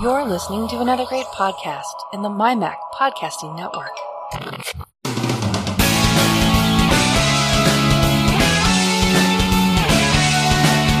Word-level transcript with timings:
You're 0.00 0.24
listening 0.24 0.68
to 0.68 0.80
another 0.80 1.04
great 1.04 1.26
podcast 1.26 1.82
in 2.12 2.22
the 2.22 2.28
MyMac 2.28 2.76
Podcasting 2.94 3.56
Network. 3.56 3.96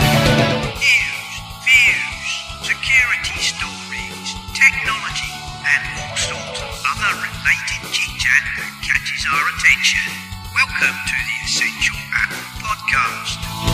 News, 0.02 1.32
views, 1.64 2.30
security 2.62 3.38
stories, 3.40 4.28
technology, 4.52 5.32
and 5.62 5.82
all 5.96 6.16
sorts 6.16 6.60
of 6.60 6.74
other 6.84 7.12
related 7.22 7.82
chit 7.94 8.12
chat 8.18 8.44
that 8.58 8.72
catches 8.82 9.22
our 9.32 9.44
attention. 9.56 10.12
Welcome 10.54 10.96
to 11.06 11.16
the 11.16 11.36
Essential 11.46 11.98
Apple 12.12 12.44
Podcast. 12.60 13.71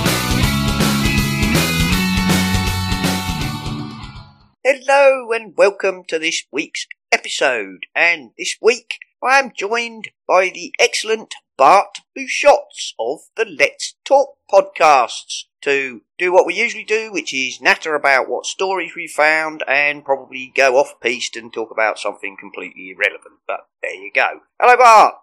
Hello, 4.65 5.31
and 5.33 5.55
welcome 5.57 6.03
to 6.09 6.19
this 6.19 6.43
week's 6.51 6.87
episode. 7.13 7.87
And 7.95 8.31
this 8.37 8.57
week, 8.61 8.99
I 9.23 9.39
am 9.39 9.53
joined 9.57 10.09
by 10.27 10.51
the 10.53 10.73
excellent 10.81 11.35
Bart 11.57 11.99
Busschots 12.17 12.93
of 12.99 13.21
the 13.37 13.45
Let's 13.45 13.95
Talk 14.05 14.37
podcasts 14.51 15.45
to 15.63 16.03
do 16.19 16.33
what 16.33 16.47
we 16.47 16.55
usually 16.55 16.85
do, 16.85 17.13
which 17.13 17.33
is 17.33 17.61
natter 17.61 17.95
about 17.95 18.29
what 18.29 18.47
stories 18.47 18.93
we 18.97 19.07
found 19.09 19.63
and 19.67 20.05
probably 20.05 20.53
go 20.55 20.77
off 20.77 20.95
piste 21.01 21.37
and 21.37 21.53
talk 21.53 21.71
about 21.71 21.99
something 21.99 22.37
completely 22.39 22.91
irrelevant. 22.91 23.37
But 23.47 23.61
there 23.83 23.95
you 23.95 24.11
go. 24.15 24.41
Hello, 24.61 24.77
Bart. 24.77 25.15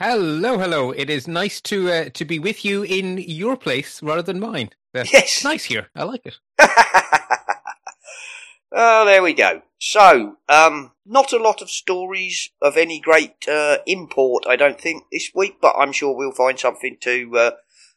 Hello, 0.00 0.58
hello. 0.58 0.90
It 0.92 1.10
is 1.10 1.28
nice 1.28 1.60
to 1.62 1.90
uh, 1.92 2.08
to 2.14 2.24
be 2.24 2.38
with 2.38 2.64
you 2.64 2.82
in 2.82 3.18
your 3.18 3.56
place 3.56 4.02
rather 4.02 4.22
than 4.22 4.40
mine. 4.40 4.70
That's 4.94 5.12
Yes. 5.12 5.44
nice 5.44 5.64
here. 5.64 5.88
I 5.94 6.04
like 6.04 6.22
it. 6.24 6.38
oh, 8.72 9.04
there 9.04 9.22
we 9.22 9.34
go. 9.34 9.62
So, 9.78 10.36
um, 10.48 10.92
not 11.06 11.32
a 11.32 11.38
lot 11.38 11.62
of 11.62 11.70
stories 11.70 12.50
of 12.60 12.76
any 12.76 13.00
great 13.00 13.48
uh, 13.48 13.78
import, 13.86 14.44
I 14.46 14.56
don't 14.56 14.80
think, 14.80 15.04
this 15.10 15.30
week, 15.34 15.56
but 15.60 15.74
I'm 15.78 15.92
sure 15.92 16.14
we'll 16.14 16.32
find 16.32 16.58
something 16.58 16.96
to 17.00 17.38
uh, 17.38 17.50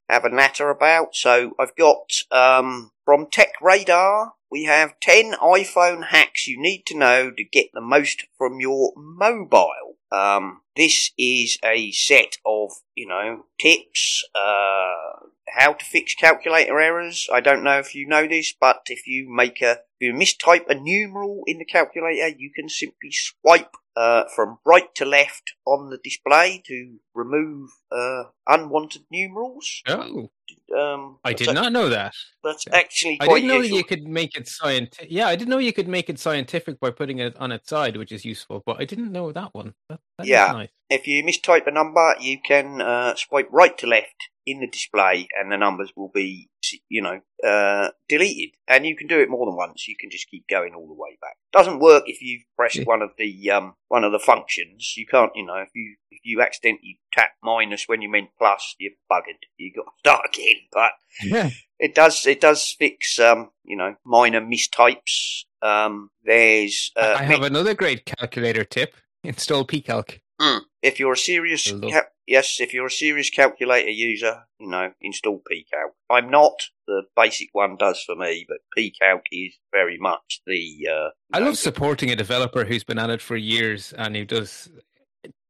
have 0.09 0.25
a 0.25 0.29
natter 0.29 0.69
about. 0.69 1.15
So, 1.15 1.53
I've 1.59 1.75
got 1.75 2.13
um, 2.31 2.91
from 3.05 3.27
Tech 3.29 3.53
Radar. 3.61 4.33
We 4.49 4.63
have 4.65 4.99
10 5.01 5.33
iPhone 5.33 6.07
hacks 6.07 6.47
you 6.47 6.61
need 6.61 6.85
to 6.87 6.97
know 6.97 7.31
to 7.31 7.43
get 7.43 7.67
the 7.73 7.81
most 7.81 8.25
from 8.37 8.59
your 8.59 8.93
mobile. 8.95 9.97
Um, 10.11 10.61
this 10.75 11.11
is 11.17 11.57
a 11.63 11.91
set 11.91 12.37
of, 12.45 12.71
you 12.95 13.07
know, 13.07 13.45
tips, 13.59 14.23
uh, 14.35 15.27
how 15.49 15.73
to 15.73 15.85
fix 15.85 16.15
calculator 16.15 16.79
errors. 16.79 17.27
I 17.31 17.41
don't 17.41 17.63
know 17.63 17.79
if 17.79 17.93
you 17.93 18.07
know 18.07 18.27
this, 18.27 18.53
but 18.59 18.81
if 18.87 19.05
you 19.07 19.27
make 19.33 19.61
a, 19.61 19.71
if 19.99 20.01
you 20.01 20.13
mistype 20.13 20.67
a 20.69 20.75
numeral 20.75 21.43
in 21.45 21.59
the 21.59 21.65
calculator, 21.65 22.35
you 22.37 22.51
can 22.55 22.69
simply 22.69 23.11
swipe 23.11 23.75
uh, 23.95 24.23
from 24.35 24.57
right 24.65 24.93
to 24.95 25.05
left 25.05 25.53
on 25.65 25.89
the 25.91 25.99
display 26.03 26.63
to 26.65 26.95
remove 27.13 27.69
uh, 27.91 28.23
unwanted 28.47 29.03
numerals. 29.11 29.81
Oh, 29.87 30.29
Um, 30.75 31.19
I 31.23 31.33
did 31.33 31.53
not 31.53 31.71
know 31.71 31.89
that. 31.89 32.15
That's 32.43 32.65
actually 32.73 33.17
I 33.21 33.27
didn't 33.27 33.47
know 33.47 33.57
useful. 33.57 33.77
you 33.77 33.83
could 33.83 34.03
make 34.03 34.35
it 34.35 34.47
scientific. 34.47 35.07
Yeah, 35.11 35.27
I 35.27 35.35
didn't 35.35 35.49
know 35.49 35.59
you 35.59 35.73
could 35.73 35.87
make 35.87 36.09
it 36.09 36.17
scientific 36.17 36.79
by 36.79 36.89
putting 36.89 37.19
it 37.19 37.37
on 37.37 37.51
its 37.51 37.69
side, 37.69 37.95
which 37.97 38.11
is 38.11 38.25
useful. 38.25 38.63
But 38.65 38.81
I 38.81 38.85
didn't 38.85 39.11
know 39.11 39.31
that 39.31 39.53
one. 39.53 39.75
That 40.17 40.27
Yeah. 40.27 40.51
nice. 40.51 40.69
If 40.89 41.07
you 41.07 41.23
mistype 41.23 41.65
a 41.65 41.71
number, 41.71 42.15
you 42.19 42.37
can 42.45 42.79
uh, 42.81 43.15
swipe 43.15 43.47
right 43.51 43.75
to 43.79 43.87
left 43.87 44.15
in 44.45 44.59
the 44.59 44.67
display, 44.67 45.27
and 45.39 45.51
the 45.51 45.57
numbers 45.57 45.91
will 45.95 46.09
be, 46.13 46.49
you 46.89 47.01
know, 47.01 47.21
uh, 47.47 47.89
deleted. 48.09 48.51
And 48.67 48.85
you 48.85 48.95
can 48.95 49.07
do 49.07 49.19
it 49.21 49.29
more 49.29 49.45
than 49.45 49.55
once. 49.55 49.87
You 49.87 49.95
can 49.97 50.11
just 50.11 50.29
keep 50.29 50.47
going 50.47 50.73
all 50.75 50.85
the 50.87 50.93
way 50.93 51.17
back. 51.21 51.37
Doesn't 51.53 51.79
work 51.79 52.03
if 52.07 52.21
you 52.21 52.41
press 52.57 52.75
Yeah. 52.75 52.83
one 52.83 53.01
of 53.01 53.11
the 53.17 53.49
um, 53.51 53.75
one 53.87 54.03
of 54.03 54.11
the 54.11 54.19
functions. 54.19 54.93
You 54.97 55.07
can't, 55.07 55.31
you 55.35 55.45
know, 55.45 55.55
if 55.55 55.69
you 55.73 55.95
if 56.11 56.19
you 56.23 56.41
accidentally 56.41 56.99
tap 57.13 57.31
minus 57.41 57.87
when 57.87 58.01
you 58.01 58.09
meant 58.09 58.29
plus, 58.37 58.75
you're 58.77 58.91
buggered. 59.11 59.39
You 59.57 59.71
got 59.73 59.83
to 59.85 59.91
start 59.99 60.25
again. 60.33 60.57
But 60.71 60.91
Yeah. 61.23 61.49
it 61.79 61.95
does 61.95 62.25
it 62.27 62.41
does 62.41 62.69
fix 62.77 63.17
um, 63.19 63.49
you 63.63 63.77
know 63.77 63.95
minor 64.05 64.41
mistypes. 64.41 65.45
Um, 65.61 66.09
there's 66.23 66.91
uh, 66.97 67.15
I 67.17 67.23
have 67.23 67.43
another 67.43 67.73
great 67.73 68.05
calculator 68.05 68.65
tip. 68.65 68.95
Install 69.33 69.65
pcalc. 69.65 70.19
If 70.81 70.99
you're 70.99 71.13
a 71.13 71.17
serious 71.17 71.71
cal- 71.71 72.07
yes, 72.27 72.59
if 72.59 72.73
you're 72.73 72.87
a 72.87 72.91
serious 72.91 73.29
calculator 73.29 73.89
user, 73.89 74.43
you 74.59 74.67
know, 74.67 74.91
install 75.01 75.41
pcalc. 75.49 75.91
I'm 76.09 76.29
not. 76.29 76.53
The 76.87 77.03
basic 77.15 77.49
one 77.53 77.77
does 77.77 78.03
for 78.05 78.15
me, 78.15 78.45
but 78.47 78.57
pcalc 78.77 79.21
is 79.31 79.53
very 79.71 79.97
much 79.97 80.41
the. 80.45 80.87
Uh, 80.91 81.09
I 81.31 81.39
love 81.39 81.57
supporting 81.57 82.09
a 82.09 82.15
developer 82.15 82.65
who's 82.65 82.83
been 82.83 82.99
at 82.99 83.09
it 83.09 83.21
for 83.21 83.37
years 83.37 83.93
and 83.93 84.15
who 84.15 84.25
does. 84.25 84.69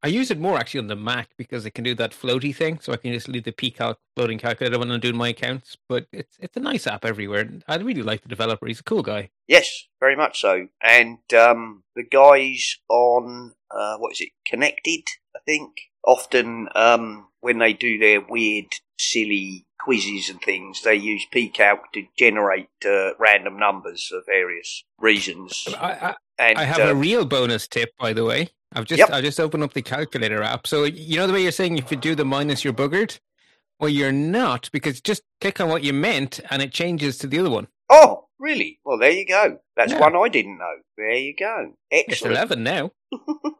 I 0.03 0.07
use 0.07 0.29
it 0.31 0.39
more 0.39 0.57
actually 0.57 0.81
on 0.81 0.87
the 0.87 0.97
Mac 0.97 1.29
because 1.37 1.65
it 1.65 1.71
can 1.71 1.85
do 1.85 1.95
that 1.95 2.11
floaty 2.11 2.53
thing, 2.53 2.77
so 2.81 2.91
I 2.91 2.97
can 2.97 3.13
just 3.13 3.29
leave 3.29 3.45
the 3.45 3.53
pcalc 3.53 3.95
floating 4.17 4.37
calculator 4.37 4.77
when 4.77 4.91
I'm 4.91 4.99
doing 4.99 5.15
my 5.15 5.29
accounts. 5.29 5.77
But 5.87 6.07
it's 6.11 6.37
it's 6.39 6.57
a 6.57 6.59
nice 6.59 6.85
app 6.85 7.05
everywhere. 7.05 7.49
I 7.69 7.77
really 7.77 8.03
like 8.03 8.21
the 8.21 8.27
developer. 8.27 8.67
He's 8.67 8.81
a 8.81 8.83
cool 8.83 9.01
guy. 9.01 9.29
Yes, 9.47 9.87
very 10.01 10.17
much 10.17 10.41
so. 10.41 10.67
And 10.81 11.19
um, 11.33 11.83
the 11.95 12.03
guys 12.03 12.79
on 12.89 13.53
uh, 13.71 13.95
what 13.97 14.11
is 14.11 14.21
it? 14.21 14.29
Connected, 14.45 15.07
I 15.33 15.39
think. 15.45 15.71
Often 16.05 16.67
um, 16.75 17.27
when 17.39 17.59
they 17.59 17.71
do 17.71 17.97
their 17.97 18.19
weird, 18.19 18.73
silly 18.99 19.65
quizzes 19.79 20.29
and 20.29 20.41
things, 20.41 20.81
they 20.81 20.95
use 20.95 21.25
pcalc 21.33 21.79
to 21.93 22.05
generate 22.17 22.67
uh, 22.85 23.11
random 23.19 23.57
numbers 23.57 24.07
for 24.07 24.21
various 24.25 24.83
reasons. 24.99 25.65
I, 25.79 25.91
I, 25.91 26.15
And 26.39 26.57
I 26.57 26.63
have 26.63 26.79
uh, 26.79 26.91
a 26.91 26.95
real 26.95 27.25
bonus 27.25 27.67
tip, 27.67 27.91
by 27.97 28.11
the 28.11 28.25
way. 28.25 28.49
I've 28.75 28.85
just 28.85 28.99
Yep. 28.99 29.09
I 29.11 29.21
just 29.21 29.39
opened 29.39 29.63
up 29.63 29.73
the 29.73 29.81
calculator 29.81 30.41
app. 30.43 30.67
So 30.67 30.83
you 30.85 31.17
know 31.17 31.27
the 31.27 31.33
way 31.33 31.43
you're 31.43 31.51
saying 31.51 31.77
if 31.77 31.91
you 31.91 31.97
do 31.97 32.15
the 32.15 32.25
minus, 32.25 32.63
you're 32.63 32.73
buggered. 32.73 33.19
Well, 33.79 33.89
you're 33.89 34.11
not 34.11 34.69
because 34.71 35.01
just 35.01 35.23
click 35.41 35.59
on 35.59 35.69
what 35.69 35.83
you 35.83 35.93
meant 35.93 36.39
and 36.49 36.61
it 36.61 36.71
changes 36.71 37.17
to 37.19 37.27
the 37.27 37.39
other 37.39 37.49
one. 37.49 37.67
Oh, 37.89 38.27
really? 38.39 38.79
Well, 38.85 38.97
there 38.97 39.11
you 39.11 39.25
go. 39.27 39.59
That's 39.75 39.91
Yeah. 39.91 39.99
one 39.99 40.15
I 40.15 40.29
didn't 40.29 40.57
know. 40.57 40.75
There 40.97 41.13
you 41.15 41.35
go. 41.37 41.73
It's 41.91 42.13
Excellent. 42.13 42.35
eleven 42.37 42.63
now. 42.63 42.91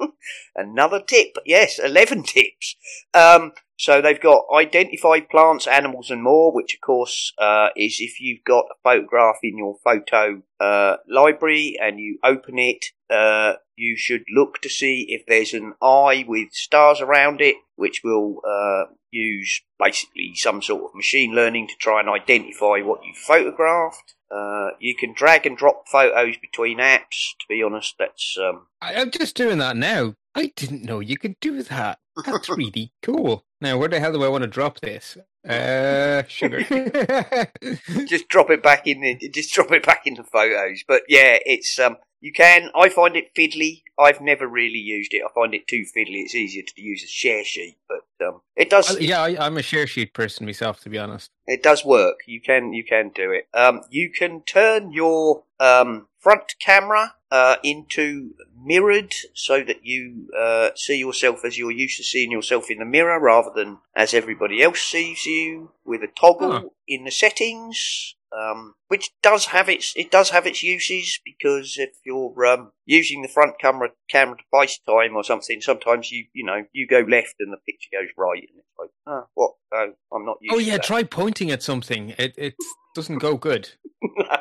Another 0.55 1.01
tip. 1.01 1.35
Yes, 1.45 1.79
11 1.79 2.23
tips. 2.27 2.75
Um, 3.13 3.51
so 3.77 4.01
they've 4.01 4.19
got 4.19 4.45
identify 4.55 5.19
plants, 5.19 5.67
animals, 5.67 6.09
and 6.09 6.23
more, 6.23 6.53
which 6.53 6.75
of 6.75 6.81
course 6.81 7.33
uh, 7.37 7.69
is 7.75 7.97
if 7.99 8.19
you've 8.19 8.43
got 8.45 8.65
a 8.71 8.75
photograph 8.83 9.37
in 9.43 9.57
your 9.57 9.75
photo 9.83 10.41
uh, 10.59 10.97
library 11.09 11.75
and 11.81 11.99
you 11.99 12.19
open 12.23 12.59
it, 12.59 12.85
uh, 13.13 13.53
you 13.75 13.95
should 13.95 14.23
look 14.33 14.61
to 14.61 14.69
see 14.69 15.05
if 15.09 15.25
there's 15.27 15.53
an 15.53 15.73
eye 15.81 16.25
with 16.27 16.53
stars 16.53 17.01
around 17.01 17.41
it, 17.41 17.55
which 17.75 18.01
will 18.03 18.41
uh, 18.47 18.85
use 19.11 19.61
basically 19.79 20.33
some 20.35 20.61
sort 20.61 20.83
of 20.83 20.95
machine 20.95 21.33
learning 21.33 21.67
to 21.67 21.75
try 21.79 21.99
and 21.99 22.09
identify 22.09 22.79
what 22.79 23.03
you 23.03 23.13
photographed. 23.15 24.15
Uh, 24.31 24.71
you 24.79 24.95
can 24.95 25.13
drag 25.13 25.45
and 25.45 25.57
drop 25.57 25.87
photos 25.87 26.35
between 26.37 26.79
apps. 26.79 27.35
To 27.39 27.45
be 27.47 27.61
honest, 27.61 27.95
that's 27.99 28.35
um, 28.41 28.67
I, 28.81 28.95
I'm 28.95 29.11
just 29.11 29.35
doing 29.35 29.59
that 29.59 29.77
now. 29.77 30.15
I 30.35 30.51
didn't 30.55 30.83
know 30.83 30.99
you 30.99 31.17
could 31.17 31.39
do 31.39 31.61
that. 31.63 31.99
That's 32.25 32.49
really 32.57 32.91
cool. 33.03 33.45
Now, 33.61 33.77
where 33.77 33.89
the 33.89 33.99
hell 33.99 34.13
do 34.13 34.23
I 34.23 34.29
want 34.29 34.41
to 34.41 34.47
drop 34.47 34.79
this? 34.79 35.17
Uh, 35.47 36.23
sugar. 36.27 36.63
just 38.07 38.27
drop 38.29 38.49
it 38.49 38.63
back 38.63 38.87
in 38.87 39.01
the 39.01 39.29
just 39.29 39.53
drop 39.53 39.71
it 39.71 39.85
back 39.85 40.07
in 40.07 40.15
the 40.15 40.23
photos. 40.23 40.83
But 40.87 41.03
yeah, 41.07 41.37
it's 41.45 41.77
um 41.79 41.97
you 42.25 42.31
can 42.31 42.69
I 42.73 42.87
find 42.89 43.15
it 43.15 43.33
fiddly. 43.35 43.83
I've 43.99 44.21
never 44.21 44.47
really 44.47 44.79
used 44.97 45.13
it. 45.13 45.21
I 45.27 45.31
find 45.39 45.53
it 45.53 45.67
too 45.67 45.83
fiddly. 45.95 46.23
It's 46.23 46.33
easier 46.43 46.63
to 46.65 46.81
use 46.81 47.03
a 47.03 47.07
share 47.21 47.43
sheet, 47.43 47.77
but 47.87 48.05
um 48.27 48.41
it 48.55 48.69
does 48.69 48.87
yeah, 48.99 49.21
I, 49.21 49.29
I'm 49.45 49.57
a 49.57 49.61
share 49.71 49.87
sheet 49.93 50.13
person 50.13 50.45
myself, 50.45 50.79
to 50.81 50.89
be 50.89 50.97
honest. 50.97 51.29
it 51.45 51.61
does 51.69 51.83
work. 51.85 52.17
You 52.25 52.39
can 52.49 52.73
you 52.73 52.83
can 52.93 53.05
do 53.13 53.27
it. 53.31 53.45
Um 53.53 53.81
you 53.89 54.09
can 54.19 54.41
turn 54.57 54.91
your 54.93 55.43
um 55.59 56.07
front 56.19 56.47
camera 56.59 57.15
uh 57.29 57.57
into 57.63 58.31
mirrored 58.71 59.13
so 59.33 59.55
that 59.69 59.81
you 59.91 60.29
uh 60.45 60.69
see 60.75 60.97
yourself 60.97 61.43
as 61.43 61.57
you're 61.57 61.71
used 61.85 61.97
to 61.97 62.03
seeing 62.03 62.31
yourself 62.31 62.71
in 62.71 62.79
the 62.79 62.85
mirror 62.97 63.19
rather 63.19 63.51
than 63.53 63.79
as 64.03 64.13
everybody 64.13 64.57
else 64.63 64.81
sees 64.81 65.25
you 65.25 65.71
with 65.85 66.01
a 66.01 66.07
toggle 66.07 66.51
Huh. 66.51 66.69
in 66.87 67.03
the 67.03 67.11
settings. 67.11 68.15
Um, 68.35 68.73
which 68.87 69.11
does 69.21 69.45
have 69.47 69.69
its 69.69 69.93
it 69.95 70.09
does 70.09 70.31
have 70.31 70.47
its 70.47 70.63
uses 70.63 71.19
because 71.23 71.75
if 71.77 71.91
you're 72.03 72.45
um, 72.45 72.71
using 72.85 73.21
the 73.21 73.27
front 73.27 73.59
camera 73.59 73.89
camera 74.09 74.37
to 74.37 74.79
time 74.87 75.15
or 75.15 75.23
something, 75.23 75.61
sometimes 75.61 76.11
you 76.11 76.25
you 76.33 76.43
know 76.43 76.63
you 76.73 76.87
go 76.87 77.01
left 77.07 77.35
and 77.39 77.53
the 77.53 77.57
picture 77.57 77.89
goes 77.91 78.09
right, 78.17 78.39
and 78.39 78.57
it's 78.57 78.79
like, 78.79 78.89
oh, 79.07 79.27
what? 79.35 79.51
I'm 79.73 80.25
not 80.25 80.37
used. 80.41 80.55
Oh 80.55 80.59
yeah, 80.59 80.77
try 80.77 81.03
pointing 81.03 81.51
at 81.51 81.63
something. 81.63 82.13
It 82.17 82.33
it 82.37 82.55
doesn't 82.95 83.19
go 83.19 83.37
good. 83.37 83.69
no. 84.03 84.37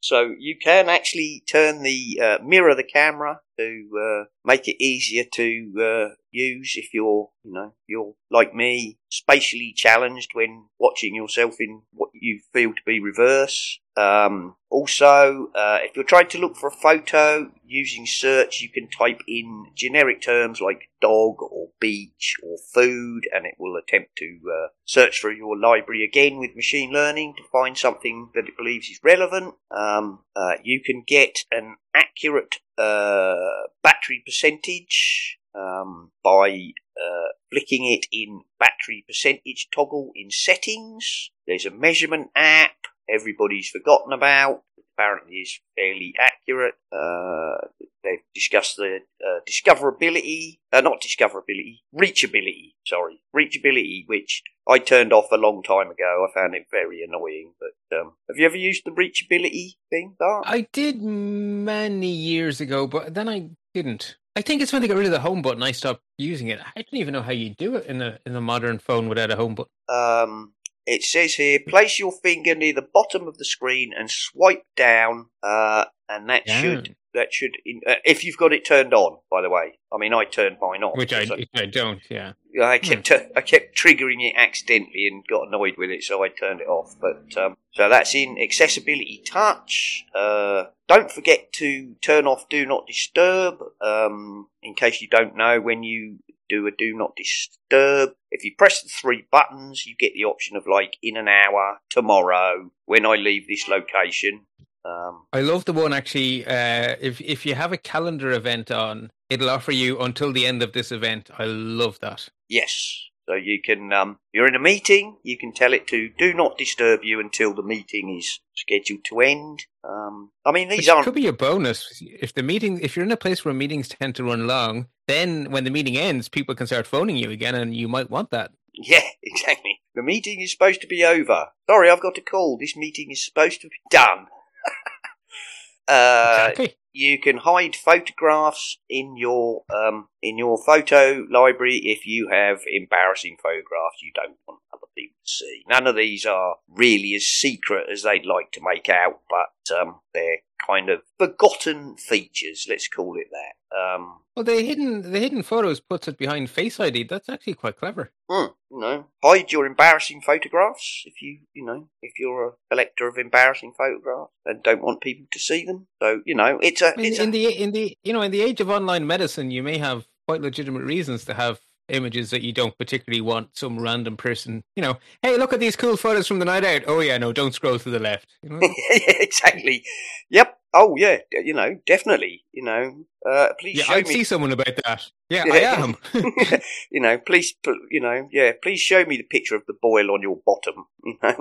So 0.00 0.34
you 0.38 0.56
can 0.62 0.88
actually 0.88 1.42
turn 1.50 1.82
the 1.82 2.20
uh, 2.22 2.38
mirror 2.44 2.74
the 2.74 2.84
camera 2.84 3.40
to 3.58 3.88
uh, 4.00 4.24
make 4.44 4.68
it 4.68 4.82
easier 4.82 5.24
to 5.34 5.72
uh, 5.80 6.14
use 6.30 6.74
if 6.76 6.92
you're, 6.92 7.30
you 7.42 7.52
know, 7.52 7.72
you're 7.86 8.14
like 8.30 8.54
me, 8.54 8.98
spatially 9.08 9.72
challenged 9.76 10.30
when 10.34 10.66
watching 10.78 11.14
yourself 11.14 11.56
in 11.60 11.82
what 11.92 12.10
you 12.12 12.40
feel 12.52 12.70
to 12.70 12.82
be 12.84 13.00
reverse. 13.00 13.78
Um, 13.96 14.56
also, 14.70 15.50
uh, 15.54 15.78
if 15.82 15.94
you're 15.94 16.04
trying 16.04 16.28
to 16.28 16.38
look 16.38 16.56
for 16.56 16.66
a 16.66 16.72
photo 16.72 17.50
using 17.64 18.06
search, 18.06 18.60
you 18.60 18.68
can 18.68 18.88
type 18.88 19.20
in 19.28 19.66
generic 19.76 20.20
terms 20.20 20.60
like 20.60 20.88
dog 21.00 21.36
or 21.40 21.68
beach 21.80 22.34
or 22.42 22.56
food, 22.72 23.22
and 23.32 23.46
it 23.46 23.54
will 23.58 23.76
attempt 23.76 24.16
to 24.16 24.40
uh, 24.52 24.68
search 24.84 25.20
through 25.20 25.36
your 25.36 25.56
library 25.56 26.02
again 26.02 26.38
with 26.38 26.56
machine 26.56 26.92
learning 26.92 27.34
to 27.36 27.42
find 27.52 27.78
something 27.78 28.30
that 28.34 28.48
it 28.48 28.56
believes 28.56 28.88
is 28.88 28.98
relevant. 29.04 29.54
Um, 29.70 30.24
uh, 30.34 30.54
you 30.64 30.80
can 30.84 31.04
get 31.06 31.44
an 31.52 31.76
accurate 31.94 32.56
uh, 32.76 33.68
battery 33.82 34.24
percentage 34.26 35.38
um, 35.54 36.10
by 36.24 36.72
uh, 36.96 37.28
flicking 37.52 37.84
it 37.84 38.06
in 38.10 38.40
battery 38.58 39.04
percentage 39.06 39.68
toggle 39.72 40.10
in 40.16 40.30
settings. 40.30 41.30
There's 41.46 41.66
a 41.66 41.70
measurement 41.70 42.30
app 42.34 42.72
everybody's 43.08 43.68
forgotten 43.68 44.12
about. 44.12 44.62
Apparently, 44.96 45.38
is 45.38 45.58
fairly 45.76 46.14
accurate. 46.20 46.74
Uh, 46.92 47.66
they've 48.04 48.22
discussed 48.32 48.76
the 48.76 49.00
uh, 49.26 49.40
discoverability, 49.48 50.58
uh, 50.72 50.80
not 50.80 51.00
discoverability, 51.00 51.80
reachability. 51.92 52.74
Sorry, 52.86 53.20
reachability, 53.34 54.04
which 54.06 54.44
I 54.68 54.78
turned 54.78 55.12
off 55.12 55.32
a 55.32 55.36
long 55.36 55.64
time 55.64 55.90
ago. 55.90 56.28
I 56.28 56.32
found 56.32 56.54
it 56.54 56.66
very 56.70 57.02
annoying. 57.02 57.54
But 57.58 57.98
um, 57.98 58.12
have 58.28 58.36
you 58.36 58.46
ever 58.46 58.56
used 58.56 58.82
the 58.84 58.92
reachability 58.92 59.72
thing, 59.90 60.14
Bart? 60.16 60.44
I 60.46 60.68
did 60.72 61.02
many 61.02 62.12
years 62.12 62.60
ago, 62.60 62.86
but 62.86 63.14
then 63.14 63.28
I 63.28 63.50
didn't. 63.74 64.16
I 64.36 64.42
think 64.42 64.62
it's 64.62 64.72
when 64.72 64.82
they 64.82 64.88
got 64.88 64.96
rid 64.96 65.06
of 65.06 65.12
the 65.12 65.20
home 65.20 65.42
button, 65.42 65.62
I 65.62 65.70
stopped 65.70 66.02
using 66.18 66.48
it. 66.48 66.58
I 66.60 66.82
don't 66.82 67.00
even 67.00 67.12
know 67.12 67.22
how 67.22 67.32
you 67.32 67.50
do 67.50 67.76
it 67.76 67.86
in 67.86 67.98
the 67.98 68.18
in 68.26 68.34
a 68.34 68.40
modern 68.40 68.78
phone 68.78 69.08
without 69.08 69.30
a 69.30 69.36
home 69.36 69.54
button. 69.54 69.70
Um, 69.88 70.53
it 70.86 71.02
says 71.02 71.34
here, 71.34 71.58
place 71.66 71.98
your 71.98 72.12
finger 72.12 72.54
near 72.54 72.74
the 72.74 72.82
bottom 72.92 73.26
of 73.26 73.38
the 73.38 73.44
screen 73.44 73.92
and 73.96 74.10
swipe 74.10 74.64
down, 74.76 75.26
uh, 75.42 75.86
and 76.08 76.28
that 76.28 76.42
Yeah. 76.46 76.60
should 76.60 76.96
that 77.14 77.32
should 77.32 77.52
in, 77.64 77.80
uh, 77.86 77.94
if 78.04 78.24
you've 78.24 78.36
got 78.36 78.52
it 78.52 78.64
turned 78.64 78.92
on. 78.92 79.18
By 79.30 79.40
the 79.40 79.48
way, 79.48 79.78
I 79.92 79.98
mean 79.98 80.12
I 80.12 80.24
turned 80.24 80.56
mine 80.60 80.82
off, 80.82 80.96
Which 80.96 81.12
I, 81.12 81.24
so- 81.24 81.36
I 81.54 81.66
don't, 81.66 82.00
yeah. 82.10 82.32
I 82.60 82.78
kept 82.78 83.10
I 83.36 83.40
kept 83.40 83.76
triggering 83.78 84.20
it 84.20 84.34
accidentally 84.36 85.06
and 85.06 85.24
got 85.28 85.46
annoyed 85.46 85.74
with 85.78 85.90
it, 85.90 86.02
so 86.02 86.24
I 86.24 86.28
turned 86.28 86.60
it 86.60 86.66
off. 86.66 86.96
But 87.00 87.36
um, 87.36 87.56
so 87.72 87.88
that's 87.88 88.14
in 88.16 88.36
accessibility 88.40 89.22
touch. 89.24 90.04
Uh, 90.14 90.64
don't 90.88 91.10
forget 91.10 91.52
to 91.54 91.94
turn 92.02 92.26
off 92.26 92.48
do 92.48 92.66
not 92.66 92.86
disturb. 92.88 93.58
Um, 93.80 94.48
in 94.62 94.74
case 94.74 95.00
you 95.00 95.08
don't 95.08 95.36
know, 95.36 95.60
when 95.60 95.82
you 95.84 96.18
do 96.48 96.66
a 96.66 96.70
do 96.70 96.96
not 96.96 97.16
disturb, 97.16 98.10
if 98.30 98.44
you 98.44 98.52
press 98.56 98.82
the 98.82 98.88
three 98.88 99.24
buttons, 99.30 99.86
you 99.86 99.94
get 99.98 100.12
the 100.14 100.24
option 100.24 100.56
of 100.56 100.66
like 100.66 100.96
in 101.02 101.16
an 101.16 101.28
hour, 101.28 101.78
tomorrow, 101.90 102.70
when 102.86 103.06
I 103.06 103.16
leave 103.16 103.48
this 103.48 103.68
location. 103.68 104.46
Um, 104.84 105.26
I 105.32 105.40
love 105.40 105.64
the 105.64 105.72
one 105.72 105.92
actually. 105.92 106.46
Uh, 106.46 106.96
if 107.00 107.20
if 107.20 107.46
you 107.46 107.54
have 107.54 107.72
a 107.72 107.78
calendar 107.78 108.32
event 108.32 108.70
on, 108.70 109.10
it'll 109.30 109.50
offer 109.50 109.72
you 109.72 109.98
until 110.00 110.32
the 110.32 110.46
end 110.46 110.62
of 110.62 110.72
this 110.72 110.92
event. 110.92 111.30
I 111.38 111.44
love 111.46 111.98
that. 112.00 112.28
Yes. 112.48 113.08
So 113.26 113.34
you 113.34 113.60
can, 113.64 113.92
um, 113.92 114.18
you're 114.32 114.46
in 114.46 114.54
a 114.54 114.60
meeting, 114.60 115.16
you 115.22 115.38
can 115.38 115.52
tell 115.52 115.72
it 115.72 115.86
to 115.88 116.10
do 116.18 116.34
not 116.34 116.58
disturb 116.58 117.00
you 117.04 117.20
until 117.20 117.54
the 117.54 117.62
meeting 117.62 118.16
is 118.18 118.40
scheduled 118.54 119.04
to 119.06 119.20
end. 119.20 119.64
Um, 119.82 120.30
I 120.44 120.52
mean, 120.52 120.68
these 120.68 120.88
aren't, 120.88 121.04
could 121.04 121.14
be 121.14 121.26
a 121.26 121.32
bonus 121.32 122.02
if 122.20 122.34
the 122.34 122.42
meeting. 122.42 122.80
If 122.80 122.96
you're 122.96 123.04
in 123.04 123.12
a 123.12 123.16
place 123.16 123.44
where 123.44 123.54
meetings 123.54 123.88
tend 123.88 124.14
to 124.16 124.24
run 124.24 124.46
long, 124.46 124.88
then 125.08 125.50
when 125.50 125.64
the 125.64 125.70
meeting 125.70 125.96
ends, 125.96 126.28
people 126.28 126.54
can 126.54 126.66
start 126.66 126.86
phoning 126.86 127.16
you 127.16 127.30
again, 127.30 127.54
and 127.54 127.74
you 127.74 127.88
might 127.88 128.10
want 128.10 128.30
that. 128.30 128.50
yeah, 128.74 129.00
exactly. 129.22 129.80
The 129.94 130.02
meeting 130.02 130.40
is 130.40 130.50
supposed 130.50 130.80
to 130.82 130.86
be 130.86 131.04
over. 131.04 131.46
Sorry, 131.68 131.88
I've 131.88 132.02
got 132.02 132.18
a 132.18 132.22
call. 132.22 132.58
This 132.58 132.76
meeting 132.76 133.10
is 133.10 133.24
supposed 133.24 133.60
to 133.62 133.68
be 133.68 133.76
done. 133.90 134.26
uh, 135.88 136.48
Exactly. 136.50 136.76
you 136.92 137.18
can 137.20 137.38
hide 137.38 137.76
photographs 137.76 138.78
in 138.88 139.16
your 139.16 139.62
um, 139.74 140.08
in 140.24 140.38
your 140.38 140.56
photo 140.64 141.26
library 141.30 141.76
if 141.84 142.06
you 142.06 142.28
have 142.30 142.60
embarrassing 142.66 143.36
photographs 143.42 144.02
you 144.02 144.10
don't 144.14 144.36
want 144.48 144.60
other 144.72 144.86
people 144.96 145.16
to 145.24 145.30
see. 145.30 145.62
None 145.68 145.86
of 145.86 145.96
these 145.96 146.24
are 146.24 146.56
really 146.68 147.14
as 147.14 147.24
secret 147.26 147.86
as 147.92 148.02
they'd 148.02 148.24
like 148.24 148.50
to 148.52 148.60
make 148.62 148.88
out, 148.88 149.20
but 149.28 149.76
um, 149.76 150.00
they're 150.14 150.38
kind 150.66 150.88
of 150.88 151.02
forgotten 151.18 151.96
features. 151.96 152.66
Let's 152.68 152.88
call 152.88 153.16
it 153.18 153.28
that. 153.30 153.76
Um, 153.76 154.20
Well, 154.36 154.44
the 154.44 154.62
hidden 154.62 155.12
the 155.12 155.18
hidden 155.18 155.42
photos 155.42 155.80
puts 155.80 156.08
it 156.08 156.16
behind 156.16 156.48
Face 156.48 156.80
ID. 156.80 157.04
That's 157.04 157.28
actually 157.28 157.54
quite 157.54 157.76
clever. 157.76 158.12
Hmm, 158.30 158.52
you 158.70 158.80
know, 158.80 159.06
hide 159.22 159.52
your 159.52 159.66
embarrassing 159.66 160.22
photographs 160.22 161.02
if 161.04 161.20
you, 161.20 161.40
you 161.52 161.64
know, 161.64 161.88
if 162.00 162.12
you're 162.18 162.48
a 162.48 162.52
collector 162.70 163.08
of 163.08 163.18
embarrassing 163.18 163.74
photographs 163.76 164.32
and 164.46 164.62
don't 164.62 164.82
want 164.82 165.02
people 165.02 165.26
to 165.32 165.38
see 165.38 165.64
them. 165.66 165.88
So, 166.00 166.22
you 166.24 166.34
know, 166.34 166.58
it's 166.62 166.80
a, 166.82 166.94
In, 166.94 167.04
it's 167.04 167.18
in 167.18 167.28
a, 167.28 167.32
the 167.32 167.62
in 167.62 167.72
the 167.72 167.98
you 168.02 168.12
know 168.12 168.22
in 168.22 168.30
the 168.30 168.42
age 168.42 168.60
of 168.60 168.70
online 168.70 169.06
medicine, 169.06 169.50
you 169.50 169.62
may 169.62 169.78
have 169.78 170.06
quite 170.26 170.40
legitimate 170.40 170.84
reasons 170.84 171.24
to 171.26 171.34
have 171.34 171.60
images 171.88 172.30
that 172.30 172.42
you 172.42 172.52
don't 172.52 172.76
particularly 172.78 173.20
want 173.20 173.56
some 173.56 173.78
random 173.78 174.16
person. 174.16 174.64
You 174.76 174.82
know, 174.82 174.98
hey, 175.22 175.36
look 175.36 175.52
at 175.52 175.60
these 175.60 175.76
cool 175.76 175.96
photos 175.96 176.26
from 176.26 176.38
the 176.38 176.44
night 176.44 176.64
out. 176.64 176.82
Oh 176.86 177.00
yeah, 177.00 177.18
no, 177.18 177.32
don't 177.32 177.54
scroll 177.54 177.78
to 177.78 177.90
the 177.90 177.98
left. 177.98 178.32
You 178.42 178.50
know? 178.50 178.60
exactly. 178.90 179.84
Yep. 180.30 180.58
Oh 180.72 180.94
yeah. 180.96 181.18
You 181.32 181.54
know, 181.54 181.76
definitely. 181.86 182.44
You 182.52 182.64
know, 182.64 183.04
uh, 183.28 183.48
please 183.60 183.78
yeah, 183.78 183.84
show 183.84 183.94
I'd 183.94 184.06
me. 184.06 184.14
see 184.14 184.24
someone 184.24 184.52
about 184.52 184.76
that. 184.84 185.10
Yeah, 185.28 185.44
I 185.50 185.58
am. 185.58 185.96
you 186.90 187.00
know, 187.00 187.18
please, 187.18 187.54
you 187.90 188.00
know, 188.00 188.28
yeah, 188.32 188.52
please 188.62 188.80
show 188.80 189.04
me 189.04 189.16
the 189.16 189.24
picture 189.24 189.56
of 189.56 189.62
the 189.66 189.74
boil 189.80 190.10
on 190.10 190.22
your 190.22 190.38
bottom. 190.44 190.86
You 191.04 191.18
know. 191.22 191.36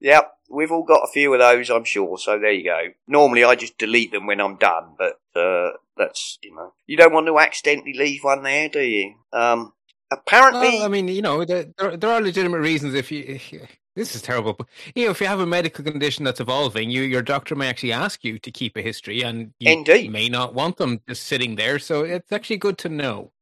Yep. 0.00 0.32
We've 0.50 0.72
all 0.72 0.84
got 0.84 1.04
a 1.04 1.12
few 1.12 1.32
of 1.34 1.40
those, 1.40 1.68
I'm 1.68 1.84
sure. 1.84 2.16
So 2.16 2.38
there 2.38 2.52
you 2.52 2.64
go. 2.64 2.80
Normally, 3.06 3.44
I 3.44 3.54
just 3.54 3.76
delete 3.76 4.12
them 4.12 4.26
when 4.26 4.40
I'm 4.40 4.56
done, 4.56 4.94
but 4.96 5.20
uh, 5.38 5.72
that's 5.96 6.38
you 6.42 6.54
know, 6.54 6.72
you 6.86 6.96
don't 6.96 7.12
want 7.12 7.26
to 7.26 7.38
accidentally 7.38 7.92
leave 7.92 8.24
one 8.24 8.42
there, 8.42 8.68
do 8.68 8.80
you? 8.80 9.14
Um, 9.32 9.72
apparently, 10.10 10.68
Well, 10.68 10.84
I 10.84 10.88
mean, 10.88 11.08
you 11.08 11.22
know, 11.22 11.44
there, 11.44 11.66
there, 11.76 12.10
are 12.10 12.20
legitimate 12.20 12.60
reasons 12.60 12.94
if 12.94 13.12
you. 13.12 13.24
If 13.26 13.52
you 13.52 13.66
this 13.98 14.14
is 14.14 14.22
terrible, 14.22 14.52
but 14.52 14.68
you 14.94 15.06
know, 15.06 15.10
if 15.10 15.20
you 15.20 15.26
have 15.26 15.40
a 15.40 15.46
medical 15.46 15.84
condition 15.84 16.24
that's 16.24 16.38
evolving, 16.38 16.88
you 16.88 17.02
your 17.02 17.20
doctor 17.20 17.56
may 17.56 17.66
actually 17.66 17.90
ask 17.90 18.22
you 18.22 18.38
to 18.38 18.50
keep 18.52 18.76
a 18.76 18.82
history, 18.82 19.22
and 19.22 19.52
you 19.58 19.72
Indeed. 19.72 20.12
may 20.12 20.28
not 20.28 20.54
want 20.54 20.76
them 20.76 21.00
just 21.08 21.24
sitting 21.24 21.56
there. 21.56 21.80
So 21.80 22.04
it's 22.04 22.30
actually 22.30 22.58
good 22.58 22.78
to 22.78 22.88
know. 22.88 23.32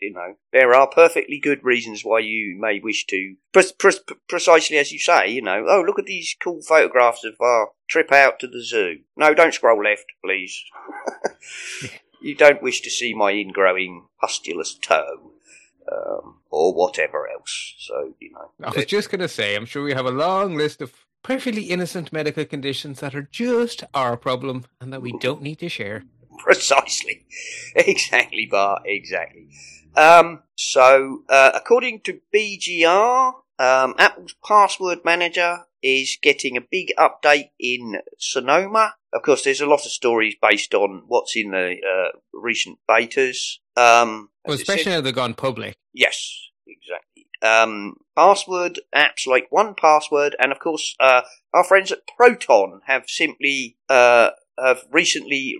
You 0.00 0.14
know, 0.14 0.34
there 0.52 0.74
are 0.74 0.88
perfectly 0.88 1.38
good 1.38 1.62
reasons 1.62 2.02
why 2.02 2.20
you 2.20 2.56
may 2.58 2.80
wish 2.80 3.04
to, 3.06 3.36
pre- 3.52 3.72
pre- 3.78 4.16
precisely 4.28 4.78
as 4.78 4.92
you 4.92 4.98
say, 4.98 5.28
you 5.28 5.42
know, 5.42 5.66
oh, 5.68 5.84
look 5.86 5.98
at 5.98 6.06
these 6.06 6.34
cool 6.42 6.62
photographs 6.62 7.22
of 7.24 7.34
our 7.40 7.68
trip 7.88 8.10
out 8.10 8.40
to 8.40 8.46
the 8.46 8.62
zoo. 8.64 9.00
No, 9.16 9.34
don't 9.34 9.52
scroll 9.52 9.82
left, 9.82 10.06
please. 10.24 10.64
you 12.22 12.34
don't 12.34 12.62
wish 12.62 12.80
to 12.80 12.90
see 12.90 13.12
my 13.12 13.32
ingrowing 13.32 14.04
pustulous 14.20 14.74
toe, 14.74 15.32
um, 15.92 16.36
or 16.50 16.72
whatever 16.72 17.28
else. 17.28 17.74
So, 17.78 18.14
you 18.20 18.32
know. 18.32 18.50
I 18.62 18.70
was 18.70 18.86
just 18.86 19.10
going 19.10 19.20
to 19.20 19.28
say, 19.28 19.54
I'm 19.54 19.66
sure 19.66 19.82
we 19.82 19.94
have 19.94 20.06
a 20.06 20.10
long 20.10 20.56
list 20.56 20.80
of 20.80 20.92
perfectly 21.22 21.64
innocent 21.64 22.12
medical 22.12 22.44
conditions 22.44 23.00
that 23.00 23.14
are 23.14 23.28
just 23.30 23.84
our 23.94 24.16
problem 24.16 24.64
and 24.80 24.92
that 24.92 25.02
we 25.02 25.12
don't 25.18 25.42
need 25.42 25.58
to 25.58 25.68
share. 25.68 26.04
Precisely. 26.38 27.26
Exactly, 27.76 28.48
Bart. 28.50 28.82
Exactly. 28.86 29.48
Um, 29.96 30.42
so, 30.56 31.22
uh, 31.28 31.52
according 31.54 32.00
to 32.02 32.20
BGR, 32.34 33.32
um, 33.58 33.94
Apple's 33.98 34.34
password 34.44 35.04
manager 35.04 35.64
is 35.82 36.18
getting 36.22 36.56
a 36.56 36.60
big 36.60 36.92
update 36.98 37.50
in 37.58 37.96
Sonoma. 38.18 38.94
Of 39.12 39.22
course, 39.22 39.44
there's 39.44 39.60
a 39.60 39.66
lot 39.66 39.86
of 39.86 39.92
stories 39.92 40.34
based 40.40 40.74
on 40.74 41.04
what's 41.06 41.36
in 41.36 41.50
the 41.50 41.76
uh, 41.76 42.18
recent 42.32 42.78
betas. 42.88 43.56
Um, 43.76 44.30
Well, 44.46 44.54
especially 44.56 44.92
now 44.92 45.00
they've 45.00 45.14
gone 45.14 45.34
public. 45.34 45.76
Yes, 45.92 46.50
exactly. 46.66 47.26
Um, 47.42 47.96
password 48.16 48.80
apps 48.94 49.26
like 49.26 49.50
1Password, 49.50 50.32
and 50.38 50.52
of 50.52 50.58
course, 50.58 50.94
uh, 51.00 51.22
our 51.54 51.64
friends 51.64 51.90
at 51.90 52.06
Proton 52.16 52.80
have 52.86 53.04
simply 53.08 53.78
uh, 53.88 54.30
have 54.62 54.82
recently 54.90 55.56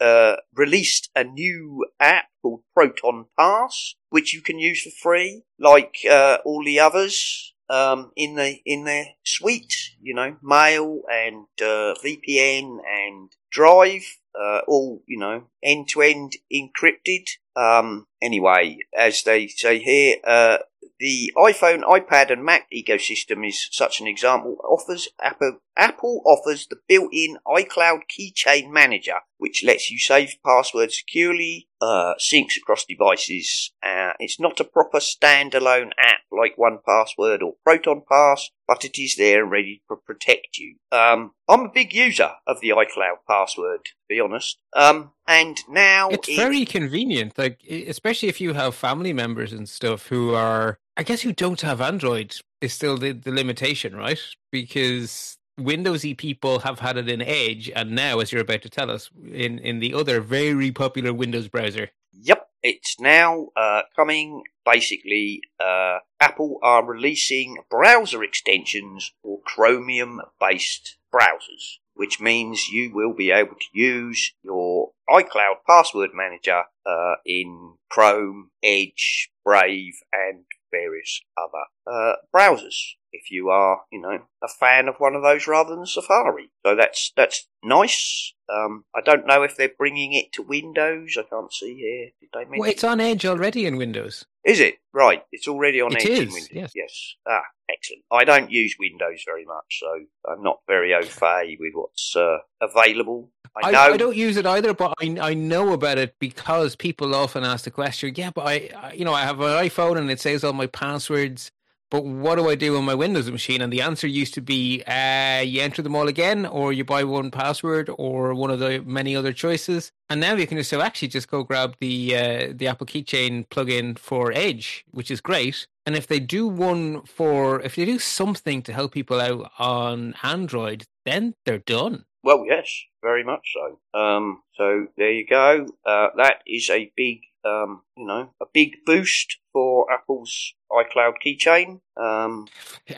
uh, 0.00 0.36
released 0.54 1.10
a 1.14 1.24
new 1.24 1.86
app 1.98 2.26
called 2.42 2.62
Proton 2.74 3.26
Pass, 3.38 3.94
which 4.10 4.32
you 4.34 4.40
can 4.40 4.58
use 4.58 4.82
for 4.82 4.90
free, 4.90 5.42
like 5.58 5.98
uh, 6.10 6.38
all 6.44 6.64
the 6.64 6.80
others. 6.80 7.54
Um, 7.68 8.10
in 8.16 8.34
the 8.34 8.58
in 8.66 8.82
their 8.82 9.10
suite, 9.24 9.92
you 10.02 10.12
know, 10.12 10.36
Mail 10.42 11.02
and 11.08 11.46
uh, 11.62 11.94
VPN 12.04 12.78
and 12.84 13.30
Drive, 13.52 14.02
uh, 14.34 14.62
all 14.66 15.04
you 15.06 15.16
know, 15.16 15.44
end 15.62 15.88
to 15.90 16.02
end 16.02 16.32
encrypted. 16.52 17.28
Um, 17.54 18.06
anyway, 18.20 18.78
as 18.96 19.22
they 19.22 19.46
say 19.46 19.78
here, 19.78 20.16
uh, 20.26 20.58
the 21.00 21.32
iPhone, 21.36 21.82
iPad, 21.82 22.30
and 22.30 22.44
Mac 22.44 22.66
ecosystem 22.72 23.46
is 23.48 23.66
such 23.72 24.00
an 24.00 24.06
example. 24.06 24.56
Offers 24.62 25.08
Apple, 25.20 25.58
Apple 25.76 26.22
offers 26.26 26.66
the 26.68 26.76
built-in 26.88 27.38
iCloud 27.48 28.00
Keychain 28.10 28.70
Manager, 28.70 29.20
which 29.38 29.64
lets 29.64 29.90
you 29.90 29.98
save 29.98 30.34
passwords 30.46 30.98
securely, 30.98 31.68
uh, 31.80 32.12
syncs 32.20 32.58
across 32.58 32.84
devices. 32.84 33.72
Uh, 33.82 34.12
it's 34.18 34.38
not 34.38 34.60
a 34.60 34.64
proper 34.64 34.98
standalone 34.98 35.90
app 35.98 36.18
like 36.30 36.56
1Password 36.58 37.42
or 37.42 37.54
Proton 37.64 38.02
Pass, 38.06 38.50
but 38.68 38.84
it 38.84 39.00
is 39.00 39.16
there 39.16 39.42
and 39.42 39.50
ready 39.50 39.82
to 39.90 39.96
protect 39.96 40.58
you. 40.58 40.76
Um, 40.92 41.32
I'm 41.48 41.60
a 41.60 41.72
big 41.72 41.94
user 41.94 42.32
of 42.46 42.60
the 42.60 42.68
iCloud 42.68 43.24
password, 43.26 43.84
to 43.86 43.90
be 44.08 44.20
honest. 44.20 44.58
Um, 44.76 45.12
and 45.26 45.56
now 45.68 46.10
It's 46.10 46.28
it- 46.28 46.36
very 46.36 46.64
convenient, 46.66 47.38
like 47.38 47.60
especially 47.68 48.28
if 48.28 48.40
you 48.40 48.52
have 48.52 48.74
family 48.74 49.12
members 49.14 49.52
and 49.52 49.68
stuff 49.68 50.06
who 50.08 50.34
are, 50.34 50.78
I 50.96 51.02
guess, 51.02 51.22
who 51.22 51.32
don't 51.32 51.60
have 51.62 51.80
Android 51.80 52.36
is 52.60 52.72
still 52.72 52.96
the, 52.96 53.12
the 53.12 53.30
limitation, 53.30 53.96
right? 53.96 54.20
Because 54.50 55.38
Windowsy 55.58 56.16
people 56.16 56.60
have 56.60 56.80
had 56.80 56.96
it 56.96 57.08
in 57.08 57.22
Edge, 57.22 57.70
and 57.74 57.92
now, 57.92 58.20
as 58.20 58.32
you're 58.32 58.42
about 58.42 58.62
to 58.62 58.70
tell 58.70 58.90
us, 58.90 59.10
in 59.30 59.58
in 59.58 59.80
the 59.80 59.94
other 59.94 60.20
very 60.20 60.72
popular 60.72 61.12
Windows 61.12 61.48
browser. 61.48 61.90
Yep, 62.12 62.48
it's 62.62 62.98
now 62.98 63.48
uh, 63.56 63.82
coming. 63.94 64.42
Basically, 64.64 65.42
uh, 65.58 65.98
Apple 66.20 66.58
are 66.62 66.84
releasing 66.84 67.58
browser 67.70 68.22
extensions 68.22 69.12
for 69.22 69.40
Chromium 69.44 70.20
based 70.40 70.96
browsers, 71.12 71.78
which 71.94 72.20
means 72.20 72.68
you 72.68 72.92
will 72.94 73.12
be 73.12 73.30
able 73.30 73.56
to 73.56 73.78
use 73.78 74.32
your 74.42 74.90
iCloud 75.08 75.56
password 75.66 76.10
manager 76.14 76.64
uh, 76.86 77.14
in 77.26 77.74
Chrome, 77.90 78.50
Edge, 78.62 79.30
Brave, 79.44 79.94
and 80.12 80.44
various 80.72 81.20
other 81.38 81.64
uh, 81.90 82.14
browsers. 82.34 82.76
If 83.12 83.32
you 83.32 83.48
are, 83.48 83.80
you 83.90 84.00
know, 84.00 84.20
a 84.40 84.46
fan 84.48 84.86
of 84.86 84.94
one 84.98 85.16
of 85.16 85.22
those 85.22 85.48
rather 85.48 85.74
than 85.74 85.84
Safari, 85.84 86.50
so 86.64 86.76
that's 86.76 87.12
that's 87.16 87.48
nice. 87.64 88.34
Um, 88.48 88.84
I 88.94 89.00
don't 89.00 89.26
know 89.26 89.42
if 89.42 89.56
they're 89.56 89.72
bringing 89.76 90.12
it 90.12 90.32
to 90.34 90.42
Windows. 90.42 91.16
I 91.18 91.24
can't 91.28 91.52
see 91.52 91.74
here. 91.74 92.10
Did 92.20 92.28
they 92.32 92.44
mention? 92.44 92.60
Well, 92.60 92.70
it's 92.70 92.84
on 92.84 93.00
Edge 93.00 93.26
already 93.26 93.66
in 93.66 93.76
Windows. 93.76 94.24
Is 94.44 94.60
it 94.60 94.76
right? 94.94 95.24
It's 95.32 95.48
already 95.48 95.80
on 95.80 95.92
It 95.96 96.02
Edge 96.04 96.08
in 96.08 96.28
is, 96.28 96.48
Windows. 96.52 96.70
yes. 96.72 97.14
Ah, 97.28 97.42
excellent. 97.68 98.04
I 98.12 98.22
don't 98.22 98.50
use 98.52 98.76
Windows 98.78 99.22
very 99.26 99.44
much, 99.44 99.80
so 99.80 100.04
I'm 100.30 100.44
not 100.44 100.60
very 100.68 100.94
au 100.94 101.02
fait 101.02 101.56
with 101.58 101.72
what's 101.74 102.14
uh, 102.14 102.38
available. 102.60 103.32
I 103.60 103.68
I, 103.68 103.70
know. 103.72 103.78
I 103.80 103.96
don't 103.96 104.16
use 104.16 104.36
it 104.36 104.46
either, 104.46 104.72
but 104.72 104.94
I 105.00 105.16
I 105.20 105.34
know 105.34 105.72
about 105.72 105.98
it 105.98 106.14
because 106.20 106.76
people 106.76 107.12
often 107.16 107.42
ask 107.42 107.64
the 107.64 107.72
question. 107.72 108.12
Yeah, 108.14 108.30
but 108.30 108.46
I, 108.46 108.70
I 108.76 108.92
you 108.92 109.04
know 109.04 109.14
I 109.14 109.22
have 109.22 109.40
an 109.40 109.46
iPhone 109.68 109.98
and 109.98 110.08
it 110.12 110.20
saves 110.20 110.44
all 110.44 110.52
my 110.52 110.68
passwords. 110.68 111.50
But 111.90 112.04
what 112.04 112.36
do 112.36 112.48
I 112.48 112.54
do 112.54 112.76
on 112.76 112.84
my 112.84 112.94
Windows 112.94 113.30
machine? 113.30 113.60
And 113.60 113.72
the 113.72 113.80
answer 113.80 114.06
used 114.06 114.34
to 114.34 114.40
be 114.40 114.82
uh, 114.86 115.40
you 115.40 115.60
enter 115.60 115.82
them 115.82 115.96
all 115.96 116.06
again, 116.06 116.46
or 116.46 116.72
you 116.72 116.84
buy 116.84 117.02
1Password, 117.02 117.92
or 117.98 118.32
one 118.32 118.50
of 118.50 118.60
the 118.60 118.80
many 118.86 119.16
other 119.16 119.32
choices. 119.32 119.90
And 120.08 120.20
now 120.20 120.34
you 120.34 120.46
can 120.46 120.56
just 120.56 120.70
so 120.70 120.80
actually 120.80 121.08
just 121.08 121.28
go 121.28 121.42
grab 121.42 121.74
the 121.80 122.16
uh, 122.16 122.52
the 122.54 122.68
Apple 122.68 122.86
Keychain 122.86 123.48
plugin 123.48 123.98
for 123.98 124.32
Edge, 124.32 124.84
which 124.92 125.10
is 125.10 125.20
great. 125.20 125.66
And 125.84 125.96
if 125.96 126.06
they 126.06 126.20
do 126.20 126.46
one 126.46 127.02
for 127.02 127.60
if 127.62 127.74
they 127.74 127.84
do 127.84 127.98
something 127.98 128.62
to 128.62 128.72
help 128.72 128.92
people 128.92 129.20
out 129.20 129.50
on 129.58 130.14
Android, 130.22 130.84
then 131.04 131.34
they're 131.44 131.58
done. 131.58 132.04
Well, 132.22 132.44
yes, 132.46 132.68
very 133.02 133.24
much 133.24 133.54
so. 133.54 133.98
Um, 133.98 134.42
so 134.54 134.86
there 134.96 135.12
you 135.12 135.26
go. 135.26 135.66
Uh, 135.86 136.08
that 136.16 136.42
is 136.46 136.68
a 136.68 136.92
big, 136.96 137.20
um, 137.44 137.82
you 137.96 138.06
know, 138.06 138.30
a 138.42 138.46
big 138.52 138.76
boost 138.84 139.38
for 139.52 139.90
Apple's 139.90 140.52
iCloud 140.70 141.14
keychain. 141.24 141.80
Um, 141.96 142.46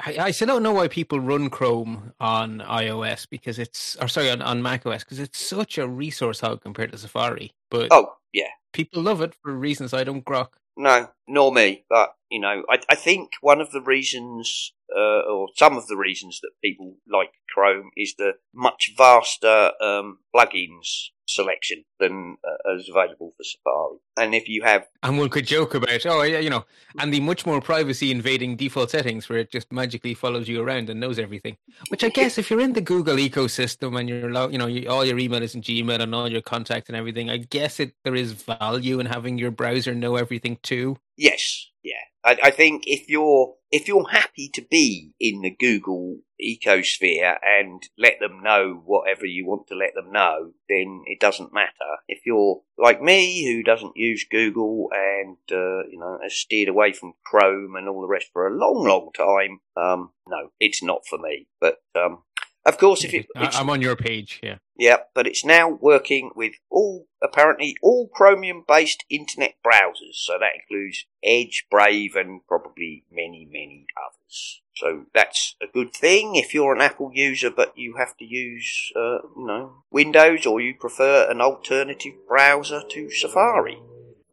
I, 0.04 0.16
I 0.18 0.30
still 0.32 0.48
don't 0.48 0.62
know 0.62 0.72
why 0.72 0.88
people 0.88 1.20
run 1.20 1.50
Chrome 1.50 2.12
on 2.18 2.58
iOS 2.60 3.28
because 3.30 3.58
it's, 3.58 3.96
or 4.00 4.08
sorry, 4.08 4.30
on, 4.30 4.42
on 4.42 4.60
Mac 4.60 4.84
OS 4.86 5.04
because 5.04 5.20
it's 5.20 5.38
such 5.38 5.78
a 5.78 5.86
resource 5.86 6.40
hog 6.40 6.60
compared 6.62 6.90
to 6.92 6.98
Safari. 6.98 7.52
But 7.70 7.88
oh, 7.92 8.14
yeah. 8.32 8.50
people 8.72 9.02
love 9.02 9.20
it 9.22 9.34
for 9.42 9.54
reasons 9.54 9.94
I 9.94 10.04
don't 10.04 10.24
grok. 10.24 10.48
No, 10.76 11.08
nor 11.28 11.52
me. 11.52 11.84
But 11.88 12.14
you 12.30 12.40
know, 12.40 12.62
I, 12.68 12.78
I 12.88 12.94
think 12.94 13.30
one 13.40 13.60
of 13.60 13.70
the 13.72 13.82
reasons, 13.82 14.72
uh, 14.94 15.20
or 15.20 15.48
some 15.56 15.76
of 15.76 15.86
the 15.86 15.96
reasons 15.96 16.40
that 16.42 16.50
people 16.64 16.96
like 17.10 17.32
Chrome 17.52 17.90
is 17.96 18.14
the 18.16 18.32
much 18.54 18.92
vaster 18.96 19.72
um, 19.80 20.18
plugins 20.34 21.10
selection 21.34 21.84
than 21.98 22.36
uh, 22.44 22.76
is 22.76 22.88
available 22.88 23.32
for 23.36 23.44
Safari. 23.44 23.98
And 24.16 24.34
if 24.34 24.48
you 24.48 24.62
have, 24.62 24.86
And 25.02 25.18
one 25.18 25.28
could 25.28 25.46
joke 25.46 25.74
about, 25.74 26.04
oh, 26.06 26.22
yeah, 26.22 26.38
you 26.38 26.50
know, 26.50 26.64
and 26.98 27.12
the 27.12 27.20
much 27.20 27.46
more 27.46 27.60
privacy 27.60 28.10
invading 28.10 28.56
default 28.56 28.90
settings 28.90 29.28
where 29.28 29.38
it 29.38 29.50
just 29.50 29.72
magically 29.72 30.14
follows 30.14 30.48
you 30.48 30.62
around 30.62 30.90
and 30.90 31.00
knows 31.00 31.18
everything. 31.18 31.56
Which 31.88 32.04
I 32.04 32.08
guess 32.20 32.38
if 32.38 32.50
you're 32.50 32.60
in 32.60 32.74
the 32.74 32.80
Google 32.80 33.16
ecosystem 33.16 33.98
and 33.98 34.08
you're, 34.08 34.50
you 34.50 34.58
know, 34.58 34.66
you, 34.66 34.88
all 34.88 35.04
your 35.04 35.18
email 35.18 35.42
is 35.42 35.54
in 35.54 35.62
Gmail 35.62 36.00
and 36.00 36.14
all 36.14 36.30
your 36.30 36.42
contacts 36.42 36.88
and 36.88 36.96
everything, 36.96 37.30
I 37.30 37.38
guess 37.38 37.80
it 37.80 37.94
there 38.04 38.14
is 38.14 38.32
value 38.32 39.00
in 39.00 39.06
having 39.06 39.38
your 39.38 39.50
browser 39.50 39.94
know 39.94 40.16
everything 40.16 40.58
too. 40.62 40.98
yes, 41.16 41.68
yeah, 41.82 41.94
I, 42.24 42.38
I 42.44 42.50
think 42.50 42.84
if 42.86 43.08
you're 43.08 43.54
if 43.70 43.88
you're 43.88 44.08
happy 44.08 44.48
to 44.54 44.62
be 44.62 45.12
in 45.18 45.42
the 45.42 45.50
Google 45.50 46.18
ecosphere 46.42 47.36
and 47.42 47.82
let 47.98 48.18
them 48.20 48.42
know 48.42 48.82
whatever 48.84 49.26
you 49.26 49.46
want 49.46 49.66
to 49.68 49.74
let 49.74 49.94
them 49.94 50.12
know, 50.12 50.52
then 50.68 51.02
it 51.06 51.20
doesn't 51.20 51.54
matter. 51.54 51.70
If 52.08 52.26
you're 52.26 52.60
like 52.78 53.00
me, 53.02 53.44
who 53.44 53.62
doesn't 53.62 53.96
use 53.96 54.26
Google 54.30 54.88
and 54.92 55.36
uh, 55.50 55.86
you 55.88 55.98
know 55.98 56.18
has 56.22 56.34
steered 56.34 56.68
away 56.68 56.92
from 56.92 57.14
Chrome 57.24 57.76
and 57.76 57.88
all 57.88 58.00
the 58.02 58.08
rest 58.08 58.28
for 58.32 58.46
a 58.46 58.56
long, 58.56 58.86
long 58.86 59.10
time, 59.14 59.60
um, 59.76 60.10
no, 60.28 60.50
it's 60.60 60.82
not 60.82 61.06
for 61.08 61.18
me. 61.18 61.46
But 61.60 61.78
um, 61.94 62.22
of 62.64 62.78
course, 62.78 63.04
if 63.04 63.12
it, 63.12 63.26
I'm 63.34 63.70
on 63.70 63.82
your 63.82 63.96
page, 63.96 64.38
yeah. 64.42 64.58
yeah, 64.76 64.98
but 65.14 65.26
it's 65.26 65.44
now 65.44 65.68
working 65.68 66.30
with 66.36 66.54
all, 66.70 67.06
apparently, 67.20 67.76
all 67.82 68.08
Chromium 68.08 68.64
based 68.66 69.04
internet 69.10 69.54
browsers. 69.64 70.14
So 70.14 70.34
that 70.38 70.60
includes 70.60 71.06
Edge, 71.24 71.66
Brave, 71.70 72.14
and 72.14 72.46
probably 72.46 73.04
many, 73.10 73.46
many 73.50 73.86
others. 73.96 74.60
So 74.74 75.06
that's 75.12 75.56
a 75.60 75.66
good 75.66 75.92
thing 75.92 76.36
if 76.36 76.54
you're 76.54 76.74
an 76.74 76.80
Apple 76.80 77.10
user, 77.12 77.50
but 77.50 77.76
you 77.76 77.96
have 77.96 78.16
to 78.18 78.24
use, 78.24 78.92
uh, 78.96 79.18
you 79.36 79.46
know, 79.46 79.82
Windows 79.90 80.46
or 80.46 80.60
you 80.60 80.74
prefer 80.74 81.28
an 81.30 81.40
alternative 81.40 82.14
browser 82.28 82.82
to 82.90 83.10
Safari. 83.10 83.78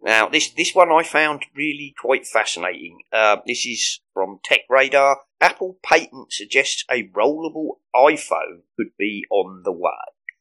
Now, 0.01 0.29
this, 0.29 0.49
this 0.51 0.73
one 0.73 0.91
I 0.91 1.03
found 1.03 1.45
really 1.55 1.93
quite 1.99 2.25
fascinating. 2.25 2.99
Uh, 3.11 3.37
this 3.45 3.65
is 3.65 3.99
from 4.13 4.39
Tech 4.43 4.61
Radar. 4.69 5.17
Apple 5.41 5.77
patent 5.83 6.31
suggests 6.31 6.85
a 6.89 7.07
rollable 7.09 7.77
iPhone 7.95 8.61
could 8.77 8.91
be 8.97 9.25
on 9.29 9.63
the 9.63 9.71
way. 9.71 9.91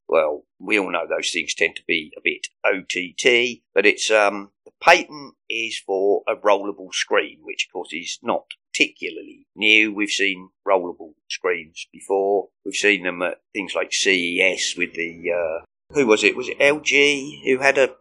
Well, 0.08 0.44
we 0.58 0.78
all 0.78 0.90
know 0.90 1.06
those 1.06 1.30
things 1.30 1.54
tend 1.54 1.76
to 1.76 1.82
be 1.86 2.12
a 2.16 2.20
bit 2.22 2.46
OTT, 2.64 3.62
but 3.74 3.84
it's 3.84 4.10
um, 4.10 4.52
the 4.64 4.72
patent 4.80 5.34
is 5.50 5.78
for 5.78 6.22
a 6.26 6.34
rollable 6.34 6.94
screen, 6.94 7.40
which 7.42 7.66
of 7.68 7.72
course 7.72 7.92
is 7.92 8.18
not 8.22 8.44
particularly 8.72 9.46
new. 9.54 9.92
We've 9.92 10.08
seen 10.08 10.48
rollable 10.66 11.12
screens 11.28 11.86
before. 11.92 12.48
We've 12.64 12.74
seen 12.74 13.02
them 13.02 13.20
at 13.22 13.42
things 13.52 13.74
like 13.74 13.92
CES 13.92 14.76
with 14.78 14.94
the 14.94 15.30
uh, 15.30 15.64
who 15.92 16.06
was 16.06 16.24
it? 16.24 16.36
Was 16.36 16.48
it 16.48 16.58
LG 16.58 17.44
who 17.44 17.58
had 17.58 17.76
a 17.76 17.94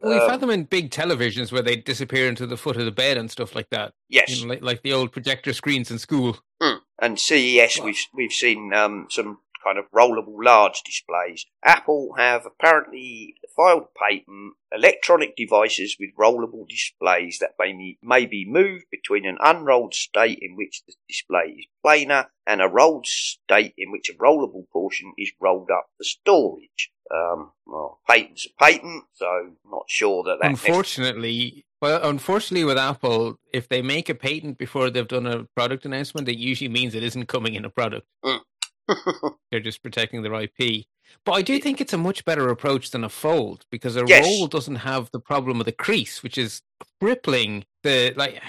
Well, 0.00 0.12
we've 0.12 0.22
Um, 0.22 0.30
had 0.30 0.40
them 0.40 0.50
in 0.50 0.64
big 0.64 0.90
televisions 0.90 1.50
where 1.52 1.62
they 1.62 1.76
disappear 1.76 2.28
into 2.28 2.46
the 2.46 2.56
foot 2.56 2.76
of 2.76 2.84
the 2.84 2.90
bed 2.92 3.16
and 3.16 3.30
stuff 3.30 3.54
like 3.54 3.70
that. 3.70 3.94
yes? 4.08 4.30
You 4.30 4.46
know, 4.46 4.50
like, 4.50 4.62
like 4.62 4.82
the 4.82 4.92
old 4.92 5.12
projector 5.12 5.52
screens 5.52 5.90
in 5.90 5.98
school. 5.98 6.38
Mm. 6.62 6.80
And 7.00 7.20
CES, 7.20 7.80
we've 7.80 8.00
we've 8.12 8.32
seen 8.32 8.72
um, 8.74 9.06
some 9.10 9.38
kind 9.64 9.78
of 9.78 9.84
rollable 9.90 10.36
large 10.44 10.82
displays. 10.84 11.44
Apple 11.64 12.14
have 12.16 12.46
apparently 12.46 13.34
filed 13.56 13.88
patent 13.94 14.54
electronic 14.72 15.34
devices 15.36 15.96
with 15.98 16.10
rollable 16.18 16.66
displays 16.68 17.38
that 17.40 17.54
may 17.58 17.72
be, 17.72 17.98
may 18.02 18.24
be 18.26 18.44
moved 18.48 18.84
between 18.90 19.26
an 19.26 19.36
unrolled 19.40 19.94
state 19.94 20.38
in 20.40 20.56
which 20.56 20.82
the 20.86 20.94
display 21.08 21.56
is 21.58 21.66
planar 21.84 22.26
and 22.46 22.62
a 22.62 22.68
rolled 22.68 23.06
state 23.06 23.74
in 23.76 23.90
which 23.90 24.08
a 24.08 24.14
rollable 24.14 24.68
portion 24.72 25.12
is 25.18 25.32
rolled 25.40 25.70
up 25.70 25.90
for 25.96 26.04
storage. 26.04 26.90
Um, 27.14 27.52
well, 27.66 28.00
patent's 28.08 28.46
a 28.46 28.62
patent, 28.62 29.04
so 29.14 29.50
not 29.70 29.84
sure 29.88 30.22
that 30.24 30.38
that 30.40 30.50
Unfortunately, 30.50 31.64
well, 31.80 32.00
unfortunately 32.02 32.64
with 32.64 32.78
Apple, 32.78 33.38
if 33.52 33.68
they 33.68 33.82
make 33.82 34.08
a 34.08 34.14
patent 34.14 34.58
before 34.58 34.90
they've 34.90 35.08
done 35.08 35.26
a 35.26 35.44
product 35.56 35.84
announcement, 35.84 36.28
it 36.28 36.36
usually 36.36 36.68
means 36.68 36.94
it 36.94 37.02
isn't 37.02 37.26
coming 37.26 37.54
in 37.54 37.64
a 37.64 37.70
product. 37.70 38.06
They're 39.50 39.60
just 39.60 39.82
protecting 39.82 40.22
their 40.22 40.34
IP. 40.34 40.86
But 41.24 41.32
I 41.32 41.42
do 41.42 41.58
think 41.58 41.80
it's 41.80 41.92
a 41.92 41.98
much 41.98 42.24
better 42.24 42.48
approach 42.48 42.90
than 42.90 43.04
a 43.04 43.08
fold 43.08 43.64
because 43.70 43.96
a 43.96 44.04
Yes. 44.06 44.24
roll 44.24 44.46
doesn't 44.46 44.76
have 44.76 45.10
the 45.10 45.20
problem 45.20 45.60
of 45.60 45.66
the 45.66 45.72
crease, 45.72 46.22
which 46.22 46.36
is 46.36 46.62
crippling 47.00 47.64
the 47.82 48.12
like. 48.16 48.42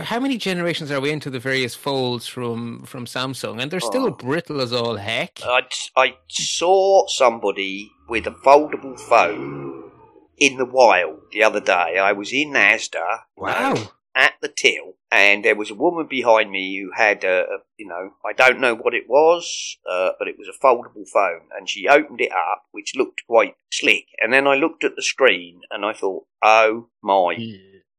How 0.00 0.20
many 0.20 0.38
generations 0.38 0.90
are 0.90 1.00
we 1.00 1.10
into 1.10 1.28
the 1.28 1.38
various 1.40 1.74
folds 1.74 2.26
from 2.26 2.84
from 2.84 3.04
Samsung, 3.04 3.60
and 3.60 3.70
they're 3.70 3.80
still 3.80 4.06
Oh. 4.06 4.10
brittle 4.10 4.60
as 4.60 4.72
all 4.72 4.96
heck. 4.96 5.40
I, 5.44 5.62
I 5.96 6.14
saw 6.28 7.06
somebody 7.08 7.90
with 8.08 8.26
a 8.26 8.30
foldable 8.30 8.98
phone 8.98 9.90
in 10.38 10.56
the 10.56 10.64
wild 10.64 11.20
the 11.32 11.42
other 11.42 11.60
day. 11.60 11.98
I 11.98 12.12
was 12.12 12.32
in 12.32 12.52
Asda. 12.52 13.20
wow! 13.36 13.74
at 14.14 14.34
the 14.42 14.48
till, 14.48 14.94
and 15.10 15.42
there 15.42 15.54
was 15.56 15.70
a 15.70 15.74
woman 15.74 16.06
behind 16.06 16.50
me 16.50 16.78
who 16.78 16.90
had 16.94 17.24
a, 17.24 17.40
a 17.44 17.58
you 17.78 17.86
know, 17.86 18.10
I 18.26 18.34
don't 18.34 18.60
know 18.60 18.74
what 18.74 18.92
it 18.92 19.08
was, 19.08 19.78
uh, 19.90 20.10
but 20.18 20.28
it 20.28 20.36
was 20.38 20.48
a 20.48 20.62
foldable 20.66 21.08
phone, 21.08 21.48
and 21.56 21.66
she 21.68 21.88
opened 21.88 22.20
it 22.20 22.30
up, 22.30 22.64
which 22.72 22.94
looked 22.94 23.22
quite 23.26 23.54
slick. 23.72 24.04
And 24.20 24.30
then 24.30 24.46
I 24.46 24.54
looked 24.54 24.84
at 24.84 24.96
the 24.96 25.02
screen, 25.02 25.62
and 25.70 25.84
I 25.86 25.94
thought, 25.94 26.26
oh 26.42 26.88
my 27.02 27.36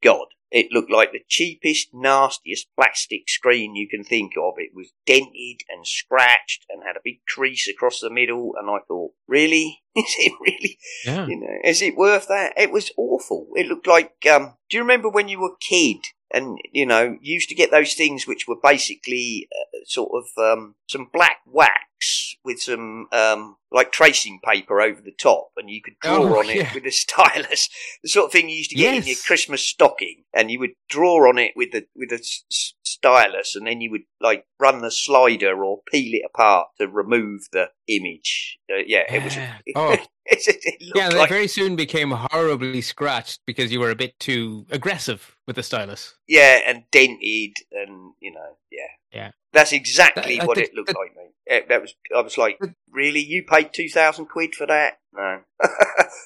god, 0.04 0.28
it 0.54 0.72
looked 0.72 0.92
like 0.92 1.12
the 1.12 1.24
cheapest, 1.28 1.90
nastiest 1.94 2.68
plastic 2.76 3.28
screen 3.28 3.76
you 3.76 3.90
can 3.90 4.04
think 4.04 4.34
of. 4.40 4.54
It 4.58 4.70
was 4.76 4.94
dented 5.08 5.62
and 5.68 5.86
scratched 5.86 6.68
and 6.70 6.84
had 6.86 6.96
a 6.96 7.02
big 7.04 7.26
crease 7.28 7.68
across 7.68 8.00
the 8.00 8.12
middle. 8.12 8.54
And 8.60 8.70
I 8.70 8.78
thought, 8.88 9.14
really? 9.28 9.82
Is 9.96 10.16
it 10.20 10.34
really? 10.40 10.78
Yeah. 11.06 11.26
You 11.28 11.40
know, 11.40 11.58
is 11.64 11.84
it 11.84 11.96
worth 11.96 12.28
that? 12.28 12.54
It 12.58 12.72
was 12.72 12.92
awful. 12.98 13.50
It 13.54 13.68
looked 13.68 13.86
like, 13.86 14.14
um, 14.32 14.56
do 14.68 14.78
you 14.78 14.82
remember 14.82 15.08
when 15.08 15.28
you 15.28 15.40
were 15.40 15.52
a 15.54 15.60
kid 15.60 15.98
and, 16.34 16.58
you 16.72 16.86
know, 16.86 17.18
used 17.22 17.50
to 17.50 17.56
get 17.56 17.72
those 17.72 17.94
things 17.94 18.26
which 18.28 18.48
were 18.48 18.58
basically 18.62 19.48
uh, 19.56 19.78
sort 19.86 20.12
of, 20.14 20.26
um, 20.44 20.76
some 20.90 21.10
black 21.14 21.38
wax 21.46 22.36
with 22.44 22.62
some, 22.62 23.08
um, 23.14 23.56
like 23.72 23.92
tracing 23.92 24.40
paper 24.44 24.82
over 24.82 25.00
the 25.02 25.12
top 25.18 25.50
and 25.58 25.70
you 25.70 25.82
could 25.82 25.98
draw 26.02 26.16
Oh, 26.36 26.40
on 26.40 26.50
it 26.50 26.74
with 26.74 26.86
a 26.86 26.92
stylus. 26.92 27.70
The 28.04 28.10
sort 28.10 28.26
of 28.26 28.32
thing 28.34 28.50
you 28.50 28.58
used 28.58 28.72
to 28.72 28.76
get 28.76 28.96
in 28.98 29.08
your 29.08 29.16
Christmas 29.26 29.64
stocking 29.66 30.24
and 30.34 30.52
you 30.52 30.60
would 30.60 30.74
draw 30.90 31.30
on 31.30 31.38
it 31.38 31.54
with 31.56 31.72
the, 31.72 31.86
with 31.96 32.12
a 32.12 32.16
s- 32.16 32.44
s- 32.52 32.74
stylus 32.84 33.56
and 33.56 33.66
then 33.66 33.80
you 33.80 33.90
would 33.92 34.04
like 34.20 34.46
run 34.60 34.82
the 34.82 34.92
slider 34.92 35.64
or 35.64 35.80
peel 35.90 36.14
it 36.16 36.24
apart 36.26 36.68
to 36.80 36.88
remove 36.88 37.42
the 37.54 37.70
image. 37.88 38.58
Uh, 38.70 38.84
yeah, 38.86 39.04
it 39.14 39.24
was, 39.24 39.36
Yeah. 39.36 39.56
Oh. 39.76 39.98
it, 40.48 40.48
it 40.48 40.82
looked 40.82 40.98
Yeah, 40.98 41.10
they 41.10 41.18
like 41.18 41.30
very 41.30 41.48
soon 41.48 41.76
became 41.76 42.12
horribly 42.12 42.82
scratched 42.82 43.42
because 43.46 43.72
you 43.72 43.80
were 43.80 43.92
a 43.92 43.96
bit 43.96 44.18
too 44.20 44.66
aggressive 44.72 45.36
with 45.48 45.56
the 45.56 45.64
stylus. 45.64 46.16
Yeah, 46.28 46.60
and 46.66 46.84
dented, 46.92 47.54
and 47.72 48.14
you 48.22 48.32
know, 48.32 48.58
yeah, 48.72 48.88
Yeah. 49.14 49.32
That's 49.52 49.72
exactly 49.72 50.38
That- 50.40 50.48
what 50.48 50.58
think 50.58 50.70
it 50.70 50.76
looked 50.76 50.88
that- 50.88 50.98
like, 50.98 51.16
mate. 51.16 51.30
It, 51.46 51.68
that 51.70 51.82
was. 51.82 51.94
I 52.16 52.22
was 52.22 52.38
like, 52.38 52.58
really? 52.90 53.20
You 53.20 53.44
paid 53.44 53.74
two 53.74 53.90
thousand 53.90 54.28
quid 54.28 54.56
for 54.56 54.66
that? 54.66 55.00
No. 55.14 55.42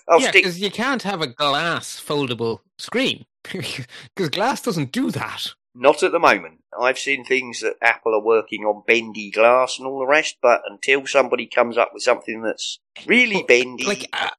I'll 0.07 0.21
yeah, 0.21 0.29
stick. 0.29 0.43
because 0.43 0.59
you 0.61 0.69
can't 0.69 1.01
have 1.03 1.21
a 1.21 1.27
glass 1.27 1.99
foldable 1.99 2.59
screen 2.77 3.25
because 3.51 4.29
glass 4.29 4.61
doesn't 4.61 4.91
do 4.91 5.09
that. 5.11 5.53
Not 5.79 6.01
at 6.03 6.11
the 6.11 6.19
moment. 6.19 6.59
I've 6.79 6.97
seen 6.97 7.23
things 7.23 7.61
that 7.61 7.75
Apple 7.81 8.13
are 8.15 8.23
working 8.23 8.63
on 8.65 8.83
bendy 8.87 9.29
glass 9.31 9.77
and 9.77 9.87
all 9.87 9.99
the 9.99 10.07
rest, 10.07 10.37
but 10.41 10.61
until 10.69 11.05
somebody 11.05 11.45
comes 11.47 11.77
up 11.77 11.91
with 11.93 12.03
something 12.03 12.41
that's 12.41 12.79
really 13.05 13.35
But, 13.35 13.47
bendy, 13.47 13.85
Like, 13.85 14.09
uh, 14.13 14.29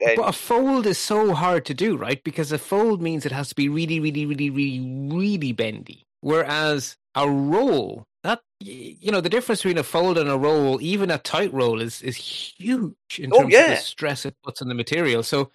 but 0.00 0.28
a 0.28 0.32
fold 0.32 0.86
is 0.86 0.98
so 0.98 1.34
hard 1.34 1.64
to 1.66 1.74
do, 1.74 1.96
right? 1.96 2.22
Because 2.24 2.52
a 2.52 2.58
fold 2.58 3.02
means 3.02 3.26
it 3.26 3.32
has 3.32 3.48
to 3.50 3.54
be 3.54 3.68
really, 3.68 4.00
really, 4.00 4.24
really, 4.26 4.50
really, 4.50 4.80
really 4.80 5.52
bendy. 5.52 6.04
Whereas 6.20 6.96
a 7.14 7.28
roll, 7.28 8.04
that 8.22 8.40
you 8.60 9.12
know, 9.12 9.20
the 9.20 9.28
difference 9.28 9.60
between 9.62 9.78
a 9.78 9.82
fold 9.82 10.18
and 10.18 10.28
a 10.30 10.36
roll, 10.38 10.80
even 10.80 11.10
a 11.10 11.18
tight 11.18 11.52
roll, 11.52 11.80
is 11.80 12.02
is 12.02 12.16
huge 12.16 12.94
in 13.18 13.30
Oh, 13.32 13.40
terms 13.40 13.54
of 13.54 13.66
the 13.66 13.76
stress 13.76 14.24
it 14.24 14.36
puts 14.42 14.62
on 14.62 14.68
the 14.68 14.74
material. 14.74 15.22
So, 15.22 15.50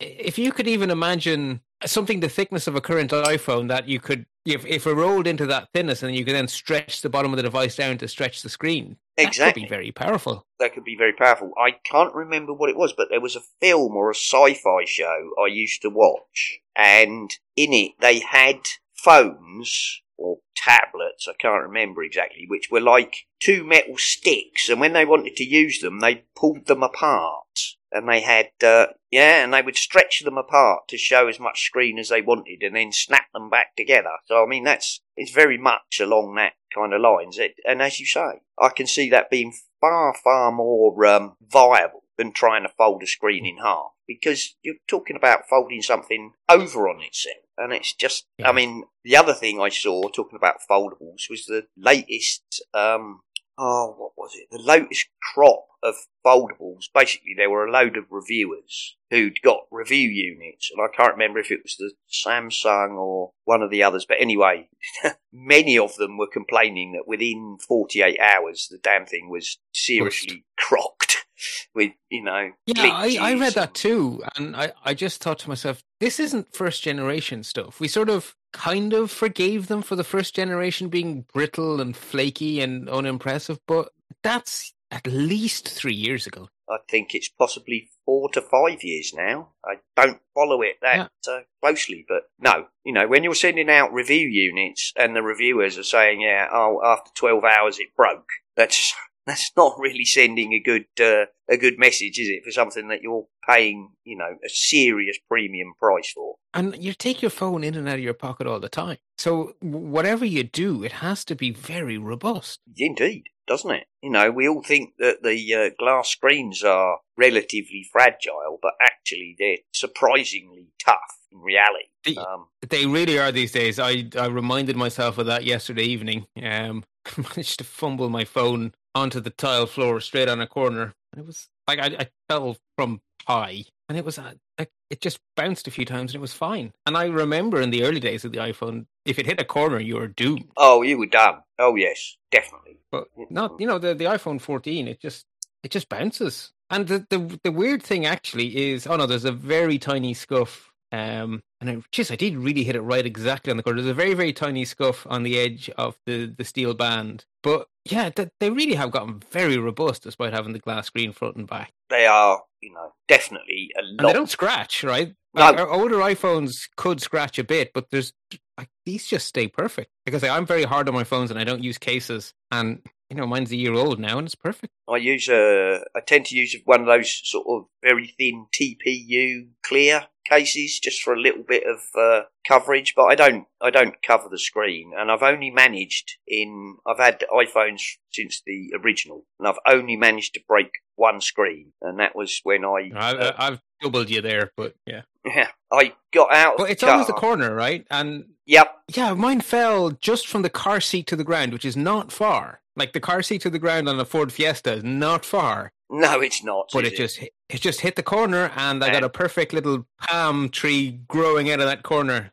if 0.00 0.38
you 0.38 0.52
could 0.52 0.68
even 0.68 0.90
imagine 0.90 1.60
something 1.86 2.20
the 2.20 2.28
thickness 2.28 2.66
of 2.66 2.74
a 2.76 2.80
current 2.80 3.10
iPhone 3.10 3.68
that 3.68 3.88
you 3.88 4.00
could, 4.00 4.26
if 4.44 4.64
if 4.66 4.86
it 4.86 4.94
rolled 4.94 5.26
into 5.26 5.46
that 5.46 5.68
thickness, 5.72 6.02
and 6.02 6.14
you 6.14 6.24
can 6.24 6.34
then 6.34 6.48
stretch 6.48 7.00
the 7.02 7.08
bottom 7.10 7.32
of 7.32 7.36
the 7.36 7.42
device 7.42 7.76
down 7.76 7.98
to 7.98 8.08
stretch 8.08 8.42
the 8.42 8.48
screen, 8.48 8.96
that 9.16 9.26
Exactly. 9.28 9.62
could 9.62 9.68
be 9.68 9.74
very 9.74 9.92
powerful. 9.92 10.46
that 10.58 10.74
could 10.74 10.84
be 10.84 10.96
very 10.96 11.12
powerful. 11.12 11.52
I 11.58 11.72
can't 11.84 12.14
remember 12.14 12.52
what 12.52 12.70
it 12.70 12.76
was, 12.76 12.92
but 12.92 13.08
there 13.10 13.20
was 13.20 13.36
a 13.36 13.42
film 13.60 13.96
or 13.96 14.10
a 14.10 14.14
sci-fi 14.14 14.84
show 14.86 15.30
I 15.42 15.46
used 15.48 15.82
to 15.82 15.90
watch, 15.90 16.60
and 16.76 17.30
in 17.56 17.72
it 17.72 17.92
they 18.00 18.20
had 18.20 18.60
phones 18.94 20.00
or 20.16 20.38
tablets, 20.56 21.26
I 21.28 21.32
can't 21.40 21.62
remember 21.64 22.04
exactly, 22.04 22.44
which 22.46 22.70
were 22.70 22.80
like 22.80 23.26
two 23.40 23.64
metal 23.64 23.96
sticks, 23.98 24.68
and 24.68 24.80
when 24.80 24.92
they 24.92 25.04
wanted 25.04 25.34
to 25.36 25.44
use 25.44 25.80
them, 25.80 25.98
they 26.00 26.24
pulled 26.36 26.66
them 26.66 26.82
apart. 26.84 27.76
And 27.92 28.08
they 28.08 28.20
had, 28.20 28.50
uh, 28.62 28.86
yeah, 29.10 29.44
and 29.44 29.52
they 29.52 29.62
would 29.62 29.76
stretch 29.76 30.22
them 30.24 30.38
apart 30.38 30.88
to 30.88 30.96
show 30.96 31.28
as 31.28 31.38
much 31.38 31.66
screen 31.66 31.98
as 31.98 32.08
they 32.08 32.22
wanted 32.22 32.62
and 32.62 32.74
then 32.74 32.90
snap 32.92 33.26
them 33.34 33.50
back 33.50 33.76
together. 33.76 34.16
So, 34.26 34.42
I 34.42 34.46
mean, 34.46 34.64
that's, 34.64 35.02
it's 35.16 35.30
very 35.30 35.58
much 35.58 36.00
along 36.00 36.34
that 36.36 36.54
kind 36.74 36.94
of 36.94 37.02
lines. 37.02 37.38
It, 37.38 37.54
and 37.68 37.82
as 37.82 38.00
you 38.00 38.06
say, 38.06 38.40
I 38.58 38.70
can 38.70 38.86
see 38.86 39.10
that 39.10 39.30
being 39.30 39.52
far, 39.80 40.14
far 40.14 40.50
more 40.52 41.04
um, 41.04 41.36
viable 41.46 42.04
than 42.16 42.32
trying 42.32 42.62
to 42.62 42.68
fold 42.70 43.02
a 43.02 43.06
screen 43.06 43.44
in 43.44 43.58
half 43.58 43.92
because 44.06 44.54
you're 44.62 44.76
talking 44.88 45.16
about 45.16 45.48
folding 45.48 45.82
something 45.82 46.32
over 46.48 46.88
on 46.88 47.02
itself. 47.02 47.36
And 47.58 47.72
it's 47.72 47.94
just, 47.94 48.26
Yeah. 48.38 48.48
I 48.48 48.52
mean, 48.52 48.84
the 49.04 49.16
other 49.16 49.34
thing 49.34 49.60
I 49.60 49.68
saw 49.68 50.08
talking 50.08 50.36
about 50.36 50.60
foldables 50.70 51.28
was 51.28 51.44
the 51.46 51.66
latest, 51.76 52.64
um, 52.72 53.20
oh, 53.58 53.94
what 53.96 54.12
was 54.16 54.32
it? 54.34 54.48
The 54.50 54.62
latest 54.62 55.06
crop 55.34 55.66
of 55.82 55.94
foldables. 56.24 56.84
Basically, 56.94 57.34
there 57.36 57.50
were 57.50 57.66
a 57.66 57.70
load 57.70 57.96
of 57.96 58.04
reviewers 58.10 58.96
who'd 59.10 59.42
got 59.42 59.60
review 59.70 60.08
units, 60.08 60.70
and 60.72 60.82
I 60.82 60.94
can't 60.94 61.14
remember 61.14 61.38
if 61.38 61.50
it 61.50 61.60
was 61.62 61.76
the 61.76 61.92
Samsung 62.10 62.96
or 62.96 63.32
one 63.44 63.62
of 63.62 63.70
the 63.70 63.82
others. 63.82 64.06
But 64.08 64.20
anyway, 64.20 64.68
many 65.32 65.78
of 65.78 65.96
them 65.96 66.18
were 66.18 66.28
complaining 66.32 66.92
that 66.92 67.08
within 67.08 67.58
48 67.66 68.18
hours, 68.20 68.68
the 68.70 68.78
damn 68.78 69.06
thing 69.06 69.28
was 69.28 69.58
seriously 69.72 70.44
crocked 70.58 71.24
with, 71.74 71.92
you 72.10 72.22
know, 72.22 72.50
Yeah, 72.66 72.82
I, 72.82 73.18
I 73.20 73.34
read 73.34 73.54
that 73.54 73.74
too, 73.74 74.22
and 74.36 74.54
I, 74.56 74.72
I 74.84 74.94
just 74.94 75.22
thought 75.22 75.40
to 75.40 75.48
myself, 75.48 75.82
this 76.00 76.20
isn't 76.20 76.54
first 76.54 76.82
generation 76.82 77.42
stuff. 77.42 77.80
We 77.80 77.88
sort 77.88 78.08
of 78.08 78.34
kind 78.52 78.92
of 78.92 79.10
forgave 79.10 79.68
them 79.68 79.82
for 79.82 79.96
the 79.96 80.04
first 80.04 80.34
generation 80.34 80.88
being 80.88 81.24
brittle 81.32 81.80
and 81.80 81.96
flaky 81.96 82.60
and 82.60 82.88
unimpressive, 82.88 83.58
but 83.66 83.90
that's 84.22 84.72
at 84.90 85.06
least 85.06 85.68
three 85.68 85.94
years 85.94 86.26
ago. 86.26 86.48
I 86.68 86.78
think 86.88 87.14
it's 87.14 87.28
possibly 87.28 87.90
four 88.04 88.30
to 88.30 88.40
five 88.40 88.82
years 88.82 89.12
now. 89.14 89.50
I 89.64 89.76
don't 89.96 90.20
follow 90.34 90.62
it 90.62 90.76
that 90.80 91.10
uh, 91.28 91.40
closely, 91.62 92.04
but 92.08 92.30
no, 92.38 92.66
you 92.84 92.92
know, 92.92 93.06
when 93.08 93.24
you're 93.24 93.34
sending 93.34 93.68
out 93.68 93.92
review 93.92 94.28
units 94.28 94.92
and 94.96 95.14
the 95.14 95.22
reviewers 95.22 95.76
are 95.76 95.82
saying, 95.82 96.20
"Yeah, 96.22 96.48
oh, 96.50 96.80
after 96.84 97.10
twelve 97.14 97.44
hours 97.44 97.78
it 97.78 97.94
broke," 97.96 98.28
that's 98.56 98.94
that's 99.26 99.50
not 99.56 99.74
really 99.78 100.04
sending 100.04 100.52
a 100.52 100.60
good 100.60 100.86
uh, 101.00 101.26
a 101.50 101.56
good 101.56 101.78
message, 101.78 102.18
is 102.18 102.28
it, 102.28 102.44
for 102.44 102.50
something 102.50 102.88
that 102.88 103.02
you're 103.02 103.26
paying, 103.48 103.90
you 104.04 104.16
know, 104.16 104.36
a 104.44 104.48
serious 104.48 105.18
premium 105.28 105.72
price 105.78 106.10
for? 106.12 106.36
And 106.54 106.76
you 106.82 106.92
take 106.94 107.22
your 107.22 107.30
phone 107.30 107.64
in 107.64 107.74
and 107.74 107.88
out 107.88 107.94
of 107.96 108.00
your 108.00 108.14
pocket 108.14 108.46
all 108.46 108.60
the 108.60 108.68
time. 108.68 108.98
So 109.18 109.52
whatever 109.60 110.24
you 110.24 110.44
do, 110.44 110.82
it 110.84 110.92
has 110.92 111.24
to 111.26 111.34
be 111.34 111.50
very 111.50 111.98
robust. 111.98 112.60
Indeed, 112.76 113.24
doesn't 113.46 113.70
it? 113.70 113.84
You 114.02 114.10
know, 114.10 114.30
we 114.30 114.48
all 114.48 114.62
think 114.62 114.94
that 114.98 115.22
the 115.22 115.54
uh, 115.54 115.70
glass 115.78 116.08
screens 116.08 116.62
are 116.62 116.98
relatively 117.16 117.86
fragile, 117.92 118.58
but 118.60 118.72
actually 118.82 119.36
they're 119.38 119.58
surprisingly 119.72 120.68
tough 120.84 121.18
in 121.30 121.38
reality. 121.40 121.86
The- 122.04 122.18
Um, 122.18 122.48
They 122.68 122.86
really 122.86 123.18
are 123.18 123.32
these 123.32 123.52
days. 123.52 123.78
I, 123.78 124.08
I 124.18 124.26
reminded 124.26 124.76
myself 124.76 125.18
of 125.18 125.26
that 125.26 125.44
yesterday 125.44 125.84
evening. 125.84 126.26
Um, 126.42 126.84
managed 127.16 127.58
to 127.58 127.64
fumble 127.64 128.08
my 128.08 128.24
phone 128.24 128.72
onto 128.94 129.20
the 129.20 129.30
tile 129.30 129.66
floor 129.66 130.00
straight 130.00 130.28
on 130.28 130.40
a 130.40 130.46
corner. 130.46 130.94
And 131.12 131.20
It 131.22 131.26
was 131.26 131.48
like 131.68 131.78
I, 131.78 131.86
I 131.98 132.08
fell 132.28 132.56
from 132.76 133.00
high, 133.26 133.64
and 133.88 133.98
it 133.98 134.04
was 134.04 134.18
like 134.18 134.70
it 134.92 135.00
just 135.00 135.20
bounced 135.36 135.66
a 135.66 135.70
few 135.70 135.84
times, 135.86 136.12
and 136.12 136.16
it 136.16 136.20
was 136.20 136.34
fine. 136.34 136.72
And 136.84 136.96
I 136.96 137.06
remember 137.06 137.60
in 137.60 137.70
the 137.70 137.84
early 137.84 138.00
days 138.00 138.24
of 138.24 138.32
the 138.32 138.38
iPhone, 138.38 138.86
if 139.06 139.18
it 139.18 139.26
hit 139.26 139.40
a 139.40 139.44
corner, 139.44 139.80
you 139.80 139.96
were 139.96 140.06
doomed. 140.06 140.50
Oh, 140.56 140.82
you 140.82 140.98
were 140.98 141.06
done. 141.06 141.36
Oh, 141.58 141.76
yes, 141.76 142.16
definitely. 142.30 142.78
But 142.90 143.08
not, 143.30 143.58
you 143.58 143.66
know, 143.66 143.78
the 143.78 143.94
the 143.94 144.04
iPhone 144.04 144.40
14, 144.40 144.88
it 144.88 145.00
just 145.00 145.24
it 145.62 145.70
just 145.70 145.88
bounces. 145.88 146.52
And 146.68 146.88
the 146.88 147.06
the 147.08 147.40
the 147.42 147.52
weird 147.52 147.82
thing 147.82 148.06
actually 148.06 148.72
is, 148.72 148.86
oh 148.86 148.96
no, 148.96 149.06
there's 149.06 149.24
a 149.24 149.32
very 149.32 149.78
tiny 149.78 150.14
scuff. 150.14 150.71
Um, 150.92 151.42
and 151.58 151.70
I, 151.70 151.82
geez, 151.90 152.10
I 152.10 152.16
did 152.16 152.36
really 152.36 152.64
hit 152.64 152.76
it 152.76 152.82
right 152.82 153.04
exactly 153.04 153.50
on 153.50 153.56
the 153.56 153.62
corner. 153.62 153.80
There's 153.80 153.90
a 153.90 153.94
very 153.94 154.12
very 154.12 154.32
tiny 154.32 154.66
scuff 154.66 155.06
on 155.08 155.22
the 155.22 155.38
edge 155.38 155.70
of 155.78 155.96
the 156.06 156.26
the 156.26 156.44
steel 156.44 156.74
band. 156.74 157.24
But 157.42 157.68
yeah, 157.84 158.10
th- 158.10 158.28
they 158.40 158.50
really 158.50 158.74
have 158.74 158.90
gotten 158.90 159.22
very 159.30 159.56
robust 159.56 160.02
despite 160.02 160.34
having 160.34 160.52
the 160.52 160.58
glass 160.58 160.86
screen 160.86 161.12
front 161.12 161.36
and 161.36 161.48
back. 161.48 161.72
They 161.88 162.06
are, 162.06 162.42
you 162.60 162.72
know, 162.72 162.92
definitely 163.08 163.70
a 163.76 163.80
And 163.80 164.08
they 164.08 164.12
don't 164.12 164.28
scratch, 164.28 164.84
right? 164.84 165.14
No. 165.34 165.44
Our 165.44 165.70
older 165.70 165.96
iPhones 165.96 166.68
could 166.76 167.00
scratch 167.00 167.38
a 167.38 167.44
bit, 167.44 167.72
but 167.72 167.90
there's 167.90 168.12
like 168.58 168.68
these 168.84 169.06
just 169.06 169.26
stay 169.26 169.48
perfect. 169.48 169.90
Because 170.04 170.22
I'm 170.22 170.46
very 170.46 170.64
hard 170.64 170.88
on 170.88 170.94
my 170.94 171.04
phones 171.04 171.30
and 171.30 171.40
I 171.40 171.44
don't 171.44 171.64
use 171.64 171.78
cases. 171.78 172.34
And 172.50 172.82
you 173.08 173.16
know, 173.16 173.26
mine's 173.26 173.52
a 173.52 173.56
year 173.56 173.74
old 173.74 173.98
now 173.98 174.18
and 174.18 174.26
it's 174.26 174.34
perfect. 174.34 174.72
I 174.88 174.96
use 174.96 175.28
a, 175.28 175.84
I 175.94 176.00
tend 176.00 176.26
to 176.26 176.36
use 176.36 176.56
one 176.64 176.80
of 176.80 176.86
those 176.86 177.20
sort 177.24 177.46
of 177.46 177.66
very 177.82 178.14
thin 178.18 178.46
TPU 178.52 179.48
clear 179.62 180.06
cases 180.28 180.78
just 180.82 181.02
for 181.02 181.12
a 181.14 181.20
little 181.20 181.42
bit 181.42 181.64
of 181.66 181.80
uh, 181.98 182.22
coverage, 182.46 182.94
but 182.94 183.04
I 183.04 183.14
don't 183.14 183.46
I 183.60 183.70
don't 183.70 184.00
cover 184.02 184.28
the 184.30 184.38
screen, 184.38 184.92
and 184.96 185.10
I've 185.10 185.22
only 185.22 185.50
managed 185.50 186.16
in 186.26 186.76
I've 186.86 186.98
had 186.98 187.24
iPhones 187.32 187.82
since 188.12 188.42
the 188.46 188.72
original, 188.82 189.24
and 189.38 189.48
I've 189.48 189.58
only 189.66 189.96
managed 189.96 190.34
to 190.34 190.40
break 190.46 190.68
one 190.96 191.20
screen, 191.20 191.72
and 191.80 191.98
that 192.00 192.14
was 192.16 192.40
when 192.44 192.64
I 192.64 192.90
I, 192.94 193.12
uh, 193.14 193.32
I've 193.38 193.60
doubled 193.80 194.10
you 194.10 194.20
there, 194.20 194.52
but 194.56 194.74
yeah. 194.86 195.02
yeah 195.24 195.48
I 195.72 195.94
got 196.12 196.32
out. 196.32 196.54
But 196.58 196.70
it's 196.70 196.82
the 196.82 196.90
always 196.90 197.06
the 197.06 197.12
corner, 197.14 197.54
right? 197.54 197.86
And 197.90 198.24
Yep. 198.46 198.74
yeah, 198.96 199.14
mine 199.14 199.40
fell 199.40 199.92
just 199.92 200.26
from 200.26 200.42
the 200.42 200.50
car 200.50 200.80
seat 200.80 201.06
to 201.06 201.16
the 201.16 201.22
ground, 201.24 201.52
which 201.52 201.64
is 201.64 201.76
not 201.76 202.10
far. 202.10 202.60
Like 202.74 202.92
the 202.92 203.00
car 203.00 203.22
seat 203.22 203.42
to 203.42 203.50
the 203.50 203.58
ground 203.58 203.88
on 203.88 204.00
a 204.00 204.04
Ford 204.04 204.32
Fiesta 204.32 204.72
is 204.74 204.82
not 204.84 205.24
far, 205.24 205.72
No, 205.90 206.20
it's 206.20 206.42
not. 206.42 206.70
but 206.72 206.84
is 206.84 206.92
it 206.92 206.96
just 206.96 207.16
hit- 207.18 207.32
it 207.52 207.60
just 207.60 207.82
hit 207.82 207.96
the 207.96 208.02
corner, 208.02 208.50
and 208.56 208.82
I 208.82 208.90
got 208.90 209.04
a 209.04 209.08
perfect 209.08 209.52
little 209.52 209.86
palm 210.00 210.48
tree 210.48 211.00
growing 211.08 211.50
out 211.50 211.60
of 211.60 211.66
that 211.66 211.82
corner. 211.82 212.30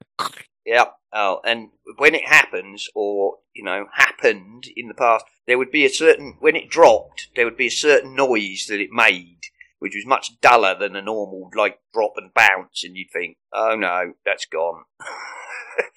Yep. 0.66 0.96
Oh, 1.12 1.42
and 1.44 1.70
when 1.98 2.14
it 2.14 2.28
happens, 2.28 2.88
or 2.96 3.38
you 3.54 3.64
know, 3.64 3.88
happened 3.94 4.66
in 4.76 4.88
the 4.88 4.94
past, 4.94 5.26
there 5.48 5.58
would 5.58 5.72
be 5.72 5.86
a 5.86 5.90
certain 5.90 6.38
when 6.40 6.56
it 6.56 6.70
dropped, 6.70 7.30
there 7.36 7.46
would 7.46 7.58
be 7.58 7.68
a 7.68 7.72
certain 7.72 8.16
noise 8.16 8.68
that 8.70 8.80
it 8.80 8.92
made, 8.92 9.40
which 9.80 9.96
was 9.96 10.06
much 10.06 10.40
duller 10.42 10.78
than 10.78 10.96
a 10.96 11.02
normal 11.02 11.50
like 11.56 11.80
drop 11.94 12.14
and 12.16 12.34
bounce, 12.34 12.84
and 12.84 12.96
you'd 12.96 13.12
think, 13.12 13.38
oh 13.54 13.76
no, 13.76 14.14
that's 14.26 14.46
gone. 14.46 14.84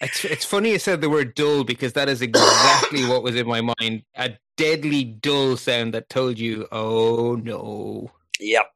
It's 0.00 0.24
it's 0.24 0.44
funny 0.44 0.70
you 0.70 0.78
said 0.78 1.00
the 1.00 1.10
word 1.10 1.34
dull 1.34 1.64
because 1.64 1.92
that 1.94 2.08
is 2.08 2.22
exactly 2.22 3.04
what 3.04 3.22
was 3.22 3.34
in 3.34 3.46
my 3.46 3.60
mind. 3.60 4.04
A 4.14 4.32
deadly 4.56 5.02
dull 5.04 5.56
sound 5.56 5.94
that 5.94 6.08
told 6.08 6.38
you, 6.38 6.68
"Oh 6.70 7.34
no." 7.34 8.10
Yep. 8.38 8.70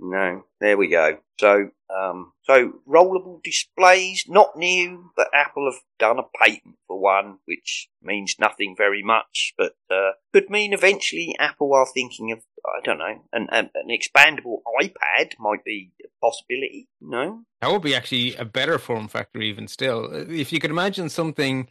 No, 0.00 0.44
there 0.60 0.76
we 0.76 0.88
go. 0.88 1.18
So, 1.38 1.70
um, 1.94 2.32
so 2.42 2.80
rollable 2.88 3.42
displays, 3.42 4.24
not 4.28 4.56
new, 4.56 5.10
but 5.16 5.28
Apple 5.34 5.70
have 5.70 5.80
done 5.98 6.18
a 6.18 6.38
patent 6.38 6.76
for 6.86 6.98
one, 6.98 7.38
which 7.44 7.88
means 8.02 8.36
nothing 8.38 8.74
very 8.76 9.02
much, 9.02 9.54
but 9.58 9.74
uh, 9.90 10.12
could 10.32 10.48
mean 10.48 10.72
eventually 10.72 11.36
Apple 11.38 11.74
are 11.74 11.86
thinking 11.86 12.32
of, 12.32 12.40
I 12.64 12.80
don't 12.82 12.98
know, 12.98 13.22
an, 13.32 13.48
an, 13.50 13.70
an 13.74 13.88
expandable 13.88 14.58
iPad 14.80 15.32
might 15.38 15.64
be 15.64 15.92
a 16.02 16.08
possibility. 16.24 16.88
No, 17.00 17.42
That 17.60 17.70
would 17.70 17.82
be 17.82 17.94
actually 17.94 18.36
a 18.36 18.44
better 18.44 18.78
form 18.78 19.08
factor, 19.08 19.40
even 19.40 19.68
still. 19.68 20.08
If 20.12 20.52
you 20.52 20.60
could 20.60 20.70
imagine 20.70 21.08
something 21.08 21.68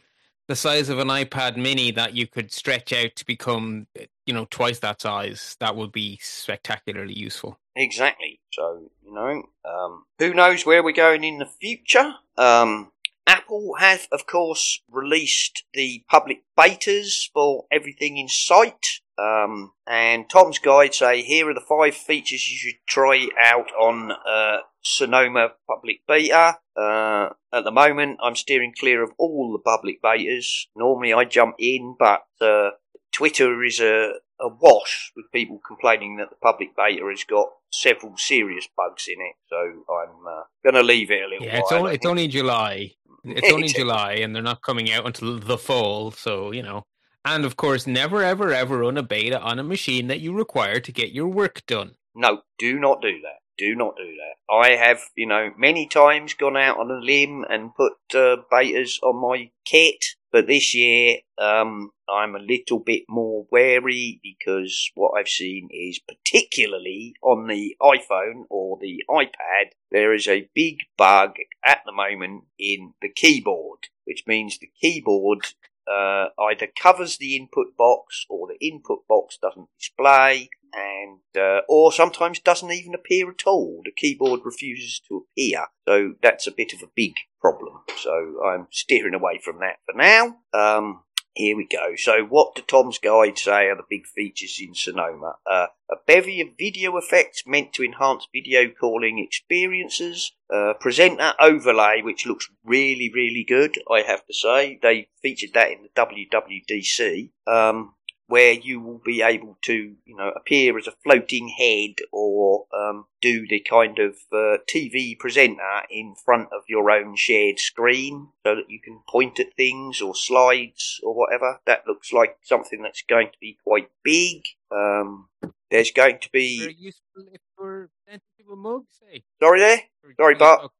the 0.50 0.56
size 0.56 0.88
of 0.88 0.98
an 0.98 1.06
iPad 1.06 1.56
mini 1.56 1.92
that 1.92 2.14
you 2.16 2.26
could 2.26 2.52
stretch 2.52 2.92
out 2.92 3.14
to 3.14 3.24
become, 3.24 3.86
you 4.26 4.34
know, 4.34 4.48
twice 4.50 4.80
that 4.80 5.00
size, 5.00 5.56
that 5.60 5.76
would 5.76 5.92
be 5.92 6.18
spectacularly 6.20 7.16
useful. 7.16 7.60
Exactly. 7.80 8.40
So, 8.52 8.90
you 9.02 9.14
know, 9.14 9.42
um, 9.64 10.04
who 10.18 10.34
knows 10.34 10.66
where 10.66 10.82
we're 10.82 10.92
going 10.92 11.24
in 11.24 11.38
the 11.38 11.46
future? 11.46 12.14
Um, 12.36 12.92
Apple 13.26 13.76
have, 13.78 14.06
of 14.12 14.26
course, 14.26 14.82
released 14.90 15.64
the 15.72 16.04
public 16.10 16.42
betas 16.58 17.30
for 17.32 17.64
everything 17.72 18.18
in 18.18 18.28
sight. 18.28 19.00
Um, 19.16 19.72
and 19.86 20.28
Tom's 20.28 20.58
guide 20.58 20.94
say 20.94 21.22
here 21.22 21.48
are 21.48 21.54
the 21.54 21.60
five 21.60 21.94
features 21.94 22.50
you 22.50 22.58
should 22.58 22.80
try 22.86 23.28
out 23.38 23.70
on 23.72 24.12
uh, 24.28 24.58
Sonoma 24.82 25.52
public 25.66 26.00
beta. 26.06 26.58
Uh, 26.76 27.30
at 27.50 27.64
the 27.64 27.70
moment, 27.70 28.18
I'm 28.22 28.36
steering 28.36 28.74
clear 28.78 29.02
of 29.02 29.12
all 29.16 29.52
the 29.52 29.58
public 29.58 30.02
betas. 30.02 30.66
Normally, 30.76 31.14
I 31.14 31.24
jump 31.24 31.54
in, 31.58 31.96
but 31.98 32.24
uh, 32.42 32.70
Twitter 33.10 33.62
is 33.64 33.80
a, 33.80 34.14
a 34.40 34.48
wash 34.48 35.12
with 35.16 35.26
people 35.32 35.60
complaining 35.66 36.16
that 36.16 36.30
the 36.30 36.36
public 36.36 36.76
beta 36.76 37.04
has 37.08 37.24
got 37.24 37.48
several 37.72 38.16
serious 38.16 38.66
bugs 38.76 39.06
in 39.08 39.20
it. 39.20 39.36
So 39.48 39.84
I'm 39.92 40.26
uh, 40.26 40.42
going 40.64 40.74
to 40.74 40.82
leave 40.82 41.10
it 41.10 41.22
a 41.22 41.28
little 41.28 41.46
Yeah, 41.46 41.58
it's 41.58 41.72
only 41.72 41.94
it's 41.94 42.06
only 42.06 42.28
July. 42.28 42.92
It's 43.24 43.52
only. 43.52 43.68
July, 43.68 44.12
and 44.14 44.34
they're 44.34 44.42
not 44.42 44.62
coming 44.62 44.90
out 44.90 45.06
until 45.06 45.38
the 45.38 45.58
fall. 45.58 46.10
So 46.10 46.52
you 46.52 46.62
know, 46.62 46.84
and 47.24 47.44
of 47.44 47.56
course, 47.56 47.86
never 47.86 48.22
ever 48.22 48.52
ever 48.52 48.78
run 48.78 48.96
a 48.96 49.02
beta 49.02 49.40
on 49.40 49.58
a 49.58 49.64
machine 49.64 50.06
that 50.06 50.20
you 50.20 50.32
require 50.32 50.80
to 50.80 50.92
get 50.92 51.12
your 51.12 51.28
work 51.28 51.64
done. 51.66 51.96
No, 52.14 52.42
do 52.58 52.78
not 52.78 53.02
do 53.02 53.20
that. 53.22 53.39
Do 53.60 53.74
not 53.74 53.94
do 53.98 54.06
that. 54.06 54.54
I 54.54 54.70
have, 54.76 55.02
you 55.14 55.26
know, 55.26 55.50
many 55.58 55.86
times 55.86 56.32
gone 56.32 56.56
out 56.56 56.78
on 56.78 56.90
a 56.90 56.94
limb 56.94 57.44
and 57.46 57.74
put 57.74 57.92
uh, 58.14 58.36
betas 58.50 58.94
on 59.02 59.20
my 59.20 59.50
kit, 59.66 60.02
but 60.32 60.46
this 60.46 60.74
year 60.74 61.18
um, 61.36 61.90
I'm 62.08 62.34
a 62.34 62.38
little 62.38 62.78
bit 62.78 63.02
more 63.06 63.44
wary 63.52 64.18
because 64.22 64.90
what 64.94 65.10
I've 65.10 65.28
seen 65.28 65.68
is 65.70 66.00
particularly 66.00 67.16
on 67.22 67.48
the 67.48 67.76
iPhone 67.82 68.44
or 68.48 68.78
the 68.80 69.04
iPad, 69.10 69.72
there 69.90 70.14
is 70.14 70.26
a 70.26 70.48
big 70.54 70.78
bug 70.96 71.34
at 71.62 71.82
the 71.84 71.92
moment 71.92 72.44
in 72.58 72.94
the 73.02 73.10
keyboard, 73.14 73.88
which 74.06 74.24
means 74.26 74.58
the 74.58 74.70
keyboard 74.80 75.40
uh, 75.86 76.28
either 76.48 76.66
covers 76.80 77.18
the 77.18 77.36
input 77.36 77.76
box 77.76 78.24
or 78.30 78.46
the 78.46 78.66
input 78.66 79.06
box 79.06 79.36
doesn't 79.36 79.68
display 79.78 80.48
and 80.74 81.20
uh, 81.36 81.60
or 81.68 81.92
sometimes 81.92 82.38
doesn't 82.38 82.72
even 82.72 82.94
appear 82.94 83.30
at 83.30 83.46
all. 83.46 83.82
The 83.84 83.92
keyboard 83.92 84.40
refuses 84.44 85.00
to 85.08 85.26
appear, 85.32 85.66
so 85.86 86.14
that's 86.22 86.46
a 86.46 86.52
bit 86.52 86.72
of 86.72 86.82
a 86.82 86.90
big 86.94 87.14
problem. 87.40 87.80
So 87.98 88.42
I'm 88.44 88.66
steering 88.70 89.14
away 89.14 89.40
from 89.42 89.60
that 89.60 89.78
for 89.86 89.94
now. 89.96 90.36
Um, 90.52 91.02
here 91.34 91.56
we 91.56 91.66
go. 91.66 91.94
So, 91.96 92.24
what 92.24 92.54
do 92.54 92.62
Tom's 92.62 92.98
guide 92.98 93.38
say 93.38 93.66
are 93.66 93.76
the 93.76 93.84
big 93.88 94.06
features 94.06 94.58
in 94.60 94.74
Sonoma? 94.74 95.36
Uh, 95.50 95.68
a 95.90 95.94
bevy 96.06 96.40
of 96.40 96.48
video 96.58 96.96
effects 96.96 97.44
meant 97.46 97.72
to 97.74 97.84
enhance 97.84 98.26
video 98.32 98.68
calling 98.68 99.18
experiences. 99.18 100.32
Uh, 100.52 100.74
presenter 100.80 101.32
overlay, 101.40 102.02
which 102.02 102.26
looks 102.26 102.50
really, 102.64 103.10
really 103.14 103.44
good, 103.44 103.78
I 103.90 104.02
have 104.02 104.26
to 104.26 104.34
say. 104.34 104.78
They 104.82 105.08
featured 105.22 105.54
that 105.54 105.70
in 105.70 105.82
the 105.82 106.26
WWDC. 106.68 107.30
Um, 107.46 107.94
where 108.30 108.52
you 108.52 108.80
will 108.80 109.00
be 109.04 109.22
able 109.22 109.58
to, 109.62 109.72
you 110.04 110.16
know, 110.16 110.30
appear 110.36 110.78
as 110.78 110.86
a 110.86 110.92
floating 111.02 111.48
head 111.48 111.96
or 112.12 112.66
um, 112.72 113.04
do 113.20 113.44
the 113.48 113.58
kind 113.58 113.98
of 113.98 114.14
uh, 114.32 114.58
TV 114.72 115.18
presenter 115.18 115.82
in 115.90 116.14
front 116.14 116.46
of 116.52 116.62
your 116.68 116.88
own 116.92 117.16
shared 117.16 117.58
screen 117.58 118.28
so 118.46 118.54
that 118.54 118.70
you 118.70 118.80
can 118.80 119.00
point 119.08 119.40
at 119.40 119.52
things 119.56 120.00
or 120.00 120.14
slides 120.14 121.00
or 121.02 121.12
whatever. 121.12 121.58
That 121.66 121.82
looks 121.88 122.12
like 122.12 122.36
something 122.42 122.82
that's 122.82 123.02
going 123.02 123.26
to 123.32 123.38
be 123.40 123.58
quite 123.64 123.90
big. 124.04 124.42
Um, 124.70 125.28
there's 125.68 125.90
going 125.90 126.20
to 126.20 126.28
Very 126.32 126.44
be. 126.68 126.76
useful 126.78 127.24
if 127.32 127.40
you're 127.58 127.90
sensitive 128.08 128.46
a 128.52 128.54
mug, 128.56 128.84
say. 128.90 129.24
Sorry 129.42 129.58
there? 129.58 129.80
Or 130.04 130.14
Sorry, 130.16 130.34
Bart. 130.36 130.70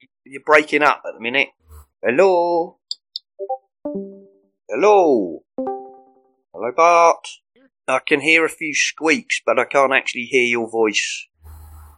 be- 0.00 0.08
You're 0.24 0.42
breaking 0.46 0.82
up 0.82 1.02
at 1.04 1.14
the 1.14 1.20
minute. 1.20 1.48
Hello? 2.04 2.78
Hello? 4.70 5.42
Hello, 6.54 6.70
Bart? 6.70 7.26
I 7.88 7.98
can 7.98 8.20
hear 8.20 8.44
a 8.44 8.48
few 8.48 8.76
squeaks, 8.76 9.40
but 9.44 9.58
I 9.58 9.64
can't 9.64 9.92
actually 9.92 10.26
hear 10.26 10.44
your 10.44 10.70
voice. 10.70 11.26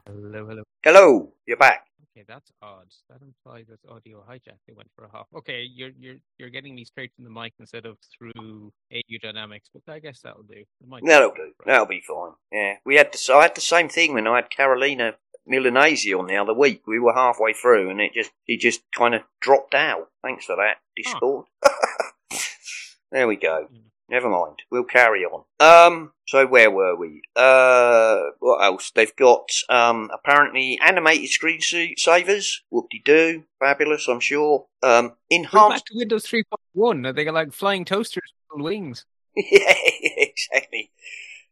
Hello, 0.06 0.46
hello. 0.46 0.62
Hello, 0.82 1.34
you're 1.46 1.58
back. 1.58 1.84
Okay, 2.16 2.24
that's 2.26 2.50
odd. 2.62 2.86
That 3.10 3.20
implies 3.20 3.66
it's 3.70 3.84
audio 3.86 4.24
hijack. 4.26 4.56
They 4.66 4.72
went 4.72 4.88
for 4.96 5.04
a 5.04 5.08
hop. 5.10 5.28
Okay, 5.36 5.60
you're 5.70 5.90
you're 6.00 6.16
you're 6.38 6.48
getting 6.48 6.74
me 6.74 6.86
straight 6.86 7.10
from 7.14 7.24
the 7.24 7.30
mic 7.30 7.52
instead 7.60 7.84
of 7.84 7.98
through 8.16 8.72
AU 8.90 9.18
Dynamics, 9.20 9.68
but 9.74 9.92
I 9.92 9.98
guess 9.98 10.20
that'll 10.22 10.44
do. 10.44 10.64
That'll 11.04 11.34
do. 11.34 11.52
That'll 11.66 11.84
be 11.84 12.00
fine. 12.00 12.32
Yeah, 12.50 12.76
we 12.86 12.96
had 12.96 13.12
the 13.12 13.34
I 13.34 13.42
had 13.42 13.56
the 13.56 13.60
same 13.60 13.90
thing 13.90 14.14
when 14.14 14.26
I 14.26 14.36
had 14.36 14.48
Carolina 14.48 15.16
Milanesi 15.46 16.18
on 16.18 16.28
the 16.28 16.36
other 16.36 16.54
week. 16.54 16.86
We 16.86 16.98
were 16.98 17.12
halfway 17.12 17.52
through, 17.52 17.90
and 17.90 18.00
it 18.00 18.14
just 18.14 18.30
it 18.46 18.60
just 18.60 18.80
kind 18.96 19.14
of 19.14 19.20
dropped 19.42 19.74
out. 19.74 20.08
Thanks 20.22 20.46
for 20.46 20.56
that, 20.56 20.76
Discord. 20.96 21.44
there 23.12 23.28
we 23.28 23.36
go. 23.36 23.68
Mm. 23.70 23.90
Never 24.08 24.28
mind. 24.28 24.62
We'll 24.70 24.84
carry 24.84 25.24
on. 25.24 25.42
Um. 25.58 26.12
So 26.28 26.46
where 26.46 26.70
were 26.70 26.94
we? 26.96 27.22
Uh. 27.34 28.20
What 28.38 28.64
else? 28.64 28.92
They've 28.94 29.14
got 29.16 29.48
um. 29.68 30.10
Apparently 30.12 30.78
animated 30.84 31.30
screensavers. 31.30 32.58
Whoop 32.70 32.86
de 32.90 33.00
doo. 33.04 33.44
Fabulous. 33.58 34.06
I'm 34.08 34.20
sure. 34.20 34.66
Um. 34.82 35.14
Enhanced. 35.30 35.70
back 35.70 35.84
to 35.86 35.96
Windows 35.96 36.26
3.1. 36.26 37.06
Are 37.06 37.12
they 37.12 37.28
like 37.30 37.52
flying 37.52 37.84
toasters 37.84 38.32
with 38.52 38.62
wings? 38.64 39.04
yeah, 39.36 39.74
exactly. 40.02 40.90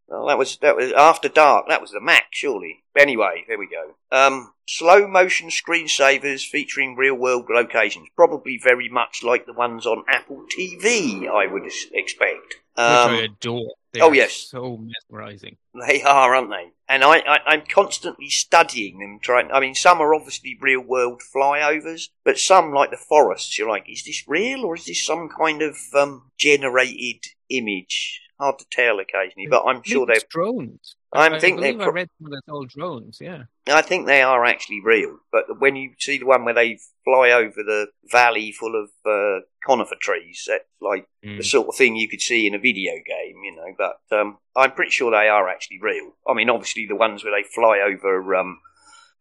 Well, 0.09 0.27
that 0.27 0.39
was 0.39 0.59
that 0.59 0.77
was 0.77 0.93
after 0.93 1.29
dark. 1.29 1.67
That 1.69 1.81
was 1.81 1.91
the 1.93 2.01
Mac, 2.01 2.27
surely. 2.31 2.85
Anyway, 2.97 3.45
there 3.49 3.59
we 3.59 3.67
go. 3.69 3.95
Um, 4.17 4.53
slow 4.69 5.09
motion 5.09 5.49
screensavers 5.49 6.47
featuring 6.47 6.95
real 6.97 7.15
world 7.15 7.47
locations, 7.49 8.09
probably 8.15 8.59
very 8.63 8.89
much 8.89 9.23
like 9.23 9.47
the 9.47 9.53
ones 9.53 9.87
on 9.87 10.05
Apple 10.09 10.45
TV. 10.57 11.29
I 11.29 11.47
would 11.51 11.65
expect. 11.93 12.55
Which 12.77 12.77
I 12.77 13.05
Um, 13.19 13.25
adore. 13.25 13.75
They 13.93 14.01
oh, 14.01 14.09
are 14.11 14.15
yes. 14.15 14.49
So 14.51 14.77
mesmerizing. 14.77 15.57
they 15.87 16.03
are, 16.03 16.35
aren't 16.35 16.51
they? 16.51 16.73
And 16.89 17.05
I, 17.05 17.19
I, 17.19 17.39
I'm 17.47 17.63
constantly 17.65 18.29
studying 18.29 18.99
them. 18.99 19.21
Trying. 19.23 19.51
I 19.53 19.61
mean, 19.61 19.75
some 19.77 20.01
are 20.01 20.13
obviously 20.15 20.59
real 20.61 20.81
world 20.81 21.23
flyovers, 21.35 22.09
but 22.25 22.39
some, 22.39 22.73
like 22.73 22.91
the 22.91 22.97
forests, 22.97 23.57
you're 23.57 23.69
like, 23.69 23.89
is 23.89 24.05
this 24.05 24.25
real 24.27 24.65
or 24.65 24.75
is 24.75 24.87
this 24.87 25.05
some 25.07 25.29
kind 25.29 25.63
of 25.63 25.77
um, 25.95 26.31
generated 26.37 27.25
image? 27.49 28.21
Hard 28.41 28.59
to 28.59 28.67
tell 28.71 28.99
occasionally, 28.99 29.47
but 29.49 29.63
I'm 29.65 29.83
sure 29.85 30.07
they're 30.07 30.17
drones. 30.29 30.97
I 31.13 31.29
I 31.29 31.39
think 31.39 31.61
they're 31.61 31.81
I 31.81 31.87
read 31.87 32.09
some 32.19 32.27
of 32.27 32.33
those 32.33 32.43
old 32.49 32.69
drones. 32.71 33.19
Yeah. 33.21 33.45
I 33.69 33.81
think 33.83 34.07
they 34.07 34.23
are 34.23 34.45
actually 34.45 34.81
real. 34.83 35.19
But 35.31 35.61
when 35.61 35.77
you 35.77 35.93
see 36.01 36.19
the 36.19 36.27
one 36.27 36.45
where 36.45 36.53
they 36.55 36.79
fly 37.05 37.31
over 37.31 37.63
the 37.63 37.87
valley 38.11 38.51
full 38.51 38.75
of 38.75 38.91
uh, 39.07 39.45
conifer 39.65 39.95
trees, 40.01 40.45
that's 40.49 40.65
like 40.81 41.07
Mm. 41.25 41.39
the 41.39 41.45
sort 41.45 41.69
of 41.69 41.75
thing 41.77 41.97
you 41.97 42.07
could 42.09 42.21
see 42.21 42.47
in 42.47 42.55
a 42.55 42.59
video 42.59 42.93
game, 42.95 43.37
you 43.45 43.55
know. 43.57 43.75
But 43.79 44.01
um, 44.19 44.37
I'm 44.55 44.73
pretty 44.73 44.91
sure 44.91 45.11
they 45.11 45.29
are 45.29 45.49
actually 45.49 45.81
real. 45.81 46.13
I 46.29 46.35
mean, 46.35 46.51
obviously 46.51 46.87
the 46.87 46.97
ones 46.97 47.25
where 47.25 47.33
they 47.33 47.49
fly 47.49 47.79
over, 47.83 48.35
um, 48.35 48.59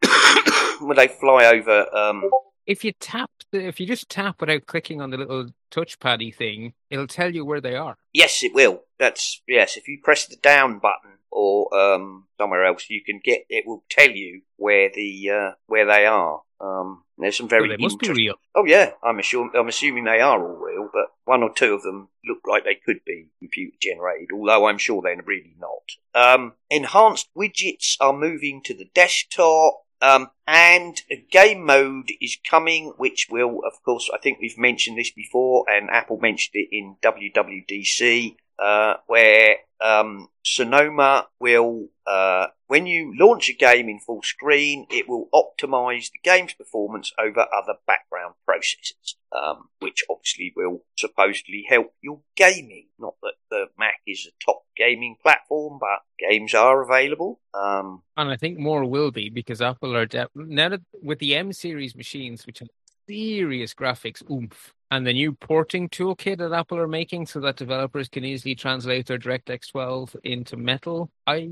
where 0.82 0.96
they 0.96 1.08
fly 1.08 1.46
over, 1.46 1.96
um, 1.96 2.30
If 2.66 2.84
you 2.84 2.94
tap, 2.94 3.30
the, 3.52 3.66
if 3.66 3.80
you 3.80 3.86
just 3.86 4.10
tap 4.10 4.40
without 4.40 4.66
clicking 4.66 5.02
on 5.02 5.10
the 5.10 5.18
little 5.18 5.50
touchpaddy 5.72 6.34
thing, 6.34 6.74
it'll 6.90 7.08
tell 7.08 7.34
you 7.34 7.46
where 7.46 7.62
they 7.62 7.76
are. 7.76 7.98
yes, 8.14 8.44
it 8.44 8.54
will. 8.54 8.84
That's 9.00 9.42
yes. 9.48 9.76
If 9.78 9.88
you 9.88 10.00
press 10.02 10.26
the 10.28 10.38
down 10.38 10.80
button 10.80 11.18
or 11.30 11.76
um, 11.78 12.28
somewhere 12.38 12.66
else, 12.66 12.86
you 12.90 13.04
can 13.04 13.20
get. 13.24 13.46
It 13.50 13.66
will 13.68 13.84
tell 13.90 14.10
you 14.10 14.42
where 14.58 14.90
the 14.94 15.30
uh, 15.30 15.52
where 15.68 15.86
they 15.86 16.06
are. 16.06 16.42
Um, 16.62 17.04
there's 17.18 17.38
some 17.38 17.50
very 17.50 17.68
So 17.68 17.76
they 17.76 17.84
must 17.84 18.00
be 18.00 18.12
real. 18.12 18.36
Oh 18.56 18.66
yeah, 18.66 18.92
I'm 19.04 19.20
assuming, 19.20 19.52
I'm 19.56 19.68
assuming 19.68 20.06
they 20.06 20.22
are 20.22 20.42
all 20.42 20.56
real, 20.56 20.90
but 20.92 21.08
one 21.26 21.44
or 21.44 21.54
two 21.54 21.74
of 21.74 21.84
them 21.84 22.10
look 22.26 22.40
like 22.48 22.64
they 22.64 22.76
could 22.76 23.04
be 23.06 23.28
computer 23.40 23.76
generated, 23.82 24.30
although 24.34 24.68
I'm 24.68 24.78
sure 24.78 25.02
they're 25.02 25.22
really 25.26 25.56
not. 25.60 25.92
Um, 26.16 26.54
enhanced 26.70 27.30
widgets 27.38 27.98
are 28.00 28.14
moving 28.14 28.62
to 28.64 28.74
the 28.74 28.90
desktop. 28.94 29.83
Um, 30.04 30.32
and 30.46 31.02
a 31.10 31.16
game 31.32 31.66
mode 31.66 32.10
is 32.20 32.38
coming, 32.50 32.94
which 32.98 33.28
will, 33.32 33.62
of 33.66 33.82
course, 33.84 34.10
I 34.14 34.18
think 34.18 34.40
we've 34.42 34.58
mentioned 34.58 34.98
this 34.98 35.12
before, 35.12 35.64
and 35.70 35.90
Apple 35.90 36.20
mentioned 36.22 36.56
it 36.56 36.68
in 36.74 36.98
WWDC, 37.02 38.36
uh, 38.60 38.96
where 39.08 39.56
um, 39.84 40.30
Sonoma 40.44 41.28
will, 41.40 41.88
uh, 42.08 42.48
when 42.68 42.86
you 42.86 43.14
launch 43.18 43.50
a 43.50 43.54
game 43.54 43.90
in 43.90 44.00
full 44.00 44.22
screen, 44.24 44.88
it 44.90 45.08
will 45.10 45.28
optimize 45.34 46.10
the 46.12 46.20
game's 46.24 46.54
performance 46.54 47.12
over 47.20 47.42
other 47.42 47.76
background 47.86 48.36
processes, 48.46 49.18
um, 49.32 49.70
which 49.80 50.04
obviously 50.10 50.54
will 50.56 50.84
supposedly 50.98 51.66
help 51.68 51.94
your 52.02 52.22
gaming. 52.36 52.88
Not 52.98 53.16
that 53.22 53.34
the 53.50 53.66
Mac 53.78 53.96
is 54.08 54.28
a 54.28 54.46
top 54.46 54.64
gaming 54.78 55.18
platform, 55.22 55.80
but 55.80 56.00
games 56.18 56.54
are 56.54 56.82
available. 56.82 57.42
Um, 57.54 58.04
And 58.16 58.30
I 58.30 58.38
think 58.38 58.58
more 58.58 58.86
will 58.86 59.12
be 59.12 59.30
because 59.30 59.62
Apple 59.62 59.96
are 59.96 60.06
de- 60.06 60.30
now 60.34 60.70
that 60.70 60.82
with 61.02 61.20
the 61.20 61.36
M 61.36 61.52
series 61.52 61.96
machines, 61.96 62.46
which 62.46 62.62
serious 63.08 63.74
graphics 63.74 64.22
oomph, 64.30 64.74
and 64.92 65.06
the 65.06 65.14
new 65.14 65.34
porting 65.34 65.90
toolkit 65.90 66.38
that 66.38 66.54
Apple 66.54 66.78
are 66.78 66.88
making 66.88 67.26
so 67.26 67.40
that 67.40 67.56
developers 67.56 68.10
can 68.10 68.24
easily 68.24 68.56
translate 68.56 69.08
their 69.08 69.18
DirectX 69.18 69.72
12 69.72 70.16
into 70.24 70.58
Metal. 70.58 71.10
I 71.26 71.50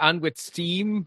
and 0.00 0.20
with 0.20 0.38
Steam 0.38 1.06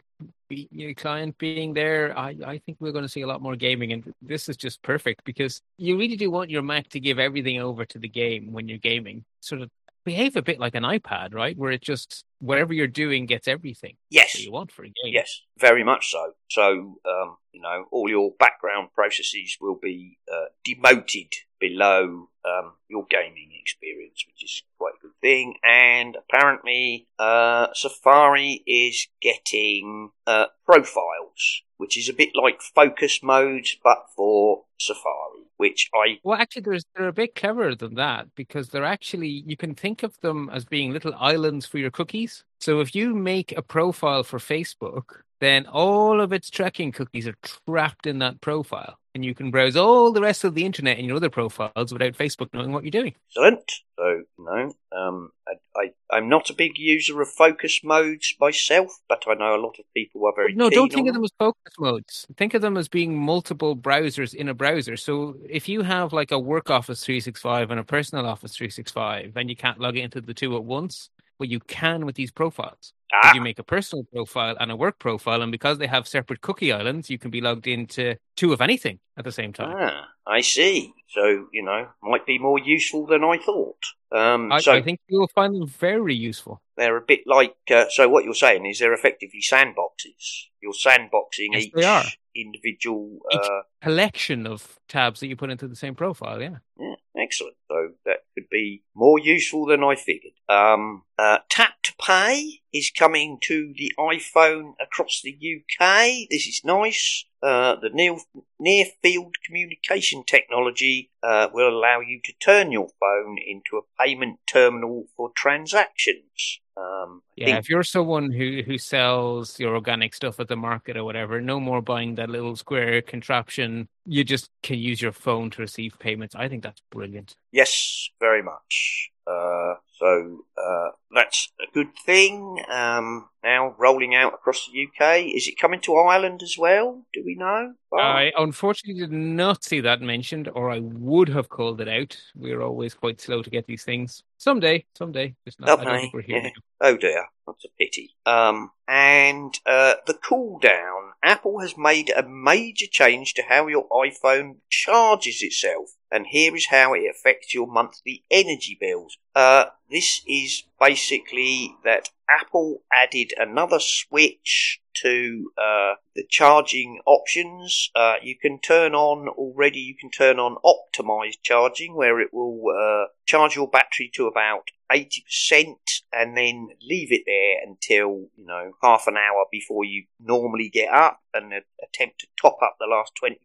be, 0.49 0.67
you 0.71 0.93
client 0.95 1.37
being 1.37 1.73
there, 1.73 2.17
I, 2.17 2.35
I 2.45 2.57
think 2.59 2.77
we're 2.79 2.91
going 2.91 3.05
to 3.05 3.09
see 3.09 3.21
a 3.21 3.27
lot 3.27 3.41
more 3.41 3.55
gaming, 3.55 3.93
and 3.93 4.13
this 4.21 4.49
is 4.49 4.57
just 4.57 4.81
perfect 4.81 5.23
because 5.23 5.61
you 5.77 5.97
really 5.97 6.15
do 6.15 6.29
want 6.31 6.49
your 6.49 6.61
Mac 6.61 6.89
to 6.89 6.99
give 6.99 7.19
everything 7.19 7.59
over 7.59 7.85
to 7.85 7.99
the 7.99 8.09
game 8.09 8.51
when 8.51 8.67
you're 8.67 8.77
gaming. 8.77 9.23
Sort 9.41 9.61
of 9.61 9.69
behave 10.03 10.35
a 10.35 10.41
bit 10.41 10.59
like 10.59 10.75
an 10.75 10.83
iPad, 10.83 11.33
right? 11.33 11.57
Where 11.57 11.71
it 11.71 11.81
just 11.81 12.25
whatever 12.39 12.73
you're 12.73 12.87
doing 12.87 13.25
gets 13.25 13.47
everything 13.47 13.95
yes, 14.09 14.43
you 14.43 14.51
want 14.51 14.71
for 14.71 14.83
a 14.83 14.87
game. 14.87 15.13
Yes, 15.13 15.41
very 15.57 15.83
much 15.83 16.11
so. 16.11 16.33
So, 16.49 16.99
um, 17.05 17.37
you 17.51 17.61
know, 17.61 17.85
all 17.91 18.09
your 18.09 18.31
background 18.37 18.89
processes 18.93 19.57
will 19.61 19.79
be 19.81 20.17
uh, 20.31 20.45
demoted 20.63 21.33
below 21.59 22.29
um, 22.45 22.73
your 22.89 23.05
gaming 23.09 23.51
experience, 23.59 24.25
which 24.27 24.43
is 24.43 24.63
quite 24.77 24.93
a 24.99 25.01
good 25.01 25.15
thing. 25.21 25.55
And 25.63 26.17
apparently, 26.17 27.07
uh, 27.17 27.67
Safari 27.73 28.63
is 28.67 29.07
getting 29.21 30.11
uh, 30.27 30.47
profiles, 30.65 31.63
which 31.77 31.97
is 31.97 32.09
a 32.09 32.13
bit 32.13 32.31
like 32.35 32.61
focus 32.61 33.23
modes, 33.23 33.77
but 33.83 34.07
for 34.15 34.63
Safari, 34.77 35.47
which 35.63 35.89
I 35.95 36.19
Well, 36.23 36.37
actually, 36.37 36.63
there's, 36.63 36.85
they're 36.95 37.07
a 37.07 37.13
bit 37.13 37.35
cleverer 37.35 37.75
than 37.75 37.95
that 37.95 38.27
because 38.35 38.69
they're 38.69 38.83
actually, 38.97 39.43
you 39.45 39.55
can 39.57 39.73
think 39.75 40.03
of 40.03 40.19
them 40.19 40.49
as 40.51 40.65
being 40.65 40.91
little 40.91 41.13
islands 41.15 41.65
for 41.65 41.77
your 41.77 41.91
cookies. 41.91 42.43
So 42.63 42.79
if 42.79 42.95
you 42.95 43.13
make 43.13 43.51
a 43.51 43.61
profile 43.61 44.23
for 44.23 44.39
Facebook, 44.39 45.15
then 45.41 45.65
all 45.65 46.21
of 46.21 46.31
its 46.31 46.49
tracking 46.49 46.93
cookies 46.93 47.27
are 47.27 47.35
trapped 47.67 48.07
in 48.07 48.19
that 48.19 48.39
profile. 48.39 48.97
And 49.13 49.25
you 49.25 49.35
can 49.35 49.51
browse 49.51 49.75
all 49.75 50.13
the 50.13 50.21
rest 50.21 50.45
of 50.45 50.55
the 50.55 50.63
internet 50.63 50.97
in 50.97 51.03
your 51.03 51.17
other 51.17 51.29
profiles 51.29 51.91
without 51.91 52.13
Facebook 52.13 52.47
knowing 52.53 52.71
what 52.71 52.85
you're 52.85 52.91
doing. 52.91 53.15
excellent. 53.27 53.69
So, 53.99 54.23
know, 54.39 54.73
um, 54.97 55.31
I, 55.45 55.53
I, 55.75 55.91
I'm 56.09 56.29
not 56.29 56.49
a 56.49 56.53
big 56.53 56.79
user 56.79 57.21
of 57.21 57.27
focus 57.27 57.81
modes 57.83 58.33
myself, 58.39 58.97
but 59.09 59.23
I 59.27 59.33
know 59.33 59.55
a 59.55 59.61
lot 59.61 59.77
of 59.77 59.85
people 59.93 60.25
are 60.25 60.33
very 60.33 60.55
No, 60.55 60.69
don't 60.69 60.91
think 60.91 61.09
of 61.09 61.15
them 61.15 61.23
as 61.25 61.31
focus 61.37 61.73
modes. 61.77 62.25
Think 62.37 62.53
of 62.53 62.61
them 62.61 62.77
as 62.77 62.87
being 62.87 63.19
multiple 63.19 63.75
browsers 63.75 64.33
in 64.33 64.47
a 64.47 64.53
browser. 64.53 64.95
So 64.95 65.35
if 65.47 65.67
you 65.67 65.81
have 65.81 66.13
like 66.13 66.31
a 66.31 66.39
work 66.39 66.69
Office 66.69 67.03
365 67.03 67.71
and 67.71 67.79
a 67.81 67.83
personal 67.83 68.25
Office 68.25 68.55
365 68.55 69.33
and 69.35 69.49
you 69.49 69.55
can't 69.57 69.79
log 69.79 69.97
into 69.97 70.21
the 70.21 70.33
two 70.33 70.55
at 70.55 70.63
once, 70.63 71.09
well, 71.39 71.49
you 71.49 71.59
can 71.59 72.05
with 72.05 72.15
these 72.15 72.31
profiles. 72.31 72.93
Ah, 73.13 73.33
You 73.35 73.41
make 73.41 73.59
a 73.59 73.63
personal 73.63 74.05
profile 74.11 74.55
and 74.59 74.71
a 74.71 74.75
work 74.75 74.97
profile, 74.99 75.41
and 75.41 75.51
because 75.51 75.77
they 75.77 75.87
have 75.87 76.07
separate 76.07 76.41
cookie 76.41 76.71
islands, 76.71 77.09
you 77.09 77.17
can 77.19 77.29
be 77.31 77.41
logged 77.41 77.67
into 77.67 78.15
two 78.35 78.53
of 78.53 78.61
anything 78.61 78.99
at 79.17 79.23
the 79.23 79.31
same 79.31 79.53
time. 79.53 79.75
Ah, 79.77 80.07
I 80.25 80.41
see. 80.41 80.93
So, 81.09 81.47
you 81.53 81.63
know, 81.63 81.87
might 82.01 82.25
be 82.25 82.39
more 82.39 82.57
useful 82.57 83.05
than 83.05 83.23
I 83.23 83.37
thought. 83.37 83.77
Um, 84.11 84.51
I, 84.51 84.61
so 84.61 84.73
I 84.73 84.81
think 84.81 84.99
you'll 85.07 85.27
find 85.27 85.53
them 85.55 85.67
very 85.67 86.15
useful. 86.15 86.61
they're 86.75 86.97
a 86.97 87.01
bit 87.01 87.21
like, 87.27 87.55
uh, 87.69 87.85
so 87.89 88.09
what 88.09 88.23
you're 88.25 88.33
saying 88.33 88.65
is 88.65 88.79
they're 88.79 88.93
effectively 88.93 89.41
sandboxes. 89.41 90.45
You're 90.61 90.73
sandboxing 90.73 91.49
Yes, 91.51 91.65
each 91.65 92.19
individual, 92.35 93.19
Each- 93.31 93.39
uh, 93.39 93.61
Collection 93.81 94.47
of 94.47 94.79
tabs 94.87 95.19
that 95.19 95.27
you 95.27 95.35
put 95.35 95.49
into 95.51 95.67
the 95.67 95.75
same 95.75 95.93
profile, 95.93 96.41
yeah. 96.41 96.57
Yeah, 96.79 96.95
excellent. 97.17 97.55
So 97.67 97.89
that 98.05 98.19
could 98.33 98.49
be 98.49 98.83
more 98.95 99.19
useful 99.19 99.65
than 99.65 99.83
I 99.83 99.95
figured. 99.95 100.33
Um, 100.49 101.03
uh, 101.17 101.39
tap 101.49 101.81
to 101.83 101.93
pay 102.01 102.61
is 102.73 102.91
coming 102.91 103.37
to 103.43 103.73
the 103.77 103.91
iPhone 103.99 104.73
across 104.81 105.21
the 105.23 105.31
UK. 105.31 106.27
This 106.29 106.47
is 106.47 106.61
nice. 106.63 107.25
Uh, 107.41 107.75
the 107.75 107.89
near, 107.89 108.15
near 108.59 108.85
field 109.01 109.35
communication 109.45 110.23
technology 110.25 111.11
uh, 111.21 111.49
will 111.53 111.69
allow 111.69 111.99
you 111.99 112.19
to 112.23 112.33
turn 112.41 112.71
your 112.71 112.87
phone 112.99 113.37
into 113.45 113.77
a 113.77 114.03
payment 114.03 114.39
terminal 114.47 115.05
for 115.15 115.29
transactions. 115.35 116.61
Um, 116.75 117.21
Yeah, 117.35 117.45
think- 117.47 117.59
if 117.59 117.69
you're 117.69 117.83
someone 117.83 118.31
who, 118.31 118.61
who 118.65 118.77
sells 118.77 119.59
your 119.59 119.75
organic 119.75 120.13
stuff 120.13 120.39
at 120.39 120.47
the 120.47 120.55
market 120.55 120.97
or 120.97 121.03
whatever, 121.03 121.39
no 121.41 121.59
more 121.59 121.81
buying 121.81 122.15
that 122.15 122.29
little 122.29 122.55
square 122.55 123.01
contraption. 123.01 123.89
You 124.05 124.23
just 124.23 124.49
can 124.61 124.77
use 124.77 125.01
your 125.01 125.11
phone 125.11 125.49
to 125.51 125.61
receive 125.61 125.97
payments. 125.99 126.35
I 126.35 126.49
think 126.49 126.63
that's 126.63 126.81
brilliant. 126.91 127.35
Yes, 127.51 128.09
very 128.19 128.41
much. 128.41 129.09
Uh, 129.25 129.75
so 129.97 130.45
uh, 130.57 130.89
that's 131.13 131.51
a 131.61 131.71
good 131.73 131.89
thing. 132.05 132.63
Um, 132.69 133.29
now 133.43 133.75
rolling 133.77 134.15
out 134.15 134.33
across 134.33 134.67
the 134.67 134.87
UK. 134.87 135.25
Is 135.35 135.47
it 135.47 135.59
coming 135.59 135.81
to 135.81 135.95
Ireland 135.95 136.41
as 136.41 136.55
well? 136.57 137.05
Do 137.13 137.23
we 137.25 137.35
know? 137.35 137.73
Oh, 137.91 137.97
I 137.97 138.31
unfortunately 138.37 139.01
did 139.01 139.11
not 139.11 139.63
see 139.63 139.81
that 139.81 140.01
mentioned, 140.01 140.49
or 140.53 140.71
I 140.71 140.79
would 140.79 141.29
have 141.29 141.49
called 141.49 141.81
it 141.81 141.87
out. 141.87 142.17
We're 142.35 142.61
always 142.61 142.93
quite 142.93 143.21
slow 143.21 143.41
to 143.43 143.49
get 143.49 143.67
these 143.67 143.83
things. 143.83 144.23
Someday, 144.37 144.85
someday. 144.97 145.35
Just 145.45 145.59
not, 145.59 145.69
I 145.79 145.83
don't 145.83 145.93
Okay, 145.93 146.01
think 146.01 146.13
we're 146.13 146.21
here 146.21 146.41
yeah. 146.43 146.49
Oh 146.81 146.97
dear, 146.97 147.25
that's 147.45 147.65
a 147.65 147.69
pity. 147.79 148.15
Um, 148.25 148.71
and 148.87 149.53
uh, 149.65 149.95
the 150.07 150.13
cooldown. 150.15 151.11
Apple 151.23 151.59
has 151.59 151.77
made 151.77 152.09
a 152.09 152.27
major 152.27 152.85
change 152.89 153.33
to 153.35 153.43
how 153.47 153.67
your 153.67 153.87
iPhone 153.89 154.57
charges 154.69 155.41
itself, 155.41 155.91
and 156.11 156.27
here 156.27 156.53
is 156.55 156.67
how 156.67 156.93
it 156.93 157.03
affects 157.09 157.53
your 157.53 157.67
monthly 157.67 158.25
energy 158.29 158.77
bills. 158.79 159.17
Uh, 159.35 159.65
this 159.89 160.21
is 160.27 160.63
basically 160.79 161.75
that 161.83 162.09
Apple 162.29 162.81
added 162.91 163.33
another 163.37 163.79
switch 163.79 164.79
to 164.95 165.51
uh, 165.57 165.95
the 166.15 166.23
charging 166.29 166.99
options. 167.05 167.89
Uh, 167.95 168.15
you 168.21 168.35
can 168.37 168.59
turn 168.59 168.93
on 168.93 169.27
already. 169.27 169.79
You 169.79 169.95
can 169.95 170.11
turn 170.11 170.39
on 170.39 170.57
optimized 170.63 171.41
charging, 171.41 171.95
where 171.95 172.19
it 172.19 172.33
will 172.33 172.63
uh, 172.69 173.07
charge 173.25 173.55
your 173.55 173.67
battery 173.67 174.11
to 174.15 174.27
about 174.27 174.69
80% 174.91 175.75
and 176.11 176.37
then 176.37 176.69
leave 176.81 177.11
it 177.11 177.23
there 177.25 177.55
until, 177.65 178.29
you 178.35 178.45
know, 178.45 178.73
half 178.81 179.07
an 179.07 179.17
hour 179.17 179.45
before 179.51 179.83
you 179.83 180.05
normally 180.19 180.69
get 180.69 180.93
up 180.93 181.19
and 181.33 181.53
attempt 181.83 182.19
to 182.19 182.27
top 182.39 182.59
up 182.61 182.75
the 182.79 182.85
last 182.85 183.13
20% 183.21 183.37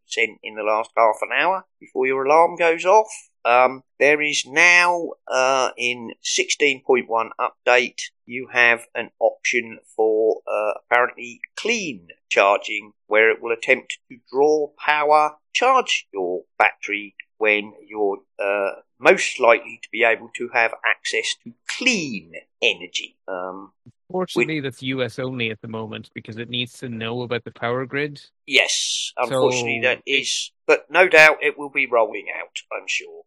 in 0.42 0.54
the 0.54 0.62
last 0.62 0.90
half 0.96 1.16
an 1.22 1.30
hour 1.34 1.64
before 1.80 2.06
your 2.06 2.24
alarm 2.24 2.56
goes 2.56 2.84
off. 2.84 3.08
Um, 3.48 3.82
there 3.98 4.20
is 4.20 4.44
now, 4.46 5.12
uh, 5.26 5.70
in 5.78 6.12
16.1 6.22 7.30
update, 7.40 7.98
you 8.26 8.48
have 8.52 8.86
an 8.94 9.10
option 9.18 9.78
for, 9.96 10.42
uh, 10.46 10.72
apparently 10.84 11.40
clean 11.56 12.08
charging 12.28 12.92
where 13.06 13.30
it 13.30 13.40
will 13.40 13.52
attempt 13.52 14.00
to 14.10 14.18
draw 14.30 14.68
power, 14.76 15.38
charge 15.54 16.06
your 16.12 16.42
battery 16.58 17.16
when 17.38 17.72
you're, 17.86 18.18
uh, 18.38 18.82
most 18.98 19.40
likely 19.40 19.80
to 19.82 19.88
be 19.90 20.04
able 20.04 20.28
to 20.36 20.48
have 20.48 20.74
access 20.84 21.34
to 21.42 21.54
clean 21.68 22.34
energy. 22.60 23.16
Um, 23.26 23.72
Fortunately, 24.10 24.60
that's 24.60 24.82
US 24.82 25.18
only 25.18 25.50
at 25.50 25.60
the 25.60 25.68
moment 25.68 26.10
because 26.14 26.38
it 26.38 26.48
needs 26.48 26.72
to 26.78 26.88
know 26.88 27.22
about 27.22 27.44
the 27.44 27.50
power 27.50 27.84
grid. 27.84 28.20
Yes, 28.46 29.12
unfortunately, 29.16 29.80
So- 29.82 29.88
that 29.88 30.02
is. 30.06 30.52
But 30.66 30.90
no 30.90 31.08
doubt 31.08 31.38
it 31.42 31.58
will 31.58 31.70
be 31.70 31.86
rolling 31.86 32.26
out. 32.34 32.58
I'm 32.72 32.86
sure. 32.86 33.22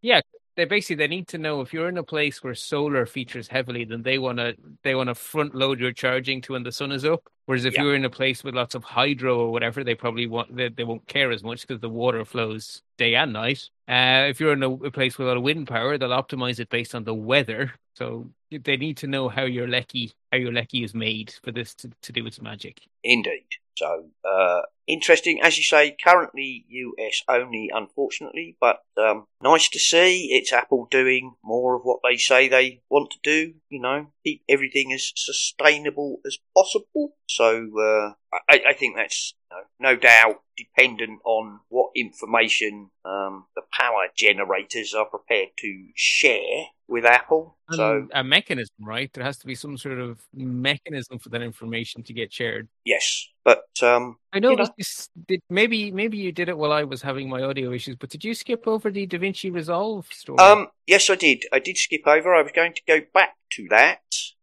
Yeah, 0.00 0.20
they 0.58 0.64
basically 0.64 0.96
they 0.96 1.06
need 1.06 1.28
to 1.28 1.38
know 1.38 1.60
if 1.60 1.72
you're 1.72 1.88
in 1.88 1.98
a 1.98 2.02
place 2.02 2.42
where 2.42 2.52
solar 2.54 3.06
features 3.06 3.46
heavily, 3.46 3.84
then 3.84 4.02
they 4.02 4.18
want 4.18 4.38
to 4.38 4.56
they 4.82 4.96
want 4.96 5.08
to 5.08 5.14
front 5.14 5.54
load 5.54 5.78
your 5.78 5.92
charging 5.92 6.40
to 6.42 6.54
when 6.54 6.64
the 6.64 6.72
sun 6.72 6.90
is 6.90 7.04
up. 7.04 7.22
Whereas 7.46 7.64
if 7.64 7.74
Yeah. 7.74 7.84
you're 7.84 7.94
in 7.94 8.04
a 8.04 8.10
place 8.10 8.42
with 8.42 8.56
lots 8.56 8.74
of 8.74 8.82
hydro 8.82 9.38
or 9.38 9.52
whatever, 9.52 9.84
they 9.84 9.94
probably 9.94 10.26
want 10.26 10.54
they, 10.54 10.68
they 10.68 10.82
won't 10.82 11.06
care 11.06 11.30
as 11.30 11.44
much 11.44 11.60
because 11.60 11.80
the 11.80 11.88
water 11.88 12.24
flows 12.24 12.82
day 12.98 13.14
and 13.14 13.32
night. 13.32 13.70
Uh, 13.86 14.26
if 14.28 14.40
you're 14.40 14.52
in 14.52 14.62
a, 14.64 14.70
a 14.70 14.90
place 14.90 15.16
with 15.16 15.28
a 15.28 15.30
lot 15.30 15.36
of 15.36 15.44
wind 15.44 15.68
power, 15.68 15.96
they'll 15.96 16.10
optimize 16.10 16.58
it 16.58 16.68
based 16.70 16.92
on 16.92 17.04
the 17.04 17.14
weather. 17.14 17.72
So 17.94 18.28
they 18.50 18.76
need 18.76 18.96
to 18.98 19.06
know 19.06 19.28
how 19.28 19.44
your 19.44 19.68
lecky 19.68 20.12
how 20.32 20.38
your 20.38 20.52
lecky 20.52 20.82
is 20.82 20.92
made 20.92 21.32
for 21.44 21.52
this 21.52 21.72
to, 21.76 21.90
to 22.02 22.12
do 22.12 22.26
its 22.26 22.42
magic. 22.42 22.80
Indeed. 23.04 23.46
So, 23.76 24.06
uh, 24.28 24.62
interesting. 24.88 25.40
As 25.42 25.56
you 25.56 25.62
say, 25.62 25.96
currently 26.02 26.64
US 26.68 27.22
only, 27.28 27.70
unfortunately, 27.72 28.56
but 28.60 28.82
um, 28.96 29.26
nice 29.42 29.68
to 29.68 29.78
see 29.78 30.28
it's 30.32 30.52
Apple 30.52 30.88
doing 30.90 31.34
more 31.44 31.76
of 31.76 31.82
what 31.82 32.00
they 32.02 32.16
say 32.16 32.48
they 32.48 32.80
want 32.88 33.10
to 33.12 33.18
do, 33.22 33.54
you 33.68 33.80
know, 33.80 34.08
keep 34.24 34.42
everything 34.48 34.92
as 34.92 35.12
sustainable 35.14 36.20
as 36.26 36.38
possible. 36.56 37.14
So, 37.26 37.70
uh, 37.78 38.12
I, 38.48 38.60
I 38.68 38.72
think 38.72 38.96
that's 38.96 39.34
you 39.50 39.56
know, 39.56 39.90
no 39.90 39.96
doubt 39.96 40.42
dependent 40.56 41.20
on 41.24 41.60
what 41.68 41.90
information 41.94 42.90
um, 43.04 43.46
the 43.54 43.62
power 43.72 44.08
generators 44.16 44.94
are 44.94 45.06
prepared 45.06 45.48
to 45.58 45.86
share 45.94 46.64
with 46.88 47.04
Apple. 47.04 47.56
So, 47.70 48.08
a 48.12 48.24
mechanism, 48.24 48.74
right? 48.80 49.12
There 49.12 49.24
has 49.24 49.38
to 49.38 49.46
be 49.46 49.54
some 49.54 49.76
sort 49.76 50.00
of 50.00 50.20
mechanism 50.34 51.18
for 51.18 51.28
that 51.30 51.42
information 51.42 52.02
to 52.04 52.12
get 52.12 52.32
shared. 52.32 52.68
yes. 52.84 53.28
But 53.44 53.62
um, 53.82 54.16
I 54.32 54.38
know 54.40 54.50
You 54.50 54.56
know. 54.56 54.68
did 55.26 55.42
maybe 55.48 55.90
maybe 55.90 56.18
you 56.18 56.32
did 56.32 56.48
it 56.48 56.56
while 56.58 56.72
I 56.72 56.84
was 56.84 57.02
having 57.02 57.28
my 57.28 57.42
audio 57.42 57.72
issues, 57.72 57.96
but 57.96 58.10
did 58.10 58.24
you 58.24 58.34
skip 58.34 58.66
over 58.66 58.90
the 58.90 59.06
DaVinci 59.06 59.52
Resolve 59.52 60.06
story? 60.12 60.38
Um, 60.38 60.68
yes, 60.88 61.08
I 61.10 61.14
did. 61.14 61.44
I 61.52 61.60
did 61.60 61.76
skip 61.76 62.06
over. 62.06 62.34
I 62.34 62.42
was 62.42 62.52
going 62.52 62.72
to 62.72 62.82
go 62.88 63.00
back 63.14 63.36
to 63.52 63.68
that 63.68 64.00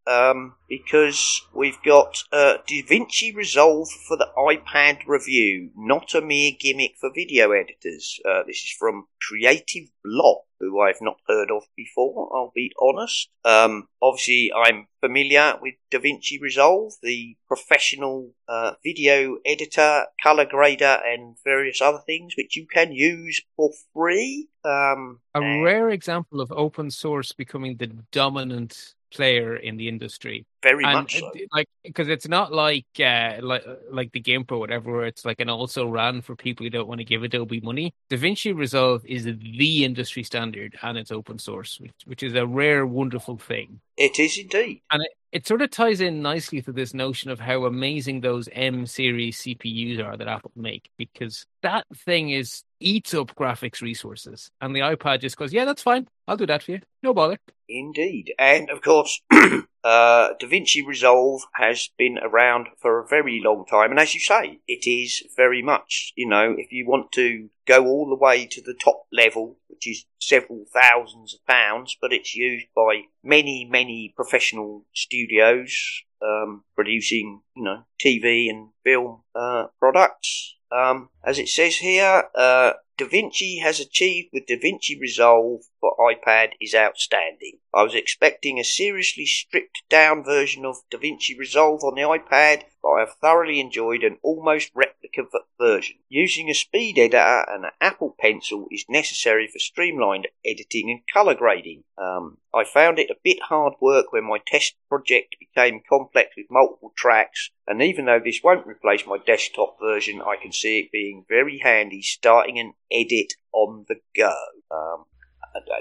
um, 0.07 0.55
because 0.69 1.41
we've 1.53 1.81
got 1.83 2.23
uh, 2.31 2.57
DaVinci 2.69 3.35
Resolve 3.35 3.89
for 4.07 4.15
the 4.15 4.29
iPad 4.37 4.99
review, 5.07 5.71
not 5.75 6.13
a 6.13 6.21
mere 6.21 6.51
gimmick 6.57 6.93
for 6.99 7.11
video 7.13 7.51
editors. 7.51 8.19
Uh, 8.23 8.43
this 8.45 8.57
is 8.57 8.75
from 8.77 9.07
Creative 9.21 9.89
Bloq, 10.05 10.41
who 10.59 10.79
I've 10.79 11.01
not 11.01 11.17
heard 11.27 11.49
of 11.51 11.63
before. 11.75 12.29
I'll 12.35 12.51
be 12.53 12.71
honest. 12.79 13.29
Um, 13.43 13.87
obviously, 14.01 14.51
I'm 14.53 14.87
familiar 15.01 15.55
with 15.61 15.75
DaVinci 15.91 16.39
Resolve, 16.39 16.93
the 17.01 17.35
professional 17.47 18.31
uh, 18.47 18.73
video 18.83 19.37
editor, 19.45 20.05
color 20.21 20.45
grader, 20.45 20.99
and 21.05 21.37
various 21.43 21.81
other 21.81 22.01
things 22.05 22.35
which 22.37 22.55
you 22.55 22.67
can 22.67 22.91
use 22.91 23.41
for 23.55 23.71
free. 23.93 24.49
Um, 24.65 25.19
a 25.35 25.41
and- 25.41 25.63
rare 25.63 25.89
example 25.91 26.41
of 26.41 26.51
open 26.51 26.89
source 26.89 27.31
becoming 27.31 27.77
the 27.77 27.87
dominant 28.11 28.95
player 29.11 29.55
in 29.55 29.77
the 29.77 29.87
industry. 29.87 30.45
Very 30.65 30.83
and 30.83 30.93
much 30.93 31.19
so. 31.19 31.31
like 31.51 31.69
because 31.83 32.07
it's 32.07 32.27
not 32.27 32.51
like 32.51 32.87
uh 32.99 33.35
like 33.39 33.63
like 33.91 34.11
the 34.13 34.19
GIMP 34.19 34.51
or 34.51 34.57
whatever 34.57 34.91
where 34.93 35.05
it's 35.05 35.23
like 35.23 35.39
an 35.39 35.47
also 35.47 35.87
ran 35.87 36.23
for 36.23 36.35
people 36.35 36.63
who 36.63 36.71
don't 36.71 36.87
want 36.87 36.97
to 36.97 37.05
give 37.05 37.21
Adobe 37.21 37.61
money. 37.61 37.93
DaVinci 38.09 38.57
Resolve 38.57 39.05
is 39.05 39.25
the 39.25 39.85
industry 39.85 40.23
standard 40.23 40.75
and 40.81 40.97
it's 40.97 41.11
open 41.11 41.37
source, 41.37 41.79
which, 41.79 41.93
which 42.05 42.23
is 42.23 42.33
a 42.33 42.47
rare, 42.47 42.83
wonderful 42.83 43.37
thing. 43.37 43.79
It 43.95 44.19
is 44.19 44.39
indeed. 44.39 44.81
And 44.89 45.03
it, 45.03 45.11
it 45.31 45.45
sort 45.45 45.61
of 45.61 45.69
ties 45.69 46.01
in 46.01 46.23
nicely 46.23 46.63
to 46.63 46.71
this 46.71 46.95
notion 46.95 47.29
of 47.29 47.39
how 47.39 47.65
amazing 47.65 48.21
those 48.21 48.49
M 48.51 48.87
series 48.87 49.37
CPUs 49.37 50.03
are 50.03 50.17
that 50.17 50.27
Apple 50.27 50.51
make, 50.55 50.89
because 50.97 51.45
that 51.61 51.85
thing 51.93 52.31
is 52.31 52.63
eats 52.79 53.13
up 53.13 53.35
graphics 53.35 53.81
resources. 53.81 54.49
And 54.61 54.75
the 54.75 54.79
iPad 54.79 55.21
just 55.21 55.37
goes, 55.37 55.53
Yeah, 55.53 55.65
that's 55.65 55.83
fine. 55.83 56.07
I'll 56.27 56.37
do 56.37 56.47
that 56.47 56.63
for 56.63 56.71
you. 56.71 56.81
No 57.03 57.13
bother. 57.13 57.37
Indeed. 57.69 58.33
And 58.39 58.69
of 58.69 58.81
course, 58.81 59.21
uh, 59.85 60.33
DaVinci 60.41 60.83
Resolve 60.83 61.43
has 61.53 61.89
been 61.95 62.17
around 62.17 62.69
for 62.79 62.99
a 62.99 63.07
very 63.07 63.39
long 63.39 63.65
time. 63.69 63.91
And 63.91 63.99
as 63.99 64.15
you 64.15 64.19
say, 64.19 64.59
it 64.67 64.89
is 64.89 65.21
very 65.37 65.61
much, 65.61 66.11
you 66.15 66.27
know, 66.27 66.55
if 66.57 66.71
you 66.71 66.87
want 66.87 67.11
to 67.11 67.49
go 67.67 67.85
all 67.85 68.09
the 68.09 68.15
way 68.15 68.47
to 68.47 68.61
the 68.61 68.73
top 68.73 69.03
level, 69.13 69.57
which 69.67 69.87
is 69.87 70.05
several 70.19 70.65
thousands 70.73 71.35
of 71.35 71.45
pounds, 71.45 71.95
but 72.01 72.11
it's 72.11 72.35
used 72.35 72.65
by 72.75 73.03
many, 73.23 73.67
many 73.69 74.11
professional 74.15 74.85
studios, 74.91 76.01
um, 76.19 76.63
producing, 76.73 77.41
you 77.55 77.63
know, 77.63 77.83
TV 78.03 78.49
and 78.49 78.69
film, 78.83 79.21
uh, 79.35 79.67
products. 79.79 80.55
Um, 80.71 81.09
as 81.23 81.37
it 81.37 81.47
says 81.47 81.75
here, 81.75 82.23
uh, 82.33 82.73
DaVinci 82.97 83.61
has 83.61 83.79
achieved 83.79 84.29
with 84.33 84.47
DaVinci 84.47 84.99
Resolve 84.99 85.61
for 85.85 86.11
iPad 86.11 86.53
is 86.59 86.73
outstanding. 86.73 87.59
I 87.71 87.83
was 87.83 87.93
expecting 87.93 88.57
a 88.57 88.63
seriously 88.63 89.25
stripped 89.27 89.83
down 89.87 90.23
version 90.23 90.65
of 90.65 90.77
DaVinci 90.91 91.37
Resolve 91.37 91.83
on 91.83 91.93
the 91.93 92.01
iPad, 92.01 92.63
but 92.81 92.89
I 92.89 92.99
have 93.01 93.15
thoroughly 93.21 93.59
enjoyed 93.59 94.03
an 94.03 94.17
almost 94.23 94.71
replica 94.73 95.23
version. 95.59 95.97
Using 96.09 96.49
a 96.49 96.55
speed 96.55 96.97
editor 96.97 97.45
and 97.47 97.65
an 97.65 97.71
Apple 97.79 98.15
Pencil 98.19 98.67
is 98.71 98.85
necessary 98.89 99.47
for 99.47 99.59
streamlined 99.59 100.27
editing 100.43 100.89
and 100.89 101.01
color 101.13 101.35
grading. 101.35 101.83
Um, 101.99 102.37
I 102.53 102.63
found 102.63 102.97
it 102.97 103.11
a 103.11 103.19
bit 103.23 103.37
hard 103.43 103.73
work 103.79 104.11
when 104.11 104.23
my 104.23 104.39
test 104.43 104.75
project 104.89 105.35
became 105.39 105.81
complex 105.87 106.31
with 106.35 106.47
multiple 106.49 106.93
tracks, 106.95 107.51
and 107.67 107.81
even 107.83 108.05
though 108.05 108.21
this 108.23 108.41
won't 108.43 108.65
replace 108.65 109.05
my 109.05 109.17
desktop 109.19 109.77
version, 109.79 110.21
I 110.21 110.35
can 110.41 110.51
see 110.51 110.79
it 110.79 110.91
being 110.91 111.25
very 111.29 111.59
handy 111.59 112.01
starting 112.01 112.57
an 112.57 112.73
edit 112.91 113.33
on 113.53 113.85
the 113.87 113.97
go. 114.15 114.33
Um, 114.71 115.05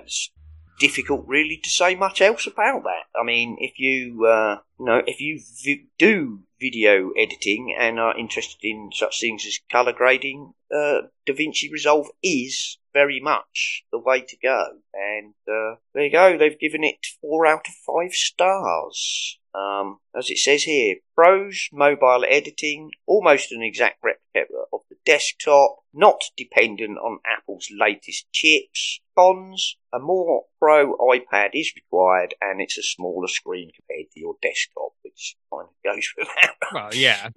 it's 0.02 0.30
difficult 0.78 1.24
really 1.26 1.60
to 1.62 1.70
say 1.70 1.94
much 1.94 2.20
else 2.20 2.46
about 2.46 2.82
that. 2.84 3.04
I 3.18 3.24
mean, 3.24 3.56
if 3.60 3.78
you, 3.78 4.26
uh, 4.26 4.58
you 4.78 4.86
know, 4.86 5.02
if 5.06 5.20
you 5.20 5.40
vi- 5.64 5.86
do 5.98 6.40
video 6.60 7.10
editing 7.10 7.76
and 7.78 7.98
are 8.00 8.18
interested 8.18 8.58
in 8.62 8.90
such 8.92 9.20
things 9.20 9.46
as 9.46 9.58
color 9.70 9.92
grading, 9.92 10.54
uh, 10.74 11.02
DaVinci 11.26 11.70
Resolve 11.70 12.08
is 12.22 12.78
very 12.92 13.20
much 13.20 13.84
the 13.92 13.98
way 13.98 14.20
to 14.20 14.36
go. 14.42 14.78
And 14.92 15.34
uh, 15.48 15.76
there 15.92 16.04
you 16.04 16.12
go. 16.12 16.38
They've 16.38 16.58
given 16.58 16.84
it 16.84 17.06
four 17.20 17.46
out 17.46 17.66
of 17.68 17.74
five 17.74 18.12
stars. 18.12 19.38
Um, 19.54 19.98
as 20.16 20.30
it 20.30 20.38
says 20.38 20.64
here, 20.64 20.96
pros, 21.14 21.68
mobile 21.72 22.24
editing, 22.28 22.90
almost 23.06 23.52
an 23.52 23.62
exact 23.62 24.02
replica 24.02 24.52
of 24.72 24.80
the 24.90 24.96
desktop, 25.04 25.76
not 25.94 26.22
dependent 26.36 26.98
on 26.98 27.18
Apple's 27.24 27.68
latest 27.70 28.26
chips. 28.32 29.00
Cons, 29.16 29.76
a 29.92 30.00
more 30.00 30.44
pro 30.58 30.96
iPad 30.96 31.50
is 31.54 31.72
required 31.76 32.34
and 32.40 32.60
it's 32.60 32.76
a 32.76 32.82
smaller 32.82 33.28
screen 33.28 33.70
compared 33.74 34.10
to 34.10 34.20
your 34.20 34.34
desktop, 34.42 34.92
which 35.02 35.36
kind 35.52 35.68
of 35.68 35.94
goes 35.94 36.12
without. 36.18 36.72
Well, 36.72 36.94
yeah. 36.94 37.28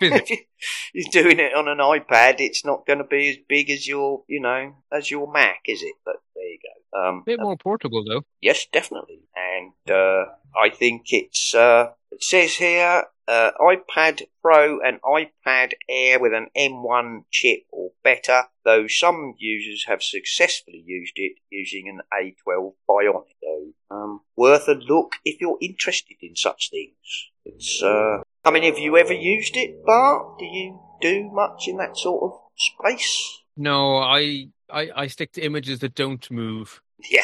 you're 0.92 1.10
doing 1.12 1.38
it 1.38 1.54
on 1.54 1.68
an 1.68 1.78
iPad, 1.78 2.36
it's 2.40 2.64
not 2.64 2.86
going 2.86 2.98
to 2.98 3.04
be 3.04 3.30
as 3.30 3.36
big 3.48 3.70
as 3.70 3.86
your, 3.86 4.24
you 4.26 4.40
know, 4.40 4.74
as 4.92 5.10
your 5.10 5.30
Mac, 5.32 5.60
is 5.66 5.82
it? 5.82 5.94
But 6.04 6.16
there 6.34 6.44
you 6.44 6.58
go. 6.62 6.98
Um, 6.98 7.18
A 7.18 7.24
bit 7.24 7.40
more 7.40 7.56
portable, 7.56 8.04
though. 8.04 8.22
Yes, 8.40 8.66
definitely. 8.72 9.20
And 9.36 9.72
uh, 9.88 10.24
I 10.60 10.70
think 10.70 11.04
it's, 11.10 11.54
uh, 11.54 11.90
it 12.20 12.24
says 12.24 12.54
here, 12.56 13.04
uh, 13.26 13.50
iPad 13.60 14.22
Pro 14.42 14.80
and 14.80 15.00
iPad 15.02 15.72
Air 15.88 16.20
with 16.20 16.32
an 16.34 16.48
M1 16.56 17.24
chip 17.30 17.60
or 17.70 17.92
better, 18.04 18.44
though 18.64 18.86
some 18.88 19.34
users 19.38 19.84
have 19.86 20.02
successfully 20.02 20.82
used 20.84 21.14
it 21.16 21.32
using 21.48 21.88
an 21.88 22.00
A12 22.12 22.74
Bionic. 22.88 23.24
So, 23.42 23.72
um, 23.90 24.20
worth 24.36 24.68
a 24.68 24.74
look 24.74 25.14
if 25.24 25.40
you're 25.40 25.58
interested 25.62 26.16
in 26.20 26.36
such 26.36 26.70
things. 26.70 27.30
It's, 27.44 27.82
uh, 27.82 28.18
I 28.44 28.50
mean, 28.50 28.64
have 28.64 28.78
you 28.78 28.98
ever 28.98 29.14
used 29.14 29.56
it, 29.56 29.84
Bart? 29.84 30.38
Do 30.38 30.44
you 30.44 30.78
do 31.00 31.30
much 31.32 31.68
in 31.68 31.78
that 31.78 31.96
sort 31.96 32.22
of 32.22 32.38
space? 32.56 33.38
No, 33.56 33.96
I, 33.96 34.48
I 34.70 34.90
I 34.94 35.06
stick 35.06 35.32
to 35.32 35.44
images 35.44 35.78
that 35.80 35.94
don't 35.94 36.30
move. 36.30 36.82
Yeah, 37.10 37.22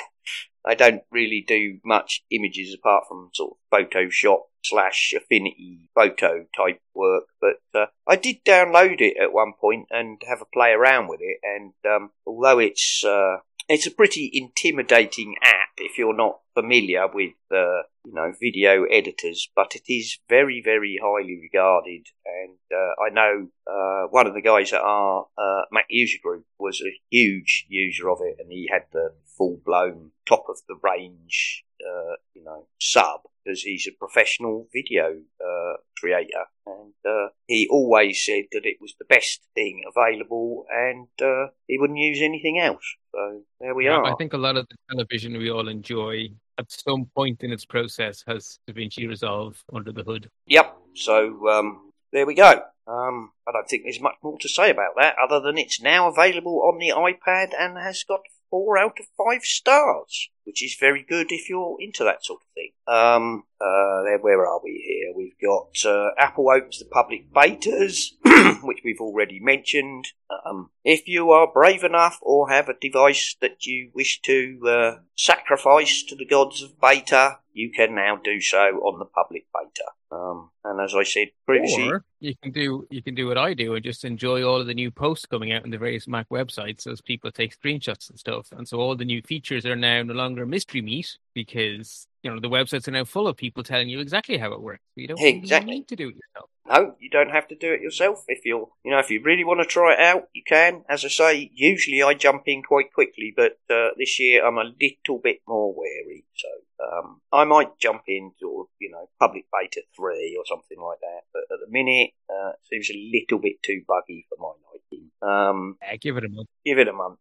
I 0.65 0.75
don't 0.75 1.03
really 1.11 1.45
do 1.47 1.81
much 1.85 2.25
images 2.31 2.73
apart 2.73 3.05
from 3.07 3.29
sort 3.35 3.53
of 3.53 3.59
Photoshop 3.71 4.41
slash 4.69 5.15
Affinity 5.17 5.89
photo 5.95 6.47
type 6.57 6.81
work. 6.95 7.25
But 7.41 7.61
uh, 7.75 7.87
I 8.07 8.17
did 8.17 8.45
download 8.45 9.01
it 9.01 9.17
at 9.21 9.33
one 9.33 9.53
point 9.61 9.87
and 9.91 10.21
have 10.29 10.41
a 10.41 10.47
play 10.47 10.71
around 10.71 11.09
with 11.09 11.21
it. 11.21 11.39
And 11.43 11.73
um, 11.85 12.11
although 12.27 12.59
it's 12.59 13.05
uh, 13.05 13.39
it's 13.69 13.87
a 13.87 13.91
pretty 13.91 14.31
intimidating 14.33 15.35
app 15.43 15.71
if 15.79 15.99
you're 15.99 16.17
not 16.17 16.41
familiar 16.55 17.07
with 17.13 17.35
uh, 17.51 17.83
you 18.05 18.13
know 18.13 18.33
video 18.41 18.85
editors, 18.85 19.49
but 19.55 19.75
it 19.75 19.93
is 19.93 20.19
very 20.29 20.63
very 20.65 20.99
highly 21.03 21.39
regarded. 21.41 22.07
And 22.25 22.59
uh, 22.73 23.03
I 23.03 23.11
know 23.11 23.49
uh, 23.67 24.09
one 24.11 24.27
of 24.27 24.35
the 24.35 24.43
guys 24.43 24.73
at 24.73 24.81
our 24.81 25.27
uh, 25.37 25.63
Mac 25.73 25.87
user 25.89 26.19
group 26.23 26.45
was 26.59 26.81
a 26.81 26.99
huge 27.11 27.67
user 27.69 28.09
of 28.09 28.19
it, 28.23 28.37
and 28.39 28.51
he 28.51 28.69
had 28.71 28.85
the 28.93 29.13
full 29.37 29.61
blown 29.65 30.13
top 30.27 30.47
of 30.49 30.59
the 30.69 30.77
range 30.83 31.65
uh, 31.83 32.15
you 32.35 32.45
know 32.45 32.67
sub 32.81 33.21
because 33.47 33.63
he's 33.63 33.87
a 33.87 33.97
professional 33.99 34.67
video 34.73 35.21
uh, 35.41 35.75
creator, 35.99 36.45
and 36.67 36.93
uh, 37.09 37.29
he 37.47 37.69
always 37.71 38.25
said 38.25 38.45
that 38.53 38.63
it 38.65 38.77
was 38.81 38.95
the 38.99 39.05
best 39.05 39.41
thing 39.55 39.83
available, 39.89 40.67
and 40.71 41.09
uh, 41.23 41.47
he 41.67 41.79
wouldn't 41.79 41.99
use 41.99 42.21
anything 42.23 42.59
else. 42.59 42.85
So 43.13 43.43
there 43.61 43.75
we 43.75 43.87
Yeah, 43.87 43.99
are. 43.99 44.05
I 44.07 44.15
think 44.17 44.33
a 44.33 44.39
lot 44.39 44.57
of 44.57 44.67
the 44.69 44.77
television 44.91 45.39
we 45.39 45.51
all 45.51 45.69
enjoy 45.69 46.29
at 46.59 46.71
some 46.71 47.07
point 47.15 47.43
in 47.43 47.53
its 47.53 47.65
process 47.65 48.25
has 48.27 48.59
Da 48.67 48.73
Vinci 48.75 49.07
Resolve 49.07 49.63
under 49.73 49.93
the 49.93 50.03
hood. 50.03 50.31
Yep. 50.47 50.77
So 50.95 51.49
um, 51.49 51.93
there 52.13 52.27
we 52.27 52.35
go. 52.35 52.63
Um, 52.89 53.33
I 53.49 53.53
don't 53.53 53.69
think 53.69 53.83
there's 53.85 54.01
much 54.01 54.15
more 54.23 54.39
to 54.41 54.49
say 54.49 54.71
about 54.71 54.95
that, 54.97 55.17
other 55.23 55.41
than 55.41 55.59
it's 55.59 55.83
now 55.83 56.09
available 56.09 56.63
on 56.63 56.79
the 56.79 56.91
iPad 56.91 57.49
and 57.59 57.77
has 57.77 58.05
got 58.05 58.21
four 58.51 58.79
out 58.79 58.99
of 59.01 59.07
five 59.17 59.43
stars, 59.43 60.31
which 60.45 60.63
is 60.63 60.77
very 60.79 61.05
good 61.09 61.31
if 61.31 61.49
you're 61.49 61.77
into 61.81 62.05
that 62.05 62.25
sort 62.25 62.41
of 62.43 62.49
thing. 62.55 62.71
Um, 62.87 63.45
uh, 63.61 64.03
where 64.21 64.47
are 64.47 64.61
we 64.63 64.83
here? 64.87 65.13
We've 65.17 65.39
got 65.43 65.85
uh, 65.85 66.11
Apple 66.19 66.49
opens 66.51 66.79
the 66.79 66.85
public 66.87 67.33
betas, 67.33 68.13
which 68.63 68.81
we've 68.85 69.01
already 69.01 69.41
mentioned. 69.41 70.07
Um, 70.45 70.71
if 70.85 71.09
you 71.09 71.31
are 71.31 71.51
brave 71.53 71.85
enough 71.85 72.19
or 72.23 72.51
have 72.51 72.69
a 72.69 72.75
device 72.81 73.37
that 73.41 73.67
you 73.67 73.91
wish 73.95 74.21
to 74.23 74.59
uh, 74.67 75.01
sacrifice 75.17 76.03
to 76.05 76.17
the 76.17 76.27
gods 76.27 76.63
of 76.63 76.81
beta, 76.81 77.39
you 77.53 77.71
can 77.71 77.95
now 77.95 78.17
do 78.17 78.41
so 78.41 78.59
on 78.59 78.99
the 78.99 79.05
public 79.07 79.47
beta. 79.55 79.85
Um, 80.13 80.51
and 80.65 80.81
as 80.81 80.95
I 80.95 81.03
said 81.03 81.29
previously, 81.47 81.89
Or 81.89 82.05
you 82.21 82.35
can 82.43 82.53
do 82.53 82.87
you 82.91 83.03
can 83.03 83.15
do 83.15 83.27
what 83.27 83.39
I 83.39 83.55
do 83.55 83.75
and 83.75 83.85
just 83.85 84.05
enjoy 84.05 84.45
all 84.45 84.61
of 84.61 84.67
the 84.67 84.75
new 84.75 84.91
posts 84.91 85.27
coming 85.27 85.53
out 85.53 85.65
on 85.65 85.71
the 85.71 85.79
various 85.79 86.07
Mac 86.07 86.29
websites 86.29 86.87
as 86.87 87.01
people 87.01 87.31
take 87.33 87.59
screenshots 87.61 88.09
and 88.09 88.19
stuff. 88.19 88.49
And 88.53 88.69
so 88.69 88.79
all 88.79 88.95
the 88.97 89.05
new 89.05 89.21
features 89.23 89.67
are 89.67 89.75
now 89.77 90.03
no 90.03 90.15
longer 90.15 90.47
mystery 90.47 90.81
meat 90.81 91.19
because 91.35 92.07
you 92.23 92.31
know 92.31 92.41
the 92.41 92.49
websites 92.49 92.87
are 92.87 92.93
now 92.93 93.05
full 93.05 93.27
of 93.27 93.37
people 93.37 93.63
telling 93.65 93.89
you 93.89 94.01
exactly 94.01 94.39
how 94.39 94.53
it 94.53 94.61
works. 94.61 94.83
You 94.95 95.09
don't 95.09 95.21
really 95.21 95.39
Exactly. 95.39 95.73
need 95.73 95.89
to 95.89 95.97
do 95.97 96.09
it 96.09 96.17
yourself. 96.17 96.51
No, 96.69 96.95
you 96.99 97.11
don't 97.11 97.31
have 97.31 97.49
to 97.49 97.55
do 97.55 97.73
it 97.73 97.81
yourself. 97.81 98.25
If 98.29 98.45
you're, 98.45 98.69
you 98.85 98.91
know, 98.91 98.99
if 98.99 99.11
you 99.11 99.23
really 99.23 99.45
want 99.45 99.61
to 99.61 99.67
try 99.67 99.95
it 99.95 100.01
out, 100.01 100.29
you 100.35 100.43
can. 100.47 100.85
As 100.89 101.05
I 101.05 101.09
say, 101.09 101.51
usually 101.55 102.03
I 102.03 102.15
jump 102.15 102.43
in 102.47 102.63
quite 102.63 102.93
quickly, 102.93 103.33
but 103.37 103.59
uh, 103.71 103.89
this 103.99 104.19
year 104.19 104.47
I'm 104.47 104.59
a 104.59 104.65
little 104.81 105.21
bit 105.23 105.39
more 105.47 105.75
wary. 105.75 106.25
So 106.35 106.49
um, 106.85 107.21
I 107.33 107.45
might 107.45 107.79
jump 107.79 108.03
in 108.09 108.33
sort 108.41 108.67
of, 108.67 108.71
you 108.81 108.91
know, 108.91 109.09
public 109.21 109.45
beta 109.53 109.83
three 109.97 110.37
or 110.39 110.45
something 110.47 110.79
like 110.83 110.99
that. 111.01 111.23
But 111.33 111.43
at 111.55 111.61
the 111.65 111.71
minute, 111.71 112.11
uh, 112.29 112.51
it 112.51 112.67
seems 112.71 112.91
a 112.91 113.11
little 113.13 113.41
bit 113.41 113.63
too 113.63 113.83
buggy 113.87 114.27
for 114.29 114.37
my 114.41 114.53
liking. 114.73 115.11
Um, 115.23 115.77
Yeah, 115.83 115.97
give 115.97 116.17
it 116.17 116.25
a 116.25 116.29
month. 116.29 116.49
give 116.65 116.79
it 116.79 116.89
a 116.89 116.93
month. 116.93 117.19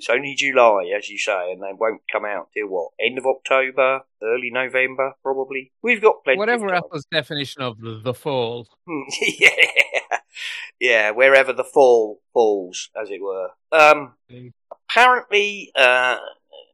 It's 0.00 0.08
only 0.08 0.34
July, 0.34 0.90
as 0.96 1.10
you 1.10 1.18
say, 1.18 1.52
and 1.52 1.62
they 1.62 1.74
won't 1.78 2.00
come 2.10 2.24
out 2.24 2.48
till 2.56 2.68
what? 2.68 2.92
End 2.98 3.18
of 3.18 3.26
October, 3.26 4.00
early 4.22 4.50
November, 4.50 5.12
probably. 5.22 5.72
We've 5.82 6.00
got 6.00 6.24
plenty. 6.24 6.36
of 6.36 6.38
Whatever. 6.38 6.74
Apple's 6.74 7.04
definition 7.12 7.60
of 7.60 7.78
the 7.78 8.00
the 8.02 8.14
fall. 8.14 8.66
yeah, 9.38 9.50
yeah, 10.80 11.10
wherever 11.10 11.52
the 11.52 11.64
fall 11.64 12.22
falls, 12.32 12.88
as 12.98 13.10
it 13.10 13.20
were. 13.20 13.50
Um, 13.70 14.14
apparently, 14.88 15.70
uh, 15.76 16.16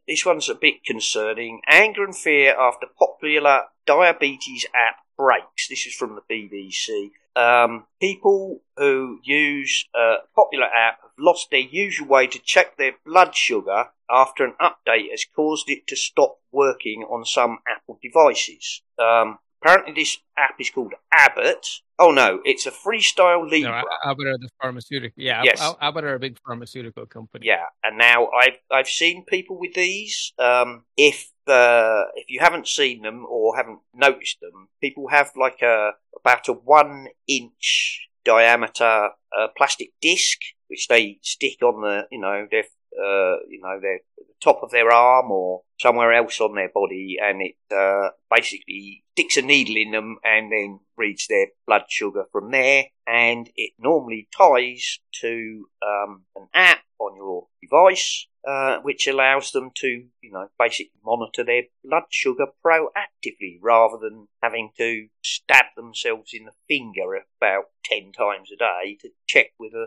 this 0.07 0.25
one's 0.25 0.49
a 0.49 0.55
bit 0.55 0.85
concerning. 0.85 1.63
Anger 1.67 2.05
and 2.05 2.15
fear 2.17 2.55
after 2.57 2.87
popular 2.97 3.63
diabetes 3.89 4.67
app 4.73 4.99
breaks. 5.19 5.67
This 5.69 5.85
is 5.85 5.95
from 5.95 6.15
the 6.15 6.23
BBC. 6.33 7.11
Um, 7.37 7.85
people 8.01 8.63
who 8.79 9.21
use 9.23 9.85
a 9.95 10.17
popular 10.35 10.65
app 10.65 11.01
have 11.03 11.11
lost 11.19 11.51
their 11.51 11.61
usual 11.61 12.09
way 12.09 12.27
to 12.29 12.39
check 12.39 12.77
their 12.77 12.93
blood 13.05 13.35
sugar 13.35 13.91
after 14.11 14.45
an 14.45 14.55
update 14.61 15.11
has 15.11 15.27
caused 15.35 15.69
it 15.69 15.87
to 15.89 15.97
stop 15.97 16.39
working 16.51 17.03
on 17.11 17.27
some 17.27 17.59
Apple 17.69 17.99
devices. 18.03 18.83
Um, 18.99 19.39
apparently, 19.63 19.95
this 19.95 20.19
app 20.37 20.57
is 20.61 20.71
called 20.71 20.95
Abbott. 21.13 21.67
Oh 21.99 22.11
no, 22.11 22.41
it's 22.45 22.67
a 22.67 22.71
Freestyle 22.71 23.45
No, 23.51 23.57
Libre. 23.71 23.83
A- 24.05 24.09
Abbott 24.09 24.27
are 24.27 24.39
the 24.39 24.51
pharmaceutical. 24.61 25.15
Yeah, 25.17 25.43
Yes. 25.45 25.75
Abbott 25.81 26.05
are 26.05 26.15
a 26.15 26.19
big 26.19 26.39
pharmaceutical 26.47 27.07
company. 27.07 27.47
Yeah, 27.47 27.65
and 27.83 27.97
now 27.99 28.29
I've 28.31 28.59
I've 28.71 28.89
seen 28.89 29.25
people 29.25 29.59
with 29.59 29.75
these. 29.75 30.33
Um, 30.39 30.85
if 30.97 31.31
uh, 31.47 32.05
if 32.17 32.27
you 32.29 32.41
haven't 32.41 32.69
seen 32.69 33.03
them 33.03 33.25
or 33.29 33.57
haven't 33.57 33.79
noticed 33.95 34.39
them, 34.41 34.69
people 34.81 35.09
have 35.09 35.31
like 35.37 35.63
a 35.63 35.93
about 36.21 36.49
a 36.49 36.53
one 36.53 37.07
inch 37.27 38.09
diameter 38.25 39.11
uh, 39.39 39.47
plastic 39.57 39.91
disc 40.03 40.39
which 40.69 40.89
they 40.89 41.17
stick 41.23 41.63
on 41.63 41.81
the 41.81 42.07
you 42.11 42.19
know 42.19 42.45
their 42.51 42.65
uh, 42.99 43.37
you 43.49 43.61
know 43.63 43.79
their 43.81 44.01
the 44.19 44.35
top 44.43 44.61
of 44.63 44.71
their 44.71 44.91
arm 44.91 45.31
or 45.31 45.63
somewhere 45.79 46.13
else 46.13 46.41
on 46.41 46.55
their 46.55 46.71
body, 46.73 47.17
and 47.23 47.43
it 47.43 47.57
uh, 47.75 48.11
basically 48.31 49.05
sticks 49.13 49.37
a 49.37 49.43
needle 49.43 49.77
in 49.77 49.93
them 49.93 50.19
and 50.25 50.53
then 50.53 50.81
reads 50.97 51.27
their 51.27 51.49
blood 51.67 51.85
sugar 51.89 52.25
from 52.33 52.51
there. 52.51 52.85
And 53.07 53.49
it 53.57 53.73
normally 53.79 54.29
ties 54.37 54.99
to 55.21 55.69
um, 55.87 56.25
an 56.35 56.49
app 56.55 56.81
on 56.99 57.17
your 57.17 57.47
device, 57.63 58.27
uh, 58.47 58.79
which 58.81 59.07
allows 59.07 59.53
them 59.53 59.71
to, 59.77 60.05
you 60.21 60.33
know, 60.33 60.49
basically 60.59 60.93
monitor 61.05 61.45
their 61.45 61.65
blood 61.85 62.05
sugar 62.11 62.47
proactively 62.65 63.59
rather 63.61 63.97
than 64.01 64.29
having 64.43 64.71
to 64.79 65.09
stab 65.23 65.67
themselves 65.77 66.33
in 66.33 66.47
the 66.47 66.53
finger 66.69 67.25
about 67.41 67.65
10 67.85 68.13
times 68.13 68.51
a 68.53 68.57
day 68.57 68.97
to 69.01 69.09
check 69.27 69.51
with 69.59 69.73
a, 69.73 69.87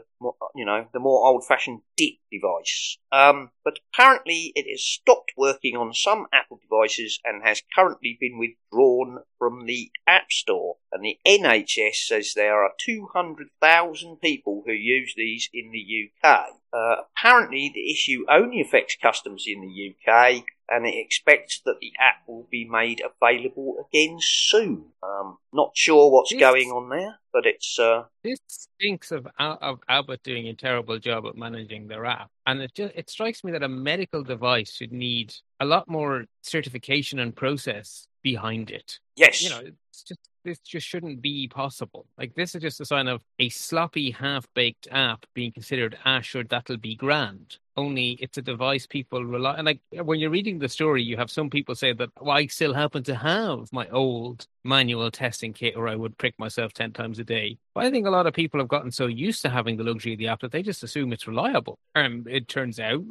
you 0.56 0.66
know, 0.66 0.88
the 0.94 1.00
more 1.00 1.26
old 1.26 1.46
fashioned 1.46 1.82
dip 1.98 2.16
device. 2.32 2.98
Um, 3.12 3.52
but 3.64 3.80
apparently 3.94 4.39
it 4.56 4.70
has 4.70 4.84
stopped 4.84 5.34
working 5.38 5.76
on 5.76 5.94
some 5.94 6.28
Apple 6.34 6.60
devices 6.62 7.20
and 7.24 7.44
has 7.44 7.62
currently 7.76 8.18
been 8.20 8.38
withdrawn 8.38 9.20
from 9.38 9.66
the 9.66 9.92
App 10.08 10.32
Store. 10.32 10.78
And 10.92 11.04
the 11.04 11.20
NHS 11.26 11.96
says 12.08 12.34
there 12.34 12.64
are 12.64 12.72
200,000 12.78 14.22
people 14.22 14.64
who 14.66 14.74
use 14.74 15.14
these 15.16 15.50
in 15.54 15.72
the 15.72 16.10
UK. 16.24 16.48
Uh, 16.72 17.04
apparently, 17.18 17.72
the 17.74 17.92
issue 17.92 18.26
only 18.30 18.62
affects 18.62 18.96
customers 19.02 19.46
in 19.48 19.62
the 19.62 19.96
UK, 19.96 20.44
and 20.72 20.86
it 20.86 20.96
expects 20.96 21.62
that 21.66 21.80
the 21.82 21.92
app 22.00 22.28
will 22.28 22.48
be 22.52 22.66
made 22.66 23.02
available 23.02 23.86
again 23.90 24.18
soon. 24.22 24.86
Um, 25.02 25.38
not 25.54 25.72
sure 25.76 26.12
what's 26.12 26.32
This- 26.32 26.40
going 26.40 26.70
on 26.72 26.90
there, 26.90 27.20
but 27.34 27.46
it's 27.46 27.78
uh, 27.80 28.04
This 28.24 28.40
stinks 28.48 29.12
of, 29.12 29.28
of 29.40 29.80
Abbott 29.88 30.24
doing 30.24 30.48
a 30.48 30.54
terrible 30.54 31.00
job 31.00 31.26
at 31.28 31.36
managing 31.36 31.88
their 31.88 32.06
app, 32.06 32.30
and 32.46 32.62
it 32.62 32.74
just 32.74 32.94
it 32.96 33.10
strikes 33.10 33.44
me 33.44 33.52
that 33.54 33.64
a 33.64 33.70
medical 33.70 34.24
device 34.24 34.74
should 34.74 34.92
need 34.92 35.34
a 35.60 35.66
lot 35.66 35.88
more 35.88 36.26
certification 36.42 37.20
and 37.20 37.36
process 37.36 38.08
behind 38.22 38.70
it. 38.72 39.00
yes, 39.16 39.42
You 39.42 39.50
know, 39.50 39.62
it's 40.00 40.08
just 40.08 40.20
this 40.46 40.60
just 40.60 40.88
shouldn't 40.88 41.22
be 41.22 41.48
possible. 41.48 42.06
Like 42.18 42.34
this 42.34 42.56
is 42.56 42.62
just 42.62 42.80
a 42.80 42.86
sign 42.86 43.08
of 43.08 43.22
a 43.40 43.50
sloppy, 43.50 44.12
half-baked 44.12 44.88
app 44.90 45.26
being 45.34 45.52
considered, 45.52 45.98
ah, 46.06 46.22
that'll 46.50 46.78
be 46.78 46.96
grand. 46.96 47.58
Only 47.76 48.12
it's 48.22 48.38
a 48.38 48.42
device 48.42 48.88
people 48.88 49.24
rely. 49.26 49.56
And 49.56 49.66
like 49.66 49.82
when 49.92 50.20
you're 50.20 50.30
reading 50.30 50.60
the 50.60 50.70
story, 50.70 51.04
you 51.04 51.18
have 51.18 51.30
some 51.30 51.50
people 51.50 51.76
say 51.76 51.94
that 51.94 52.10
well, 52.20 52.38
I 52.38 52.48
still 52.48 52.74
happen 52.74 53.04
to 53.04 53.16
have 53.16 53.72
my 53.74 53.88
old 53.90 54.48
manual 54.64 55.12
testing 55.12 55.54
kit, 55.54 55.76
or 55.76 55.88
I 55.88 55.96
would 55.96 56.18
prick 56.18 56.38
myself 56.40 56.74
ten 56.74 56.94
times 56.94 57.20
a 57.20 57.24
day. 57.24 57.58
But 57.74 57.86
I 57.86 57.92
think 57.92 58.08
a 58.08 58.12
lot 58.12 58.28
of 58.28 58.34
people 58.34 58.60
have 58.60 58.70
gotten 58.70 58.92
so 58.92 59.08
used 59.08 59.42
to 59.44 59.50
having 59.50 59.78
the 59.78 59.84
luxury 59.84 60.14
of 60.14 60.20
the 60.20 60.28
app 60.28 60.42
that 60.42 60.52
they 60.52 60.64
just 60.64 60.84
assume 60.84 61.14
it's 61.14 61.28
reliable. 61.28 61.80
And 61.96 62.28
it 62.28 62.48
turns 62.48 62.80
out 62.80 63.04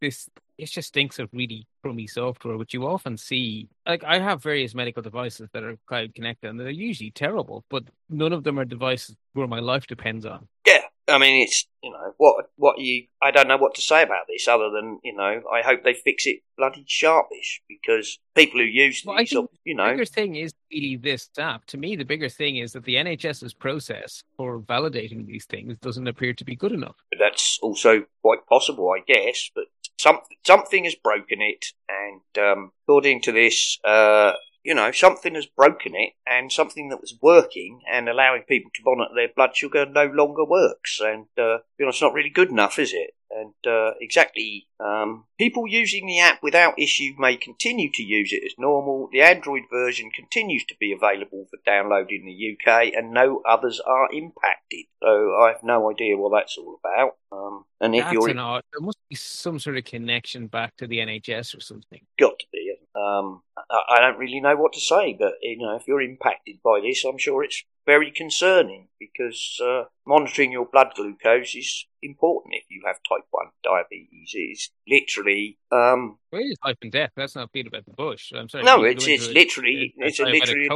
this 0.00 0.28
it 0.58 0.66
just 0.66 0.88
stinks 0.88 1.18
of 1.18 1.28
really 1.32 1.66
crummy 1.82 2.06
software, 2.06 2.56
which 2.56 2.74
you 2.74 2.86
often 2.86 3.16
see. 3.16 3.68
Like 3.86 4.04
I 4.04 4.18
have 4.18 4.42
various 4.42 4.74
medical 4.74 5.02
devices 5.02 5.48
that 5.52 5.62
are 5.64 5.76
cloud 5.86 6.14
connected, 6.14 6.50
and 6.50 6.60
they're 6.60 6.70
usually 6.70 7.10
terrible, 7.10 7.64
but 7.70 7.84
none 8.08 8.32
of 8.32 8.44
them 8.44 8.58
are 8.58 8.64
devices 8.64 9.16
where 9.32 9.46
my 9.46 9.60
life 9.60 9.86
depends 9.86 10.26
on. 10.26 10.48
yeah. 10.66 10.80
I 11.08 11.18
mean, 11.18 11.42
it's 11.42 11.66
you 11.82 11.90
know 11.90 12.14
what 12.16 12.46
what 12.54 12.78
you. 12.78 13.06
I 13.20 13.32
don't 13.32 13.48
know 13.48 13.56
what 13.56 13.74
to 13.74 13.82
say 13.82 14.02
about 14.02 14.26
this 14.28 14.46
other 14.46 14.70
than 14.70 15.00
you 15.02 15.14
know 15.14 15.42
I 15.52 15.60
hope 15.62 15.82
they 15.82 15.94
fix 15.94 16.26
it 16.26 16.42
bloody 16.56 16.84
sharpish 16.86 17.60
because 17.68 18.20
people 18.36 18.60
who 18.60 18.66
use 18.66 19.02
Well, 19.04 19.16
I 19.18 19.24
these, 19.24 19.32
you 19.64 19.74
know, 19.74 19.86
The 19.86 19.92
bigger 19.94 20.04
thing 20.04 20.36
is 20.36 20.52
really 20.72 20.96
this 20.96 21.28
app. 21.38 21.64
To 21.66 21.76
me, 21.76 21.96
the 21.96 22.04
bigger 22.04 22.28
thing 22.28 22.58
is 22.58 22.72
that 22.74 22.84
the 22.84 22.94
NHS's 22.94 23.52
process 23.52 24.22
for 24.36 24.60
validating 24.60 25.26
these 25.26 25.44
things 25.44 25.76
doesn't 25.80 26.06
appear 26.06 26.34
to 26.34 26.44
be 26.44 26.54
good 26.54 26.72
enough. 26.72 26.94
that's 27.18 27.58
also 27.62 28.04
quite 28.22 28.46
possible, 28.46 28.88
I 28.96 29.00
guess. 29.04 29.50
But 29.56 29.64
some 30.02 30.18
something 30.44 30.84
has 30.84 30.96
broken 30.96 31.40
it, 31.40 31.66
and 31.88 32.44
um, 32.44 32.72
according 32.82 33.22
to 33.22 33.32
this, 33.32 33.78
uh, 33.84 34.32
you 34.64 34.74
know, 34.74 34.92
something 34.92 35.34
has 35.34 35.46
broken 35.46 35.94
it, 35.94 36.12
and 36.26 36.52
something 36.52 36.88
that 36.90 37.00
was 37.00 37.18
working 37.20 37.80
and 37.90 38.08
allowing 38.08 38.42
people 38.42 38.70
to 38.74 38.82
monitor 38.84 39.14
their 39.14 39.28
blood 39.34 39.56
sugar 39.56 39.86
no 39.86 40.06
longer 40.06 40.44
works. 40.44 41.00
And 41.02 41.26
uh, 41.38 41.58
you 41.78 41.84
know, 41.84 41.88
it's 41.88 42.02
not 42.02 42.14
really 42.14 42.30
good 42.30 42.50
enough, 42.50 42.78
is 42.78 42.92
it? 42.92 43.14
And 43.34 43.54
uh, 43.66 43.92
exactly, 43.98 44.68
um, 44.78 45.24
people 45.38 45.66
using 45.66 46.06
the 46.06 46.20
app 46.20 46.42
without 46.42 46.78
issue 46.78 47.14
may 47.18 47.36
continue 47.36 47.90
to 47.94 48.02
use 48.02 48.30
it 48.30 48.44
as 48.44 48.52
normal. 48.58 49.08
The 49.10 49.22
Android 49.22 49.62
version 49.70 50.10
continues 50.10 50.64
to 50.66 50.74
be 50.78 50.92
available 50.92 51.46
for 51.50 51.58
download 51.66 52.10
in 52.10 52.26
the 52.26 52.52
UK, 52.52 52.92
and 52.94 53.12
no 53.12 53.40
others 53.48 53.80
are 53.80 54.12
impacted. 54.12 54.84
So 55.02 55.34
I 55.40 55.48
have 55.48 55.62
no 55.62 55.90
idea 55.90 56.18
what 56.18 56.32
that's 56.32 56.58
all 56.58 56.78
about. 56.84 57.16
Um, 57.32 57.64
and 57.80 57.94
if 57.94 58.04
That's 58.04 58.12
you're 58.12 58.28
an 58.28 58.38
odd. 58.38 58.62
There 58.72 58.84
must 58.84 58.98
be 59.08 59.16
some 59.16 59.58
sort 59.58 59.78
of 59.78 59.84
connection 59.84 60.46
back 60.46 60.76
to 60.76 60.86
the 60.86 60.98
NHS 60.98 61.56
or 61.56 61.60
something. 61.60 62.00
got 62.18 62.38
to 62.38 62.46
be, 62.52 62.61
um, 62.94 63.42
I, 63.56 63.96
I 63.96 64.00
don't 64.00 64.18
really 64.18 64.40
know 64.40 64.56
what 64.56 64.72
to 64.74 64.80
say. 64.80 65.16
But 65.18 65.34
you 65.42 65.58
know, 65.58 65.76
if 65.76 65.86
you're 65.86 66.02
impacted 66.02 66.56
by 66.62 66.80
this, 66.80 67.04
I'm 67.04 67.18
sure 67.18 67.44
it's 67.44 67.64
very 67.86 68.10
concerning 68.10 68.88
because 68.98 69.60
uh, 69.62 69.84
monitoring 70.06 70.52
your 70.52 70.66
blood 70.70 70.88
glucose 70.94 71.54
is 71.54 71.86
important 72.02 72.54
if 72.54 72.64
you 72.70 72.82
have 72.86 72.96
type 73.08 73.26
1 73.30 73.46
diabetes. 73.62 74.30
It's 74.34 74.70
literally. 74.88 75.58
Um, 75.70 76.18
well, 76.30 76.42
it's 76.44 76.60
life 76.64 76.78
and 76.82 76.92
death. 76.92 77.10
Let's 77.16 77.34
not 77.34 77.52
beat 77.52 77.66
about 77.66 77.84
the 77.86 77.92
bush. 77.92 78.32
I'm 78.34 78.48
sorry. 78.48 78.64
No, 78.64 78.84
it's, 78.84 79.06
it's 79.06 79.28
literally. 79.28 79.94
it's 79.96 80.20
a 80.20 80.24
literally. 80.24 80.68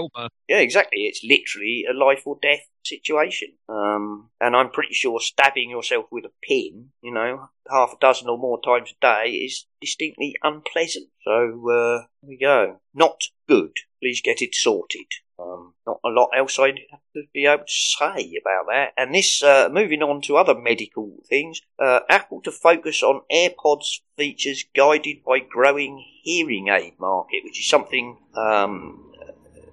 Yeah, 0.48 0.58
exactly. 0.58 1.02
It's 1.02 1.22
literally 1.24 1.84
a 1.90 1.96
life 1.96 2.22
or 2.26 2.38
death 2.40 2.66
situation. 2.84 3.48
Um, 3.68 4.30
and 4.40 4.54
I'm 4.56 4.70
pretty 4.70 4.94
sure 4.94 5.20
stabbing 5.20 5.70
yourself 5.70 6.06
with 6.10 6.24
a 6.24 6.32
pin, 6.42 6.90
you 7.02 7.12
know, 7.12 7.48
half 7.68 7.92
a 7.92 8.00
dozen 8.00 8.28
or 8.28 8.38
more 8.38 8.60
times 8.62 8.92
a 8.92 9.00
day 9.00 9.30
is 9.30 9.66
distinctly 9.80 10.34
unpleasant. 10.42 11.08
So, 11.24 11.32
uh, 11.32 12.06
there 12.22 12.28
we 12.28 12.38
go. 12.38 12.80
Not 12.94 13.22
good. 13.48 13.72
Please 14.06 14.22
get 14.22 14.40
it 14.40 14.54
sorted. 14.54 15.06
Um, 15.36 15.74
not 15.84 15.98
a 16.04 16.08
lot 16.08 16.28
else 16.36 16.60
I'd 16.60 16.78
have 16.92 17.00
to 17.16 17.24
be 17.34 17.44
able 17.44 17.64
to 17.64 17.72
say 17.72 18.38
about 18.40 18.66
that. 18.68 18.92
And 18.96 19.12
this, 19.12 19.42
uh, 19.42 19.68
moving 19.68 20.00
on 20.00 20.20
to 20.22 20.36
other 20.36 20.54
medical 20.54 21.10
things, 21.28 21.60
uh, 21.80 22.00
Apple 22.08 22.40
to 22.42 22.52
focus 22.52 23.02
on 23.02 23.22
AirPods 23.32 24.02
features 24.16 24.64
guided 24.76 25.24
by 25.24 25.40
growing 25.40 26.04
hearing 26.22 26.68
aid 26.68 27.00
market, 27.00 27.42
which 27.42 27.58
is 27.58 27.68
something 27.68 28.18
um, 28.36 29.12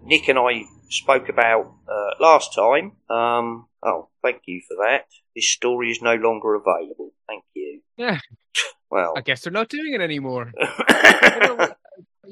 Nick 0.04 0.28
and 0.28 0.40
I 0.40 0.64
spoke 0.90 1.30
about 1.30 1.76
uh, 1.88 2.16
last 2.20 2.56
time. 2.56 2.94
Um, 3.08 3.68
oh, 3.84 4.10
thank 4.24 4.42
you 4.48 4.64
for 4.68 4.78
that. 4.78 5.06
This 5.36 5.48
story 5.48 5.92
is 5.92 6.02
no 6.02 6.16
longer 6.16 6.56
available. 6.56 7.12
Thank 7.28 7.44
you. 7.54 7.82
Yeah. 7.98 8.18
Well, 8.90 9.14
I 9.16 9.22
guess 9.22 9.42
they're 9.42 9.54
not 9.54 9.70
doing 9.70 9.94
it 9.94 10.02
anymore. 10.02 10.52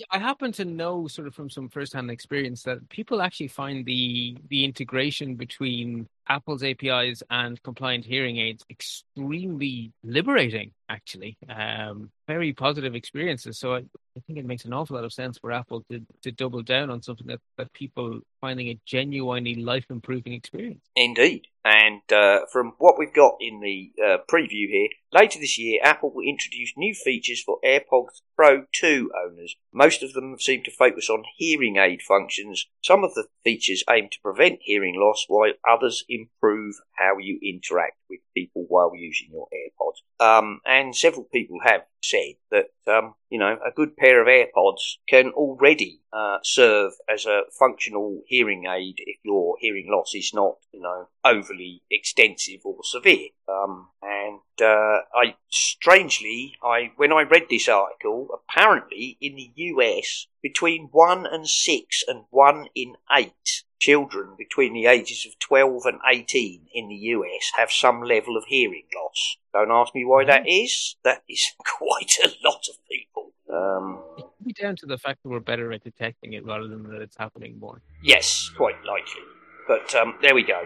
I 0.09 0.19
happen 0.19 0.51
to 0.53 0.65
know, 0.65 1.07
sort 1.07 1.27
of 1.27 1.35
from 1.35 1.49
some 1.49 1.69
first-hand 1.69 2.09
experience, 2.09 2.63
that 2.63 2.87
people 2.89 3.21
actually 3.21 3.49
find 3.49 3.85
the 3.85 4.37
the 4.49 4.63
integration 4.65 5.35
between 5.35 6.07
Apple's 6.27 6.63
APIs 6.63 7.23
and 7.29 7.61
compliant 7.63 8.05
hearing 8.05 8.37
aids 8.37 8.65
extremely 8.69 9.91
liberating. 10.03 10.71
Actually, 10.91 11.37
um, 11.47 12.11
very 12.27 12.51
positive 12.51 12.95
experiences. 12.95 13.57
So 13.57 13.75
I, 13.75 13.77
I 13.77 14.19
think 14.27 14.39
it 14.39 14.45
makes 14.45 14.65
an 14.65 14.73
awful 14.73 14.97
lot 14.97 15.05
of 15.05 15.13
sense 15.13 15.37
for 15.37 15.53
Apple 15.53 15.85
to 15.89 16.01
to 16.23 16.33
double 16.33 16.61
down 16.63 16.89
on 16.89 17.01
something 17.01 17.27
that 17.27 17.39
that 17.57 17.71
people 17.71 18.19
finding 18.41 18.67
a 18.67 18.79
genuinely 18.85 19.55
life 19.55 19.85
improving 19.89 20.33
experience. 20.33 20.83
Indeed. 20.97 21.47
And 21.63 22.01
uh, 22.11 22.39
from 22.51 22.73
what 22.79 22.97
we've 22.97 23.13
got 23.13 23.35
in 23.39 23.61
the 23.61 23.91
uh, 24.03 24.17
preview 24.29 24.67
here, 24.67 24.89
later 25.13 25.39
this 25.39 25.59
year, 25.59 25.79
Apple 25.83 26.11
will 26.11 26.27
introduce 26.27 26.73
new 26.75 26.93
features 26.93 27.41
for 27.41 27.59
AirPods 27.63 28.21
Pro 28.35 28.65
2 28.73 29.11
owners. 29.25 29.55
Most 29.71 30.01
of 30.01 30.13
them 30.13 30.39
seem 30.39 30.63
to 30.63 30.71
focus 30.71 31.07
on 31.07 31.23
hearing 31.37 31.77
aid 31.77 32.01
functions. 32.01 32.65
Some 32.81 33.03
of 33.03 33.13
the 33.13 33.27
features 33.43 33.83
aim 33.87 34.09
to 34.11 34.17
prevent 34.23 34.59
hearing 34.63 34.95
loss, 34.99 35.25
while 35.27 35.53
others 35.69 36.03
improve 36.09 36.75
how 36.97 37.19
you 37.19 37.39
interact 37.43 37.97
with 38.09 38.21
people 38.33 38.65
while 38.67 38.95
using 38.95 39.29
your 39.31 39.47
AirPods. 39.53 40.01
Um, 40.19 40.61
and 40.65 40.80
several 40.95 41.25
people 41.25 41.59
have 41.63 41.81
said 42.01 42.33
that 42.49 42.71
um, 42.87 43.13
you 43.29 43.37
know 43.37 43.57
a 43.65 43.71
good 43.71 43.95
pair 43.95 44.21
of 44.21 44.27
AirPods 44.27 44.97
can 45.07 45.29
already 45.31 46.01
uh, 46.11 46.37
serve 46.43 46.93
as 47.13 47.25
a 47.25 47.43
functional 47.57 48.21
hearing 48.25 48.65
aid 48.65 48.95
if 48.99 49.17
your 49.23 49.55
hearing 49.59 49.87
loss 49.89 50.15
is 50.15 50.31
not 50.33 50.55
you 50.71 50.81
know 50.81 51.07
overly 51.23 51.83
extensive 51.91 52.61
or 52.63 52.77
severe. 52.83 53.29
Um, 53.47 53.89
and 54.01 54.39
uh, 54.61 55.01
I 55.13 55.35
strangely, 55.49 56.55
I 56.63 56.91
when 56.95 57.11
I 57.11 57.23
read 57.23 57.47
this 57.49 57.69
article, 57.69 58.29
apparently 58.33 59.17
in 59.21 59.35
the 59.35 59.51
US 59.55 60.27
between 60.41 60.89
one 60.91 61.25
and 61.25 61.47
six 61.47 62.03
and 62.07 62.23
one 62.29 62.67
in 62.75 62.95
eight 63.11 63.63
children 63.81 64.35
between 64.37 64.73
the 64.73 64.85
ages 64.85 65.25
of 65.25 65.37
12 65.39 65.85
and 65.85 65.99
18 66.09 66.67
in 66.73 66.87
the 66.87 66.95
US 66.95 67.51
have 67.57 67.71
some 67.71 68.03
level 68.03 68.37
of 68.37 68.45
hearing 68.47 68.83
loss. 68.95 69.37
Don't 69.51 69.71
ask 69.71 69.93
me 69.95 70.05
why 70.05 70.23
that 70.23 70.47
is. 70.47 70.95
That 71.03 71.23
is 71.27 71.51
quite 71.79 72.13
a 72.23 72.29
lot 72.45 72.63
of 72.69 72.75
people. 72.89 73.33
Um, 73.51 73.99
it 74.17 74.25
could 74.37 74.45
be 74.45 74.53
down 74.53 74.75
to 74.77 74.85
the 74.85 74.97
fact 74.97 75.23
that 75.23 75.29
we're 75.29 75.39
better 75.39 75.73
at 75.73 75.83
detecting 75.83 76.33
it 76.33 76.45
rather 76.45 76.67
than 76.67 76.83
that 76.83 77.01
it's 77.01 77.17
happening 77.17 77.59
more. 77.59 77.81
Yes, 78.01 78.49
quite 78.55 78.81
likely. 78.85 79.23
But 79.67 79.93
um, 79.95 80.15
there 80.21 80.35
we 80.35 80.43
go. 80.43 80.61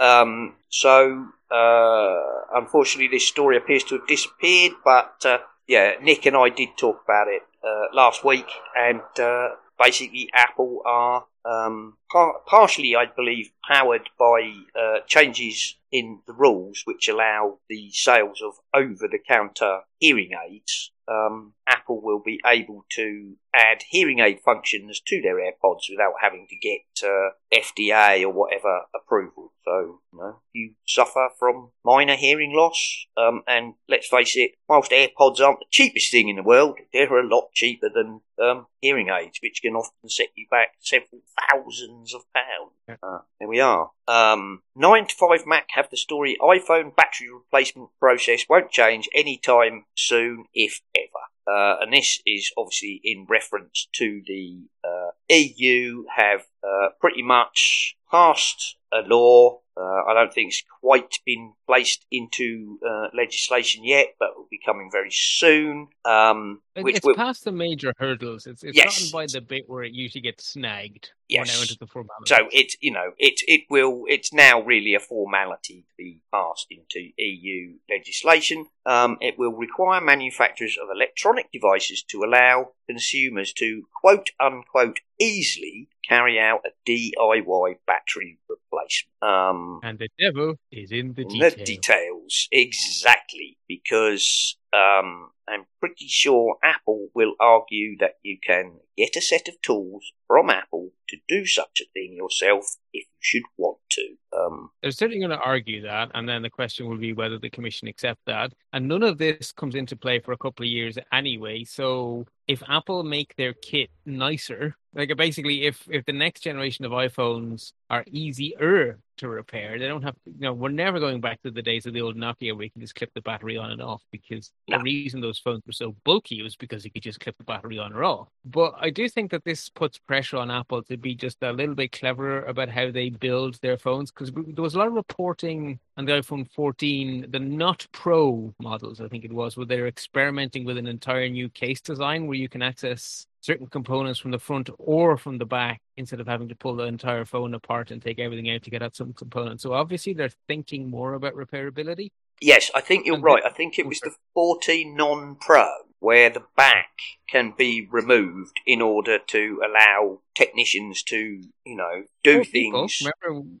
Um, 0.00 0.54
so, 0.70 1.26
uh, 1.50 2.20
unfortunately, 2.54 3.08
this 3.08 3.26
story 3.26 3.56
appears 3.56 3.84
to 3.84 3.96
have 3.96 4.06
disappeared. 4.06 4.72
But 4.84 5.26
uh, 5.26 5.38
yeah, 5.66 5.94
Nick 6.00 6.24
and 6.26 6.36
I 6.36 6.48
did 6.50 6.70
talk 6.78 7.02
about 7.04 7.26
it 7.28 7.42
uh, 7.66 7.94
last 7.94 8.24
week, 8.24 8.46
and 8.76 9.02
uh, 9.18 9.48
basically, 9.82 10.30
Apple 10.34 10.82
are 10.84 11.26
um, 11.44 11.96
par- 12.10 12.40
partially, 12.46 12.96
I 12.96 13.06
believe, 13.06 13.50
powered 13.68 14.08
by 14.18 14.54
uh, 14.78 15.00
changes 15.06 15.76
in 15.92 16.20
the 16.26 16.32
rules 16.32 16.82
which 16.84 17.08
allow 17.08 17.58
the 17.68 17.90
sales 17.92 18.42
of 18.42 18.54
over 18.74 19.06
the 19.08 19.18
counter 19.18 19.80
hearing 19.98 20.30
aids. 20.48 20.90
Um, 21.06 21.54
Apple 21.66 22.00
will 22.00 22.20
be 22.20 22.40
able 22.44 22.84
to 22.90 23.36
add 23.54 23.82
hearing 23.88 24.18
aid 24.18 24.40
functions 24.40 25.00
to 25.06 25.22
their 25.22 25.36
AirPods 25.36 25.88
without 25.88 26.14
having 26.20 26.46
to 26.48 26.56
get 26.56 26.80
uh, 27.02 27.30
FDA 27.52 28.22
or 28.22 28.30
whatever 28.30 28.82
approval. 28.94 29.52
So, 29.64 30.00
you 30.12 30.18
know, 30.18 30.36
you 30.52 30.72
suffer 30.86 31.28
from 31.38 31.70
minor 31.84 32.16
hearing 32.16 32.52
loss, 32.54 33.06
um, 33.16 33.42
and 33.46 33.74
let's 33.88 34.08
face 34.08 34.36
it, 34.36 34.52
whilst 34.68 34.90
AirPods 34.90 35.40
aren't 35.40 35.60
the 35.60 35.66
cheapest 35.70 36.10
thing 36.10 36.28
in 36.28 36.36
the 36.36 36.42
world, 36.42 36.78
they're 36.92 37.16
a 37.16 37.26
lot 37.26 37.52
cheaper 37.54 37.88
than 37.88 38.20
um, 38.42 38.66
hearing 38.80 39.08
aids, 39.08 39.38
which 39.42 39.62
can 39.62 39.74
often 39.74 40.08
set 40.08 40.28
you 40.34 40.46
back 40.50 40.74
several 40.80 41.22
thousands 41.50 42.14
of 42.14 42.22
pounds. 42.34 42.98
Uh, 43.02 43.20
there 43.38 43.48
we 43.48 43.60
are. 43.60 43.90
Um, 44.06 44.62
9 44.76 45.06
to 45.06 45.14
5 45.14 45.46
Mac 45.46 45.68
have 45.70 45.88
the 45.90 45.96
story 45.96 46.36
iPhone 46.40 46.94
battery 46.94 47.30
replacement 47.32 47.90
process 47.98 48.44
won't 48.48 48.70
change 48.70 49.08
anytime 49.14 49.86
soon, 49.94 50.44
if 50.52 50.82
ever. 50.94 51.24
Uh, 51.46 51.76
and 51.80 51.92
this 51.92 52.20
is 52.26 52.50
obviously 52.56 53.00
in 53.04 53.26
reference 53.28 53.88
to 53.92 54.22
the 54.26 54.62
uh, 54.82 55.10
EU 55.28 56.04
have 56.16 56.46
uh, 56.66 56.88
pretty 57.00 57.22
much 57.22 57.96
passed 58.10 58.76
a 58.94 59.00
law. 59.06 59.60
Uh, 59.76 60.02
I 60.08 60.14
don't 60.14 60.32
think 60.32 60.50
it's 60.50 60.62
quite 60.80 61.18
been 61.26 61.52
placed 61.66 62.06
into 62.12 62.78
uh, 62.88 63.08
legislation 63.12 63.84
yet, 63.84 64.14
but 64.20 64.26
it 64.26 64.36
will 64.36 64.46
be 64.48 64.60
coming 64.64 64.88
very 64.92 65.10
soon. 65.10 65.88
Um, 66.04 66.60
which 66.76 66.98
it's 66.98 67.06
will... 67.06 67.16
past 67.16 67.44
the 67.44 67.50
major 67.50 67.92
hurdles. 67.98 68.46
It's, 68.46 68.62
it's 68.62 68.76
yes. 68.76 68.98
gotten 68.98 69.12
by 69.12 69.26
the 69.26 69.40
bit 69.40 69.64
where 69.66 69.82
it 69.82 69.92
usually 69.92 70.22
gets 70.22 70.46
snagged. 70.46 71.10
Yes. 71.28 71.48
Now 71.48 71.62
into 71.62 71.76
the 71.76 71.88
formality. 71.88 72.26
So 72.26 72.36
it's 72.52 72.76
you 72.80 72.92
know 72.92 73.12
it 73.18 73.40
it 73.48 73.62
will 73.68 74.04
it's 74.06 74.32
now 74.32 74.62
really 74.62 74.94
a 74.94 75.00
formality 75.00 75.86
to 75.88 75.94
be 75.98 76.20
passed 76.32 76.66
into 76.70 77.08
EU 77.18 77.74
legislation. 77.90 78.66
Um, 78.86 79.16
it 79.20 79.38
will 79.38 79.54
require 79.54 80.00
manufacturers 80.00 80.78
of 80.80 80.88
electronic 80.94 81.50
devices 81.50 82.04
to 82.10 82.22
allow 82.22 82.72
consumers 82.88 83.52
to 83.54 83.88
quote 84.00 84.30
unquote 84.38 85.00
easily 85.18 85.88
carry 86.08 86.38
out 86.38 86.60
a 86.64 86.70
DIY 86.88 87.76
battery 87.86 88.38
replacement. 88.48 89.22
Um, 89.22 89.80
and 89.82 89.98
the 89.98 90.08
devil 90.18 90.56
is 90.70 90.92
in 90.92 91.14
the 91.14 91.24
details. 91.24 91.54
The 91.54 91.64
details, 91.64 92.48
exactly, 92.52 93.58
because 93.68 94.56
um, 94.74 95.30
I'm 95.48 95.66
pretty 95.78 96.06
sure 96.08 96.56
Apple 96.62 97.08
will 97.14 97.34
argue 97.38 97.96
that 97.98 98.14
you 98.22 98.38
can 98.44 98.80
get 98.96 99.16
a 99.16 99.20
set 99.20 99.48
of 99.48 99.60
tools 99.60 100.12
from 100.26 100.50
Apple 100.50 100.90
to 101.08 101.16
do 101.28 101.44
such 101.44 101.80
a 101.82 101.84
thing 101.92 102.14
yourself 102.14 102.76
if 102.92 103.04
you 103.04 103.20
should 103.20 103.42
want 103.56 103.78
to. 103.90 104.16
Um, 104.36 104.70
They're 104.82 104.90
certainly 104.90 105.18
going 105.20 105.38
to 105.38 105.44
argue 105.44 105.82
that, 105.82 106.10
and 106.14 106.28
then 106.28 106.42
the 106.42 106.50
question 106.50 106.88
will 106.88 106.96
be 106.96 107.12
whether 107.12 107.38
the 107.38 107.50
Commission 107.50 107.88
accept 107.88 108.20
that. 108.26 108.52
And 108.72 108.88
none 108.88 109.02
of 109.02 109.18
this 109.18 109.52
comes 109.52 109.74
into 109.74 109.96
play 109.96 110.18
for 110.18 110.32
a 110.32 110.38
couple 110.38 110.64
of 110.64 110.70
years 110.70 110.98
anyway. 111.12 111.64
So 111.64 112.26
if 112.48 112.62
Apple 112.68 113.02
make 113.02 113.36
their 113.36 113.52
kit 113.52 113.90
nicer, 114.06 114.76
like 114.94 115.14
basically 115.16 115.66
if 115.66 115.86
if 115.90 116.04
the 116.06 116.12
next 116.12 116.40
generation 116.40 116.84
of 116.84 116.92
iPhones 116.92 117.72
are 117.90 118.04
easier 118.10 118.98
to 119.18 119.28
repair, 119.28 119.78
they 119.78 119.88
don't 119.88 120.02
have 120.02 120.16
you 120.26 120.40
know, 120.40 120.52
we're 120.52 120.68
never 120.68 120.98
going 121.00 121.20
back 121.20 121.42
to 121.42 121.50
the 121.50 121.62
days 121.62 121.86
of 121.86 121.92
the 121.92 122.00
old 122.00 122.16
Nokia 122.16 122.54
where 122.54 122.64
you 122.64 122.70
can 122.70 122.80
just 122.80 122.94
clip 122.94 123.12
the 123.14 123.20
battery 123.20 123.56
on 123.56 123.70
and 123.70 123.82
off 123.82 124.02
because 124.10 124.52
no. 124.68 124.78
the 124.78 124.82
reason 124.84 125.20
those 125.20 125.38
phones 125.38 125.62
were 125.66 125.72
so 125.72 125.94
bulky 126.04 126.42
was 126.42 126.56
because 126.56 126.84
you 126.84 126.90
could 126.90 127.02
just 127.02 127.20
clip 127.20 127.36
the 127.38 127.44
battery 127.44 127.78
on 127.78 127.92
or 127.92 128.04
off. 128.04 128.28
But 128.44 128.74
I 128.80 128.90
do 128.90 129.08
think 129.08 129.30
that 129.30 129.44
this 129.44 129.68
puts 129.68 129.98
pressure 129.98 130.36
on 130.36 130.50
Apple 130.50 130.82
to 130.84 130.96
be 130.96 131.14
just 131.14 131.42
a 131.42 131.52
little 131.52 131.74
bit 131.74 131.92
cleverer 131.92 132.44
about 132.44 132.68
how 132.68 132.90
they 132.90 133.10
build 133.10 133.58
their 133.62 133.76
phones 133.76 134.10
because 134.10 134.32
there 134.32 134.62
was 134.62 134.74
a 134.74 134.78
lot 134.78 134.88
of 134.88 134.94
reporting 134.94 135.78
on 135.96 136.04
the 136.04 136.12
iPhone 136.12 136.50
14, 136.52 137.26
the 137.30 137.38
not 137.38 137.86
Pro 137.92 138.52
models, 138.60 139.00
I 139.00 139.08
think 139.08 139.24
it 139.24 139.32
was, 139.32 139.56
where 139.56 139.66
they're 139.66 139.86
experimenting 139.86 140.64
with 140.64 140.76
an 140.76 140.86
entire 140.86 141.28
new 141.28 141.48
case 141.48 141.80
design 141.80 142.26
where 142.26 142.36
you 142.36 142.48
can 142.48 142.62
access 142.62 143.26
certain 143.44 143.66
components 143.66 144.18
from 144.18 144.30
the 144.30 144.38
front 144.38 144.70
or 144.78 145.18
from 145.18 145.36
the 145.36 145.44
back 145.44 145.82
instead 145.98 146.18
of 146.18 146.26
having 146.26 146.48
to 146.48 146.54
pull 146.54 146.74
the 146.76 146.84
entire 146.84 147.26
phone 147.26 147.52
apart 147.52 147.90
and 147.90 148.00
take 148.00 148.18
everything 148.18 148.50
out 148.50 148.62
to 148.62 148.70
get 148.70 148.80
at 148.82 148.96
some 148.96 149.12
component. 149.12 149.60
So 149.60 149.74
obviously 149.74 150.14
they're 150.14 150.30
thinking 150.48 150.88
more 150.88 151.12
about 151.12 151.34
repairability. 151.34 152.08
Yes, 152.40 152.70
I 152.74 152.80
think 152.80 153.04
you're 153.04 153.16
and 153.16 153.22
right. 153.22 153.44
I 153.44 153.50
think 153.50 153.78
it 153.78 153.86
was 153.86 154.00
the 154.00 154.12
14 154.32 154.96
non 154.96 155.36
Pro 155.36 155.68
where 156.00 156.30
the 156.30 156.42
back 156.56 156.98
can 157.28 157.52
be 157.56 157.86
removed 157.90 158.60
in 158.66 158.80
order 158.82 159.18
to 159.18 159.62
allow 159.66 160.20
technicians 160.34 161.02
to, 161.02 161.16
you 161.64 161.76
know, 161.76 162.04
do 162.22 162.40
Or 162.40 162.44
things, 162.44 163.02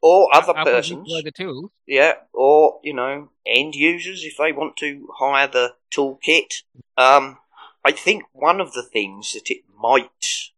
or 0.02 0.34
other 0.34 0.56
Apple 0.56 0.72
persons, 0.72 1.08
the 1.24 1.30
tools. 1.30 1.70
yeah, 1.86 2.14
or 2.32 2.80
you 2.82 2.94
know, 2.94 3.28
end 3.46 3.74
users 3.74 4.24
if 4.24 4.36
they 4.38 4.52
want 4.52 4.76
to 4.78 5.08
hire 5.18 5.46
the 5.46 5.74
toolkit. 5.94 6.62
Um, 6.98 7.38
I 7.84 7.92
think 7.92 8.24
one 8.32 8.60
of 8.60 8.72
the 8.72 8.82
things 8.82 9.32
that 9.34 9.50
it 9.50 9.62
might 9.78 10.08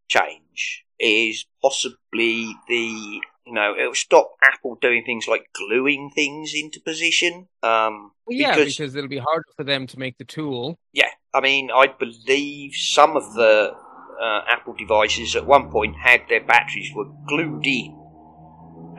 change 0.09 0.85
is 0.99 1.45
possibly 1.61 2.55
the 2.68 3.20
you 3.47 3.53
know 3.53 3.74
it'll 3.79 3.95
stop 3.95 4.37
Apple 4.43 4.79
doing 4.81 5.05
things 5.05 5.27
like 5.29 5.49
gluing 5.53 6.11
things 6.14 6.53
into 6.55 6.81
position. 6.81 7.49
Um, 7.62 8.12
Well, 8.27 8.37
yeah, 8.37 8.55
because, 8.55 8.77
because 8.77 8.95
it'll 8.95 9.09
be 9.09 9.18
harder 9.18 9.45
for 9.57 9.64
them 9.64 9.87
to 9.89 9.99
make 9.99 10.18
the 10.18 10.24
tool. 10.24 10.79
yeah, 10.93 11.11
I 11.35 11.41
mean, 11.41 11.70
I 11.74 11.89
believe 11.89 12.74
some 12.74 13.16
of 13.16 13.35
the 13.35 13.74
uh, 14.22 14.41
Apple 14.49 14.74
devices 14.74 15.37
at 15.37 15.47
one 15.47 15.70
point 15.70 15.97
had 15.97 16.22
their 16.29 16.45
batteries 16.45 16.91
were 16.95 17.11
glued 17.27 17.66
in, 17.66 17.95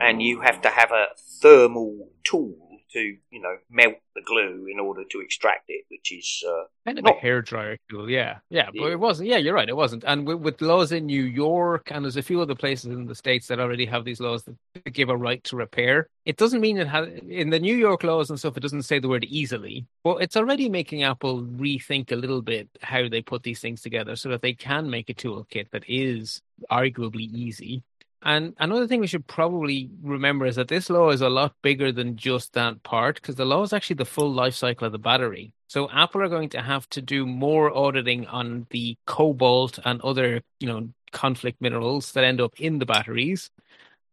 and 0.00 0.22
you 0.22 0.40
have 0.42 0.60
to 0.62 0.68
have 0.68 0.92
a 0.92 1.06
thermal 1.40 2.10
tool 2.24 2.67
to 2.92 3.00
you 3.30 3.40
know 3.40 3.56
melt 3.70 3.96
the 4.14 4.22
glue 4.22 4.66
in 4.70 4.80
order 4.80 5.04
to 5.10 5.20
extract 5.20 5.64
it, 5.68 5.84
which 5.90 6.12
is 6.12 6.42
uh, 6.48 6.64
Kind 6.88 6.98
of 7.00 7.04
Not- 7.04 7.22
a 7.22 7.26
hairdryer 7.26 7.76
tool, 7.90 8.08
yeah, 8.08 8.38
yeah, 8.48 8.70
but 8.74 8.90
it 8.90 8.98
wasn't. 8.98 9.28
Yeah, 9.28 9.36
you're 9.36 9.52
right, 9.52 9.68
it 9.68 9.76
wasn't. 9.76 10.04
And 10.06 10.26
with, 10.26 10.38
with 10.38 10.62
laws 10.62 10.90
in 10.90 11.04
New 11.04 11.22
York, 11.22 11.90
and 11.90 12.02
there's 12.02 12.16
a 12.16 12.22
few 12.22 12.40
other 12.40 12.54
places 12.54 12.86
in 12.86 13.04
the 13.04 13.14
states 13.14 13.46
that 13.48 13.60
already 13.60 13.84
have 13.84 14.06
these 14.06 14.20
laws 14.20 14.44
that 14.44 14.56
give 14.94 15.10
a 15.10 15.16
right 15.16 15.44
to 15.44 15.56
repair. 15.56 16.08
It 16.24 16.38
doesn't 16.38 16.62
mean 16.62 16.78
it 16.78 16.88
has 16.88 17.08
in 17.28 17.50
the 17.50 17.60
New 17.60 17.76
York 17.76 18.04
laws 18.04 18.30
and 18.30 18.38
stuff. 18.38 18.56
It 18.56 18.60
doesn't 18.60 18.84
say 18.84 19.00
the 19.00 19.08
word 19.08 19.24
easily, 19.24 19.86
but 20.02 20.22
it's 20.22 20.36
already 20.36 20.70
making 20.70 21.02
Apple 21.02 21.42
rethink 21.42 22.10
a 22.10 22.16
little 22.16 22.40
bit 22.40 22.70
how 22.80 23.06
they 23.06 23.20
put 23.20 23.42
these 23.42 23.60
things 23.60 23.82
together 23.82 24.16
so 24.16 24.30
that 24.30 24.40
they 24.40 24.54
can 24.54 24.88
make 24.88 25.10
a 25.10 25.14
toolkit 25.14 25.68
that 25.72 25.84
is 25.86 26.40
arguably 26.70 27.30
easy. 27.34 27.82
And 28.22 28.54
another 28.58 28.86
thing 28.86 29.00
we 29.00 29.06
should 29.06 29.26
probably 29.26 29.90
remember 30.02 30.46
is 30.46 30.56
that 30.56 30.68
this 30.68 30.90
law 30.90 31.10
is 31.10 31.20
a 31.20 31.28
lot 31.28 31.54
bigger 31.62 31.92
than 31.92 32.16
just 32.16 32.52
that 32.54 32.82
part 32.82 33.16
because 33.16 33.36
the 33.36 33.44
law 33.44 33.62
is 33.62 33.72
actually 33.72 33.96
the 33.96 34.04
full 34.04 34.32
life 34.32 34.54
cycle 34.54 34.86
of 34.86 34.92
the 34.92 34.98
battery. 34.98 35.52
So 35.68 35.88
Apple 35.90 36.22
are 36.22 36.28
going 36.28 36.48
to 36.50 36.62
have 36.62 36.88
to 36.90 37.02
do 37.02 37.26
more 37.26 37.70
auditing 37.76 38.26
on 38.26 38.66
the 38.70 38.96
cobalt 39.06 39.78
and 39.84 40.00
other, 40.00 40.42
you 40.58 40.66
know, 40.66 40.88
conflict 41.12 41.60
minerals 41.60 42.12
that 42.12 42.24
end 42.24 42.40
up 42.40 42.58
in 42.58 42.78
the 42.78 42.86
batteries. 42.86 43.50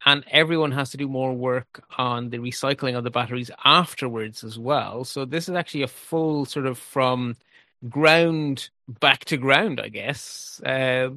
And 0.05 0.23
everyone 0.29 0.71
has 0.73 0.91
to 0.91 0.97
do 0.97 1.07
more 1.07 1.33
work 1.33 1.83
on 1.97 2.29
the 2.29 2.37
recycling 2.37 2.95
of 2.95 3.03
the 3.03 3.09
batteries 3.09 3.49
afterwards 3.63 4.43
as 4.43 4.59
well. 4.59 5.03
So 5.03 5.25
this 5.25 5.49
is 5.49 5.55
actually 5.55 5.81
a 5.81 5.87
full 5.87 6.45
sort 6.45 6.67
of 6.67 6.77
from 6.77 7.37
ground 7.89 8.69
back 8.87 9.25
to 9.25 9.37
ground, 9.37 9.79
I 9.79 9.89
guess, 9.89 10.61
uh, 10.65 11.09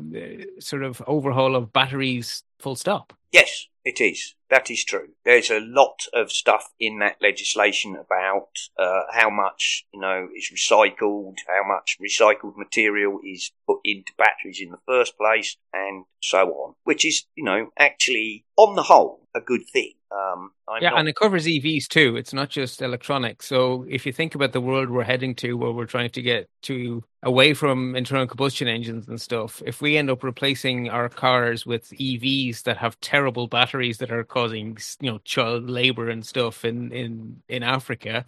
sort 0.58 0.82
of 0.82 1.02
overhaul 1.06 1.56
of 1.56 1.72
batteries 1.72 2.42
full 2.58 2.76
stop. 2.76 3.12
Yes, 3.32 3.66
it 3.84 4.00
is. 4.00 4.34
That 4.50 4.70
is 4.70 4.84
true. 4.84 5.10
There's 5.24 5.50
a 5.50 5.60
lot 5.60 6.06
of 6.14 6.32
stuff 6.32 6.70
in 6.80 7.00
that 7.00 7.16
legislation 7.20 7.96
about 7.96 8.48
uh, 8.78 9.02
how 9.12 9.28
much 9.30 9.84
you 9.92 10.00
know 10.00 10.28
is 10.34 10.50
recycled, 10.52 11.36
how 11.46 11.66
much 11.66 11.98
recycled 12.02 12.56
material 12.56 13.20
is 13.24 13.52
put 13.66 13.80
into 13.84 14.12
batteries 14.16 14.60
in 14.60 14.70
the 14.70 14.78
first 14.86 15.18
place, 15.18 15.56
and 15.72 16.04
so 16.22 16.48
on. 16.48 16.74
Which 16.84 17.04
is, 17.04 17.26
you 17.34 17.44
know, 17.44 17.68
actually 17.78 18.46
on 18.56 18.74
the 18.74 18.82
whole 18.82 19.28
a 19.34 19.40
good 19.40 19.62
thing. 19.72 19.92
Um, 20.10 20.52
yeah, 20.80 20.90
not- 20.90 21.00
and 21.00 21.08
it 21.08 21.16
covers 21.16 21.46
EVs 21.46 21.86
too. 21.86 22.16
It's 22.16 22.32
not 22.32 22.48
just 22.48 22.80
electronics. 22.80 23.46
So 23.46 23.84
if 23.88 24.06
you 24.06 24.12
think 24.12 24.34
about 24.34 24.52
the 24.52 24.60
world 24.60 24.88
we're 24.88 25.04
heading 25.04 25.34
to, 25.36 25.54
where 25.54 25.70
we're 25.72 25.84
trying 25.84 26.10
to 26.10 26.22
get 26.22 26.48
to 26.62 27.04
away 27.22 27.52
from 27.52 27.94
internal 27.94 28.26
combustion 28.26 28.68
engines 28.68 29.06
and 29.08 29.20
stuff, 29.20 29.62
if 29.66 29.82
we 29.82 29.96
end 29.96 30.08
up 30.10 30.22
replacing 30.24 30.88
our 30.88 31.08
cars 31.08 31.66
with 31.66 31.90
EVs 31.90 32.62
that 32.62 32.78
have 32.78 32.98
terrible 33.00 33.48
batteries 33.48 33.98
that 33.98 34.10
are 34.10 34.24
causing 34.38 34.78
you 35.00 35.10
know 35.10 35.18
child 35.24 35.68
labor 35.70 36.08
and 36.10 36.24
stuff 36.26 36.64
in 36.64 36.92
in 36.92 37.42
in 37.48 37.62
Africa, 37.62 38.24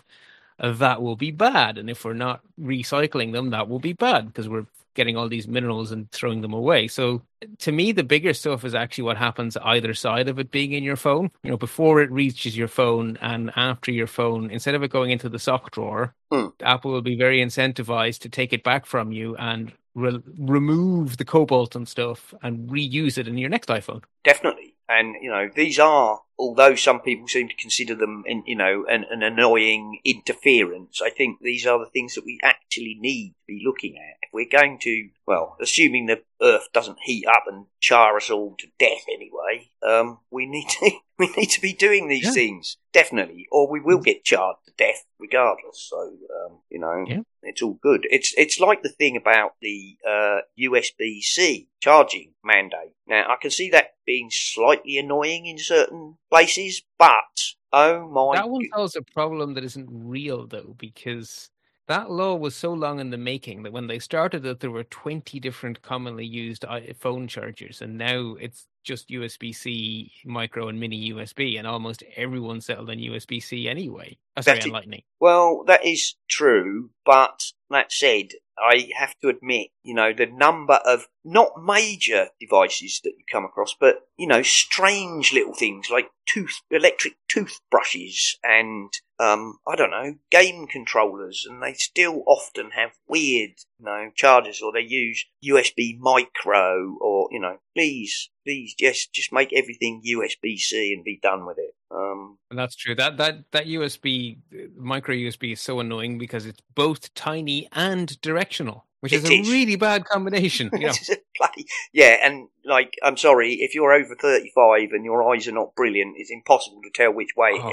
uh, 0.58 0.72
that 0.72 1.02
will 1.02 1.16
be 1.16 1.30
bad. 1.30 1.78
And 1.78 1.88
if 1.90 2.04
we're 2.04 2.14
not 2.14 2.40
recycling 2.60 3.32
them, 3.32 3.50
that 3.50 3.68
will 3.68 3.80
be 3.80 3.92
bad 3.94 4.26
because 4.26 4.48
we're 4.48 4.66
getting 4.94 5.16
all 5.16 5.28
these 5.28 5.46
minerals 5.48 5.92
and 5.92 6.10
throwing 6.10 6.40
them 6.42 6.52
away. 6.52 6.88
So 6.88 7.22
to 7.58 7.72
me, 7.72 7.92
the 7.92 8.02
bigger 8.02 8.34
stuff 8.34 8.64
is 8.64 8.74
actually 8.74 9.04
what 9.04 9.16
happens 9.16 9.56
either 9.58 9.94
side 9.94 10.28
of 10.28 10.38
it 10.40 10.50
being 10.50 10.72
in 10.72 10.82
your 10.84 10.96
phone. 10.96 11.30
You 11.44 11.50
know, 11.52 11.56
before 11.56 12.02
it 12.02 12.10
reaches 12.10 12.56
your 12.56 12.68
phone 12.68 13.16
and 13.20 13.52
after 13.56 13.92
your 13.92 14.08
phone, 14.08 14.50
instead 14.50 14.74
of 14.74 14.82
it 14.82 14.90
going 14.90 15.10
into 15.12 15.28
the 15.28 15.38
sock 15.38 15.70
drawer, 15.70 16.14
Hmm. 16.32 16.48
Apple 16.62 16.92
will 16.92 17.02
be 17.02 17.16
very 17.16 17.38
incentivized 17.40 18.20
to 18.20 18.28
take 18.28 18.52
it 18.52 18.62
back 18.64 18.86
from 18.86 19.12
you 19.12 19.36
and 19.36 19.72
re- 19.94 20.22
remove 20.38 21.16
the 21.16 21.24
cobalt 21.24 21.74
and 21.76 21.88
stuff 21.88 22.34
and 22.42 22.68
reuse 22.70 23.18
it 23.18 23.28
in 23.28 23.38
your 23.38 23.50
next 23.50 23.68
iPhone. 23.68 24.02
definitely. 24.24 24.69
And 24.90 25.14
you 25.22 25.30
know, 25.30 25.48
these 25.54 25.78
are, 25.78 26.20
although 26.40 26.74
some 26.74 27.00
people 27.00 27.28
seem 27.28 27.48
to 27.48 27.54
consider 27.54 27.94
them, 27.94 28.24
in, 28.26 28.42
you 28.46 28.56
know, 28.56 28.84
an, 28.88 29.04
an 29.10 29.22
annoying 29.22 30.00
interference. 30.04 31.00
I 31.04 31.10
think 31.10 31.38
these 31.40 31.66
are 31.66 31.78
the 31.78 31.90
things 31.90 32.14
that 32.14 32.24
we 32.24 32.38
actually 32.42 32.96
need 32.98 33.30
to 33.32 33.46
be 33.46 33.62
looking 33.64 33.96
at 33.96 34.16
if 34.22 34.30
we're 34.32 34.48
going 34.60 34.78
to, 34.80 35.10
well, 35.26 35.56
assuming 35.60 36.06
the 36.06 36.22
Earth 36.42 36.68
doesn't 36.72 36.98
heat 37.02 37.26
up 37.26 37.44
and 37.46 37.66
char 37.80 38.16
us 38.16 38.30
all 38.30 38.56
to 38.58 38.66
death 38.78 39.04
anyway. 39.12 39.70
Um, 39.86 40.18
we 40.30 40.46
need 40.46 40.68
to 40.80 40.90
we 41.18 41.28
need 41.36 41.50
to 41.50 41.60
be 41.60 41.74
doing 41.74 42.08
these 42.08 42.24
Yeah. 42.24 42.32
things 42.32 42.78
definitely, 42.94 43.46
or 43.52 43.70
we 43.70 43.80
will 43.80 44.00
get 44.00 44.24
charred 44.24 44.56
to 44.66 44.72
death 44.78 45.04
regardless. 45.18 45.86
So 45.90 45.98
um, 46.00 46.60
you 46.70 46.78
know, 46.78 47.04
Yeah. 47.06 47.20
it's 47.42 47.60
all 47.62 47.78
good. 47.82 48.06
It's 48.10 48.32
it's 48.38 48.58
like 48.58 48.82
the 48.82 48.88
thing 48.88 49.16
about 49.18 49.56
the 49.60 49.98
uh, 50.08 50.38
USB 50.58 51.20
C 51.20 51.68
charging 51.80 52.32
mandate. 52.42 52.94
Now 53.06 53.26
I 53.28 53.36
can 53.40 53.50
see 53.50 53.68
that 53.70 53.94
being 54.06 54.30
slightly 54.30 54.96
annoying 54.98 55.44
in 55.46 55.58
certain 55.58 56.16
places, 56.30 56.82
but 56.98 57.54
oh 57.72 58.08
my, 58.08 58.36
that 58.36 58.48
one 58.48 58.66
solves 58.74 58.96
a 58.96 59.02
problem 59.02 59.54
that 59.54 59.64
isn't 59.64 59.88
real 59.90 60.46
though, 60.46 60.74
because 60.78 61.50
that 61.88 62.10
law 62.10 62.36
was 62.36 62.54
so 62.54 62.72
long 62.72 63.00
in 63.00 63.10
the 63.10 63.18
making 63.18 63.64
that 63.64 63.72
when 63.72 63.88
they 63.88 63.98
started 63.98 64.46
it, 64.46 64.60
there 64.60 64.70
were 64.70 64.84
20 64.84 65.40
different 65.40 65.82
commonly 65.82 66.24
used 66.24 66.64
uh, 66.64 66.80
phone 66.96 67.26
chargers, 67.26 67.82
and 67.82 67.98
now 67.98 68.36
it's 68.40 68.68
just 68.84 69.08
USB 69.08 69.54
C, 69.54 70.12
micro, 70.24 70.68
and 70.68 70.78
mini 70.78 71.12
USB, 71.12 71.58
and 71.58 71.66
almost 71.66 72.02
everyone 72.16 72.60
settled 72.60 72.90
on 72.90 72.96
USB 72.96 73.42
C 73.42 73.68
anyway. 73.68 74.16
Oh, 74.36 74.40
sorry, 74.40 74.56
That's 74.58 74.66
on. 74.66 74.72
Lightning. 74.72 75.02
Well, 75.18 75.64
that 75.66 75.84
is 75.84 76.14
true, 76.28 76.90
but 77.04 77.52
that 77.70 77.92
said, 77.92 78.28
I 78.60 78.90
have 78.96 79.18
to 79.20 79.28
admit, 79.28 79.68
you 79.82 79.94
know, 79.94 80.12
the 80.12 80.26
number 80.26 80.80
of 80.86 81.08
not 81.24 81.52
major 81.62 82.28
devices 82.40 83.00
that 83.04 83.14
you 83.16 83.24
come 83.30 83.44
across, 83.44 83.74
but 83.78 84.06
you 84.16 84.26
know, 84.26 84.42
strange 84.42 85.32
little 85.32 85.54
things 85.54 85.88
like 85.90 86.10
tooth 86.26 86.60
electric 86.70 87.14
toothbrushes 87.28 88.38
and 88.42 88.92
um, 89.20 89.58
I 89.68 89.76
don't 89.76 89.90
know, 89.90 90.14
game 90.30 90.66
controllers, 90.66 91.46
and 91.48 91.62
they 91.62 91.74
still 91.74 92.22
often 92.26 92.70
have 92.70 92.92
weird, 93.06 93.50
you 93.78 93.84
know, 93.84 94.10
chargers, 94.14 94.62
or 94.62 94.72
they 94.72 94.80
use 94.80 95.26
USB 95.44 95.98
micro, 95.98 96.96
or 97.00 97.28
you 97.30 97.38
know, 97.38 97.58
please, 97.76 98.30
please, 98.46 98.74
just 98.78 99.12
just 99.12 99.30
make 99.32 99.52
everything 99.52 100.02
USB 100.06 100.56
C 100.56 100.94
and 100.94 101.04
be 101.04 101.20
done 101.22 101.44
with 101.44 101.58
it. 101.58 101.74
Um, 101.90 102.38
And 102.50 102.58
that's 102.58 102.76
true. 102.76 102.94
That 102.94 103.16
that 103.16 103.50
that 103.52 103.66
USB 103.66 104.38
uh, 104.52 104.68
micro 104.76 105.14
USB 105.14 105.52
is 105.52 105.60
so 105.60 105.80
annoying 105.80 106.18
because 106.18 106.46
it's 106.46 106.60
both 106.74 107.12
tiny 107.14 107.68
and 107.72 108.20
directional, 108.20 108.86
which 109.00 109.12
is 109.12 109.24
It 109.24 109.32
a 109.32 109.50
really 109.50 109.76
bad 109.76 110.04
combination. 110.04 110.70
You 110.80 110.88
know. 110.88 110.92
Bloody 111.38 111.66
yeah, 111.92 112.16
and 112.22 112.48
like 112.64 112.94
I'm 113.02 113.16
sorry 113.16 113.54
if 113.54 113.74
you're 113.74 113.92
over 113.92 114.14
35 114.14 114.90
and 114.92 115.04
your 115.04 115.32
eyes 115.32 115.48
are 115.48 115.52
not 115.52 115.74
brilliant, 115.74 116.14
it's 116.16 116.30
impossible 116.30 116.80
to 116.84 116.90
tell 116.94 117.12
which 117.12 117.30
way 117.36 117.52
Oh. 117.54 117.70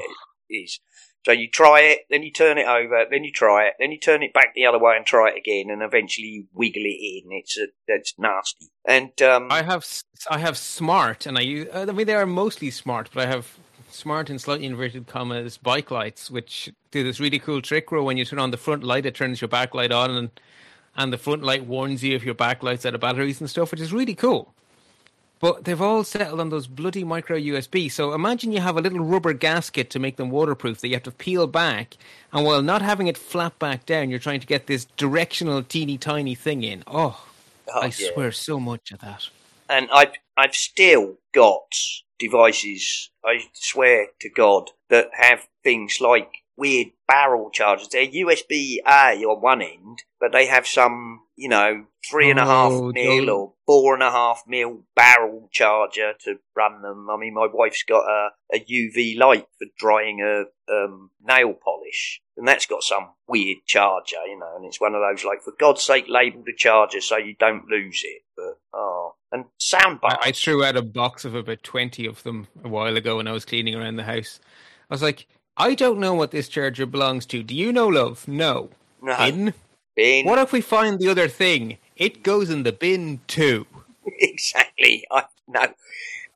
it 0.49 0.55
is. 0.55 0.80
So 1.26 1.34
you 1.34 1.49
try 1.51 1.82
it, 1.82 1.99
then 2.09 2.24
you 2.24 2.32
turn 2.32 2.57
it 2.57 2.68
over, 2.68 3.03
then 3.11 3.26
you 3.26 3.34
try 3.34 3.65
it, 3.68 3.74
then 3.80 3.91
you 3.91 3.99
turn 3.99 4.24
it 4.24 4.32
back 4.32 4.53
the 4.55 4.65
other 4.65 4.80
way 4.80 4.95
and 4.95 5.05
try 5.05 5.30
it 5.30 5.38
again, 5.38 5.70
and 5.70 5.82
eventually 5.84 6.28
you 6.28 6.45
wiggle 6.53 6.84
it 6.86 6.99
in. 7.26 7.32
It's 7.32 7.57
a 7.57 7.68
that's 7.86 8.13
nasty. 8.18 8.68
And 8.88 9.22
um, 9.22 9.51
I 9.51 9.61
have 9.63 9.86
I 10.30 10.39
have 10.39 10.57
smart, 10.57 11.26
and 11.26 11.38
I 11.38 11.41
use. 11.41 11.68
I 11.74 11.84
mean, 11.86 12.07
they 12.07 12.15
are 12.15 12.26
mostly 12.26 12.72
smart, 12.72 13.09
but 13.13 13.28
I 13.28 13.30
have 13.30 13.57
smart 13.98 14.30
and 14.30 14.39
slightly 14.39 14.66
inverted 14.66 15.08
commas 15.08 15.58
bike 15.58 15.91
lights, 15.91 16.32
which 16.32 16.72
do 16.91 17.04
this 17.04 17.20
really 17.20 17.39
cool 17.39 17.62
trick 17.62 17.91
where 17.91 18.04
when 18.04 18.18
you 18.18 18.26
turn 18.26 18.39
on 18.39 18.52
the 18.52 18.58
front 18.58 18.84
light, 18.84 19.06
it 19.06 19.16
turns 19.16 19.41
your 19.41 19.48
back 19.50 19.74
light 19.76 19.91
on, 19.91 20.12
and 20.12 20.30
and 20.95 21.14
the 21.14 21.18
front 21.18 21.43
light 21.43 21.66
warns 21.66 22.04
you 22.04 22.16
if 22.16 22.24
your 22.24 22.34
back 22.36 22.64
light's 22.64 22.86
out 22.86 22.95
of 22.95 23.02
batteries 23.02 23.39
and 23.41 23.50
stuff, 23.50 23.72
which 23.72 23.82
is 23.82 23.93
really 23.93 24.16
cool. 24.16 24.54
But 25.39 25.66
they've 25.66 25.82
all 25.82 26.04
settled 26.04 26.39
on 26.39 26.50
those 26.50 26.68
bloody 26.68 27.04
micro 27.04 27.38
USB. 27.38 27.91
So 27.91 28.14
imagine 28.14 28.52
you 28.52 28.60
have 28.62 28.78
a 28.78 28.82
little 28.82 29.02
rubber 29.06 29.34
gasket 29.34 29.91
to 29.91 30.00
make 30.00 30.18
them 30.18 30.32
waterproof 30.32 30.82
that 30.82 30.88
you 30.88 30.95
have 30.95 31.04
to 31.04 31.12
peel 31.12 31.45
back, 31.48 31.98
and 32.34 32.45
while 32.45 32.62
not 32.64 32.82
having 32.82 33.08
it 33.08 33.18
flap 33.18 33.60
back 33.60 33.86
down, 33.86 34.10
you're 34.10 34.20
trying 34.20 34.39
to 34.39 34.48
get 34.48 34.68
this 34.68 34.86
directional 34.98 35.62
teeny 35.64 35.98
tiny 36.00 36.36
thing 36.36 36.64
in. 36.64 36.84
Oh, 36.88 37.24
oh, 37.68 37.82
I 37.82 37.93
yeah. 37.98 38.10
swear 38.14 38.32
so 38.32 38.60
much 38.60 38.91
at 38.91 39.00
that. 39.02 39.30
and 39.70 39.89
I've 39.91 40.14
I've 40.38 40.56
still 40.56 41.18
got 41.34 41.74
devices. 42.20 43.09
I 43.24 43.41
swear 43.53 44.07
to 44.20 44.30
God 44.30 44.72
that 44.89 45.09
have 45.13 45.47
things 45.63 45.99
like 46.01 46.30
weird 46.55 46.88
barrel 47.07 47.49
chargers. 47.51 47.89
They're 47.89 48.07
USB 48.07 48.78
A 48.88 49.24
on 49.24 49.41
one 49.41 49.61
end, 49.61 50.03
but 50.20 50.32
they 50.32 50.47
have 50.47 50.68
some 50.68 51.22
you 51.38 51.47
know, 51.49 51.85
three 52.09 52.29
and 52.31 52.39
a 52.39 52.45
half 52.45 52.71
Oh, 52.71 52.91
mil 52.91 53.25
don't- 53.25 53.29
or 53.29 53.53
four 53.65 53.93
and 53.93 54.01
a 54.03 54.11
half 54.11 54.43
mil 54.47 54.83
barrel 54.95 55.49
charger 55.51 56.13
to 56.21 56.35
run 56.55 56.81
them. 56.81 57.09
I 57.09 57.17
mean, 57.17 57.33
my 57.35 57.47
wife's 57.51 57.83
got 57.83 58.05
a, 58.09 58.29
a 58.53 58.59
UV 58.59 59.17
light 59.17 59.45
for 59.59 59.67
drying 59.77 60.19
her 60.19 60.45
um, 60.69 61.11
nail 61.23 61.53
polish, 61.53 62.21
and 62.38 62.47
that's 62.47 62.65
got 62.65 62.81
some 62.83 63.09
weird 63.27 63.57
charger, 63.65 64.25
you 64.25 64.39
know, 64.39 64.55
and 64.55 64.65
it's 64.65 64.81
one 64.81 64.95
of 64.95 65.01
those 65.01 65.23
like, 65.23 65.41
for 65.43 65.53
God's 65.59 65.83
sake, 65.83 66.05
label 66.09 66.43
the 66.45 66.53
charger 66.55 67.01
so 67.01 67.17
you 67.17 67.35
don't 67.39 67.67
lose 67.69 68.01
it. 68.03 68.23
But 68.35 68.57
oh, 68.73 69.13
and 69.31 69.45
sound 69.59 70.01
bars. 70.01 70.17
I, 70.21 70.29
I 70.29 70.31
threw 70.31 70.63
out 70.63 70.75
a 70.77 70.81
box 70.81 71.23
of 71.25 71.35
about 71.35 71.61
20 71.63 72.05
of 72.07 72.23
them 72.23 72.47
a 72.63 72.69
while 72.69 72.97
ago 72.97 73.17
when 73.17 73.27
I 73.27 73.31
was 73.33 73.45
cleaning 73.45 73.75
around 73.75 73.97
the 73.97 74.03
house. 74.03 74.39
I 74.89 74.93
was 74.93 75.01
like, 75.03 75.27
I 75.57 75.75
don't 75.75 75.99
know 75.99 76.13
what 76.13 76.31
this 76.31 76.47
charger 76.47 76.85
belongs 76.85 77.25
to. 77.27 77.43
Do 77.43 77.53
you 77.55 77.73
know, 77.73 77.88
love? 77.88 78.27
No. 78.27 78.69
no, 79.01 79.17
Bin? 79.17 79.53
Bin. 79.98 80.26
What 80.26 80.39
if 80.39 80.54
we 80.54 80.62
find 80.62 81.00
the 81.00 81.10
other 81.10 81.28
thing? 81.28 81.78
It 81.98 82.24
goes 82.24 82.50
in 82.50 82.64
the 82.64 82.72
bin 82.72 83.20
too. 83.28 83.68
exactly. 84.06 85.06
I 85.12 85.26
no, 85.48 85.74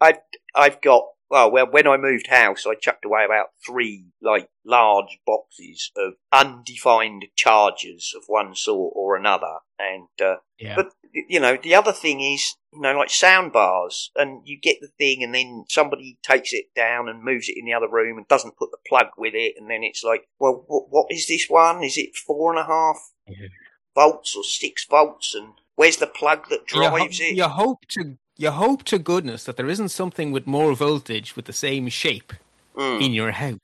I 0.01 0.16
I've 0.55 0.82
got 0.82 1.05
well, 1.30 1.49
well, 1.49 1.68
when 1.72 1.88
I 1.88 1.95
moved 1.95 2.28
house, 2.28 2.66
I 2.68 2.76
chucked 2.76 3.05
away 3.05 3.24
about 3.24 3.51
three 3.66 4.07
like 4.22 4.49
large 4.66 5.20
boxes 5.26 5.89
of 5.95 6.16
undefined 6.34 7.28
charges 7.38 8.14
of 8.18 8.24
one 8.28 8.53
sort 8.53 8.91
or 8.95 9.16
another, 9.16 9.59
and 9.80 10.07
uh, 10.22 10.36
Yeah. 10.59 10.76
but 10.76 10.89
you 11.14 11.39
know 11.39 11.57
the 11.62 11.74
other 11.76 11.93
thing 11.93 12.20
is 12.20 12.55
you 12.74 12.82
know 12.82 12.97
like 12.97 13.09
sound 13.09 13.53
bars, 13.53 14.12
and 14.18 14.41
you 14.45 14.59
get 14.59 14.82
the 14.82 14.89
thing, 14.97 15.24
and 15.24 15.34
then 15.34 15.64
somebody 15.70 16.18
takes 16.22 16.51
it 16.51 16.66
down 16.76 17.07
and 17.07 17.24
moves 17.24 17.47
it 17.47 17.55
in 17.57 17.66
the 17.66 17.74
other 17.74 17.88
room 17.89 18.18
and 18.18 18.28
doesn't 18.28 18.57
put 18.57 18.72
the 18.72 18.78
plug 18.86 19.07
with 19.18 19.34
it, 19.34 19.53
and 19.57 19.70
then 19.70 19.84
it's 19.84 20.03
like, 20.03 20.28
well, 20.38 20.66
what, 20.68 20.88
what 20.89 21.05
is 21.12 21.28
this 21.28 21.45
one? 21.49 21.82
Is 21.82 21.97
it 21.97 22.16
four 22.16 22.51
and 22.51 22.59
a 22.59 22.66
half 22.66 22.97
Yeah. 23.28 23.47
volts 23.95 24.36
or 24.36 24.43
six 24.43 24.86
volts? 24.86 25.36
And 25.36 25.53
where's 25.76 25.97
the 25.97 26.07
plug 26.07 26.49
that 26.49 26.72
you, 26.72 26.82
ho- 26.82 26.89
drives 26.97 27.19
it? 27.19 27.36
you 27.36 27.43
hope 27.47 27.80
to 27.89 28.17
you 28.38 28.51
hope 28.51 28.84
to 28.84 28.97
goodness 28.97 29.43
that 29.43 29.57
there 29.57 29.69
isn't 29.69 29.89
something 29.89 30.32
with 30.32 30.47
more 30.47 30.74
voltage 30.74 31.36
with 31.36 31.45
the 31.45 31.53
same 31.53 31.89
shape 31.89 32.34
Mm. 32.76 33.01
in 33.01 33.13
your 33.13 33.32
house. 33.32 33.59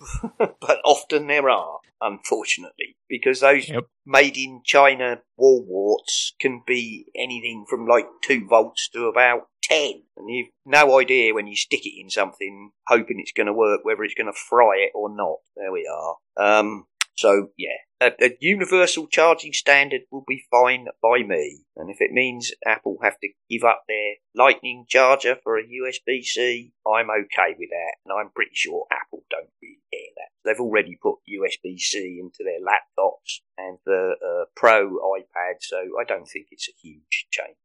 but 0.38 0.80
often 0.84 1.26
there 1.28 1.48
are, 1.48 1.78
unfortunately, 2.02 2.94
because 3.08 3.40
those 3.40 3.68
Yep. 3.70 3.84
made 4.04 4.36
in 4.36 4.60
China 4.64 5.22
wall 5.38 5.64
warts 5.66 6.34
can 6.40 6.62
be 6.66 7.06
anything 7.16 7.64
from 7.68 7.86
like 7.86 8.06
two 8.22 8.46
volts 8.46 8.88
to 8.90 9.06
about 9.06 9.48
ten, 9.62 10.02
and 10.16 10.28
you've 10.28 10.48
no 10.66 10.98
idea 10.98 11.32
when 11.34 11.46
you 11.46 11.56
stick 11.56 11.86
it 11.86 11.98
in 11.98 12.10
something, 12.10 12.70
hoping 12.86 13.18
it's 13.18 13.32
going 13.32 13.46
to 13.46 13.52
work, 13.54 13.80
whether 13.84 14.04
it's 14.04 14.14
going 14.14 14.26
to 14.30 14.38
fry 14.38 14.76
it 14.76 14.90
or 14.94 15.08
not. 15.14 15.36
There 15.56 15.72
we 15.72 15.86
are. 15.90 16.16
Um, 16.58 16.84
so 17.16 17.50
yeah, 17.56 17.76
a, 18.00 18.12
a 18.20 18.36
universal 18.40 19.06
charging 19.06 19.52
standard 19.52 20.02
will 20.10 20.24
be 20.26 20.44
fine 20.50 20.86
by 21.02 21.22
me, 21.22 21.64
and 21.76 21.90
if 21.90 22.00
it 22.00 22.12
means 22.12 22.52
Apple 22.66 22.98
have 23.02 23.18
to 23.20 23.28
give 23.48 23.64
up 23.64 23.84
their 23.88 24.14
Lightning 24.34 24.86
charger 24.88 25.36
for 25.42 25.58
a 25.58 25.64
USB 25.64 26.22
C, 26.22 26.72
I'm 26.86 27.10
okay 27.10 27.54
with 27.58 27.70
that, 27.70 27.94
and 28.04 28.18
I'm 28.18 28.30
pretty 28.34 28.54
sure 28.54 28.86
Apple 28.90 29.24
don't 29.30 29.50
really 29.60 29.80
care 29.92 30.00
that. 30.16 30.30
They've 30.44 30.60
already 30.60 30.96
put 31.02 31.16
USB 31.28 31.78
C 31.78 32.20
into 32.22 32.44
their 32.44 32.60
laptops 32.60 33.40
and 33.58 33.78
the 33.84 34.14
uh, 34.24 34.44
Pro 34.56 34.88
iPad, 34.88 35.56
so 35.60 35.76
I 36.00 36.04
don't 36.04 36.26
think 36.26 36.46
it's 36.50 36.68
a 36.68 36.72
huge 36.80 37.26
change. 37.30 37.56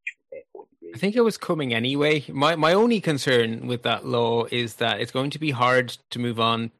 I 0.93 0.97
think 0.97 1.15
it 1.15 1.21
was 1.21 1.37
coming 1.37 1.73
anyway. 1.73 2.23
My 2.29 2.55
my 2.55 2.73
only 2.73 3.01
concern 3.01 3.67
with 3.67 3.83
that 3.83 4.05
law 4.05 4.45
is 4.51 4.75
that 4.75 4.99
it's 5.01 5.11
going 5.11 5.29
to 5.31 5.39
be 5.39 5.51
hard 5.51 5.97
to 6.09 6.19
move 6.19 6.39
on. 6.39 6.71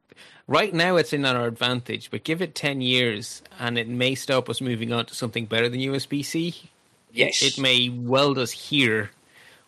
Right 0.47 0.73
now, 0.73 0.95
it's 0.95 1.11
in 1.11 1.25
our 1.25 1.47
advantage, 1.47 2.11
but 2.11 2.23
give 2.23 2.41
it 2.41 2.53
ten 2.53 2.79
years, 2.79 3.41
and 3.59 3.77
it 3.77 3.87
may 3.87 4.13
stop 4.13 4.47
us 4.49 4.61
moving 4.61 4.93
on 4.93 5.07
to 5.07 5.15
something 5.15 5.45
better 5.45 5.69
than 5.69 5.79
USB 5.79 6.23
C. 6.23 6.69
Yes. 7.11 7.41
it 7.41 7.57
may 7.57 7.89
weld 7.89 8.37
us 8.37 8.51
here 8.51 9.11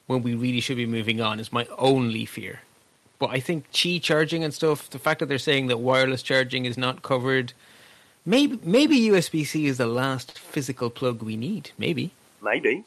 when 0.06 0.22
we 0.22 0.36
really 0.36 0.60
should 0.60 0.78
be 0.78 0.86
moving 0.86 1.20
on. 1.22 1.40
Is 1.40 1.52
my 1.52 1.66
only 1.78 2.26
fear. 2.26 2.62
But 3.20 3.32
I 3.32 3.40
think 3.40 3.72
Qi 3.72 4.02
charging 4.02 4.44
and 4.44 4.54
stuff, 4.54 4.90
the 4.90 5.00
fact 5.00 5.20
that 5.20 5.26
they're 5.28 5.40
saying 5.40 5.68
that 5.68 5.80
wireless 5.80 6.22
charging 6.22 6.66
is 6.66 6.78
not 6.78 7.02
covered, 7.02 7.54
maybe 8.26 8.60
maybe 8.64 9.00
USB 9.00 9.48
C 9.48 9.66
is 9.66 9.78
the 9.78 9.88
last 9.88 10.38
physical 10.38 10.92
plug 10.92 11.24
we 11.24 11.36
need. 11.36 11.72
Maybe. 11.78 12.12
Maybe. 12.42 12.86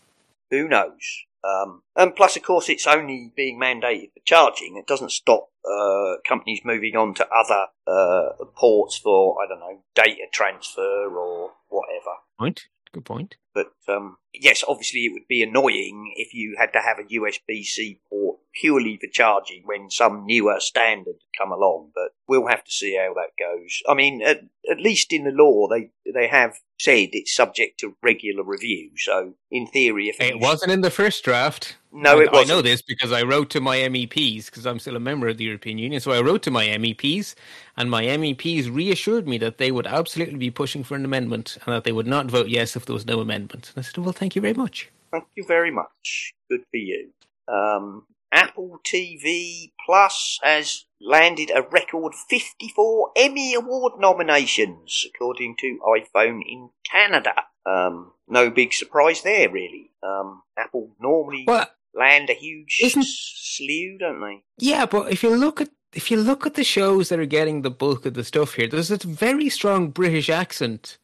Who 0.51 0.69
knows? 0.69 1.25
Um, 1.43 1.83
and 1.97 2.15
plus, 2.15 2.37
of 2.37 2.43
course, 2.43 2.69
it's 2.69 2.87
only 2.87 3.33
being 3.35 3.59
mandated 3.59 4.13
for 4.13 4.21
charging. 4.25 4.77
It 4.77 4.87
doesn't 4.87 5.11
stop 5.11 5.50
uh, 5.65 6.17
companies 6.27 6.61
moving 6.65 6.97
on 6.97 7.15
to 7.15 7.27
other 7.29 7.67
uh, 7.87 8.45
ports 8.57 8.99
for, 8.99 9.37
I 9.43 9.49
don't 9.49 9.61
know, 9.61 9.83
data 9.95 10.27
transfer 10.33 11.09
or 11.17 11.53
whatever. 11.69 12.17
Point. 12.39 12.63
Good 12.93 13.05
point. 13.05 13.37
But 13.55 13.73
um, 13.89 14.17
yes, 14.33 14.63
obviously, 14.67 15.07
it 15.07 15.13
would 15.13 15.29
be 15.29 15.43
annoying 15.43 16.13
if 16.17 16.35
you 16.35 16.57
had 16.59 16.73
to 16.73 16.81
have 16.81 16.99
a 16.99 17.05
USB 17.05 17.65
C 17.65 18.01
port 18.09 18.39
purely 18.55 18.99
for 19.01 19.09
charging 19.13 19.63
when 19.65 19.91
some 19.91 20.25
newer 20.27 20.61
standard 20.61 21.17
come 21.39 21.53
along. 21.53 21.91
But 21.95 22.11
we'll 22.29 22.47
have 22.47 22.65
to 22.65 22.71
see 22.71 22.97
how 22.97 23.15
that 23.15 23.31
goes. 23.39 23.81
I 23.89 23.95
mean, 23.95 24.23
at, 24.23 24.43
at 24.71 24.81
least 24.81 25.13
in 25.13 25.25
the 25.25 25.31
law, 25.31 25.69
they 25.69 25.91
they 26.13 26.29
have 26.29 26.57
said 26.79 27.11
it's 27.13 27.35
subject 27.35 27.79
to 27.81 27.97
regular 28.03 28.43
review. 28.43 28.91
So, 28.97 29.35
in 29.51 29.67
theory, 29.67 30.09
if 30.09 30.21
It 30.21 30.41
wasn't 30.41 30.73
in 30.73 30.81
the 30.81 30.91
first 30.91 31.23
draft. 31.25 31.77
No, 31.93 32.19
I, 32.19 32.23
it 32.23 32.33
wasn't. 32.33 32.51
I 32.51 32.55
know 32.55 32.63
this 32.63 32.83
because 32.83 33.13
I 33.13 33.23
wrote 33.23 33.51
to 33.51 33.61
my 33.61 33.79
MEPs 33.79 34.47
because 34.47 34.67
I'm 34.67 34.79
still 34.79 34.97
a 34.97 35.01
member 35.01 35.29
of 35.29 35.37
the 35.37 35.45
European 35.45 35.79
Union. 35.79 36.01
So 36.01 36.13
I 36.13 36.21
wrote 36.21 36.43
to 36.43 36.51
my 36.51 36.67
MEPs, 36.67 37.35
and 37.77 37.91
my 37.91 38.05
MEPs 38.05 38.75
reassured 38.75 39.29
me 39.29 39.39
that 39.39 39.59
they 39.59 39.71
would 39.71 39.87
absolutely 39.87 40.39
be 40.39 40.51
pushing 40.51 40.85
for 40.85 40.95
an 40.95 41.05
amendment 41.05 41.59
and 41.67 41.75
that 41.75 41.85
they 41.85 41.93
would 41.93 42.07
not 42.07 42.27
vote 42.27 42.49
yes 42.49 42.77
if 42.77 42.87
there 42.87 42.95
was 42.95 43.07
no 43.07 43.21
amendment. 43.21 43.40
And 43.53 43.71
I 43.77 43.81
said, 43.83 43.99
"Well, 43.99 44.13
thank 44.13 44.35
you 44.37 44.43
very 44.43 44.55
much." 44.55 44.91
Thank 45.13 45.25
you 45.37 45.45
very 45.47 45.71
much. 45.71 46.35
Good 46.51 46.61
for 46.71 46.77
you. 46.77 47.11
Um, 47.49 48.07
Apple 48.33 48.79
TV 48.87 49.73
Plus 49.85 50.39
has 50.43 50.85
landed 51.01 51.51
a 51.53 51.63
record 51.63 52.15
54 52.15 53.11
Emmy 53.17 53.55
Award 53.55 53.95
nominations, 53.99 55.05
according 55.13 55.57
to 55.59 55.79
iPhone 55.85 56.41
in 56.47 56.71
Canada. 56.91 57.33
Um, 57.67 58.13
no 58.29 58.51
big 58.51 58.73
surprise 58.73 59.23
there, 59.23 59.51
really. 59.51 59.91
Um, 60.03 60.43
Apple 60.57 60.91
normally 61.01 61.45
Well, 61.47 61.69
land 61.93 62.31
a 62.31 62.35
huge 62.35 62.79
Isn't- 62.83 63.05
slew, 63.07 63.99
don't 63.99 64.21
they? 64.21 64.43
yeah, 64.59 64.87
but 64.87 65.11
if 65.13 65.23
you 65.23 65.31
look 65.37 65.61
at 65.61 65.71
if 65.93 66.09
you 66.09 66.19
look 66.19 66.47
at 66.47 66.55
the 66.55 66.63
shows 66.63 67.09
that 67.09 67.19
are 67.19 67.27
getting 67.27 67.63
the 67.63 67.71
bulk 67.71 68.07
of 68.07 68.15
the 68.15 68.23
stuff 68.23 68.55
here, 68.55 68.69
there's 68.69 68.93
a 68.93 68.97
very 68.99 69.49
strong 69.49 69.91
British 69.91 70.31
accent 70.31 70.99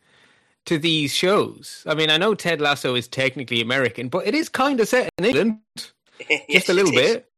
to 0.66 0.78
these 0.78 1.14
shows. 1.14 1.82
I 1.86 1.94
mean, 1.94 2.10
I 2.10 2.18
know 2.18 2.34
Ted 2.34 2.60
Lasso 2.60 2.94
is 2.94 3.08
technically 3.08 3.60
American, 3.60 4.08
but 4.08 4.26
it 4.26 4.34
is 4.34 4.48
kind 4.48 4.78
of 4.80 4.88
set 4.88 5.08
in 5.18 5.24
England. 5.24 5.58
Yes, 6.28 6.42
just 6.50 6.68
a 6.68 6.74
little 6.74 6.92
bit. 6.92 7.28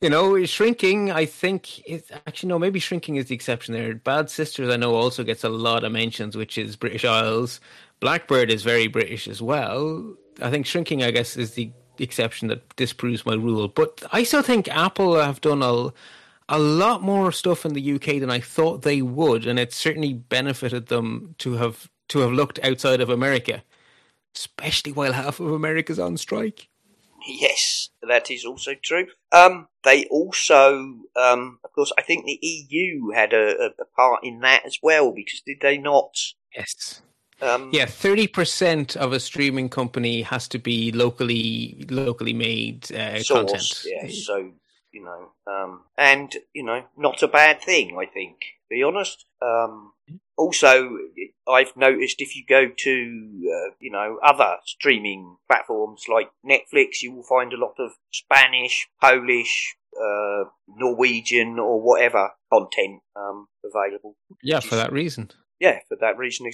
You 0.00 0.10
know, 0.10 0.44
shrinking. 0.44 1.10
I 1.10 1.24
think 1.24 1.86
it's 1.88 2.10
actually 2.26 2.50
no. 2.50 2.58
Maybe 2.58 2.78
shrinking 2.78 3.16
is 3.16 3.26
the 3.26 3.34
exception 3.34 3.72
there. 3.72 3.94
Bad 3.94 4.28
Sisters, 4.28 4.72
I 4.72 4.76
know, 4.76 4.94
also 4.94 5.24
gets 5.24 5.44
a 5.44 5.48
lot 5.48 5.84
of 5.84 5.92
mentions, 5.92 6.36
which 6.36 6.58
is 6.58 6.76
British 6.76 7.04
Isles. 7.04 7.60
Blackbird 8.00 8.50
is 8.50 8.62
very 8.62 8.86
British 8.86 9.26
as 9.26 9.40
well. 9.40 10.14
I 10.42 10.50
think 10.50 10.66
shrinking, 10.66 11.02
I 11.02 11.10
guess, 11.10 11.36
is 11.36 11.52
the 11.52 11.72
exception 11.98 12.48
that 12.48 12.76
disproves 12.76 13.24
my 13.24 13.34
rule. 13.34 13.68
But 13.68 14.02
I 14.12 14.24
still 14.24 14.42
think 14.42 14.68
Apple 14.68 15.18
have 15.18 15.40
done 15.40 15.62
a 15.62 15.92
a 16.50 16.58
lot 16.58 17.00
more 17.00 17.32
stuff 17.32 17.64
in 17.64 17.72
the 17.72 17.94
UK 17.94 18.20
than 18.20 18.30
I 18.30 18.40
thought 18.40 18.82
they 18.82 19.00
would, 19.00 19.46
and 19.46 19.58
it 19.58 19.72
certainly 19.72 20.12
benefited 20.12 20.88
them 20.88 21.34
to 21.38 21.54
have 21.54 21.88
to 22.08 22.20
have 22.20 22.32
looked 22.32 22.58
outside 22.62 23.00
of 23.00 23.10
America, 23.10 23.62
especially 24.34 24.92
while 24.92 25.12
half 25.12 25.40
of 25.40 25.52
America's 25.52 25.98
on 25.98 26.16
strike. 26.16 26.68
Yes, 27.26 27.88
that 28.06 28.30
is 28.30 28.44
also 28.44 28.72
true. 28.74 29.06
Um, 29.32 29.68
they 29.82 30.04
also, 30.06 30.76
um, 31.16 31.58
of 31.64 31.72
course, 31.72 31.92
I 31.98 32.02
think 32.02 32.24
the 32.24 32.38
EU 32.42 33.10
had 33.14 33.32
a, 33.32 33.70
a, 33.78 33.84
part 33.96 34.24
in 34.24 34.40
that 34.40 34.66
as 34.66 34.78
well 34.82 35.10
because 35.10 35.40
did 35.46 35.58
they 35.62 35.78
not? 35.78 36.14
Yes. 36.54 37.00
Um, 37.40 37.70
Yeah, 37.72 37.86
thirty 37.86 38.26
percent 38.26 38.96
of 38.96 39.12
a 39.12 39.20
streaming 39.20 39.68
company 39.68 40.22
has 40.22 40.46
to 40.48 40.58
be 40.58 40.92
locally 40.92 41.86
locally 41.88 42.34
made 42.34 42.92
uh, 42.92 43.22
content. 43.26 43.84
Yes, 43.84 44.24
so 44.24 44.52
you 44.92 45.02
know, 45.02 45.32
um, 45.46 45.82
and 45.96 46.32
you 46.52 46.62
know, 46.62 46.84
not 46.96 47.22
a 47.22 47.28
bad 47.28 47.62
thing. 47.62 47.96
I 47.98 48.06
think, 48.06 48.38
to 48.40 48.68
be 48.70 48.82
honest. 48.82 49.24
Um, 49.40 49.93
also, 50.36 50.88
I've 51.48 51.76
noticed 51.76 52.20
if 52.20 52.36
you 52.36 52.44
go 52.48 52.66
to 52.66 52.92
uh, 52.92 53.74
you 53.80 53.90
know 53.90 54.18
other 54.22 54.56
streaming 54.64 55.36
platforms 55.48 56.04
like 56.08 56.30
Netflix, 56.44 57.02
you 57.02 57.12
will 57.12 57.22
find 57.22 57.52
a 57.52 57.56
lot 57.56 57.74
of 57.78 57.92
Spanish, 58.12 58.88
Polish, 59.00 59.76
uh, 59.96 60.44
Norwegian, 60.68 61.58
or 61.58 61.80
whatever 61.80 62.30
content 62.52 63.00
um, 63.16 63.46
available. 63.64 64.16
Yeah, 64.42 64.60
for 64.60 64.76
that 64.76 64.92
reason. 64.92 65.30
Yeah, 65.60 65.78
for 65.88 65.96
that 66.00 66.18
reason 66.18 66.46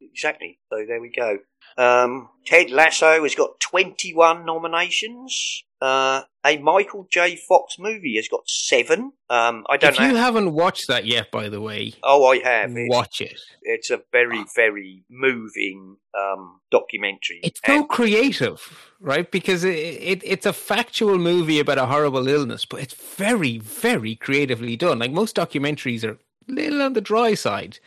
exactly. 0.00 0.58
So 0.70 0.84
there 0.86 1.00
we 1.00 1.10
go. 1.10 1.38
Um, 1.76 2.28
Ted 2.44 2.70
Lasso 2.70 3.22
has 3.22 3.34
got 3.34 3.60
21 3.60 4.44
nominations. 4.44 5.64
Uh, 5.80 6.22
a 6.44 6.58
Michael 6.58 7.06
J. 7.08 7.36
Fox 7.36 7.76
movie 7.78 8.16
has 8.16 8.26
got 8.26 8.48
seven. 8.48 9.12
Um, 9.30 9.64
I 9.70 9.76
don't 9.76 9.92
if 9.92 10.00
know. 10.00 10.08
you 10.08 10.16
haven't 10.16 10.52
watched 10.52 10.88
that 10.88 11.06
yet, 11.06 11.30
by 11.30 11.48
the 11.48 11.60
way, 11.60 11.94
oh, 12.02 12.26
I 12.26 12.38
have. 12.38 12.72
It's, 12.74 12.92
watch 12.92 13.20
it. 13.20 13.38
it's 13.62 13.90
a 13.90 14.00
very, 14.10 14.44
very 14.56 15.04
moving 15.08 15.98
um, 16.18 16.60
documentary. 16.72 17.38
It's 17.44 17.60
so 17.64 17.76
And- 17.76 17.88
creative, 17.88 18.90
right? 18.98 19.30
Because 19.30 19.62
it, 19.62 19.76
it 19.76 20.22
it's 20.24 20.46
a 20.46 20.52
factual 20.52 21.16
movie 21.18 21.60
about 21.60 21.78
a 21.78 21.86
horrible 21.86 22.26
illness, 22.26 22.64
but 22.64 22.80
it's 22.80 22.94
very, 22.94 23.58
very 23.58 24.16
creatively 24.16 24.74
done. 24.76 24.98
Like 24.98 25.12
most 25.12 25.36
documentaries 25.36 26.02
are 26.02 26.12
a 26.12 26.18
little 26.48 26.82
on 26.82 26.94
the 26.94 27.00
dry 27.00 27.34
side. 27.34 27.78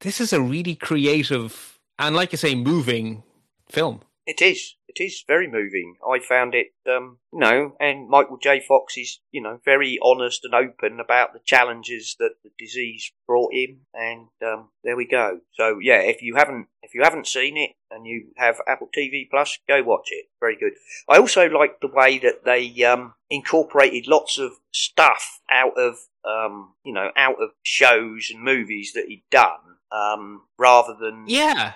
This 0.00 0.18
is 0.18 0.32
a 0.32 0.40
really 0.40 0.74
creative 0.74 1.78
and, 1.98 2.16
like 2.16 2.32
I 2.32 2.36
say, 2.38 2.54
moving 2.54 3.22
film. 3.68 4.00
It 4.26 4.40
is. 4.40 4.76
It 4.88 5.02
is 5.02 5.22
very 5.26 5.46
moving. 5.46 5.96
I 6.08 6.20
found 6.20 6.54
it, 6.54 6.68
um, 6.88 7.18
you 7.32 7.38
know, 7.38 7.76
and 7.78 8.08
Michael 8.08 8.38
J. 8.38 8.60
Fox 8.66 8.96
is, 8.96 9.20
you 9.30 9.42
know, 9.42 9.60
very 9.64 9.98
honest 10.02 10.44
and 10.44 10.54
open 10.54 11.00
about 11.00 11.32
the 11.32 11.40
challenges 11.44 12.16
that 12.18 12.32
the 12.42 12.50
disease 12.58 13.12
brought 13.26 13.52
him, 13.52 13.80
and 13.92 14.28
um, 14.42 14.70
there 14.82 14.96
we 14.96 15.06
go. 15.06 15.40
So 15.52 15.78
yeah, 15.80 16.00
if 16.00 16.22
you 16.22 16.36
haven't, 16.36 16.68
if 16.82 16.94
you 16.94 17.02
haven't 17.02 17.26
seen 17.26 17.56
it 17.56 17.72
and 17.90 18.06
you 18.06 18.28
have 18.36 18.60
Apple 18.66 18.88
TV 18.96 19.28
Plus, 19.30 19.58
go 19.68 19.82
watch 19.82 20.08
it. 20.10 20.26
Very 20.40 20.56
good. 20.56 20.72
I 21.08 21.18
also 21.18 21.48
like 21.48 21.80
the 21.80 21.88
way 21.88 22.18
that 22.18 22.44
they 22.44 22.84
um, 22.84 23.14
incorporated 23.28 24.08
lots 24.08 24.38
of 24.38 24.52
stuff 24.72 25.40
out 25.50 25.78
of, 25.78 25.98
um, 26.24 26.74
you 26.84 26.92
know, 26.92 27.10
out 27.16 27.40
of 27.40 27.50
shows 27.62 28.30
and 28.32 28.42
movies 28.42 28.92
that 28.94 29.06
he'd 29.06 29.24
done, 29.30 29.76
um, 29.92 30.42
rather 30.58 30.94
than 30.94 31.24
Yeah, 31.26 31.74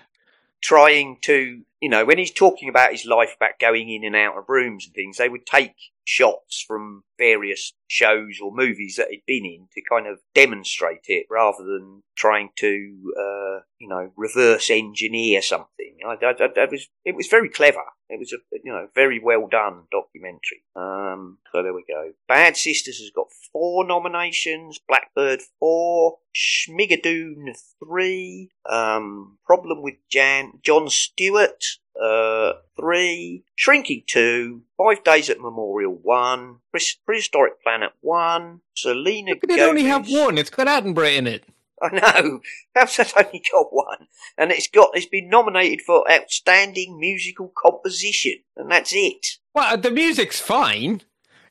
trying 0.60 1.18
to, 1.22 1.62
you 1.84 1.90
know, 1.90 2.06
when 2.06 2.16
he's 2.16 2.32
talking 2.32 2.70
about 2.70 2.92
his 2.92 3.04
life 3.04 3.34
about 3.36 3.60
going 3.60 3.90
in 3.90 4.04
and 4.04 4.16
out 4.16 4.38
of 4.38 4.48
rooms 4.48 4.86
and 4.86 4.94
things, 4.94 5.18
they 5.18 5.28
would 5.28 5.44
take 5.44 5.74
shots 6.06 6.64
from 6.66 7.04
various 7.18 7.74
shows 7.88 8.38
or 8.42 8.54
movies 8.54 8.96
that 8.96 9.08
he'd 9.10 9.22
been 9.26 9.44
in 9.44 9.68
to 9.74 9.82
kind 9.86 10.06
of 10.06 10.18
demonstrate 10.34 11.04
it 11.08 11.26
rather 11.30 11.62
than 11.62 12.02
trying 12.16 12.48
to, 12.56 13.12
uh, 13.18 13.60
you 13.78 13.86
know, 13.86 14.10
reverse 14.16 14.70
engineer 14.70 15.42
something. 15.42 15.98
I, 16.06 16.16
I, 16.24 16.32
I, 16.56 16.64
was, 16.70 16.88
it 17.04 17.14
was 17.14 17.26
very 17.26 17.50
clever. 17.50 17.84
It 18.08 18.18
was 18.18 18.32
a, 18.32 18.36
you 18.64 18.72
know, 18.72 18.88
very 18.94 19.20
well 19.22 19.46
done 19.46 19.82
documentary. 19.90 20.62
Um, 20.74 21.38
so 21.52 21.62
there 21.62 21.74
we 21.74 21.84
go. 21.86 22.12
Bad 22.28 22.56
Sisters 22.56 22.98
has 22.98 23.10
got 23.14 23.26
four 23.52 23.86
nominations. 23.86 24.78
Blackbird 24.88 25.42
four. 25.60 26.16
Schmigadoon 26.34 27.56
three. 27.78 28.50
Um, 28.68 29.38
Problem 29.46 29.82
with 29.82 29.94
Jan, 30.10 30.54
Jon 30.62 30.88
Stewart, 30.88 31.64
uh, 32.00 32.52
three. 32.78 33.44
Shrinking 33.54 34.02
two. 34.06 34.62
Five 34.76 35.04
Days 35.04 35.30
at 35.30 35.40
Memorial 35.40 35.94
one. 35.94 36.56
Pre- 36.70 36.80
Prehistoric 37.06 37.62
Planet 37.62 37.92
one. 38.00 38.60
Selena 38.74 39.32
but 39.40 39.50
it 39.50 39.60
only 39.60 39.84
have 39.84 40.08
one. 40.08 40.38
It's 40.38 40.50
got 40.50 40.66
Attenborough 40.66 41.16
in 41.16 41.26
it. 41.26 41.44
I 41.82 41.88
know. 41.90 42.40
How's 42.74 42.96
that 42.96 43.12
only 43.16 43.42
got 43.52 43.72
one? 43.72 44.08
And 44.38 44.50
it's 44.50 44.68
got 44.68 44.90
it's 44.94 45.06
been 45.06 45.28
nominated 45.28 45.82
for 45.82 46.10
outstanding 46.10 46.98
musical 46.98 47.52
composition, 47.56 48.40
and 48.56 48.70
that's 48.70 48.92
it. 48.94 49.38
Well, 49.54 49.76
the 49.76 49.90
music's 49.90 50.40
fine. 50.40 51.02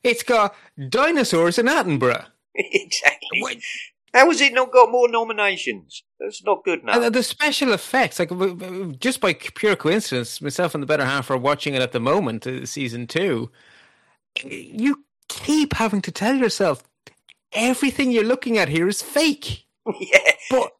It's 0.02 0.22
got 0.22 0.54
dinosaurs 0.88 1.58
and 1.58 1.68
Attenborough. 1.68 2.26
exactly. 2.54 3.40
What- 3.40 3.56
How 4.14 4.28
has 4.28 4.40
it 4.40 4.54
not 4.54 4.72
got 4.72 4.92
more 4.92 5.08
nominations? 5.08 6.04
That's 6.20 6.44
not 6.44 6.62
good 6.64 6.82
enough. 6.82 7.02
And 7.02 7.12
the 7.12 7.22
special 7.24 7.72
effects, 7.72 8.20
like 8.20 8.30
just 9.00 9.20
by 9.20 9.34
pure 9.34 9.74
coincidence, 9.74 10.40
myself 10.40 10.72
and 10.72 10.82
the 10.82 10.86
better 10.86 11.04
half 11.04 11.30
are 11.30 11.36
watching 11.36 11.74
it 11.74 11.82
at 11.82 11.90
the 11.90 11.98
moment, 11.98 12.46
uh, 12.46 12.64
season 12.64 13.08
two. 13.08 13.50
You 14.44 15.04
keep 15.28 15.74
having 15.74 16.00
to 16.02 16.12
tell 16.12 16.36
yourself 16.36 16.84
everything 17.52 18.12
you're 18.12 18.22
looking 18.22 18.56
at 18.56 18.68
here 18.68 18.86
is 18.86 19.02
fake. 19.02 19.66
yeah. 20.00 20.32
But 20.48 20.70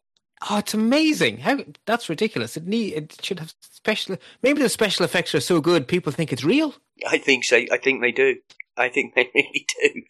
oh, 0.49 0.59
it's 0.59 0.73
amazing. 0.73 1.39
How 1.39 1.59
that's 1.85 2.07
ridiculous. 2.07 2.55
It 2.55 2.65
need 2.65 2.93
it 2.93 3.19
should 3.21 3.39
have 3.39 3.53
special. 3.59 4.15
Maybe 4.43 4.61
the 4.61 4.69
special 4.69 5.03
effects 5.03 5.35
are 5.35 5.41
so 5.41 5.59
good, 5.59 5.89
people 5.89 6.13
think 6.13 6.31
it's 6.31 6.45
real. 6.45 6.73
I 7.05 7.17
think 7.17 7.43
so. 7.43 7.57
I 7.69 7.77
think 7.83 8.01
they 8.01 8.13
do. 8.13 8.37
I 8.77 8.87
think 8.87 9.13
they 9.13 9.29
really 9.35 9.67
do. 9.83 10.01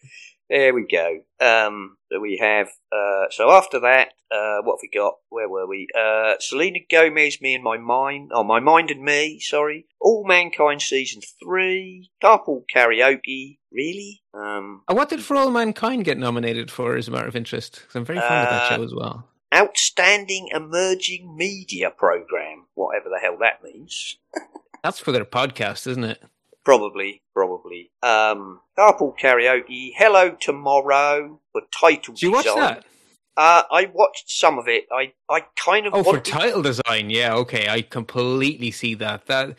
There 0.50 0.74
we 0.74 0.86
go. 0.88 1.22
Um, 1.40 1.98
so 2.12 2.20
we 2.20 2.38
have. 2.42 2.68
Uh, 2.92 3.26
so 3.32 3.52
after 3.52 3.80
that, 3.80 4.10
uh, 4.32 4.62
what 4.62 4.76
have 4.76 4.82
we 4.84 4.90
got? 4.94 5.16
Where 5.30 5.50
were 5.50 5.66
we? 5.68 5.88
Uh, 5.98 6.34
Selena 6.40 6.80
Gomez, 6.90 7.42
Me 7.42 7.56
and 7.56 7.64
My 7.64 7.78
Mind. 7.78 8.32
Oh, 8.34 8.44
My 8.44 8.60
Mind 8.60 8.92
and 8.92 9.04
Me. 9.04 9.40
Sorry. 9.40 9.88
All 10.00 10.26
Mankind 10.28 10.82
season 10.82 11.22
three. 11.44 12.12
Carpool 12.24 12.64
Karaoke. 12.74 13.58
Really? 13.72 14.22
Um, 14.34 14.84
And 14.88 14.98
what 14.98 15.10
did 15.10 15.22
For 15.24 15.36
All 15.36 15.50
Mankind 15.52 16.06
get 16.06 16.18
nominated 16.18 16.70
for? 16.70 16.96
As 16.96 17.08
a 17.08 17.12
matter 17.12 17.28
of 17.28 17.36
interest, 17.36 17.80
because 17.82 17.96
I'm 17.96 18.06
very 18.06 18.20
fond 18.20 18.34
of 18.44 18.50
that 18.50 18.72
Uh, 18.72 18.76
show 18.78 18.84
as 18.84 18.94
well. 18.94 19.28
Outstanding 19.54 20.50
Emerging 20.54 21.36
Media 21.36 21.90
Program. 21.90 22.66
Whatever 22.76 23.10
the 23.10 23.20
hell 23.20 23.38
that 23.42 23.64
means. 23.64 24.18
That's 24.84 25.00
for 25.00 25.12
their 25.12 25.26
podcast, 25.26 25.88
isn't 25.88 26.04
it? 26.04 26.22
Probably, 26.66 27.22
probably. 27.34 27.92
Um, 28.02 28.60
Carpool 28.78 29.14
Karaoke, 29.18 29.92
Hello 29.96 30.32
Tomorrow, 30.32 31.40
for 31.52 31.62
title 31.72 32.16
you 32.18 32.32
watch 32.32 32.46
design. 32.46 32.60
that? 32.60 32.86
Uh, 33.38 33.64
I 33.72 33.92
watched 33.94 34.32
some 34.32 34.58
of 34.58 34.68
it. 34.68 34.86
I, 34.92 35.14
I 35.30 35.42
kind 35.56 35.86
of 35.86 35.94
Oh, 35.94 36.04
for 36.04 36.20
title 36.20 36.62
design, 36.64 37.10
yeah, 37.12 37.36
okay, 37.36 37.68
I 37.70 37.82
completely 37.84 38.72
see 38.72 38.96
that. 38.96 39.28
That 39.28 39.58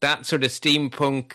that 0.00 0.26
sort 0.26 0.44
of 0.44 0.50
steampunk, 0.50 1.32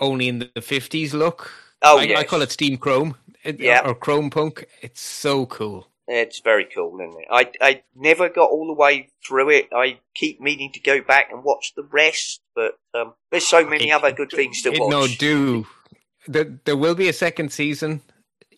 only 0.00 0.28
in 0.28 0.38
the 0.54 0.60
fifties 0.62 1.12
look. 1.12 1.50
Oh, 1.82 1.98
I, 1.98 2.14
I 2.20 2.24
call 2.24 2.40
it 2.40 2.50
steam 2.50 2.78
chrome, 2.78 3.16
it, 3.42 3.60
Yeah. 3.60 3.82
or 3.84 3.94
chrome 3.94 4.30
punk. 4.30 4.66
It's 4.80 5.00
so 5.00 5.44
cool. 5.46 5.88
It's 6.06 6.40
very 6.40 6.66
cool, 6.66 6.98
isn't 7.00 7.18
it? 7.22 7.28
I, 7.30 7.50
I 7.66 7.82
never 7.94 8.28
got 8.28 8.50
all 8.50 8.66
the 8.66 8.74
way 8.74 9.08
through 9.26 9.50
it. 9.50 9.68
I 9.74 10.00
keep 10.14 10.40
meaning 10.40 10.70
to 10.72 10.80
go 10.80 11.00
back 11.00 11.28
and 11.32 11.42
watch 11.42 11.72
the 11.76 11.82
rest, 11.90 12.40
but 12.54 12.74
um, 12.94 13.14
there's 13.30 13.46
so 13.46 13.64
many 13.64 13.88
It- 13.88 13.92
other 13.92 14.12
good 14.12 14.30
things 14.30 14.60
to 14.62 14.72
It- 14.72 14.80
watch. 14.80 14.90
no, 14.90 15.06
do 15.06 15.66
there, 16.26 16.58
there 16.64 16.76
will 16.76 16.94
be 16.94 17.08
a 17.08 17.12
second 17.12 17.52
season. 17.52 18.02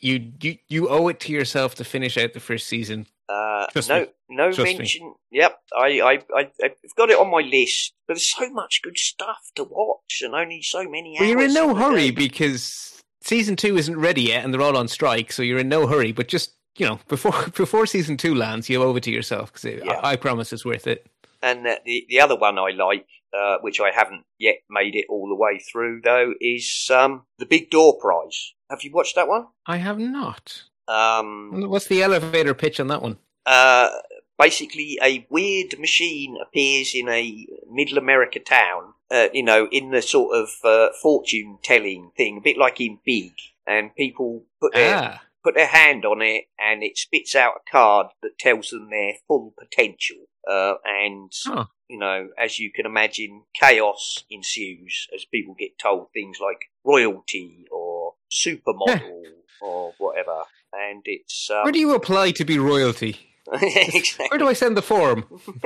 You, 0.00 0.32
you 0.40 0.56
you 0.68 0.88
owe 0.88 1.08
it 1.08 1.20
to 1.20 1.32
yourself 1.32 1.74
to 1.76 1.84
finish 1.84 2.18
out 2.18 2.32
the 2.34 2.40
first 2.40 2.66
season. 2.66 3.06
Uh, 3.28 3.66
no, 3.88 4.00
me. 4.00 4.06
no 4.28 4.52
Trust 4.52 4.58
me. 4.72 4.78
mention. 4.78 5.14
Yep, 5.32 5.58
I, 5.76 6.00
I, 6.00 6.12
I, 6.36 6.50
I've 6.62 6.94
got 6.96 7.10
it 7.10 7.18
on 7.18 7.30
my 7.30 7.40
list. 7.40 7.94
But 8.06 8.14
there's 8.14 8.26
so 8.28 8.50
much 8.50 8.82
good 8.82 8.98
stuff 8.98 9.50
to 9.56 9.64
watch, 9.64 10.20
and 10.22 10.34
only 10.34 10.62
so 10.62 10.84
many. 10.88 11.16
But 11.18 11.26
you're 11.26 11.42
in 11.42 11.54
no 11.54 11.74
hurry 11.74 12.10
day. 12.10 12.10
because 12.12 13.02
season 13.22 13.56
two 13.56 13.76
isn't 13.76 13.98
ready 13.98 14.22
yet, 14.22 14.44
and 14.44 14.52
they're 14.54 14.62
all 14.62 14.76
on 14.76 14.86
strike. 14.88 15.32
So 15.32 15.42
you're 15.42 15.58
in 15.58 15.68
no 15.68 15.86
hurry. 15.88 16.12
But 16.12 16.28
just 16.28 16.52
you 16.76 16.86
know, 16.86 16.98
before 17.08 17.48
before 17.56 17.86
season 17.86 18.16
two 18.16 18.34
lands, 18.34 18.68
you 18.68 18.82
owe 18.82 18.94
it 18.96 19.02
to 19.04 19.10
yourself 19.10 19.52
because 19.52 19.64
Yeah. 19.84 19.92
I, 20.02 20.12
I 20.12 20.16
promise 20.16 20.52
it's 20.52 20.64
worth 20.64 20.86
it. 20.86 21.06
And 21.42 21.66
uh, 21.66 21.76
the 21.84 22.06
the 22.08 22.20
other 22.20 22.36
one 22.36 22.58
I 22.58 22.70
like, 22.70 23.06
uh, 23.36 23.58
which 23.60 23.80
I 23.80 23.90
haven't 23.90 24.24
yet 24.38 24.56
made 24.70 24.94
it 24.96 25.04
all 25.08 25.28
the 25.28 25.34
way 25.34 25.58
through, 25.58 26.00
though, 26.02 26.32
is 26.40 26.90
um, 26.94 27.24
the 27.38 27.46
Big 27.46 27.70
Door 27.70 27.98
Prize. 28.00 28.54
Have 28.70 28.82
you 28.82 28.90
watched 28.92 29.14
that 29.16 29.28
one? 29.28 29.46
I 29.66 29.76
have 29.76 29.98
not. 29.98 30.62
Um, 30.88 31.68
What's 31.68 31.86
the 31.88 32.02
elevator 32.02 32.54
pitch 32.54 32.80
on 32.80 32.88
that 32.88 33.02
one? 33.02 33.18
uh, 33.44 33.90
basically, 34.38 34.98
a 35.02 35.26
weird 35.30 35.78
machine 35.78 36.36
appears 36.40 36.92
in 36.94 37.08
a 37.08 37.46
Middle 37.70 37.98
America 37.98 38.38
town. 38.40 38.94
Uh, 39.10 39.28
you 39.32 39.42
know, 39.42 39.68
in 39.70 39.90
the 39.92 40.02
sort 40.02 40.34
of 40.36 40.48
uh, 40.64 40.88
fortune 41.00 41.58
telling 41.62 42.10
thing, 42.16 42.38
a 42.38 42.40
bit 42.40 42.58
like 42.58 42.80
in 42.80 42.98
Big, 43.04 43.32
and 43.66 43.94
people 43.94 44.42
put 44.60 44.72
their 44.74 44.96
Ah, 44.96 45.22
put 45.46 45.54
their 45.54 45.66
hand 45.68 46.04
on 46.04 46.20
it 46.22 46.46
and 46.58 46.82
it 46.82 46.98
spits 46.98 47.36
out 47.36 47.52
a 47.54 47.70
card 47.70 48.08
that 48.22 48.36
tells 48.38 48.70
them 48.70 48.90
their 48.90 49.12
full 49.28 49.54
potential. 49.56 50.16
Uh, 50.50 50.74
and, 50.84 51.30
Huh. 51.44 51.66
you 51.88 51.98
know, 51.98 52.28
as 52.36 52.58
you 52.58 52.72
can 52.72 52.84
imagine, 52.84 53.44
chaos 53.54 54.24
ensues 54.28 55.06
as 55.14 55.24
people 55.24 55.54
get 55.56 55.78
told 55.78 56.08
things 56.12 56.38
like 56.40 56.66
royalty 56.84 57.64
or 57.70 58.14
supermodel 58.32 59.22
or 59.62 59.92
whatever. 59.98 60.42
And 60.72 61.02
it's. 61.04 61.48
Um, 61.48 61.62
where 61.62 61.72
do 61.72 61.78
you 61.78 61.94
apply 61.94 62.32
to 62.32 62.44
be 62.44 62.58
royalty? 62.58 63.16
exactly. 63.52 64.26
Where 64.30 64.38
do 64.38 64.48
I 64.48 64.52
send 64.52 64.76
the 64.76 64.82
form? 64.82 65.26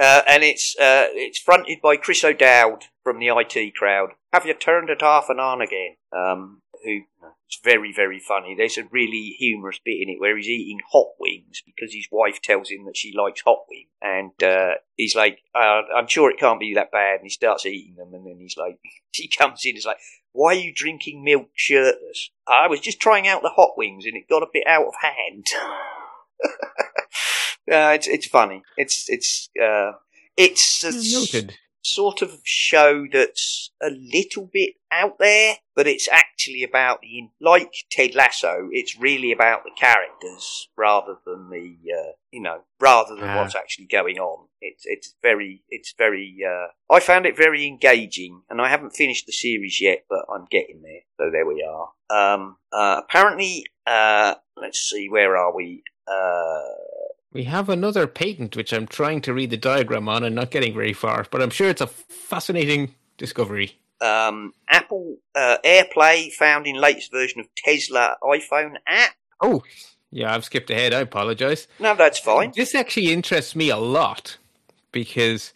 uh, 0.00 0.22
and 0.28 0.44
it's 0.44 0.76
uh, 0.78 1.06
it's 1.10 1.40
fronted 1.40 1.78
by 1.82 1.96
Chris 1.96 2.22
O'Dowd 2.22 2.84
from 3.02 3.18
the 3.18 3.26
IT 3.28 3.74
crowd. 3.74 4.10
Have 4.32 4.46
you 4.46 4.54
turned 4.54 4.88
it 4.90 5.00
half 5.00 5.28
an 5.28 5.40
on 5.40 5.60
again? 5.60 5.96
Um, 6.16 6.62
who 6.84 7.00
it's 7.46 7.60
very 7.62 7.92
very 7.92 8.20
funny. 8.20 8.54
There's 8.56 8.78
a 8.78 8.88
really 8.90 9.34
humorous 9.38 9.80
bit 9.84 10.00
in 10.02 10.08
it 10.08 10.20
where 10.20 10.36
he's 10.36 10.48
eating 10.48 10.80
hot 10.90 11.08
wings 11.18 11.62
because 11.64 11.92
his 11.92 12.08
wife 12.10 12.40
tells 12.42 12.70
him 12.70 12.84
that 12.86 12.96
she 12.96 13.14
likes 13.16 13.42
hot 13.42 13.64
wings, 13.68 13.88
and 14.00 14.42
uh, 14.42 14.74
he's 14.96 15.14
like, 15.14 15.40
uh, 15.54 15.82
"I'm 15.96 16.08
sure 16.08 16.30
it 16.30 16.38
can't 16.38 16.60
be 16.60 16.74
that 16.74 16.92
bad." 16.92 17.16
And 17.16 17.24
he 17.24 17.30
starts 17.30 17.66
eating 17.66 17.96
them, 17.96 18.14
and 18.14 18.26
then 18.26 18.38
he's 18.38 18.56
like, 18.56 18.78
she 19.12 19.28
comes 19.28 19.64
in, 19.64 19.70
and 19.70 19.78
is 19.78 19.86
like. 19.86 19.98
Why 20.34 20.52
are 20.52 20.54
you 20.54 20.72
drinking 20.74 21.24
milk 21.24 21.50
shirtless? 21.54 22.30
I 22.48 22.66
was 22.66 22.80
just 22.80 22.98
trying 22.98 23.28
out 23.28 23.42
the 23.42 23.50
hot 23.50 23.76
wings 23.76 24.06
and 24.06 24.16
it 24.16 24.30
got 24.30 24.42
a 24.42 24.46
bit 24.50 24.66
out 24.66 24.86
of 24.86 24.94
hand. 24.98 25.44
Uh, 27.70 27.94
it's 27.94 28.08
it's 28.08 28.26
funny. 28.26 28.62
It's 28.76 29.08
it's 29.08 29.48
uh, 29.62 29.92
it's 30.36 30.82
a 30.82 30.90
Noted. 30.90 31.56
Sort 31.82 32.22
of 32.22 32.40
show 32.44 33.06
that's 33.12 33.70
a 33.82 33.90
little 33.90 34.48
bit 34.52 34.74
out 34.90 35.18
there, 35.18 35.56
but 35.74 35.86
it's 35.86 36.08
actually 36.08 36.62
about 36.62 37.00
the 37.02 37.28
like 37.40 37.72
Ted 37.90 38.14
Lasso. 38.14 38.68
It's 38.72 38.98
really 38.98 39.32
about 39.32 39.64
the 39.64 39.70
characters 39.76 40.68
rather 40.76 41.16
than 41.26 41.50
the 41.50 41.76
uh, 41.92 42.12
you 42.30 42.40
know 42.40 42.60
rather 42.80 43.14
than 43.14 43.24
Ah. 43.28 43.36
what's 43.38 43.54
actually 43.56 43.86
going 43.86 44.18
on. 44.18 44.48
It's 44.60 44.84
it's 44.86 45.14
very 45.22 45.62
it's 45.68 45.92
very. 45.98 46.36
Uh, 46.46 46.68
I 46.94 47.00
found 47.00 47.26
it 47.26 47.36
very 47.36 47.66
engaging, 47.66 48.42
and 48.48 48.60
I 48.60 48.68
haven't 48.68 48.90
finished 48.96 49.26
the 49.26 49.32
series 49.32 49.80
yet, 49.80 50.04
but 50.08 50.24
I'm 50.32 50.46
getting 50.50 50.82
there. 50.82 51.00
So 51.18 51.30
there 51.30 51.46
we 51.46 51.62
are. 51.68 51.90
Um, 52.10 52.56
uh, 52.72 53.00
apparently, 53.04 53.66
uh, 53.86 54.34
let's 54.56 54.78
see, 54.78 55.08
where 55.08 55.36
are 55.36 55.54
we? 55.54 55.82
We 57.32 57.44
have 57.44 57.68
another 57.68 58.06
patent 58.06 58.56
which 58.56 58.72
I'm 58.72 58.86
trying 58.86 59.22
to 59.22 59.32
read 59.32 59.50
the 59.50 59.56
diagram 59.56 60.08
on 60.08 60.22
and 60.22 60.34
not 60.34 60.50
getting 60.50 60.74
very 60.74 60.92
far, 60.92 61.26
but 61.30 61.40
I'm 61.40 61.50
sure 61.50 61.68
it's 61.68 61.80
a 61.80 61.86
fascinating 61.86 62.94
discovery. 63.16 63.78
um, 64.02 64.52
Apple 64.68 65.16
uh, 65.34 65.58
AirPlay 65.64 66.32
found 66.32 66.66
in 66.66 66.76
latest 66.76 67.12
version 67.12 67.40
of 67.40 67.46
Tesla 67.54 68.16
iPhone 68.22 68.74
app. 68.86 69.14
Oh, 69.40 69.62
yeah, 70.10 70.34
I've 70.34 70.44
skipped 70.44 70.70
ahead. 70.70 70.92
I 70.92 71.00
apologize. 71.00 71.68
No, 71.78 71.94
that's 71.94 72.18
fine. 72.18 72.52
This 72.54 72.74
actually 72.74 73.12
interests 73.12 73.56
me 73.56 73.70
a 73.70 73.76
lot 73.76 74.36
because, 74.90 75.54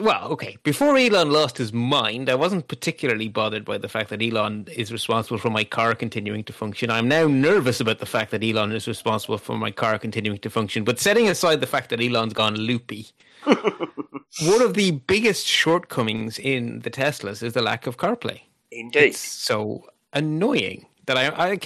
well, 0.00 0.28
okay, 0.32 0.56
before 0.64 0.96
Elon 0.96 1.30
lost 1.30 1.56
his 1.56 1.72
mind, 1.72 2.28
I 2.28 2.34
wasn't 2.34 2.66
particularly 2.66 3.28
bothered 3.28 3.64
by 3.64 3.78
the 3.78 3.88
fact 3.88 4.10
that 4.10 4.22
Elon 4.22 4.66
is 4.74 4.90
responsible 4.90 5.38
for 5.38 5.50
my 5.50 5.62
car 5.62 5.94
continuing 5.94 6.42
to 6.44 6.52
function. 6.52 6.90
I'm 6.90 7.06
now 7.06 7.28
nervous 7.28 7.80
about 7.80 8.00
the 8.00 8.06
fact 8.06 8.32
that 8.32 8.42
Elon 8.42 8.72
is 8.72 8.88
responsible 8.88 9.38
for 9.38 9.56
my 9.56 9.70
car 9.70 9.98
continuing 9.98 10.38
to 10.38 10.50
function. 10.50 10.82
But 10.82 10.98
setting 10.98 11.28
aside 11.28 11.60
the 11.60 11.68
fact 11.68 11.90
that 11.90 12.00
Elon's 12.02 12.32
gone 12.32 12.56
loopy, 12.56 13.08
one 13.44 14.62
of 14.62 14.74
the 14.74 14.92
biggest 15.06 15.46
shortcomings 15.46 16.40
in 16.40 16.80
the 16.80 16.90
Teslas 16.90 17.42
is 17.42 17.52
the 17.52 17.62
lack 17.62 17.86
of 17.86 17.96
CarPlay. 17.96 18.40
Indeed. 18.72 18.98
It's 18.98 19.20
so 19.20 19.86
annoying 20.12 20.86
that 21.06 21.16
I, 21.16 21.52
I 21.52 21.60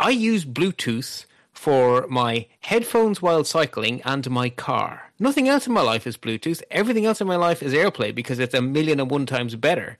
I 0.00 0.10
use 0.10 0.44
Bluetooth 0.44 1.24
for 1.52 2.06
my 2.08 2.46
headphones 2.60 3.22
while 3.22 3.44
cycling 3.44 4.02
and 4.02 4.28
my 4.28 4.48
car. 4.48 5.03
Nothing 5.18 5.48
else 5.48 5.66
in 5.66 5.72
my 5.72 5.80
life 5.80 6.06
is 6.06 6.16
Bluetooth. 6.16 6.62
Everything 6.70 7.06
else 7.06 7.20
in 7.20 7.26
my 7.26 7.36
life 7.36 7.62
is 7.62 7.72
AirPlay 7.72 8.14
because 8.14 8.38
it's 8.38 8.54
a 8.54 8.62
million 8.62 8.98
and 8.98 9.10
one 9.10 9.26
times 9.26 9.54
better. 9.54 9.98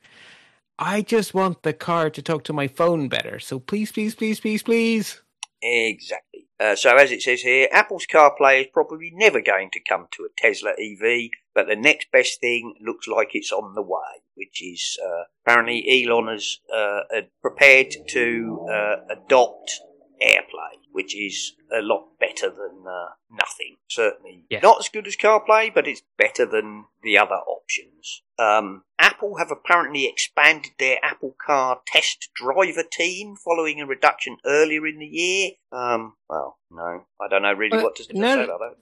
I 0.79 1.03
just 1.03 1.35
want 1.35 1.63
the 1.63 1.73
car 1.73 2.11
to 2.11 2.21
talk 2.21 2.43
to 2.45 2.53
my 2.53 2.67
phone 2.67 3.09
better. 3.09 3.39
So 3.39 3.61
please, 3.61 3.93
please, 3.93 4.15
please, 4.17 4.41
please, 4.41 4.63
please. 4.63 5.23
Exactly. 5.63 6.49
Uh, 6.59 6.75
so 6.75 6.97
as 6.97 7.13
it 7.13 7.23
says 7.23 7.43
here, 7.43 7.69
Apple's 7.73 8.07
CarPlay 8.07 8.63
is 8.63 8.67
probably 8.73 9.11
never 9.15 9.41
going 9.41 9.71
to 9.73 9.81
come 9.89 10.07
to 10.13 10.25
a 10.25 10.29
Tesla 10.37 10.71
EV, 10.71 11.31
but 11.55 11.67
the 11.69 11.77
next 11.77 12.11
best 12.13 12.41
thing 12.41 12.75
looks 12.81 13.07
like 13.07 13.31
it's 13.35 13.53
on 13.53 13.75
the 13.75 13.83
way, 13.83 14.23
which 14.35 14.63
is 14.63 14.99
uh, 15.05 15.25
apparently 15.45 16.05
Elon 16.05 16.29
has 16.29 16.59
uh, 16.75 17.23
prepared 17.41 17.95
to 18.09 18.67
uh, 18.71 18.97
adopt 19.11 19.81
AirPlay, 20.23 20.79
which 20.93 21.17
is 21.17 21.55
a 21.73 21.83
lot 21.83 22.19
better 22.19 22.51
than 22.51 22.85
uh, 22.87 23.09
nothing. 23.31 23.77
Certainly 23.89 24.45
not 24.63 24.81
as 24.81 24.89
good 24.89 25.07
as 25.07 25.17
CarPlay, 25.17 25.73
but 25.75 25.87
it's 25.87 26.03
better 26.19 26.47
than 26.47 26.85
the 27.03 27.19
other 27.19 27.35
options. 27.35 28.23
Um, 28.39 28.83
Apple 28.99 29.37
have 29.39 29.51
apparently 29.51 30.07
expanded 30.07 30.73
their 30.79 30.99
Apple 31.03 31.37
Car 31.45 31.81
test 31.87 32.31
driver 32.35 32.83
team 32.83 33.37
following 33.37 33.81
a 33.81 33.87
reduction 33.87 34.39
earlier 34.45 34.87
in 34.87 34.99
the 34.99 35.07
year. 35.07 35.51
Um, 35.73 36.15
well, 36.29 36.59
no, 36.71 37.05
I 37.21 37.29
don't 37.29 37.43
know 37.43 37.53
really 37.53 37.83
what 37.83 37.97
to, 37.97 38.05
to 38.05 38.19
no- 38.19 38.37
say 38.37 38.45
about 38.45 38.61
that. 38.61 38.77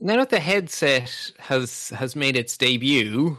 Now 0.00 0.16
that 0.16 0.30
the 0.30 0.40
headset 0.40 1.32
has 1.38 1.90
has 1.90 2.16
made 2.16 2.36
its 2.36 2.58
debut, 2.58 3.38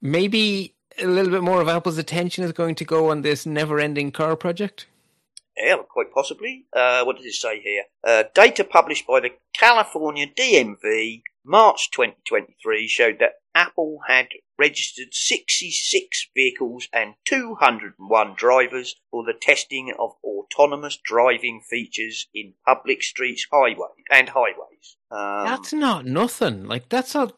maybe 0.00 0.74
a 0.98 1.06
little 1.06 1.30
bit 1.30 1.42
more 1.42 1.60
of 1.60 1.68
Apple's 1.68 1.98
attention 1.98 2.44
is 2.44 2.52
going 2.52 2.74
to 2.74 2.84
go 2.84 3.10
on 3.10 3.22
this 3.22 3.46
never-ending 3.46 4.12
car 4.12 4.36
project. 4.36 4.86
Yeah, 5.56 5.76
quite 5.88 6.12
possibly. 6.12 6.66
Uh, 6.72 7.04
what 7.04 7.16
does 7.16 7.26
it 7.26 7.34
say 7.34 7.60
here? 7.60 7.84
Uh, 8.02 8.24
data 8.34 8.64
published 8.64 9.06
by 9.06 9.20
the 9.20 9.30
California 9.54 10.26
DMV 10.26 11.22
March 11.44 11.90
2023 11.90 12.86
showed 12.88 13.18
that 13.18 13.34
Apple 13.54 14.00
had 14.06 14.28
registered 14.58 15.12
66 15.12 16.28
vehicles 16.34 16.88
and 16.92 17.14
201 17.24 18.34
drivers 18.36 18.96
for 19.10 19.24
the 19.24 19.34
testing 19.38 19.92
of 19.98 20.12
autonomous 20.24 20.98
driving 21.04 21.60
features 21.68 22.28
in 22.32 22.54
public 22.64 23.02
streets, 23.02 23.46
highways, 23.50 24.04
and 24.10 24.30
highways. 24.30 24.96
Um, 25.10 25.46
That's 25.46 25.72
not 25.72 26.06
nothing. 26.06 26.64
Like 26.64 26.88
that's 26.88 27.14
a 27.14 27.32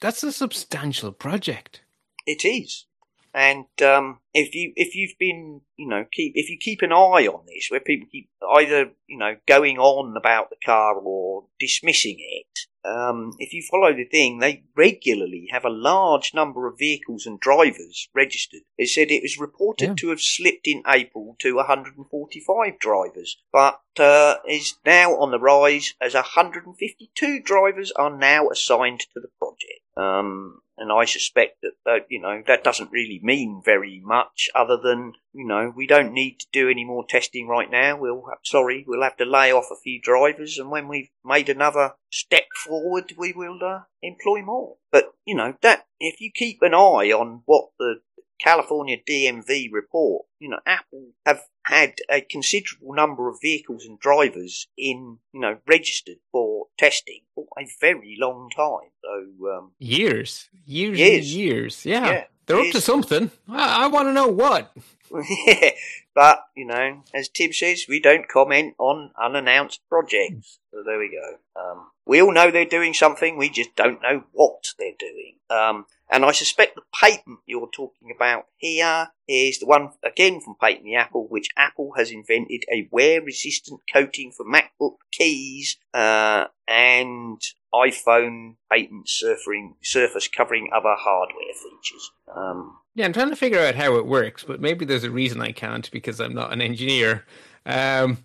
that's 0.00 0.22
a 0.22 0.32
substantial 0.32 1.12
project. 1.12 1.82
It 2.26 2.44
is. 2.44 2.86
And 3.34 3.66
um, 3.82 4.20
if 4.34 4.54
you 4.54 4.72
if 4.76 4.94
you've 4.94 5.18
been 5.18 5.62
you 5.76 5.88
know 5.88 6.04
keep 6.12 6.32
if 6.34 6.50
you 6.50 6.58
keep 6.60 6.82
an 6.82 6.92
eye 6.92 7.26
on 7.26 7.44
this, 7.46 7.68
where 7.70 7.80
people 7.80 8.08
keep 8.12 8.28
either 8.56 8.90
you 9.06 9.18
know 9.18 9.36
going 9.46 9.78
on 9.78 10.16
about 10.16 10.50
the 10.50 10.56
car 10.64 10.94
or 10.96 11.44
dismissing 11.58 12.16
it, 12.18 12.58
um, 12.84 13.32
if 13.38 13.52
you 13.54 13.62
follow 13.70 13.94
the 13.94 14.04
thing, 14.04 14.38
they 14.38 14.64
regularly 14.76 15.48
have 15.50 15.64
a 15.64 15.70
large 15.70 16.34
number 16.34 16.66
of 16.66 16.78
vehicles 16.78 17.24
and 17.24 17.40
drivers 17.40 18.08
registered. 18.14 18.62
It 18.76 18.88
said 18.88 19.10
it 19.10 19.22
was 19.22 19.38
reported 19.38 19.88
Yeah. 19.90 19.94
to 20.00 20.08
have 20.10 20.20
slipped 20.20 20.66
in 20.66 20.82
April 20.86 21.36
to 21.40 21.56
145 21.56 22.78
drivers, 22.78 23.38
but 23.52 23.80
uh, 23.98 24.36
is 24.48 24.74
now 24.84 25.16
on 25.16 25.30
the 25.30 25.38
rise 25.38 25.94
as 26.00 26.14
152 26.14 27.40
drivers 27.40 27.92
are 27.92 28.14
now 28.14 28.48
assigned 28.50 29.00
to 29.00 29.20
the 29.20 29.28
project. 29.38 29.80
Um, 29.96 30.62
and 30.78 30.90
I 30.90 31.04
suspect 31.04 31.60
that, 31.62 31.72
that 31.84 32.06
you 32.08 32.20
know 32.20 32.42
that 32.46 32.64
doesn't 32.64 32.90
really 32.90 33.20
mean 33.22 33.62
very 33.64 34.00
much, 34.02 34.48
other 34.54 34.78
than 34.82 35.12
you 35.32 35.46
know 35.46 35.72
we 35.74 35.86
don't 35.86 36.12
need 36.12 36.40
to 36.40 36.46
do 36.52 36.68
any 36.68 36.84
more 36.84 37.04
testing 37.06 37.46
right 37.46 37.70
now. 37.70 37.98
We'll 37.98 38.24
sorry, 38.42 38.84
we'll 38.86 39.02
have 39.02 39.16
to 39.18 39.24
lay 39.24 39.52
off 39.52 39.66
a 39.70 39.80
few 39.82 40.00
drivers, 40.00 40.58
and 40.58 40.70
when 40.70 40.88
we've 40.88 41.10
made 41.24 41.48
another 41.48 41.92
step 42.10 42.46
forward, 42.64 43.12
we 43.18 43.32
will 43.32 43.58
uh, 43.62 43.80
employ 44.02 44.42
more. 44.42 44.76
But 44.90 45.12
you 45.26 45.34
know 45.34 45.54
that 45.62 45.86
if 46.00 46.20
you 46.20 46.30
keep 46.34 46.62
an 46.62 46.74
eye 46.74 47.12
on 47.12 47.42
what 47.44 47.68
the 47.78 47.96
California 48.42 48.96
DMV 49.08 49.68
report, 49.72 50.26
you 50.38 50.48
know 50.48 50.60
Apple 50.66 51.10
have 51.24 51.42
had 51.64 51.94
a 52.10 52.20
considerable 52.20 52.94
number 52.94 53.28
of 53.28 53.36
vehicles 53.40 53.84
and 53.84 53.98
drivers 53.98 54.66
in 54.76 55.18
you 55.32 55.40
know 55.40 55.58
registered 55.66 56.18
for 56.30 56.66
testing 56.78 57.20
for 57.34 57.46
a 57.58 57.66
very 57.80 58.16
long 58.18 58.50
time. 58.54 58.90
So 59.02 59.48
um, 59.48 59.72
Years, 59.78 60.48
years, 60.66 60.98
Years. 60.98 61.34
years. 61.34 61.86
Yeah, 61.86 62.06
Yeah, 62.06 62.24
they're 62.46 62.58
up 62.58 62.72
to 62.72 62.80
something. 62.80 63.30
I, 63.48 63.84
I 63.84 63.86
want 63.88 64.08
to 64.08 64.12
know 64.12 64.28
what. 64.28 64.74
yeah, 65.46 65.70
but 66.14 66.44
you 66.56 66.66
know, 66.66 67.02
as 67.14 67.28
Tim 67.28 67.52
says, 67.52 67.86
we 67.88 68.00
don't 68.00 68.28
comment 68.28 68.74
on 68.78 69.12
unannounced 69.20 69.80
projects. 69.88 70.58
So 70.70 70.82
there 70.84 70.98
we 70.98 71.10
go. 71.10 71.60
Um, 71.60 71.90
we 72.06 72.20
all 72.20 72.32
know 72.32 72.50
they're 72.50 72.64
doing 72.64 72.94
something. 72.94 73.36
We 73.36 73.48
just 73.48 73.74
don't 73.76 74.02
know 74.02 74.24
what 74.32 74.72
they're 74.78 74.92
doing. 74.98 75.36
Um, 75.50 75.86
and 76.10 76.24
I 76.24 76.32
suspect 76.32 76.74
the 76.74 76.82
patent 76.94 77.38
you're 77.46 77.70
talking 77.74 78.12
about 78.14 78.46
here 78.58 79.08
is 79.26 79.58
the 79.58 79.66
one 79.66 79.90
again 80.04 80.40
from 80.40 80.56
Patently 80.60 80.94
Apple, 80.94 81.26
which 81.28 81.48
Apple 81.56 81.92
has 81.96 82.10
invented 82.10 82.64
a 82.70 82.88
wear-resistant 82.90 83.80
coating 83.90 84.30
for 84.30 84.44
MacBook 84.44 84.96
keys 85.10 85.78
uh, 85.94 86.46
and 86.68 87.40
iPhone 87.74 88.56
patent 88.70 89.06
surfing, 89.06 89.74
surface 89.82 90.28
covering 90.28 90.70
other 90.74 90.94
hardware 90.96 91.54
features. 91.54 92.10
Um, 92.34 92.78
Yeah, 92.94 93.06
I'm 93.06 93.12
trying 93.12 93.30
to 93.30 93.36
figure 93.36 93.60
out 93.60 93.74
how 93.74 93.96
it 93.96 94.06
works, 94.06 94.44
but 94.44 94.60
maybe 94.60 94.84
there's 94.84 95.04
a 95.04 95.10
reason 95.10 95.40
I 95.40 95.52
can't 95.52 95.90
because 95.90 96.20
I'm 96.20 96.34
not 96.34 96.52
an 96.52 96.60
engineer. 96.60 97.24
Um, 97.64 98.18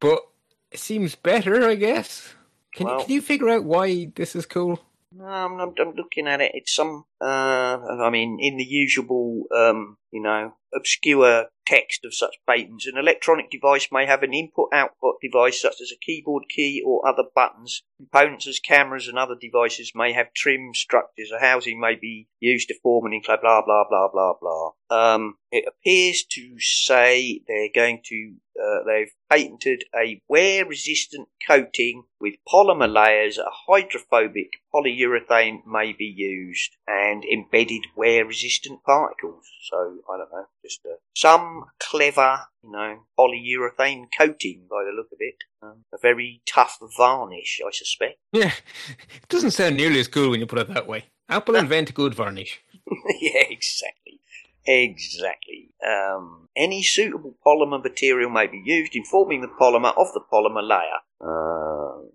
but 0.00 0.20
it 0.72 0.78
seems 0.80 1.14
better, 1.14 1.68
I 1.68 1.74
guess. 1.76 2.34
Can, 2.74 2.86
Well- 2.86 3.04
can 3.04 3.12
you 3.12 3.20
figure 3.22 3.48
out 3.48 3.64
why 3.64 4.10
this 4.16 4.34
is 4.34 4.46
cool? 4.46 4.80
No, 5.12 5.24
I'm, 5.24 5.58
I'm, 5.60 5.74
I'm 5.78 5.94
looking 5.94 6.26
at 6.28 6.40
it. 6.40 6.52
It's 6.54 6.72
some, 6.74 7.04
I 7.26 8.10
mean, 8.10 8.38
in 8.40 8.56
the 8.56 8.64
usual, 8.64 9.44
um, 9.54 9.96
you 10.10 10.22
know, 10.22 10.54
obscure 10.74 11.46
text 11.66 12.04
of 12.04 12.14
such 12.14 12.36
patents, 12.48 12.86
an 12.86 12.98
electronic 12.98 13.50
device 13.50 13.88
may 13.92 14.06
have 14.06 14.22
an 14.22 14.34
input-output 14.34 15.14
device 15.22 15.60
such 15.60 15.80
as 15.80 15.92
a 15.92 16.04
keyboard 16.04 16.44
key 16.48 16.82
or 16.84 17.06
other 17.06 17.24
buttons. 17.34 17.82
Components 17.98 18.46
as 18.46 18.58
cameras 18.58 19.06
and 19.06 19.18
other 19.18 19.36
devices 19.40 19.92
may 19.94 20.12
have 20.12 20.34
trim 20.34 20.70
structures. 20.74 21.30
A 21.30 21.40
housing 21.40 21.80
may 21.80 21.94
be 21.94 22.28
used 22.40 22.68
to 22.68 22.78
form 22.82 23.06
an 23.06 23.12
enclose, 23.12 23.38
blah, 23.40 23.62
blah, 23.64 23.84
blah, 23.88 24.08
blah, 24.12 24.34
blah. 24.40 24.70
Um, 24.90 25.36
it 25.52 25.64
appears 25.68 26.24
to 26.32 26.58
say 26.58 27.42
they're 27.46 27.68
going 27.74 28.00
to 28.06 28.34
uh, 28.60 28.84
they've 28.86 29.12
patented 29.30 29.84
a 29.94 30.20
wear-resistant 30.28 31.28
coating 31.46 32.04
with 32.20 32.34
polymer 32.46 32.92
layers. 32.92 33.38
A 33.38 33.48
hydrophobic 33.66 34.50
polyurethane 34.74 35.66
may 35.66 35.92
be 35.92 36.04
used 36.04 36.76
and 36.86 37.09
embedded 37.24 37.86
wear-resistant 37.96 38.82
particles. 38.84 39.44
So 39.70 39.98
I 40.12 40.18
don't 40.18 40.32
know, 40.32 40.46
just 40.64 40.80
uh, 40.86 40.96
some 41.14 41.64
clever, 41.78 42.40
you 42.62 42.70
know, 42.70 43.00
polyurethane 43.18 44.06
coating 44.16 44.66
by 44.70 44.84
the 44.84 44.92
look 44.96 45.08
of 45.12 45.18
it. 45.20 45.36
Um, 45.62 45.84
a 45.92 45.98
very 46.00 46.42
tough 46.46 46.78
varnish, 46.96 47.60
I 47.66 47.70
suspect. 47.72 48.18
Yeah, 48.32 48.52
it 48.88 49.28
doesn't 49.28 49.50
sound 49.50 49.76
nearly 49.76 50.00
as 50.00 50.08
cool 50.08 50.30
when 50.30 50.40
you 50.40 50.46
put 50.46 50.60
it 50.60 50.68
that 50.68 50.86
way. 50.86 51.04
Apple 51.28 51.56
invent 51.56 51.92
good 51.94 52.14
varnish. 52.14 52.60
yeah, 53.20 53.44
exactly. 53.48 54.20
Exactly. 54.66 55.70
Um, 55.86 56.48
any 56.56 56.82
suitable 56.82 57.34
polymer 57.44 57.82
material 57.82 58.30
may 58.30 58.46
be 58.46 58.62
used 58.64 58.94
in 58.94 59.04
forming 59.04 59.40
the 59.40 59.48
polymer 59.48 59.92
of 59.96 60.12
the 60.12 60.20
polymer 60.32 60.66
layer. 60.66 61.00
Uh, 61.20 62.06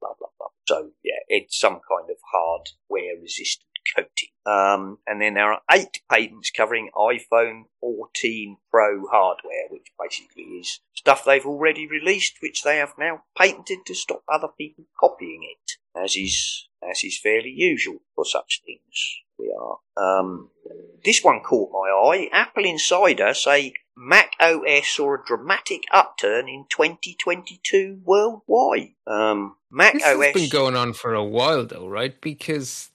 blah, 0.00 0.14
blah, 0.18 0.28
blah. 0.38 0.48
So, 0.66 0.90
yeah, 1.02 1.20
it's 1.28 1.58
some 1.58 1.80
kind 1.88 2.10
of 2.10 2.16
hard 2.32 2.70
wear 2.88 3.14
resistant 3.20 3.71
coating. 3.96 4.28
Um, 4.44 4.98
and 5.06 5.20
then 5.20 5.34
there 5.34 5.52
are 5.52 5.62
eight 5.70 6.00
patents 6.10 6.50
covering 6.50 6.90
iPhone 6.96 7.64
14 7.80 8.56
Pro 8.70 9.06
hardware, 9.10 9.68
which 9.70 9.92
basically 10.00 10.42
is 10.42 10.80
stuff 10.94 11.24
they've 11.24 11.46
already 11.46 11.86
released, 11.86 12.38
which 12.40 12.62
they 12.62 12.78
have 12.78 12.94
now 12.98 13.22
patented 13.36 13.78
to 13.86 13.94
stop 13.94 14.22
other 14.32 14.48
people 14.48 14.84
copying 14.98 15.42
it, 15.42 15.72
as 15.98 16.16
is 16.16 16.68
as 16.82 17.04
is 17.04 17.18
fairly 17.18 17.50
usual 17.54 17.98
for 18.14 18.24
such 18.24 18.62
things. 18.66 19.20
We 19.38 19.54
are. 19.58 19.78
Um, 19.96 20.50
this 21.04 21.22
one 21.22 21.40
caught 21.40 21.70
my 21.72 21.90
eye. 21.90 22.28
Apple 22.32 22.64
Insider 22.64 23.34
say 23.34 23.74
Mac 23.96 24.32
OS 24.40 24.86
saw 24.86 25.14
a 25.14 25.18
dramatic 25.24 25.82
upturn 25.92 26.48
in 26.48 26.66
2022 26.68 28.00
worldwide. 28.04 28.94
Um, 29.06 29.56
Mac 29.70 29.94
this 29.94 30.04
OS 30.04 30.24
has 30.24 30.34
been 30.34 30.48
going 30.48 30.76
on 30.76 30.92
for 30.92 31.14
a 31.14 31.24
while, 31.24 31.66
though, 31.66 31.88
right? 31.88 32.18
Because 32.20 32.90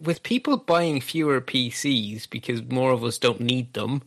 with 0.00 0.22
people 0.22 0.56
buying 0.56 1.00
fewer 1.00 1.40
PCs 1.40 2.28
because 2.28 2.62
more 2.62 2.92
of 2.92 3.04
us 3.04 3.18
don't 3.18 3.40
need 3.40 3.72
them, 3.74 4.02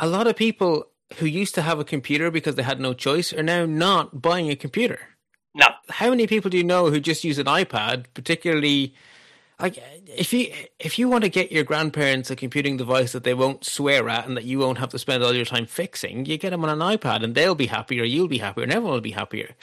a 0.00 0.06
lot 0.06 0.26
of 0.26 0.36
people 0.36 0.88
who 1.18 1.26
used 1.26 1.54
to 1.54 1.62
have 1.62 1.78
a 1.78 1.84
computer 1.84 2.30
because 2.30 2.56
they 2.56 2.62
had 2.62 2.80
no 2.80 2.92
choice 2.92 3.32
are 3.32 3.42
now 3.42 3.64
not 3.64 4.20
buying 4.20 4.50
a 4.50 4.56
computer. 4.56 5.00
No. 5.54 5.66
How 5.88 6.10
many 6.10 6.26
people 6.26 6.50
do 6.50 6.58
you 6.58 6.64
know 6.64 6.90
who 6.90 7.00
just 7.00 7.24
use 7.24 7.38
an 7.38 7.46
iPad? 7.46 8.06
Particularly, 8.12 8.92
like 9.58 9.82
if 10.06 10.32
you 10.32 10.52
if 10.78 10.98
you 10.98 11.08
want 11.08 11.24
to 11.24 11.30
get 11.30 11.50
your 11.50 11.64
grandparents 11.64 12.30
a 12.30 12.36
computing 12.36 12.76
device 12.76 13.12
that 13.12 13.24
they 13.24 13.32
won't 13.32 13.64
swear 13.64 14.06
at 14.08 14.26
and 14.26 14.36
that 14.36 14.44
you 14.44 14.58
won't 14.58 14.78
have 14.78 14.90
to 14.90 14.98
spend 14.98 15.22
all 15.22 15.32
your 15.32 15.46
time 15.46 15.64
fixing, 15.64 16.26
you 16.26 16.36
get 16.36 16.50
them 16.50 16.64
on 16.64 16.68
an 16.68 16.98
iPad 16.98 17.22
and 17.22 17.34
they'll 17.34 17.54
be 17.54 17.66
happier, 17.66 18.04
you'll 18.04 18.28
be 18.28 18.38
happier, 18.38 18.64
and 18.64 18.72
everyone 18.72 18.94
will 18.94 19.00
be 19.00 19.12
happier. 19.12 19.54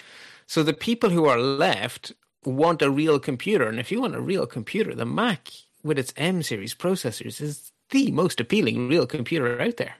So 0.47 0.63
the 0.63 0.73
people 0.73 1.11
who 1.11 1.25
are 1.25 1.39
left 1.39 2.13
want 2.45 2.81
a 2.81 2.89
real 2.89 3.19
computer, 3.19 3.67
and 3.67 3.79
if 3.79 3.91
you 3.91 4.01
want 4.01 4.15
a 4.15 4.21
real 4.21 4.45
computer, 4.45 4.93
the 4.95 5.05
Mac 5.05 5.49
with 5.83 5.99
its 5.99 6.13
M 6.17 6.43
series 6.43 6.73
processors 6.73 7.41
is 7.41 7.71
the 7.89 8.11
most 8.11 8.39
appealing 8.39 8.87
real 8.87 9.05
computer 9.05 9.61
out 9.61 9.77
there. 9.77 9.95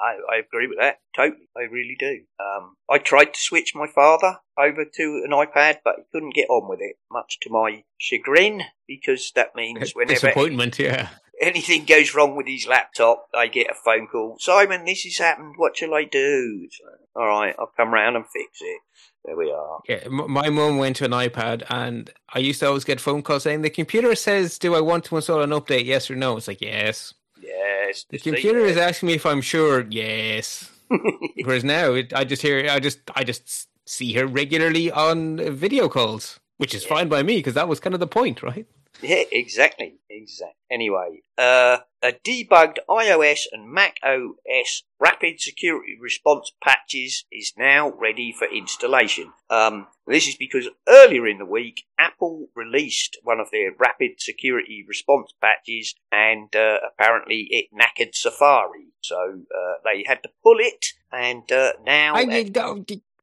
I, 0.00 0.34
I 0.34 0.38
agree 0.38 0.66
with 0.66 0.78
that. 0.78 1.00
Totally. 1.14 1.48
I 1.56 1.62
really 1.62 1.96
do. 1.98 2.20
Um, 2.38 2.76
I 2.88 2.98
tried 2.98 3.34
to 3.34 3.40
switch 3.40 3.74
my 3.74 3.86
father 3.86 4.38
over 4.56 4.84
to 4.84 5.22
an 5.24 5.30
iPad, 5.32 5.78
but 5.84 5.96
he 5.96 6.02
couldn't 6.12 6.34
get 6.34 6.48
on 6.48 6.68
with 6.68 6.80
it, 6.80 6.96
much 7.10 7.38
to 7.40 7.50
my 7.50 7.82
chagrin, 7.98 8.62
because 8.86 9.32
that 9.34 9.54
means 9.54 9.90
whenever 9.94 10.14
Disappointment, 10.14 10.78
yeah. 10.78 11.08
anything 11.40 11.84
goes 11.84 12.14
wrong 12.14 12.36
with 12.36 12.46
his 12.46 12.66
laptop, 12.66 13.26
I 13.34 13.48
get 13.48 13.70
a 13.70 13.74
phone 13.74 14.06
call. 14.06 14.36
Simon, 14.38 14.84
this 14.84 15.02
has 15.02 15.18
happened. 15.18 15.54
What 15.56 15.76
shall 15.76 15.94
I 15.94 16.04
do? 16.04 16.68
So, 16.70 16.84
all 17.16 17.26
right, 17.26 17.54
I'll 17.58 17.72
come 17.76 17.92
round 17.92 18.16
and 18.16 18.24
fix 18.26 18.58
it. 18.60 18.80
There 19.28 19.36
we 19.36 19.52
are. 19.52 19.80
Yeah, 19.86 20.08
my 20.08 20.48
mum 20.48 20.78
went 20.78 20.96
to 20.96 21.04
an 21.04 21.10
iPad, 21.10 21.62
and 21.68 22.10
I 22.32 22.38
used 22.38 22.60
to 22.60 22.68
always 22.68 22.84
get 22.84 22.98
phone 22.98 23.20
calls 23.20 23.42
saying 23.42 23.60
the 23.60 23.68
computer 23.68 24.14
says, 24.14 24.58
"Do 24.58 24.74
I 24.74 24.80
want 24.80 25.04
to 25.04 25.16
install 25.16 25.42
an 25.42 25.50
update? 25.50 25.84
Yes 25.84 26.10
or 26.10 26.16
no?" 26.16 26.38
It's 26.38 26.48
like 26.48 26.62
yes. 26.62 27.12
Yes. 27.38 28.06
The 28.08 28.18
computer 28.18 28.60
is 28.60 28.78
asking 28.78 29.08
me 29.08 29.14
if 29.16 29.26
I'm 29.26 29.42
sure. 29.42 29.86
Yes. 29.90 30.70
Whereas 31.44 31.62
now, 31.62 31.92
it, 31.92 32.14
I 32.14 32.24
just 32.24 32.40
hear, 32.40 32.70
I 32.70 32.80
just, 32.80 33.00
I 33.14 33.22
just 33.22 33.68
see 33.84 34.14
her 34.14 34.26
regularly 34.26 34.90
on 34.90 35.36
video 35.54 35.90
calls, 35.90 36.40
which 36.56 36.74
is 36.74 36.82
fine 36.82 37.10
by 37.10 37.22
me 37.22 37.36
because 37.36 37.52
that 37.52 37.68
was 37.68 37.80
kind 37.80 37.92
of 37.92 38.00
the 38.00 38.06
point, 38.06 38.42
right? 38.42 38.66
Yeah, 39.00 39.22
exactly. 39.30 39.94
Exactly. 40.10 40.54
Anyway, 40.70 41.22
uh, 41.36 41.78
a 42.02 42.12
debugged 42.12 42.78
iOS 42.88 43.42
and 43.52 43.70
Mac 43.70 43.96
OS 44.02 44.82
rapid 44.98 45.40
security 45.40 45.96
response 46.00 46.52
patches 46.62 47.24
is 47.30 47.52
now 47.56 47.90
ready 47.90 48.32
for 48.36 48.46
installation. 48.52 49.32
Um, 49.48 49.86
this 50.06 50.26
is 50.26 50.36
because 50.36 50.68
earlier 50.88 51.26
in 51.26 51.38
the 51.38 51.44
week, 51.44 51.84
Apple 51.98 52.48
released 52.54 53.18
one 53.22 53.40
of 53.40 53.50
their 53.50 53.72
rapid 53.78 54.20
security 54.20 54.84
response 54.86 55.32
patches, 55.40 55.94
and 56.10 56.54
uh, 56.54 56.78
apparently 56.92 57.48
it 57.50 57.66
knackered 57.72 58.14
Safari. 58.14 58.92
So 59.00 59.42
uh, 59.54 59.74
they 59.84 60.04
had 60.06 60.22
to 60.24 60.30
pull 60.42 60.58
it, 60.58 60.86
and 61.12 61.50
uh, 61.52 61.74
now 61.84 62.14
I, 62.14 62.44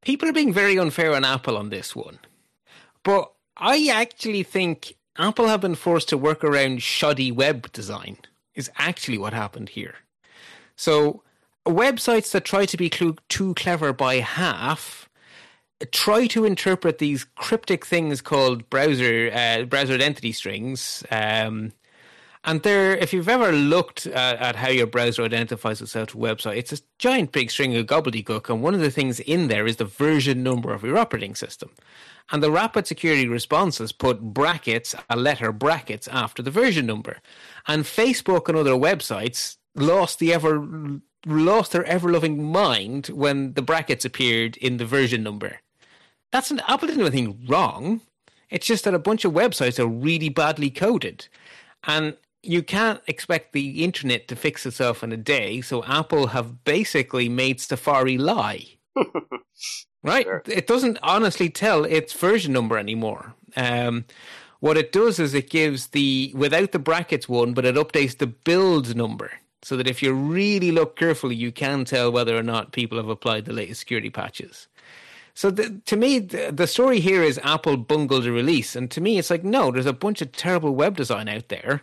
people 0.02 0.28
are 0.28 0.32
being 0.32 0.52
very 0.52 0.78
unfair 0.78 1.14
on 1.14 1.24
Apple 1.24 1.56
on 1.56 1.70
this 1.70 1.94
one, 1.94 2.18
but 3.02 3.32
I 3.56 3.88
actually 3.92 4.42
think 4.42 4.95
Apple 5.18 5.48
have 5.48 5.60
been 5.60 5.74
forced 5.74 6.08
to 6.10 6.18
work 6.18 6.44
around 6.44 6.82
shoddy 6.82 7.32
web 7.32 7.72
design. 7.72 8.18
Is 8.54 8.70
actually 8.76 9.18
what 9.18 9.34
happened 9.34 9.68
here. 9.70 9.96
So 10.76 11.22
websites 11.66 12.30
that 12.32 12.44
try 12.44 12.64
to 12.64 12.76
be 12.76 12.88
clu- 12.88 13.16
too 13.28 13.52
clever 13.54 13.92
by 13.92 14.16
half 14.16 15.06
try 15.92 16.26
to 16.28 16.44
interpret 16.44 16.98
these 16.98 17.24
cryptic 17.36 17.84
things 17.84 18.20
called 18.20 18.68
browser 18.70 19.30
uh, 19.32 19.64
browser 19.64 19.94
identity 19.94 20.32
strings. 20.32 21.04
Um, 21.10 21.72
And 22.46 22.62
there, 22.62 22.96
if 22.96 23.12
you've 23.12 23.28
ever 23.28 23.50
looked 23.50 24.06
at, 24.06 24.38
at, 24.38 24.54
how 24.54 24.68
your 24.68 24.86
browser 24.86 25.24
identifies 25.24 25.82
itself 25.82 26.10
to 26.10 26.24
a 26.24 26.34
website, 26.34 26.58
it's 26.58 26.72
a 26.72 26.78
giant 26.98 27.32
big 27.32 27.50
string 27.50 27.76
of 27.76 27.86
gobbledygook. 27.86 28.48
And 28.48 28.62
one 28.62 28.72
of 28.72 28.80
the 28.80 28.90
things 28.90 29.18
in 29.18 29.48
there 29.48 29.66
is 29.66 29.76
the 29.76 29.84
version 29.84 30.44
number 30.44 30.72
of 30.72 30.84
your 30.84 30.96
operating 30.96 31.34
system. 31.34 31.72
And 32.30 32.44
the 32.44 32.50
rapid 32.52 32.86
security 32.86 33.26
responses 33.26 33.90
put 33.90 34.20
brackets, 34.20 34.94
a 35.10 35.16
letter 35.16 35.50
brackets 35.50 36.06
after 36.06 36.40
the 36.40 36.52
version 36.52 36.86
number. 36.86 37.18
And 37.66 37.82
Facebook 37.82 38.48
and 38.48 38.56
other 38.56 38.72
websites 38.72 39.56
lost 39.74 40.20
the 40.20 40.32
ever 40.32 41.00
lost 41.26 41.72
their 41.72 41.84
ever 41.84 42.12
loving 42.12 42.44
mind 42.44 43.08
when 43.08 43.54
the 43.54 43.62
brackets 43.62 44.04
appeared 44.04 44.56
in 44.58 44.76
the 44.76 44.86
version 44.86 45.24
number. 45.24 45.58
That's 46.30 46.52
an 46.52 46.60
Apple 46.68 46.86
didn't 46.86 47.00
do 47.00 47.06
anything 47.06 47.44
wrong. 47.48 48.02
It's 48.50 48.66
just 48.66 48.84
that 48.84 48.94
a 48.94 49.00
bunch 49.00 49.24
of 49.24 49.32
websites 49.32 49.80
are 49.80 49.88
really 49.88 50.28
badly 50.28 50.70
coded. 50.70 51.26
And 51.84 52.16
you 52.46 52.62
can't 52.62 53.00
expect 53.06 53.52
the 53.52 53.84
internet 53.84 54.28
to 54.28 54.36
fix 54.36 54.64
itself 54.66 55.02
in 55.02 55.12
a 55.12 55.16
day. 55.16 55.60
So 55.60 55.84
Apple 55.84 56.28
have 56.28 56.64
basically 56.64 57.28
made 57.28 57.60
Safari 57.60 58.18
lie. 58.18 58.66
right? 60.02 60.24
Sure. 60.24 60.42
It 60.46 60.66
doesn't 60.66 60.98
honestly 61.02 61.50
tell 61.50 61.84
its 61.84 62.12
version 62.12 62.52
number 62.52 62.78
anymore. 62.78 63.34
Um, 63.56 64.04
what 64.60 64.76
it 64.76 64.92
does 64.92 65.18
is 65.18 65.34
it 65.34 65.50
gives 65.50 65.88
the 65.88 66.32
without 66.34 66.72
the 66.72 66.78
brackets 66.78 67.28
one, 67.28 67.52
but 67.52 67.64
it 67.64 67.74
updates 67.74 68.16
the 68.16 68.26
build 68.26 68.96
number 68.96 69.32
so 69.62 69.76
that 69.76 69.88
if 69.88 70.02
you 70.02 70.12
really 70.12 70.70
look 70.70 70.96
carefully, 70.96 71.34
you 71.34 71.52
can 71.52 71.84
tell 71.84 72.10
whether 72.10 72.36
or 72.36 72.42
not 72.42 72.72
people 72.72 72.98
have 72.98 73.08
applied 73.08 73.44
the 73.44 73.52
latest 73.52 73.80
security 73.80 74.10
patches. 74.10 74.68
So 75.34 75.50
the, 75.50 75.80
to 75.84 75.96
me, 75.96 76.20
the, 76.20 76.50
the, 76.50 76.66
story 76.66 76.98
here 76.98 77.22
is 77.22 77.38
Apple 77.42 77.76
bungled 77.76 78.26
a 78.26 78.32
release, 78.32 78.74
and 78.74 78.90
to 78.92 79.02
me, 79.02 79.18
it's 79.18 79.28
like 79.28 79.44
no, 79.44 79.70
there's 79.70 79.84
a 79.84 79.92
bunch 79.92 80.22
of 80.22 80.32
terrible 80.32 80.74
web 80.74 80.96
design 80.96 81.28
out 81.28 81.48
there, 81.48 81.82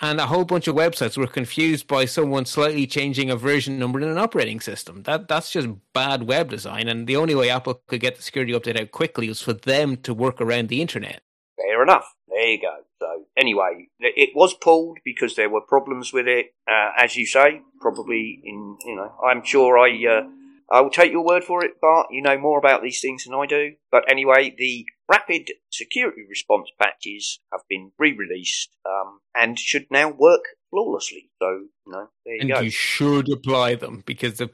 and 0.00 0.20
a 0.20 0.26
whole 0.26 0.44
bunch 0.44 0.66
of 0.68 0.74
websites 0.74 1.16
were 1.16 1.26
confused 1.26 1.86
by 1.86 2.04
someone 2.04 2.44
slightly 2.44 2.86
changing 2.86 3.30
a 3.30 3.36
version 3.36 3.78
number 3.78 4.00
in 4.00 4.08
an 4.08 4.18
operating 4.18 4.60
system. 4.60 5.02
That 5.04 5.28
that's 5.28 5.50
just 5.50 5.68
bad 5.92 6.24
web 6.24 6.50
design, 6.50 6.88
and 6.88 7.06
the 7.06 7.16
only 7.16 7.34
way 7.34 7.50
Apple 7.50 7.80
could 7.86 8.00
get 8.00 8.16
the 8.16 8.22
security 8.22 8.52
update 8.52 8.80
out 8.80 8.90
quickly 8.90 9.28
was 9.28 9.42
for 9.42 9.52
them 9.52 9.96
to 9.98 10.14
work 10.14 10.40
around 10.40 10.68
the 10.68 10.82
internet. 10.82 11.22
Fair 11.56 11.82
enough. 11.82 12.14
There 12.28 12.46
you 12.46 12.60
go. 12.60 12.76
So 13.00 13.26
anyway, 13.36 13.88
it 14.00 14.30
was 14.34 14.54
pulled 14.54 14.98
because 15.04 15.36
there 15.36 15.50
were 15.50 15.60
problems 15.60 16.12
with 16.12 16.26
it, 16.26 16.54
uh, 16.68 16.90
as 16.98 17.16
you 17.16 17.26
say. 17.26 17.60
Probably 17.80 18.40
in 18.44 18.76
you 18.84 18.96
know, 18.96 19.12
I'm 19.24 19.44
sure 19.44 19.78
I. 19.78 19.90
Uh, 20.06 20.28
I 20.70 20.80
will 20.80 20.90
take 20.90 21.12
your 21.12 21.24
word 21.24 21.44
for 21.44 21.64
it, 21.64 21.80
Bart. 21.80 22.08
You 22.10 22.22
know 22.22 22.38
more 22.38 22.58
about 22.58 22.82
these 22.82 23.00
things 23.00 23.24
than 23.24 23.34
I 23.34 23.46
do. 23.46 23.74
But 23.90 24.10
anyway, 24.10 24.54
the 24.56 24.86
rapid 25.08 25.50
security 25.70 26.22
response 26.28 26.68
patches 26.80 27.40
have 27.52 27.62
been 27.68 27.92
re-released 27.98 28.70
um, 28.86 29.20
and 29.34 29.58
should 29.58 29.86
now 29.90 30.08
work 30.10 30.44
flawlessly. 30.70 31.30
So, 31.40 31.66
you 31.86 31.92
know, 31.92 32.08
there 32.24 32.34
you 32.34 32.40
and 32.40 32.50
go. 32.50 32.60
you 32.60 32.70
should 32.70 33.30
apply 33.30 33.74
them 33.74 34.02
because 34.06 34.38
the 34.38 34.50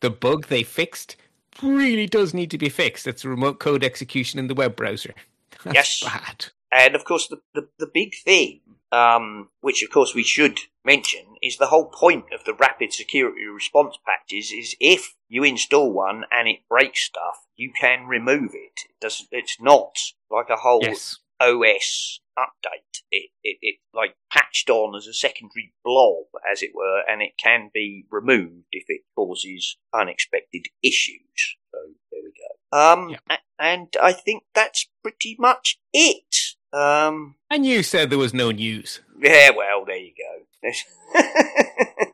the 0.00 0.10
bug 0.10 0.48
they 0.48 0.62
fixed 0.62 1.16
really 1.62 2.06
does 2.06 2.34
need 2.34 2.50
to 2.50 2.58
be 2.58 2.68
fixed. 2.68 3.06
It's 3.06 3.24
remote 3.24 3.58
code 3.58 3.82
execution 3.82 4.38
in 4.38 4.48
the 4.48 4.54
web 4.54 4.76
browser. 4.76 5.14
That's 5.64 6.02
yes. 6.02 6.04
bad. 6.04 6.46
And 6.72 6.94
of 6.94 7.04
course, 7.04 7.28
the, 7.28 7.38
the, 7.54 7.68
the 7.78 7.90
big 7.92 8.14
thing, 8.24 8.60
um, 8.92 9.48
which 9.60 9.82
of 9.82 9.90
course 9.90 10.14
we 10.14 10.22
should 10.22 10.58
mention, 10.84 11.22
is 11.46 11.56
the 11.56 11.66
whole 11.66 11.86
point 11.86 12.26
of 12.32 12.44
the 12.44 12.54
rapid 12.54 12.92
security 12.92 13.44
response 13.44 13.96
patches 14.04 14.52
is 14.52 14.76
if 14.80 15.14
you 15.28 15.44
install 15.44 15.92
one 15.92 16.24
and 16.30 16.48
it 16.48 16.68
breaks 16.68 17.02
stuff, 17.02 17.46
you 17.56 17.72
can 17.78 18.06
remove 18.06 18.50
it. 18.54 18.80
It 18.88 19.00
doesn't, 19.00 19.28
it's 19.30 19.56
not 19.60 19.96
like 20.30 20.50
a 20.50 20.56
whole 20.56 20.82
yes. 20.82 21.18
OS 21.40 22.20
update. 22.38 23.02
It, 23.10 23.30
it, 23.42 23.58
it 23.62 23.74
like 23.94 24.16
patched 24.32 24.68
on 24.70 24.96
as 24.96 25.06
a 25.06 25.14
secondary 25.14 25.72
blob, 25.84 26.24
as 26.50 26.62
it 26.62 26.70
were, 26.74 27.02
and 27.08 27.22
it 27.22 27.32
can 27.42 27.70
be 27.72 28.04
removed 28.10 28.66
if 28.72 28.84
it 28.88 29.02
causes 29.14 29.76
unexpected 29.94 30.66
issues. 30.82 31.56
So 31.72 31.78
there 32.10 32.20
we 32.22 32.32
go. 32.32 32.78
Um, 32.78 33.10
yeah. 33.10 33.36
and 33.58 33.88
I 34.02 34.12
think 34.12 34.44
that's 34.54 34.88
pretty 35.02 35.36
much 35.38 35.78
it. 35.92 36.56
Um, 36.72 37.36
and 37.50 37.64
you 37.64 37.82
said 37.82 38.10
there 38.10 38.18
was 38.18 38.34
no 38.34 38.50
news. 38.50 39.00
Yeah, 39.18 39.50
well, 39.56 39.84
there 39.86 39.96
you 39.96 40.12
go. 40.16 40.25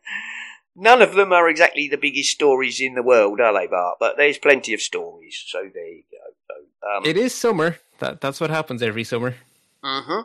None 0.76 1.02
of 1.02 1.14
them 1.14 1.32
are 1.32 1.48
exactly 1.48 1.88
the 1.88 1.98
biggest 1.98 2.30
stories 2.30 2.80
in 2.80 2.94
the 2.94 3.02
world, 3.02 3.40
are 3.40 3.52
they, 3.52 3.66
Bart? 3.66 3.98
But 4.00 4.16
there's 4.16 4.38
plenty 4.38 4.72
of 4.72 4.80
stories, 4.80 5.42
so 5.46 5.68
there 5.72 5.88
you 5.88 6.02
go. 6.10 6.16
So, 6.48 6.96
um, 6.96 7.04
it 7.04 7.16
is 7.16 7.34
summer. 7.34 7.78
That 7.98 8.20
that's 8.20 8.40
what 8.40 8.50
happens 8.50 8.82
every 8.82 9.04
summer. 9.04 9.36
Uh-huh. 9.82 10.24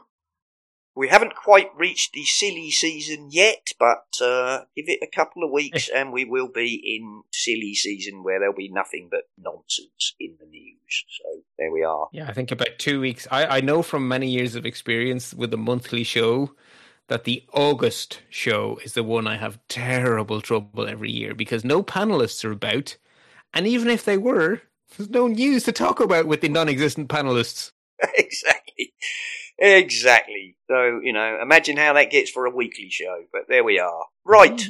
We 0.95 1.09
haven't 1.09 1.35
quite 1.35 1.69
reached 1.77 2.13
the 2.13 2.25
silly 2.25 2.71
season 2.71 3.27
yet, 3.29 3.73
but 3.77 4.07
uh, 4.19 4.61
give 4.75 4.85
it 4.87 4.99
a 5.03 5.15
couple 5.15 5.43
of 5.43 5.51
weeks 5.51 5.89
and 5.89 6.11
we 6.11 6.25
will 6.25 6.47
be 6.47 6.73
in 6.73 7.21
silly 7.31 7.75
season 7.75 8.23
where 8.23 8.39
there'll 8.39 8.55
be 8.55 8.69
nothing 8.69 9.07
but 9.11 9.29
nonsense 9.37 10.15
in 10.19 10.37
the 10.39 10.47
news. 10.47 11.05
So 11.21 11.41
there 11.59 11.71
we 11.71 11.83
are. 11.83 12.07
Yeah, 12.11 12.27
I 12.27 12.33
think 12.33 12.49
about 12.49 12.79
two 12.79 12.99
weeks. 12.99 13.27
I, 13.29 13.57
I 13.57 13.61
know 13.61 13.83
from 13.83 14.07
many 14.07 14.27
years 14.27 14.55
of 14.55 14.65
experience 14.65 15.35
with 15.35 15.51
the 15.51 15.57
monthly 15.57 16.03
show 16.03 16.55
that 17.07 17.23
the 17.23 17.43
August 17.53 18.21
show 18.29 18.79
is 18.83 18.93
the 18.93 19.03
one 19.03 19.27
I 19.27 19.37
have 19.37 19.59
terrible 19.67 20.41
trouble 20.41 20.87
every 20.87 21.11
year 21.11 21.33
because 21.33 21.63
no 21.63 21.81
panelists 21.83 22.43
are 22.45 22.51
about. 22.51 22.97
And 23.53 23.65
even 23.65 23.89
if 23.89 24.03
they 24.03 24.17
were, 24.17 24.61
there's 24.97 25.09
no 25.09 25.27
news 25.27 25.63
to 25.63 25.71
talk 25.71 25.99
about 25.99 26.27
with 26.27 26.41
the 26.41 26.49
non 26.49 26.69
existent 26.69 27.09
panelists. 27.09 27.71
exactly. 28.15 28.93
Exactly. 29.59 30.55
So, 30.67 30.99
you 31.01 31.13
know, 31.13 31.39
imagine 31.41 31.77
how 31.77 31.93
that 31.93 32.11
gets 32.11 32.29
for 32.29 32.45
a 32.45 32.51
weekly 32.51 32.89
show. 32.89 33.23
But 33.31 33.43
there 33.47 33.63
we 33.63 33.79
are. 33.79 34.05
Right. 34.23 34.61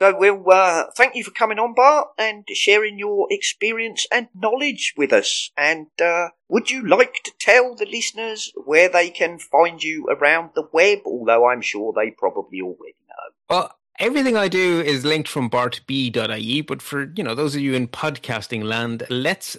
So 0.00 0.16
we'll 0.16 0.44
uh, 0.50 0.84
thank 0.96 1.14
you 1.14 1.22
for 1.22 1.30
coming 1.30 1.58
on, 1.58 1.74
Bart, 1.74 2.08
and 2.18 2.44
sharing 2.52 2.98
your 2.98 3.28
experience 3.30 4.06
and 4.10 4.28
knowledge 4.34 4.94
with 4.96 5.12
us. 5.12 5.50
And 5.56 5.86
uh, 6.02 6.28
would 6.48 6.70
you 6.70 6.86
like 6.86 7.22
to 7.24 7.32
tell 7.38 7.74
the 7.74 7.86
listeners 7.86 8.52
where 8.64 8.88
they 8.88 9.10
can 9.10 9.38
find 9.38 9.82
you 9.82 10.06
around 10.08 10.50
the 10.54 10.68
web? 10.72 11.00
Although 11.06 11.48
I'm 11.48 11.60
sure 11.60 11.92
they 11.92 12.10
probably 12.10 12.60
already 12.60 12.96
know. 13.08 13.32
Well, 13.48 13.76
Everything 14.00 14.36
I 14.36 14.48
do 14.48 14.80
is 14.80 15.04
linked 15.04 15.28
from 15.28 15.48
bartb.ie, 15.48 16.60
but 16.62 16.82
for 16.82 17.12
you 17.14 17.22
know 17.22 17.36
those 17.36 17.54
of 17.54 17.60
you 17.60 17.74
in 17.74 17.86
podcasting 17.86 18.64
land, 18.64 19.04
let's 19.08 19.56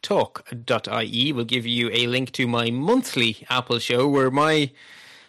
talk.ie 0.00 1.32
will 1.32 1.44
give 1.44 1.66
you 1.66 1.90
a 1.92 2.06
link 2.06 2.32
to 2.32 2.48
my 2.48 2.70
monthly 2.70 3.46
Apple 3.50 3.78
show 3.78 4.08
where 4.08 4.30
my 4.30 4.70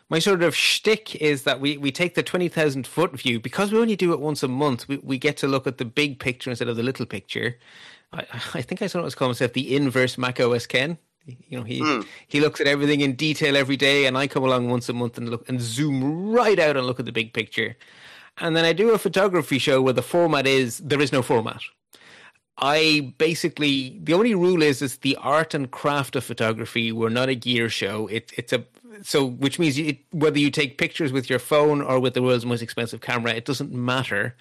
my 0.09 0.19
sort 0.19 0.41
of 0.41 0.55
shtick 0.55 1.15
is 1.15 1.43
that 1.43 1.59
we, 1.59 1.77
we 1.77 1.91
take 1.91 2.15
the 2.15 2.23
20,000 2.23 2.87
foot 2.87 3.19
view 3.19 3.39
because 3.39 3.71
we 3.71 3.79
only 3.79 3.95
do 3.95 4.13
it 4.13 4.19
once 4.19 4.41
a 4.41 4.47
month. 4.47 4.87
We, 4.87 4.97
we 4.97 5.17
get 5.17 5.37
to 5.37 5.47
look 5.47 5.67
at 5.67 5.77
the 5.77 5.85
big 5.85 6.19
picture 6.19 6.49
instead 6.49 6.69
of 6.69 6.77
the 6.77 6.83
little 6.83 7.05
picture. 7.05 7.57
I, 8.13 8.25
I 8.53 8.61
think 8.61 8.81
I 8.81 8.87
sometimes 8.87 9.15
call 9.15 9.27
myself 9.27 9.53
the 9.53 9.75
inverse 9.75 10.17
Mac 10.17 10.39
OS 10.39 10.65
Ken. 10.65 10.97
You 11.25 11.57
know, 11.57 11.63
he 11.65 11.81
mm. 11.81 12.05
he 12.27 12.39
looks 12.39 12.61
at 12.61 12.67
everything 12.67 13.01
in 13.01 13.15
detail 13.15 13.57
every 13.57 13.75
day, 13.75 14.05
and 14.05 14.17
I 14.17 14.27
come 14.27 14.45
along 14.45 14.69
once 14.69 14.87
a 14.87 14.93
month 14.93 15.17
and 15.17 15.27
look 15.27 15.47
and 15.49 15.59
zoom 15.59 16.31
right 16.31 16.57
out 16.57 16.77
and 16.77 16.87
look 16.87 17.01
at 17.01 17.05
the 17.05 17.11
big 17.11 17.33
picture. 17.33 17.75
And 18.37 18.55
then 18.55 18.63
I 18.63 18.71
do 18.71 18.91
a 18.91 18.97
photography 18.97 19.57
show 19.57 19.81
where 19.81 19.91
the 19.91 20.01
format 20.01 20.47
is 20.47 20.77
there 20.77 21.01
is 21.01 21.11
no 21.11 21.21
format. 21.21 21.61
I 22.59 23.13
basically 23.17 23.99
the 24.01 24.13
only 24.13 24.33
rule 24.33 24.63
is 24.63 24.81
is 24.81 24.97
the 24.97 25.15
art 25.17 25.53
and 25.53 25.69
craft 25.69 26.15
of 26.15 26.23
photography. 26.23 26.91
We're 26.91 27.09
not 27.09 27.29
a 27.29 27.35
gear 27.35 27.69
show. 27.69 28.07
It, 28.07 28.31
it's 28.35 28.51
a 28.51 28.65
so 29.03 29.25
which 29.25 29.59
means 29.59 29.77
it, 29.77 29.99
whether 30.11 30.39
you 30.39 30.49
take 30.49 30.77
pictures 30.77 31.11
with 31.11 31.29
your 31.29 31.39
phone 31.39 31.81
or 31.81 31.99
with 31.99 32.15
the 32.15 32.21
world's 32.21 32.45
most 32.45 32.61
expensive 32.63 33.01
camera, 33.01 33.33
it 33.33 33.45
doesn't 33.45 33.71
matter 33.71 34.35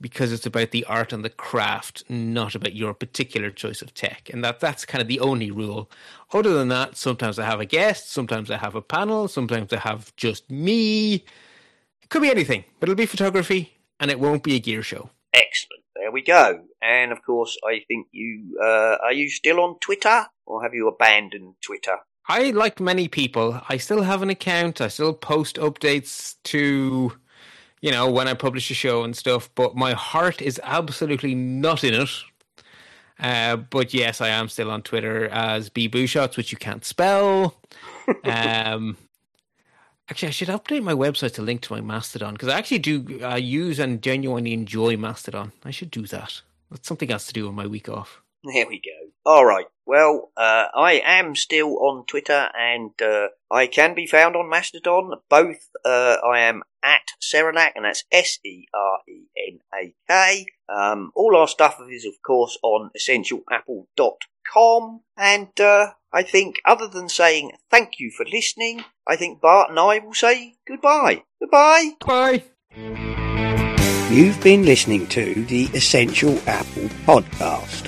because 0.00 0.32
it's 0.32 0.46
about 0.46 0.70
the 0.70 0.84
art 0.84 1.12
and 1.12 1.24
the 1.24 1.30
craft, 1.30 2.04
not 2.08 2.54
about 2.54 2.74
your 2.74 2.94
particular 2.94 3.50
choice 3.50 3.82
of 3.82 3.92
tech. 3.94 4.30
And 4.32 4.44
that 4.44 4.60
that's 4.60 4.86
kind 4.86 5.02
of 5.02 5.08
the 5.08 5.20
only 5.20 5.50
rule. 5.50 5.90
Other 6.32 6.54
than 6.54 6.68
that, 6.68 6.96
sometimes 6.96 7.38
I 7.38 7.44
have 7.44 7.60
a 7.60 7.66
guest, 7.66 8.10
sometimes 8.10 8.50
I 8.50 8.56
have 8.56 8.76
a 8.76 8.82
panel, 8.82 9.28
sometimes 9.28 9.72
I 9.72 9.78
have 9.80 10.14
just 10.16 10.50
me. 10.50 11.16
It 12.02 12.08
could 12.08 12.22
be 12.22 12.30
anything, 12.30 12.64
but 12.80 12.88
it'll 12.88 12.96
be 12.96 13.06
photography 13.06 13.76
and 14.00 14.10
it 14.10 14.20
won't 14.20 14.42
be 14.42 14.54
a 14.54 14.60
gear 14.60 14.82
show. 14.82 15.10
Excellent. 15.34 15.77
There 15.98 16.12
we 16.12 16.22
go. 16.22 16.60
And 16.80 17.10
of 17.10 17.22
course, 17.24 17.56
I 17.66 17.80
think 17.88 18.06
you 18.12 18.58
uh, 18.62 18.96
are 19.02 19.12
you 19.12 19.28
still 19.28 19.60
on 19.60 19.78
Twitter 19.80 20.26
or 20.46 20.62
have 20.62 20.72
you 20.74 20.86
abandoned 20.88 21.54
Twitter? 21.60 21.96
I, 22.28 22.50
like 22.50 22.78
many 22.78 23.08
people, 23.08 23.60
I 23.68 23.78
still 23.78 24.02
have 24.02 24.22
an 24.22 24.30
account. 24.30 24.80
I 24.80 24.88
still 24.88 25.14
post 25.14 25.56
updates 25.56 26.36
to, 26.44 27.12
you 27.80 27.90
know, 27.90 28.10
when 28.10 28.28
I 28.28 28.34
publish 28.34 28.70
a 28.70 28.74
show 28.74 29.02
and 29.02 29.16
stuff. 29.16 29.48
But 29.54 29.76
my 29.76 29.94
heart 29.94 30.42
is 30.42 30.60
absolutely 30.62 31.34
not 31.34 31.82
in 31.84 31.94
it. 31.94 32.10
Uh, 33.18 33.56
but 33.56 33.92
yes, 33.94 34.20
I 34.20 34.28
am 34.28 34.48
still 34.48 34.70
on 34.70 34.82
Twitter 34.82 35.26
as 35.28 35.70
B 35.70 36.06
Shots, 36.06 36.36
which 36.36 36.52
you 36.52 36.58
can't 36.58 36.84
spell. 36.84 37.60
um, 38.24 38.96
Actually, 40.10 40.28
I 40.28 40.32
should 40.32 40.48
update 40.48 40.82
my 40.82 40.94
website 40.94 41.34
to 41.34 41.42
link 41.42 41.60
to 41.62 41.72
my 41.72 41.80
Mastodon 41.80 42.34
because 42.34 42.48
I 42.48 42.58
actually 42.58 42.78
do 42.78 43.20
uh, 43.22 43.36
use 43.36 43.78
and 43.78 44.02
genuinely 44.02 44.54
enjoy 44.54 44.96
Mastodon. 44.96 45.52
I 45.64 45.70
should 45.70 45.90
do 45.90 46.06
that. 46.06 46.40
That's 46.70 46.88
something 46.88 47.10
else 47.10 47.26
to 47.26 47.32
do 47.32 47.48
on 47.48 47.54
my 47.54 47.66
week 47.66 47.88
off. 47.88 48.22
There 48.44 48.66
we 48.66 48.78
go. 48.78 49.10
All 49.26 49.44
right. 49.44 49.66
Well, 49.84 50.30
uh, 50.36 50.66
I 50.74 51.02
am 51.04 51.34
still 51.34 51.78
on 51.80 52.06
Twitter 52.06 52.48
and 52.58 52.90
uh, 53.02 53.28
I 53.50 53.66
can 53.66 53.94
be 53.94 54.06
found 54.06 54.36
on 54.36 54.48
Mastodon. 54.48 55.14
Both 55.28 55.68
uh, 55.84 56.16
I 56.24 56.40
am 56.40 56.62
at 56.82 57.08
Serenak, 57.20 57.72
and 57.74 57.84
that's 57.84 58.04
S 58.12 58.38
E 58.44 58.66
R 58.72 59.00
E 59.08 59.24
N 59.48 59.58
A 59.74 59.94
K. 60.06 60.46
Um, 60.68 61.10
all 61.14 61.36
our 61.36 61.48
stuff 61.48 61.80
is, 61.90 62.04
of 62.04 62.22
course, 62.22 62.56
on 62.62 62.90
essentialapple.com. 62.96 65.00
And 65.16 65.60
uh, 65.60 65.92
I 66.12 66.22
think, 66.22 66.56
other 66.64 66.88
than 66.88 67.08
saying 67.08 67.52
thank 67.70 68.00
you 68.00 68.10
for 68.10 68.24
listening, 68.24 68.84
I 69.06 69.16
think 69.16 69.40
Bart 69.40 69.70
and 69.70 69.78
I 69.78 69.98
will 69.98 70.14
say 70.14 70.54
goodbye. 70.66 71.22
Goodbye. 71.40 71.92
Bye. 72.04 72.44
You've 74.10 74.40
been 74.40 74.64
listening 74.64 75.06
to 75.08 75.34
the 75.44 75.64
Essential 75.74 76.38
Apple 76.46 76.88
podcast, 77.04 77.87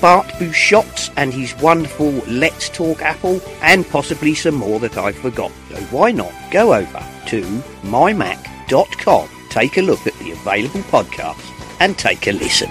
Bart 0.00 0.26
Busschots 0.38 1.12
and 1.16 1.32
his 1.32 1.54
wonderful 1.56 2.10
Let's 2.28 2.68
Talk 2.68 3.02
Apple, 3.02 3.40
and 3.62 3.88
possibly 3.88 4.34
some 4.34 4.56
more 4.56 4.78
that 4.80 4.98
I 4.98 5.12
forgot. 5.12 5.52
So 5.70 5.76
why 5.84 6.12
not 6.12 6.32
go 6.50 6.74
over 6.74 7.06
to 7.26 7.42
mymac.com, 7.82 9.28
take 9.50 9.78
a 9.78 9.82
look 9.82 10.06
at 10.06 10.14
the 10.14 10.32
available 10.32 10.80
podcasts, 10.82 11.50
and 11.80 11.96
take 11.98 12.26
a 12.26 12.32
listen. 12.32 12.70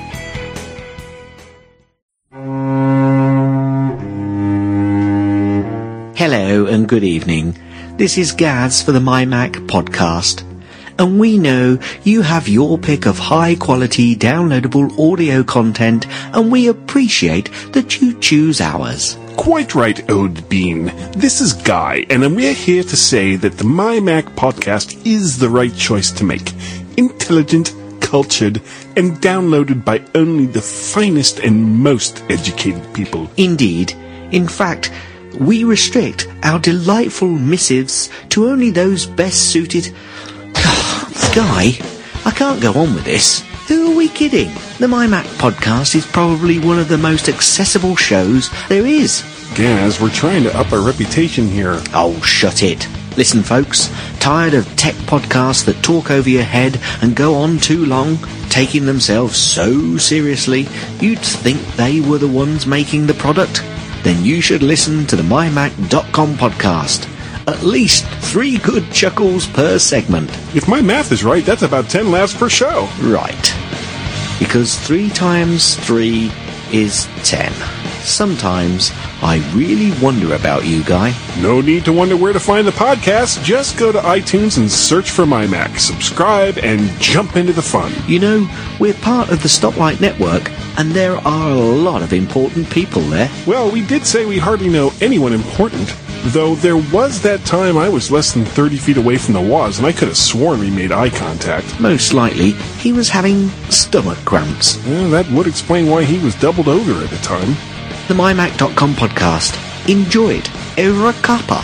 Hello 6.16 6.68
and 6.68 6.88
good 6.88 7.04
evening. 7.04 7.58
This 7.98 8.18
is 8.18 8.32
Gaz 8.32 8.82
for 8.82 8.92
the 8.92 9.00
MyMac 9.00 9.68
podcast. 9.68 10.53
And 11.00 11.20
we 11.20 11.38
know 11.38 11.80
you 12.04 12.22
have 12.22 12.48
your 12.48 12.78
pick 12.78 13.06
of 13.06 13.18
high 13.18 13.56
quality 13.56 14.16
downloadable 14.16 14.98
audio 15.00 15.44
content 15.44 16.08
and 16.34 16.52
we 16.52 16.68
appreciate 16.68 17.50
that 17.74 18.02
you 18.02 18.20
choose 18.20 18.62
ours. 18.62 19.18
Quite 19.38 19.74
right, 19.74 20.10
Ode 20.12 20.48
Bean. 20.48 20.86
This 21.14 21.42
is 21.42 21.54
Guy, 21.54 22.06
and 22.10 22.36
we're 22.36 22.54
here 22.54 22.84
to 22.84 22.96
say 22.96 23.36
that 23.36 23.58
the 23.58 23.64
My 23.64 24.00
Mac 24.00 24.26
podcast 24.36 25.06
is 25.06 25.40
the 25.40 25.50
right 25.50 25.76
choice 25.76 26.12
to 26.12 26.24
make. 26.24 26.54
Intelligent, 26.98 27.74
cultured, 28.00 28.62
and 28.96 29.18
downloaded 29.18 29.84
by 29.84 30.04
only 30.14 30.46
the 30.46 30.62
finest 30.62 31.40
and 31.40 31.80
most 31.80 32.24
educated 32.30 32.94
people. 32.94 33.28
Indeed. 33.36 33.94
In 34.32 34.48
fact, 34.48 34.92
we 35.40 35.64
restrict 35.64 36.28
our 36.44 36.60
delightful 36.60 37.28
missives 37.30 38.10
to 38.30 38.48
only 38.48 38.70
those 38.70 39.08
best 39.08 39.50
suited. 39.50 39.94
Guy, 41.34 41.74
I 42.26 42.32
can't 42.32 42.62
go 42.62 42.74
on 42.74 42.94
with 42.94 43.06
this. 43.06 43.40
Who 43.68 43.92
are 43.92 43.96
we 43.96 44.08
kidding? 44.08 44.50
The 44.78 44.86
MyMac 44.86 45.24
podcast 45.40 45.96
is 45.96 46.06
probably 46.06 46.60
one 46.60 46.78
of 46.78 46.90
the 46.90 46.98
most 47.00 47.28
accessible 47.28 47.96
shows 47.96 48.52
there 48.70 48.86
is. 48.86 49.24
Gaz, 49.56 50.00
we're 50.00 50.12
trying 50.12 50.44
to 50.44 50.56
up 50.56 50.72
our 50.72 50.86
reputation 50.86 51.48
here. 51.48 51.82
Oh, 51.92 52.22
shut 52.22 52.62
it. 52.62 52.88
Listen, 53.18 53.42
folks, 53.42 53.92
tired 54.20 54.54
of 54.54 54.68
tech 54.76 54.94
podcasts 55.08 55.66
that 55.66 55.84
talk 55.84 56.12
over 56.12 56.30
your 56.30 56.44
head 56.44 56.80
and 57.02 57.16
go 57.16 57.34
on 57.34 57.58
too 57.58 57.84
long, 57.88 58.20
taking 58.50 58.86
themselves 58.86 59.36
so 59.36 59.98
seriously, 59.98 60.68
you'd 61.00 61.18
think 61.18 61.60
they 61.76 62.00
were 62.00 62.20
the 62.20 62.28
ones 62.28 62.68
making 62.68 63.08
the 63.08 63.14
product? 63.16 63.64
Then 64.04 64.24
you 64.24 64.40
should 64.40 64.62
listen 64.62 65.08
to 65.08 65.16
the 65.16 65.24
mymac.com 65.24 66.36
podcast. 66.36 67.10
At 67.48 67.64
least 67.64 68.06
three 68.06 68.58
good 68.58 68.92
chuckles 68.92 69.48
per 69.48 69.78
segment. 69.78 70.30
If 70.56 70.68
my 70.68 70.82
math 70.82 71.12
is 71.12 71.24
right, 71.24 71.46
that's 71.46 71.62
about 71.62 71.90
10 71.90 72.12
laughs 72.12 72.34
per 72.36 72.50
show. 72.50 72.88
Right. 73.02 73.54
Because 74.40 74.78
three 74.80 75.10
times 75.10 75.76
three 75.76 76.32
is 76.72 77.08
ten. 77.24 77.54
Sometimes 78.02 78.92
I 79.22 79.38
really 79.56 79.98
wonder 80.02 80.34
about 80.34 80.66
you, 80.66 80.84
Guy. 80.84 81.14
No 81.40 81.62
need 81.62 81.86
to 81.86 81.94
wonder 81.94 82.18
where 82.18 82.34
to 82.34 82.40
find 82.40 82.68
the 82.68 82.72
podcast. 82.72 83.44
Just 83.44 83.78
go 83.78 83.92
to 83.92 84.00
iTunes 84.00 84.58
and 84.58 84.70
search 84.70 85.12
for 85.12 85.26
My 85.26 85.48
Mac, 85.48 85.80
subscribe, 85.80 86.58
and 86.58 86.90
jump 87.00 87.38
into 87.38 87.54
the 87.54 87.62
fun. 87.62 87.94
You 88.08 88.20
know, 88.20 88.50
we're 88.80 88.96
part 88.96 89.30
of 89.30 89.42
the 89.42 89.48
Stoplight 89.48 90.02
Network, 90.02 90.52
and 90.78 90.92
there 90.92 91.16
are 91.16 91.52
a 91.52 91.56
lot 91.56 92.02
of 92.02 92.12
important 92.12 92.70
people 92.70 93.02
there. 93.04 93.30
Well, 93.48 93.72
we 93.72 93.86
did 93.86 94.06
say 94.06 94.26
we 94.26 94.40
hardly 94.40 94.68
know 94.68 94.92
anyone 95.00 95.32
important, 95.32 95.96
though 96.26 96.56
there 96.56 96.78
was 96.78 97.22
that 97.22 97.46
time 97.46 97.78
I 97.78 97.90
was 97.90 98.12
less 98.12 98.34
than 98.34 98.46
30 98.46 98.78
feet 98.78 98.98
away 98.98 99.18
from 99.18 99.34
the 99.34 99.42
Woz, 99.42 99.78
and 99.78 99.88
I 99.88 99.92
could 99.92 100.08
have 100.08 100.18
sworn 100.18 100.60
we 100.60 100.70
made 100.70 100.92
eye 100.92 101.10
contact. 101.10 101.80
Most 101.80 102.14
likely, 102.14 102.52
he 102.52 102.94
was 102.94 103.10
having 103.10 103.50
stomach 103.70 104.18
cramps. 104.26 104.84
Well, 104.86 105.10
that 105.10 105.30
would 105.32 105.48
explain 105.48 105.90
why 105.90 106.04
he 106.04 106.24
was 106.24 106.36
doubled 106.36 106.68
over 106.68 107.04
at 107.04 107.10
the 107.10 107.18
time. 107.18 107.50
The 108.08 108.14
MyMac.com 108.14 108.94
podcast. 108.96 109.60
Enjoy 109.90 110.34
it. 110.36 110.50
Over 110.80 111.10
a 111.10 111.14
cuppa. 111.14 111.64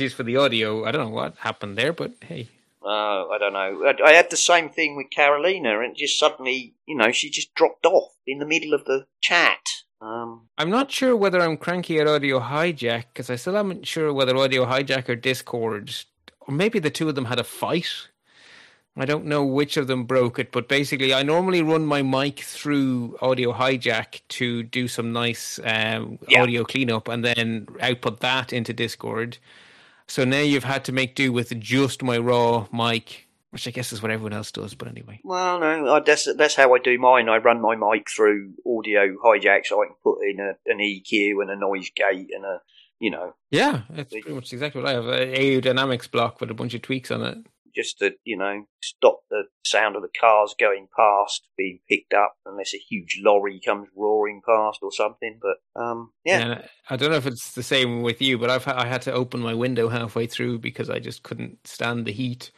Apologies 0.00 0.16
for 0.16 0.22
the 0.22 0.36
audio. 0.38 0.86
I 0.86 0.92
don't 0.92 1.10
know 1.10 1.14
what 1.14 1.36
happened 1.40 1.76
there, 1.76 1.92
but 1.92 2.12
hey. 2.22 2.48
Uh, 2.82 3.28
I 3.28 3.36
don't 3.38 3.52
know. 3.52 3.84
I- 3.84 4.02
I 4.08 4.12
had 4.14 4.30
the 4.30 4.36
same 4.38 4.70
thing 4.70 4.96
with 4.96 5.10
Carolina, 5.10 5.80
and 5.80 5.94
just 5.94 6.18
suddenly, 6.18 6.72
you 6.86 6.96
know, 6.96 7.12
she 7.12 7.28
just 7.28 7.54
dropped 7.54 7.84
off 7.84 8.12
in 8.26 8.38
the 8.38 8.46
middle 8.46 8.72
of 8.72 8.86
the 8.86 9.06
chat. 9.20 9.60
Um, 10.00 10.48
I'm 10.56 10.70
not 10.70 10.90
sure 10.90 11.14
whether 11.14 11.38
I'm 11.42 11.58
cranky 11.58 12.00
at 12.00 12.06
Audio 12.08 12.40
Hijack 12.40 13.04
because 13.12 13.28
I 13.28 13.36
still 13.36 13.56
haven't 13.56 13.86
sure 13.86 14.10
whether 14.14 14.34
Audio 14.38 14.64
Hijack 14.64 15.06
or 15.10 15.16
Discord, 15.16 15.94
or 16.40 16.54
maybe 16.54 16.78
the 16.78 16.88
two 16.88 17.10
of 17.10 17.14
them 17.14 17.26
had 17.26 17.38
a 17.38 17.44
fight. 17.44 18.08
I 18.96 19.04
don't 19.04 19.26
know 19.26 19.44
which 19.44 19.76
of 19.76 19.86
them 19.86 20.04
broke 20.04 20.38
it, 20.38 20.50
but 20.50 20.66
basically, 20.66 21.12
I 21.12 21.22
normally 21.22 21.60
run 21.60 21.84
my 21.84 22.00
mic 22.00 22.40
through 22.40 23.18
Audio 23.20 23.52
Hijack 23.52 24.22
to 24.40 24.62
do 24.62 24.88
some 24.88 25.12
nice 25.12 25.60
um, 25.62 26.18
Yeah. 26.26 26.40
audio 26.42 26.64
cleanup 26.64 27.06
and 27.08 27.22
then 27.22 27.68
output 27.82 28.20
that 28.20 28.50
into 28.54 28.72
Discord. 28.72 29.36
So 30.10 30.24
now 30.24 30.40
you've 30.40 30.64
had 30.64 30.84
to 30.86 30.92
make 30.92 31.14
do 31.14 31.32
with 31.32 31.56
just 31.60 32.02
my 32.02 32.18
raw 32.18 32.66
mic, 32.72 33.28
which 33.50 33.68
I 33.68 33.70
guess 33.70 33.92
is 33.92 34.02
what 34.02 34.10
everyone 34.10 34.32
else 34.32 34.50
does. 34.50 34.74
But 34.74 34.88
anyway, 34.88 35.20
Well, 35.22 35.60
no, 35.60 35.94
I, 35.94 36.00
that's 36.00 36.26
that's 36.34 36.56
how 36.56 36.74
I 36.74 36.80
do 36.80 36.98
mine. 36.98 37.28
I 37.28 37.36
run 37.36 37.60
my 37.60 37.76
mic 37.76 38.10
through 38.10 38.54
audio 38.66 39.16
hijack, 39.24 39.66
so 39.66 39.80
I 39.80 39.86
can 39.86 39.94
put 40.02 40.18
in 40.28 40.40
a, 40.40 40.54
an 40.66 40.78
EQ 40.78 41.42
and 41.42 41.50
a 41.50 41.56
noise 41.56 41.90
gate 41.94 42.30
and 42.34 42.44
a, 42.44 42.60
you 42.98 43.12
know, 43.12 43.34
yeah, 43.52 43.82
it's 43.94 44.10
pretty 44.10 44.32
much 44.32 44.52
exactly 44.52 44.82
what 44.82 44.90
I 44.90 44.94
have. 44.94 45.06
An 45.06 45.32
aerodynamics 45.32 46.10
block 46.10 46.40
with 46.40 46.50
a 46.50 46.54
bunch 46.54 46.74
of 46.74 46.82
tweaks 46.82 47.12
on 47.12 47.22
it. 47.22 47.38
Just 47.74 47.98
to 47.98 48.12
you 48.24 48.36
know 48.36 48.64
stop 48.82 49.20
the 49.30 49.44
sound 49.64 49.96
of 49.96 50.02
the 50.02 50.08
cars 50.20 50.54
going 50.58 50.88
past 50.96 51.48
being 51.56 51.80
picked 51.88 52.14
up 52.14 52.34
unless 52.46 52.74
a 52.74 52.78
huge 52.78 53.20
lorry 53.22 53.60
comes 53.64 53.88
roaring 53.96 54.40
past 54.46 54.80
or 54.82 54.92
something. 54.92 55.38
But 55.40 55.80
um, 55.80 56.12
yeah, 56.24 56.40
And 56.40 56.68
I 56.88 56.96
don't 56.96 57.10
know 57.10 57.16
if 57.16 57.26
it's 57.26 57.52
the 57.52 57.62
same 57.62 58.02
with 58.02 58.20
you, 58.20 58.38
but 58.38 58.50
I've 58.50 58.66
I 58.66 58.86
had 58.86 59.02
to 59.02 59.12
open 59.12 59.40
my 59.40 59.54
window 59.54 59.88
halfway 59.88 60.26
through 60.26 60.58
because 60.58 60.90
I 60.90 60.98
just 60.98 61.22
couldn't 61.22 61.66
stand 61.66 62.06
the 62.06 62.12
heat. 62.12 62.50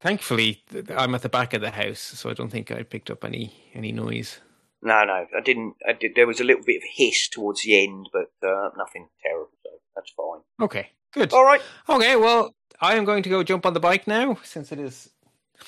Thankfully, 0.00 0.62
I'm 0.96 1.14
at 1.14 1.22
the 1.22 1.28
back 1.28 1.52
of 1.52 1.60
the 1.60 1.70
house, 1.70 2.00
so 2.00 2.30
I 2.30 2.34
don't 2.34 2.48
think 2.48 2.70
I 2.70 2.82
picked 2.82 3.10
up 3.10 3.24
any 3.24 3.52
any 3.74 3.92
noise. 3.92 4.40
no, 4.82 5.04
no, 5.04 5.26
I 5.36 5.40
didn't. 5.44 5.74
I 5.86 5.92
did. 5.92 6.14
There 6.14 6.26
was 6.26 6.40
a 6.40 6.44
little 6.44 6.64
bit 6.64 6.78
of 6.78 6.82
hiss 6.94 7.28
towards 7.28 7.62
the 7.62 7.82
end, 7.82 8.08
but 8.12 8.32
uh, 8.46 8.70
nothing 8.78 9.08
terrible. 9.22 9.50
So 9.62 9.70
that's 9.94 10.12
fine. 10.12 10.40
Okay, 10.64 10.88
good. 11.12 11.32
All 11.34 11.44
right. 11.44 11.60
Okay, 11.88 12.16
well, 12.16 12.54
I 12.80 12.96
am 12.96 13.04
going 13.04 13.22
to 13.22 13.28
go 13.28 13.42
jump 13.42 13.66
on 13.66 13.74
the 13.74 13.80
bike 13.80 14.06
now 14.06 14.38
since 14.42 14.72
it 14.72 14.78
is. 14.78 15.10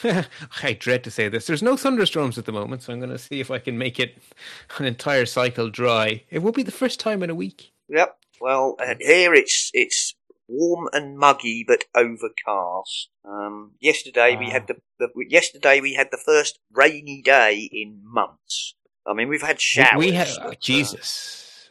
I 0.63 0.73
dread 0.73 1.05
to 1.05 1.11
say 1.11 1.29
this. 1.29 1.47
There's 1.47 1.63
no 1.63 1.77
thunderstorms 1.77 2.39
at 2.39 2.47
the 2.47 2.53
moment, 2.53 2.83
so 2.83 2.93
I'm 2.93 2.99
going 3.01 3.11
to 3.11 3.19
see 3.19 3.41
if 3.41 3.51
I 3.51 3.59
can 3.59 3.77
make 3.77 4.01
it 4.01 4.17
an 4.79 4.87
entire 4.87 5.27
cycle 5.27 5.69
dry. 5.69 6.25
It 6.31 6.39
will 6.41 6.53
be 6.53 6.63
the 6.63 6.71
first 6.73 6.99
time 6.99 7.23
in 7.23 7.29
a 7.31 7.35
week. 7.35 7.73
Yep. 7.89 8.17
Well, 8.41 8.77
uh, 8.81 8.95
here 9.01 9.35
it's 9.35 9.71
it's 9.75 10.15
warm 10.49 10.89
and 10.93 11.19
muggy, 11.19 11.65
but 11.67 11.85
overcast. 11.95 13.11
Um, 13.25 13.73
yesterday 13.81 14.37
we 14.37 14.47
Ah. 14.47 14.53
had 14.53 14.67
the, 14.67 14.77
the 14.99 15.09
yesterday 15.29 15.81
we 15.81 15.95
had 15.95 16.09
the 16.11 16.17
first 16.25 16.59
rainy 16.73 17.21
day 17.23 17.69
in 17.71 18.01
months. 18.03 18.75
I 19.07 19.13
mean, 19.15 19.29
we've 19.29 19.43
had 19.43 19.61
showers. 19.61 19.91
We, 19.99 20.07
we 20.07 20.13
have 20.13 20.31
but, 20.39 20.47
uh, 20.47 20.55
Jesus. 20.61 21.69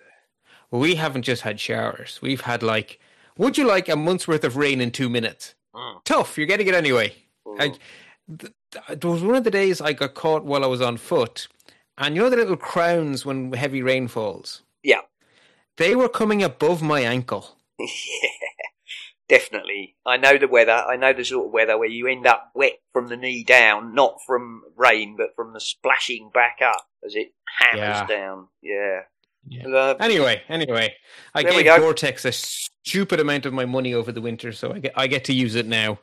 We 0.69 0.95
haven't 0.95 1.23
just 1.23 1.41
had 1.41 1.59
showers. 1.59 2.19
We've 2.21 2.41
had 2.41 2.61
like. 2.61 2.99
Would 3.41 3.57
you 3.57 3.65
like 3.67 3.89
a 3.89 3.95
month's 3.95 4.27
worth 4.27 4.43
of 4.43 4.55
rain 4.55 4.79
in 4.81 4.91
two 4.91 5.09
minutes? 5.09 5.55
Mm. 5.75 6.03
Tough. 6.05 6.37
You're 6.37 6.45
getting 6.45 6.67
it 6.67 6.75
anyway. 6.75 7.15
mm, 7.47 7.57
th- 8.37 8.53
there 8.99 9.09
was 9.09 9.23
one 9.23 9.33
of 9.35 9.43
the 9.43 9.49
days 9.49 9.81
I 9.81 9.93
got 9.93 10.13
caught 10.13 10.45
while 10.45 10.63
I 10.63 10.67
was 10.67 10.79
on 10.79 10.97
foot, 10.97 11.47
and 11.97 12.15
you 12.15 12.21
know 12.21 12.29
the 12.29 12.35
little 12.37 12.55
crowns 12.55 13.25
when 13.25 13.51
heavy 13.53 13.81
rain 13.81 14.07
falls. 14.07 14.61
yeah, 14.83 15.01
They 15.77 15.95
were 15.95 16.07
coming 16.07 16.43
above 16.43 16.83
my 16.83 17.01
ankle. 17.01 17.57
yeah, 17.79 17.87
definitely. 19.27 19.95
I 20.05 20.17
know 20.17 20.37
the 20.37 20.47
weather. 20.47 20.71
I 20.87 20.95
know 20.95 21.11
the 21.11 21.25
sort 21.25 21.47
of 21.47 21.51
weather 21.51 21.77
where 21.79 21.89
you 21.89 22.05
end 22.07 22.27
up 22.27 22.51
wet 22.53 22.73
from 22.93 23.07
the 23.07 23.17
knee 23.17 23.43
down, 23.43 23.95
not 23.95 24.19
from 24.27 24.61
rain, 24.75 25.15
but 25.17 25.35
from 25.35 25.53
the 25.53 25.59
splashing 25.59 26.29
back 26.31 26.59
up 26.63 26.85
as 27.03 27.15
it 27.15 27.33
hammers 27.57 27.79
Yeah. 27.79 28.05
down. 28.05 28.47
Yeah. 28.61 28.99
Yeah. 29.47 29.95
Anyway, 29.99 30.43
anyway, 30.49 30.93
I 31.33 31.41
There 31.41 31.51
gave 31.53 31.65
go. 31.65 31.79
Gore-Tex 31.79 32.25
a 32.25 32.31
stupid 32.83 33.19
amount 33.19 33.45
of 33.45 33.53
my 33.53 33.65
money 33.65 33.93
over 33.93 34.11
the 34.11 34.21
winter, 34.21 34.51
so 34.51 34.73
I 34.73 34.79
get 34.79 34.93
I 34.95 35.07
get 35.07 35.25
to 35.25 35.33
use 35.33 35.55
it 35.55 35.67
now. 35.67 35.99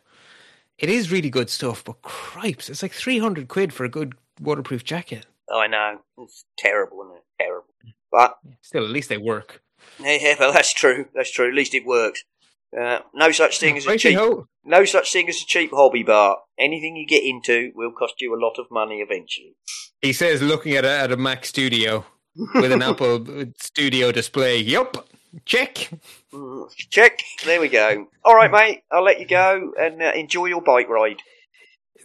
It 0.79 0.89
is 0.89 1.11
really 1.11 1.31
good 1.31 1.51
stuff, 1.51 1.83
but 1.85 2.03
cripes, 2.03 2.69
it's 2.69 2.83
like 2.83 2.93
three 2.93 3.19
hundred 3.19 3.49
quid 3.49 3.73
for 3.73 3.85
a 3.85 3.89
good 3.89 4.15
waterproof 4.41 4.85
jacket. 4.85 5.27
Oh, 5.51 5.61
I 5.61 5.67
know. 5.67 5.99
It's 6.19 6.45
terrible, 6.57 7.03
isn't 7.05 7.17
it? 7.17 7.25
Terrible. 7.41 7.65
But 8.11 8.39
Still, 8.63 8.85
at 8.85 8.91
least 8.91 9.09
they 9.09 9.17
work. 9.17 9.63
Yeah, 9.99 10.19
yeah 10.21 10.35
well, 10.39 10.53
that's 10.53 10.73
true. 10.73 11.07
That's 11.15 11.31
true. 11.31 11.49
At 11.49 11.55
least 11.55 11.75
it 11.75 11.85
works. 11.85 12.25
Uh, 12.79 12.99
no 13.15 13.33
such 13.33 13.59
thing 13.59 13.77
as 13.77 13.87
a 13.87 13.97
cheap. 13.97 14.19
No 14.65 14.85
such 14.85 15.13
thing 15.13 15.29
as 15.29 15.41
a 15.41 15.47
cheap 15.47 15.71
hobby 15.73 16.03
bar. 16.03 16.39
Anything 16.59 16.97
you 16.97 17.07
get 17.07 17.25
into 17.25 17.73
will 17.75 17.93
cost 17.93 18.15
you 18.21 18.35
a 18.35 18.41
lot 18.41 18.59
of 18.59 18.67
money 18.71 18.97
eventually. 18.97 19.57
He 20.03 20.13
says, 20.13 20.43
looking 20.43 20.75
at 20.75 20.85
a, 20.85 20.91
at 20.91 21.13
a 21.13 21.17
Mac 21.17 21.47
Studio 21.47 22.05
with 22.55 22.71
an 22.71 22.83
Apple 22.83 23.25
Studio 23.57 24.13
display. 24.13 24.59
Yup, 24.59 25.08
check. 25.45 25.91
Mm, 26.33 26.69
Check. 26.91 27.21
There 27.45 27.61
we 27.61 27.69
go. 27.69 28.07
All 28.25 28.35
right, 28.35 28.51
mate. 28.51 28.83
I'll 28.91 29.03
let 29.05 29.21
you 29.21 29.27
go 29.27 29.73
and 29.79 30.03
uh, 30.03 30.13
enjoy 30.15 30.47
your 30.47 30.61
bike 30.61 30.89
ride. 30.89 31.19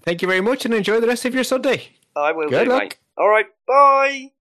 Thank 0.04 0.22
you 0.22 0.28
very 0.28 0.41
much, 0.41 0.66
and 0.66 0.74
enjoy 0.74 1.00
the 1.00 1.08
rest 1.08 1.26
of 1.26 1.34
your 1.34 1.44
Sunday. 1.44 1.90
I 2.16 2.32
will 2.32 2.50
Good 2.50 2.66
do, 2.66 2.70
luck. 2.70 2.84
mate. 2.84 2.98
All 3.18 3.30
right. 3.30 3.45
Bye. 3.68 4.30